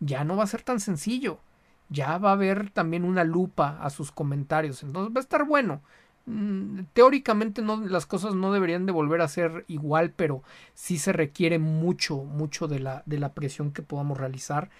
[0.00, 1.40] Ya no va a ser tan sencillo.
[1.88, 4.82] Ya va a haber también una lupa a sus comentarios.
[4.82, 5.80] Entonces va a estar bueno.
[6.26, 10.42] Mm, teóricamente no, las cosas no deberían de volver a ser igual, pero
[10.74, 14.70] sí se requiere mucho, mucho de la, de la presión que podamos realizar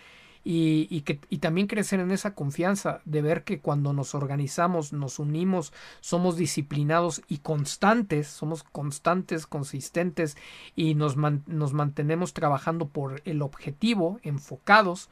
[0.44, 4.92] y, y, que, y también crecer en esa confianza de ver que cuando nos organizamos,
[4.92, 10.36] nos unimos, somos disciplinados y constantes, somos constantes, consistentes
[10.76, 15.08] y nos, nos mantenemos trabajando por el objetivo, enfocados,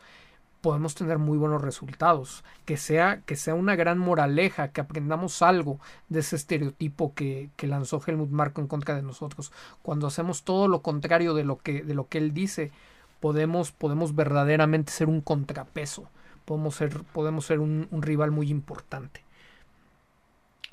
[0.60, 2.44] podemos tener muy buenos resultados.
[2.64, 7.66] Que sea, que sea una gran moraleja, que aprendamos algo de ese estereotipo que, que,
[7.66, 9.52] lanzó Helmut Marko en contra de nosotros.
[9.82, 12.70] Cuando hacemos todo lo contrario de lo que, de lo que él dice,
[13.22, 16.10] podemos, podemos verdaderamente ser un contrapeso,
[16.44, 19.22] podemos ser, podemos ser un, rival muy importante.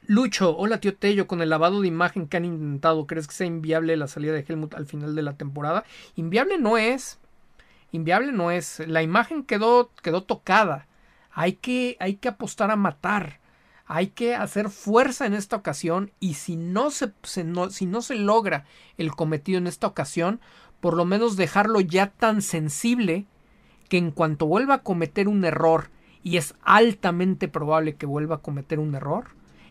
[0.08, 3.46] Lucho, hola tío Tello, con el lavado de imagen que han intentado, ¿crees que sea
[3.46, 5.84] inviable la salida de Helmut al final de la temporada?
[6.16, 7.20] Inviable no es,
[7.92, 10.88] inviable no es, la imagen quedó, quedó tocada,
[11.30, 13.42] hay que, hay que apostar a matar,
[13.86, 18.66] hay que hacer fuerza en esta ocasión y si no se, si no se logra
[18.98, 20.42] el cometido en esta ocasión,
[20.80, 23.26] por lo menos dejarlo ya tan sensible
[23.90, 25.90] que en cuanto vuelva a cometer un error,
[26.24, 29.28] y es altamente probable que vuelva a cometer un error,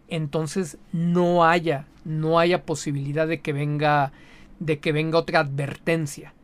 [0.09, 4.13] entonces no haya, no haya posibilidad de que venga,
[4.59, 6.35] de que venga otra advertencia,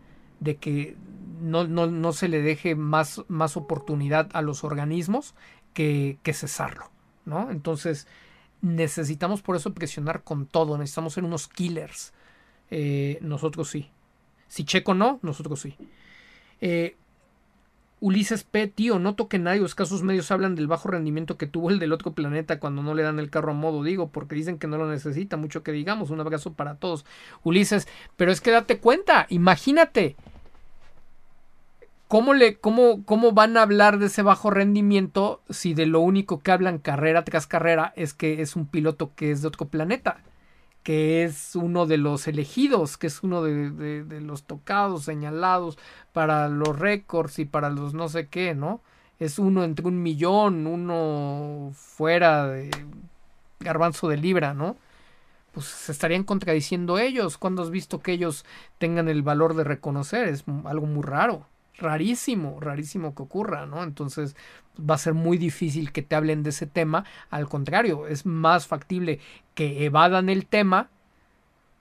[0.41, 0.97] de que
[1.41, 5.35] no, no, no se le deje más, más oportunidad a los organismos
[5.73, 6.91] que, que cesarlo,
[7.25, 7.51] ¿no?
[7.51, 8.07] Entonces
[8.61, 12.13] necesitamos por eso presionar con todo, necesitamos ser unos killers.
[12.71, 13.91] Eh, nosotros sí.
[14.55, 15.75] Si Checo no, nosotros sí.
[16.61, 16.95] Eh,
[17.99, 21.81] Ulises P, tío, noto que nadie, escasos medios hablan del bajo rendimiento que tuvo el
[21.81, 24.69] del otro planeta cuando no le dan el carro a modo, digo, porque dicen que
[24.69, 27.05] no lo necesita, mucho que digamos, un abrazo para todos.
[27.43, 30.15] Ulises, pero es que date cuenta, imagínate,
[32.07, 36.39] ¿cómo, le, cómo, ¿cómo van a hablar de ese bajo rendimiento si de lo único
[36.45, 40.21] que hablan carrera tras carrera es que es un piloto que es de otro planeta?
[40.85, 45.79] Que es uno de los elegidos, que es uno de, los tocados, señalados
[46.13, 48.83] para los récords y para los no sé qué, ¿no?
[49.19, 52.71] Es uno entre un millón, uno fuera de
[53.61, 54.77] garbanzo de libra, ¿no?
[55.53, 57.39] Pues se estarían contradiciendo ellos.
[57.39, 58.45] cuando has visto que ellos
[58.79, 60.29] tengan el valor de reconocer?
[60.29, 61.47] Es algo muy raro
[61.77, 63.83] rarísimo, rarísimo que ocurra, ¿no?
[63.83, 64.37] Entonces
[64.79, 68.67] va a ser muy difícil que te hablen de ese tema, al contrario, es más
[68.67, 69.21] factible
[69.55, 70.89] que evadan el tema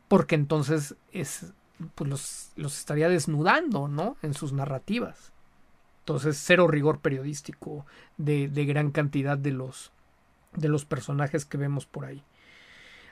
[0.07, 1.53] porque entonces es
[1.95, 4.15] pues los, los estaría desnudando, ¿no?
[4.21, 5.31] En sus narrativas.
[5.99, 7.85] Entonces, cero rigor periodístico
[8.17, 9.91] de, de gran cantidad de los,
[10.53, 12.23] de los personajes que vemos por ahí.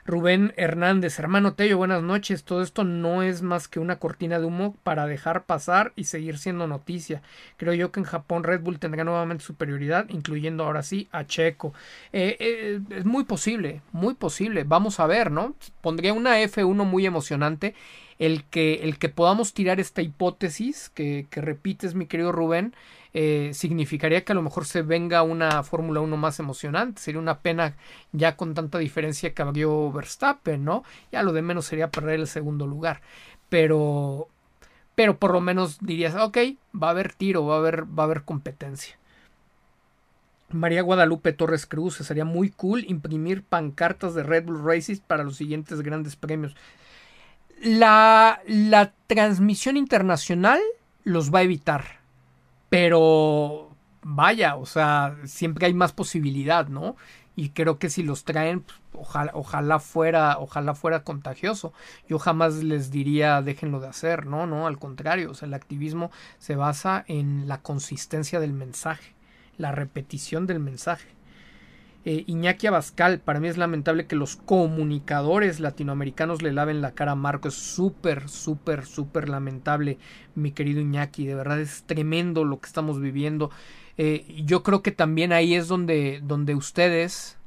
[0.04, 2.42] Rubén Hernández, hermano Tello, buenas noches.
[2.42, 6.38] Todo esto no es más que una cortina de humo para dejar pasar y seguir
[6.38, 7.22] siendo noticia.
[7.56, 11.72] Creo yo que en Japón Red Bull tendrá nuevamente superioridad, incluyendo ahora sí a Checo.
[12.12, 14.64] Eh, eh, es muy posible, muy posible.
[14.64, 15.54] Vamos a ver, ¿no?
[15.80, 17.74] Pondría una F1 muy emocionante.
[18.18, 22.74] El que, el que podamos tirar esta hipótesis que, que repites, mi querido Rubén,
[23.14, 27.02] eh, significaría que a lo mejor se venga una Fórmula 1 más emocionante.
[27.02, 27.76] Sería una pena
[28.12, 30.84] ya con tanta diferencia que abrió Verstappen, ¿no?
[31.10, 33.02] Ya lo de menos sería perder el segundo lugar.
[33.48, 34.28] Pero,
[34.94, 36.38] pero por lo menos dirías, ok,
[36.80, 38.96] va a haber tiro, va a haber, va a haber competencia.
[40.50, 45.36] María Guadalupe Torres Cruz, sería muy cool imprimir pancartas de Red Bull Races para los
[45.36, 46.54] siguientes grandes premios.
[47.62, 50.60] La, la transmisión internacional
[51.04, 52.01] los va a evitar
[52.72, 56.96] pero vaya, o sea, siempre hay más posibilidad, ¿no?
[57.36, 61.74] Y creo que si los traen, pues, ojalá, ojalá fuera, ojalá fuera contagioso.
[62.08, 66.10] Yo jamás les diría déjenlo de hacer, no, no, al contrario, o sea, el activismo
[66.38, 69.12] se basa en la consistencia del mensaje,
[69.58, 71.08] la repetición del mensaje.
[72.04, 77.12] Eh, Iñaki Abascal, para mí es lamentable que los comunicadores latinoamericanos le laven la cara
[77.12, 77.48] a Marco.
[77.48, 79.98] Es súper, súper, súper lamentable,
[80.34, 81.26] mi querido Iñaki.
[81.26, 83.50] De verdad es tremendo lo que estamos viviendo.
[83.98, 87.38] Eh, yo creo que también ahí es donde, donde ustedes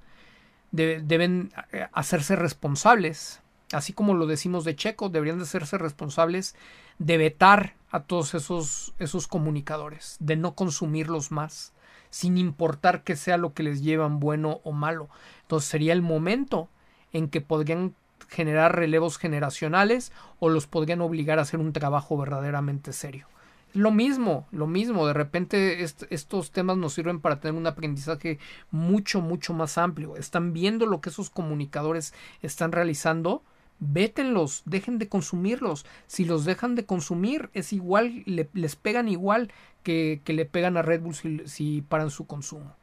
[0.71, 3.41] deben eh, hacerse responsables.
[3.71, 6.55] Así como lo decimos de Checo, deberían de hacerse responsables
[6.97, 11.73] de vetar a todos esos, esos comunicadores, de no consumirlos más
[12.15, 15.09] sin importar que sea lo que les llevan bueno o malo.
[15.41, 16.69] Entonces sería el momento
[17.11, 17.93] en que podrían
[18.29, 23.27] generar relevos generacionales o los podrían obligar a hacer un trabajo verdaderamente serio.
[23.73, 28.39] Lo mismo, lo mismo, de repente estos temas nos sirven para tener un aprendizaje
[28.71, 30.15] mucho, mucho más amplio.
[30.15, 33.43] Están viendo lo que esos comunicadores están realizando,
[33.79, 35.85] vétenlos, dejen de consumirlos.
[36.07, 39.51] Si los dejan de consumir, es igual, les pegan igual
[39.83, 42.75] que, le pegan a Red Bull si, paran su consumo.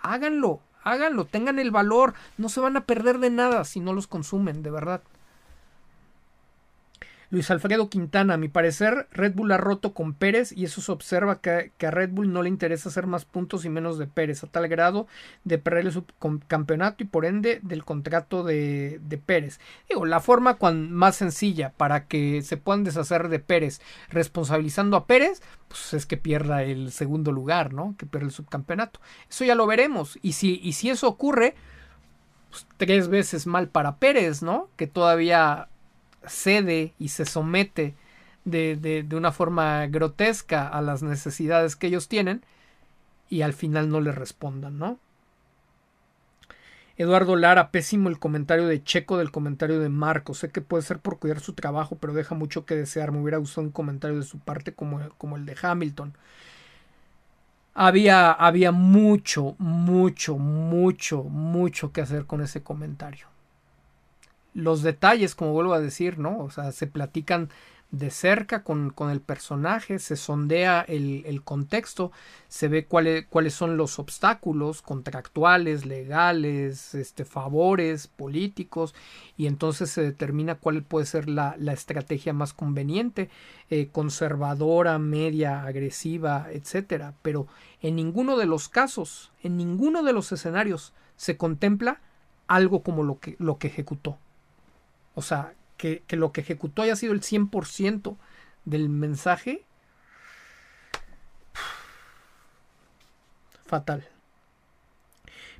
[0.00, 4.06] Háganlo, háganlo, tengan el valor, no se van a perder de nada si no los
[4.06, 5.02] consumen, de verdad.
[7.32, 10.92] Luis Alfredo Quintana, a mi parecer, Red Bull ha roto con Pérez y eso se
[10.92, 14.44] observa que, a Red Bull no le interesa hacer más puntos y menos de Pérez,
[14.44, 15.06] a tal grado
[15.42, 19.60] de perder el subcampeonato y por ende del contrato de, de Pérez.
[19.88, 23.80] Digo, la forma más sencilla para que se puedan deshacer de Pérez
[24.10, 27.94] responsabilizando a Pérez, pues es que pierda el segundo lugar, ¿no?
[27.96, 29.00] Que pierda el subcampeonato.
[29.30, 30.18] Eso ya lo veremos.
[30.20, 31.54] Y si, y si eso ocurre,
[32.50, 34.68] pues tres veces mal para Pérez, ¿no?
[34.76, 35.70] Que todavía
[36.26, 37.94] cede y se somete
[38.44, 42.42] de, de, de, una forma grotesca a las necesidades que ellos tienen
[43.28, 44.98] y al final no le respondan, ¿no?
[46.96, 50.34] Eduardo Lara, pésimo el comentario de Checo del comentario de Marco.
[50.34, 53.12] Sé que puede ser por cuidar su trabajo, pero deja mucho que desear.
[53.12, 56.14] Me hubiera gustado un comentario de su parte como, como el de Hamilton.
[57.74, 63.31] Había, había mucho, mucho, mucho, mucho que hacer con ese comentario
[64.54, 66.38] los detalles, como vuelvo a decir, ¿no?
[66.38, 67.48] O sea, se platican
[67.92, 72.10] de cerca con, con el personaje, se sondea el, el contexto,
[72.48, 78.94] se ve cuáles cuáles son los obstáculos contractuales, legales, este, favores políticos,
[79.36, 83.28] y entonces se determina cuál puede ser la, la estrategia más conveniente,
[83.68, 87.12] eh, conservadora, media, agresiva, etcétera.
[87.20, 87.46] Pero
[87.82, 92.00] en ninguno de los casos, en ninguno de los escenarios, se contempla
[92.46, 94.18] algo como lo que, lo que ejecutó.
[95.14, 98.16] O sea, que, lo que ejecutó haya sido el 100%
[98.64, 99.64] del mensaje.
[103.66, 104.08] Fatal.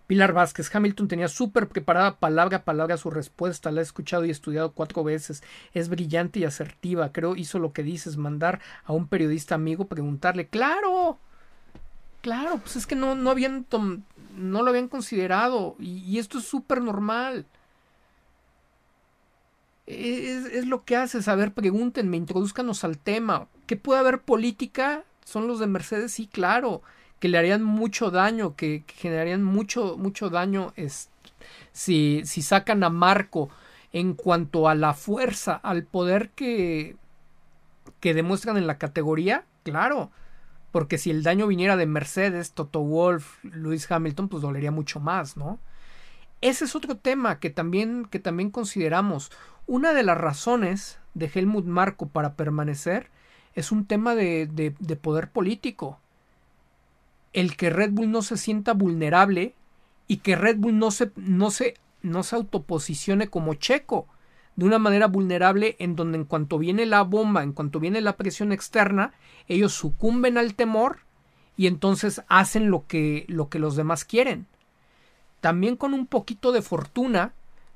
[0.06, 4.30] Pilar Vázquez, Hamilton tenía súper preparada palabra a palabra su respuesta, la he escuchado y
[4.30, 9.06] estudiado cuatro veces, es brillante y asertiva, creo hizo lo que dices, mandar a un
[9.06, 11.18] periodista amigo preguntarle, claro,
[12.20, 13.64] claro, pues es que no, no habían,
[14.36, 17.46] no lo habían considerado y, y esto es súper normal.
[19.86, 21.28] Es, es, lo que haces.
[21.28, 23.48] A ver, pregúntenme, introduzcanos al tema.
[23.66, 25.04] ¿Qué puede haber política?
[25.24, 26.82] Son los de Mercedes, sí, claro.
[27.18, 31.10] Que le harían mucho daño, que, generarían mucho, mucho daño es,
[31.72, 33.48] si, si sacan a Marco
[33.92, 36.96] en cuanto a la fuerza, al poder que,
[38.00, 40.10] que demuestran en la categoría, claro.
[40.72, 45.36] Porque si el daño viniera de Mercedes, Toto Wolf, Lewis Hamilton, pues dolería mucho más,
[45.36, 45.58] ¿no?
[46.40, 49.30] Ese es otro tema que también, que también consideramos.
[49.66, 53.10] Una de las razones de Helmut Marko para permanecer
[53.54, 55.98] es un tema de, poder político.
[57.32, 59.54] El que Red Bull no se sienta vulnerable
[60.08, 64.06] y que Red Bull no se, no se, no se autoposicione como checo
[64.56, 68.16] de una manera vulnerable en donde en cuanto viene la bomba, en cuanto viene la
[68.16, 69.14] presión externa,
[69.48, 71.00] ellos sucumben al temor
[71.56, 74.46] y entonces hacen lo que, lo que los demás quieren.
[75.40, 77.32] También con un poquito de fortuna,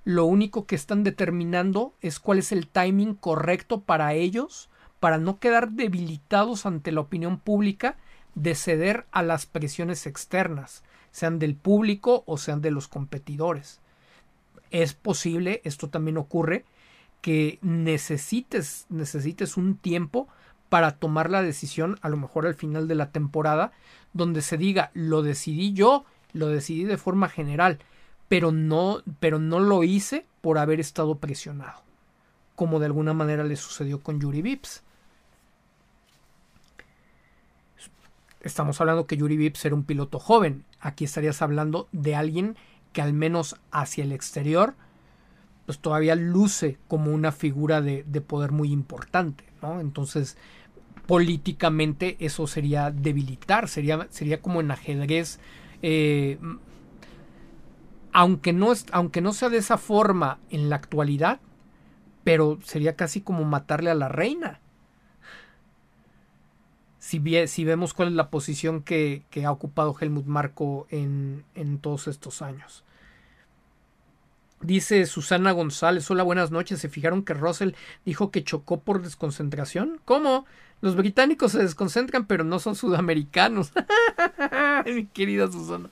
[0.07, 4.71] lo único que están determinando es cuál es el timing correcto para ellos
[5.01, 7.97] para no quedar debilitados ante la opinión pública
[8.37, 13.81] de ceder a las presiones externas, sean del público o sean de los competidores.
[14.71, 16.65] Es posible, esto también ocurre,
[17.21, 20.29] que necesites, necesites un tiempo
[20.69, 23.73] para tomar la decisión, a lo mejor al final de la temporada,
[24.13, 27.81] donde se diga, lo decidí yo, lo decidí de forma general,
[28.29, 31.83] pero no, pero no lo hice por haber estado presionado,
[32.55, 34.83] como de alguna manera le sucedió con Yuri Vips.
[38.41, 40.65] Estamos hablando que Yuri Vips era un piloto joven.
[40.81, 42.57] Aquí estarías hablando de alguien
[42.93, 44.75] que al menos hacia el exterior,
[45.67, 49.81] pues todavía luce como una figura de, de poder muy importante, ¿no?
[49.81, 50.37] Entonces,
[51.07, 55.41] políticamente eso sería debilitar, sería, sería como en ajedrez
[55.83, 56.39] eh,
[58.17, 61.39] aunque, no es, aunque no sea de esa forma en la actualidad,
[62.25, 64.59] pero sería casi como matarle a la reina.
[66.99, 72.09] Si, si vemos cuál es la posición que, ha ocupado Helmut Marco en, en todos
[72.09, 72.85] estos años.
[74.63, 76.81] Dice Susana González, hola, buenas noches.
[76.81, 77.73] ¿Se fijaron que Russell
[78.07, 80.01] dijo que chocó por desconcentración?
[80.07, 80.47] ¿Cómo?
[80.81, 83.73] Los británicos se desconcentran, pero no son sudamericanos.
[84.87, 85.91] Mi querida Susana.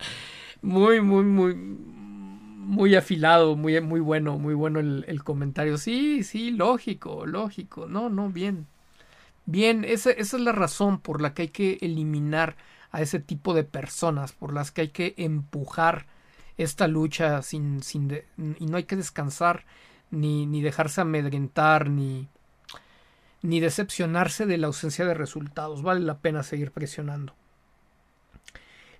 [0.64, 1.54] Muy, muy, muy,
[2.64, 5.78] muy afilado, muy, muy bueno, muy bueno el, el, comentario.
[5.78, 7.86] Sí, sí, lógico, lógico.
[7.86, 8.66] No, no, bien.
[9.46, 12.56] Bien, esa, esa es la razón por la que hay que eliminar
[12.92, 16.06] a ese tipo de personas, por las que hay que empujar
[16.56, 18.22] esta lucha sin, sin
[18.58, 19.64] y no hay que descansar
[20.10, 22.28] ni, ni dejarse amedrentar ni,
[23.42, 25.82] ni decepcionarse de la ausencia de resultados.
[25.82, 27.34] Vale la pena seguir presionando.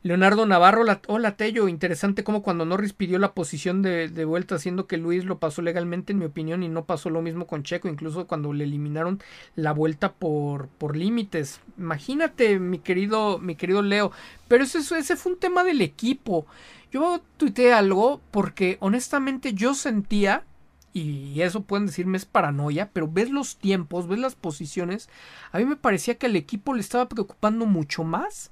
[0.05, 4.87] Leonardo Navarro, la, hola Tello, interesante como cuando Norris pidió la posición de, vuelta, haciendo
[4.87, 7.89] que Luis lo pasó legalmente, en mi opinión, y no pasó lo mismo con Checo,
[7.89, 9.23] incluso cuando le eliminaron
[9.57, 11.63] la vuelta por, por límites.
[11.79, 14.13] Imagínate, mi querido, mi querido Leo,
[14.47, 16.45] pero ese, ese fue un tema del equipo.
[16.93, 20.45] Yo tuiteé algo porque honestamente yo sentía,
[20.93, 25.09] y eso pueden decirme es paranoia, pero ves los tiempos, ves las posiciones,
[25.51, 28.51] a mí me parecía que al equipo le estaba preocupando mucho más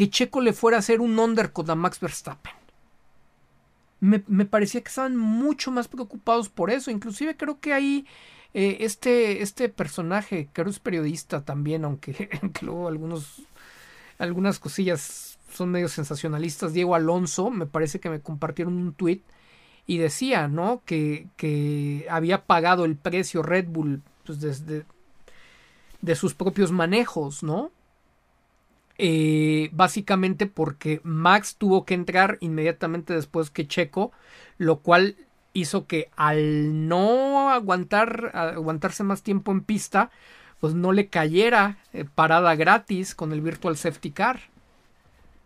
[0.00, 2.54] que Checo le fuera a hacer un undercut a Max Verstappen.
[4.00, 6.90] Me, me, parecía que estaban mucho más preocupados por eso.
[6.90, 8.06] Inclusive creo que ahí
[8.54, 12.30] eh, este, este personaje, que es periodista también, aunque,
[12.62, 13.42] luego algunos,
[14.18, 16.72] algunas cosillas son medio sensacionalistas.
[16.72, 19.20] Diego Alonso, me parece que me compartieron un tweet
[19.86, 20.80] y decía, ¿no?
[20.86, 24.86] Que, que había pagado el precio Red Bull pues, desde
[26.00, 27.70] de sus propios manejos, ¿no?
[29.02, 34.12] Eh, básicamente porque Max tuvo que entrar inmediatamente después que Checo,
[34.58, 35.16] lo cual
[35.54, 40.10] hizo que al no aguantar, aguantarse más tiempo en pista,
[40.60, 44.40] pues no le cayera eh, parada gratis con el Virtual Safety Car,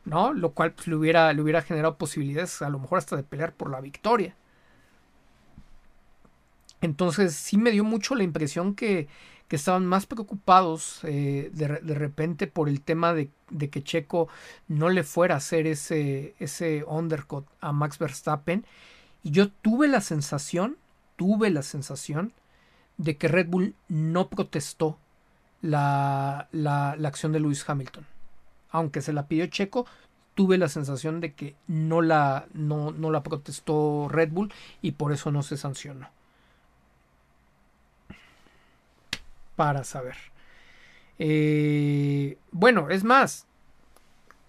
[0.04, 0.32] ¿no?
[0.32, 3.52] Lo cual pues, le, hubiera, le hubiera generado posibilidades a lo mejor hasta de pelear
[3.52, 4.34] por la victoria.
[6.80, 9.06] Entonces sí me dio mucho la impresión que
[9.48, 14.28] que estaban más preocupados eh, de, de, repente por el tema de, de, que Checo
[14.68, 18.64] no le fuera a hacer ese, ese undercut a Max Verstappen.
[19.22, 20.76] Y yo tuve la sensación,
[21.16, 22.32] tuve la sensación
[22.96, 24.98] de que Red Bull no protestó
[25.60, 28.06] la, la, la acción de Lewis Hamilton.
[28.70, 29.86] Aunque se la pidió Checo,
[30.34, 35.12] tuve la sensación de que no la, no, no la protestó Red Bull y por
[35.12, 36.08] eso no se sancionó.
[39.56, 40.16] Para saber.
[41.18, 43.46] Eh, bueno, es más,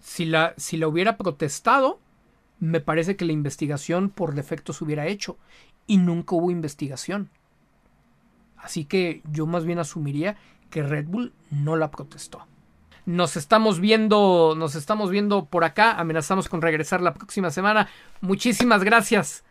[0.00, 2.00] si la, si la hubiera protestado,
[2.58, 5.38] me parece que la investigación por defecto se hubiera hecho
[5.86, 7.30] y nunca hubo investigación.
[8.56, 10.36] Así que yo más bien asumiría
[10.70, 12.46] que Red Bull no la protestó.
[13.04, 15.92] Nos estamos viendo, nos estamos viendo por acá.
[15.92, 17.88] Amenazamos con regresar la próxima semana.
[18.20, 19.44] Muchísimas gracias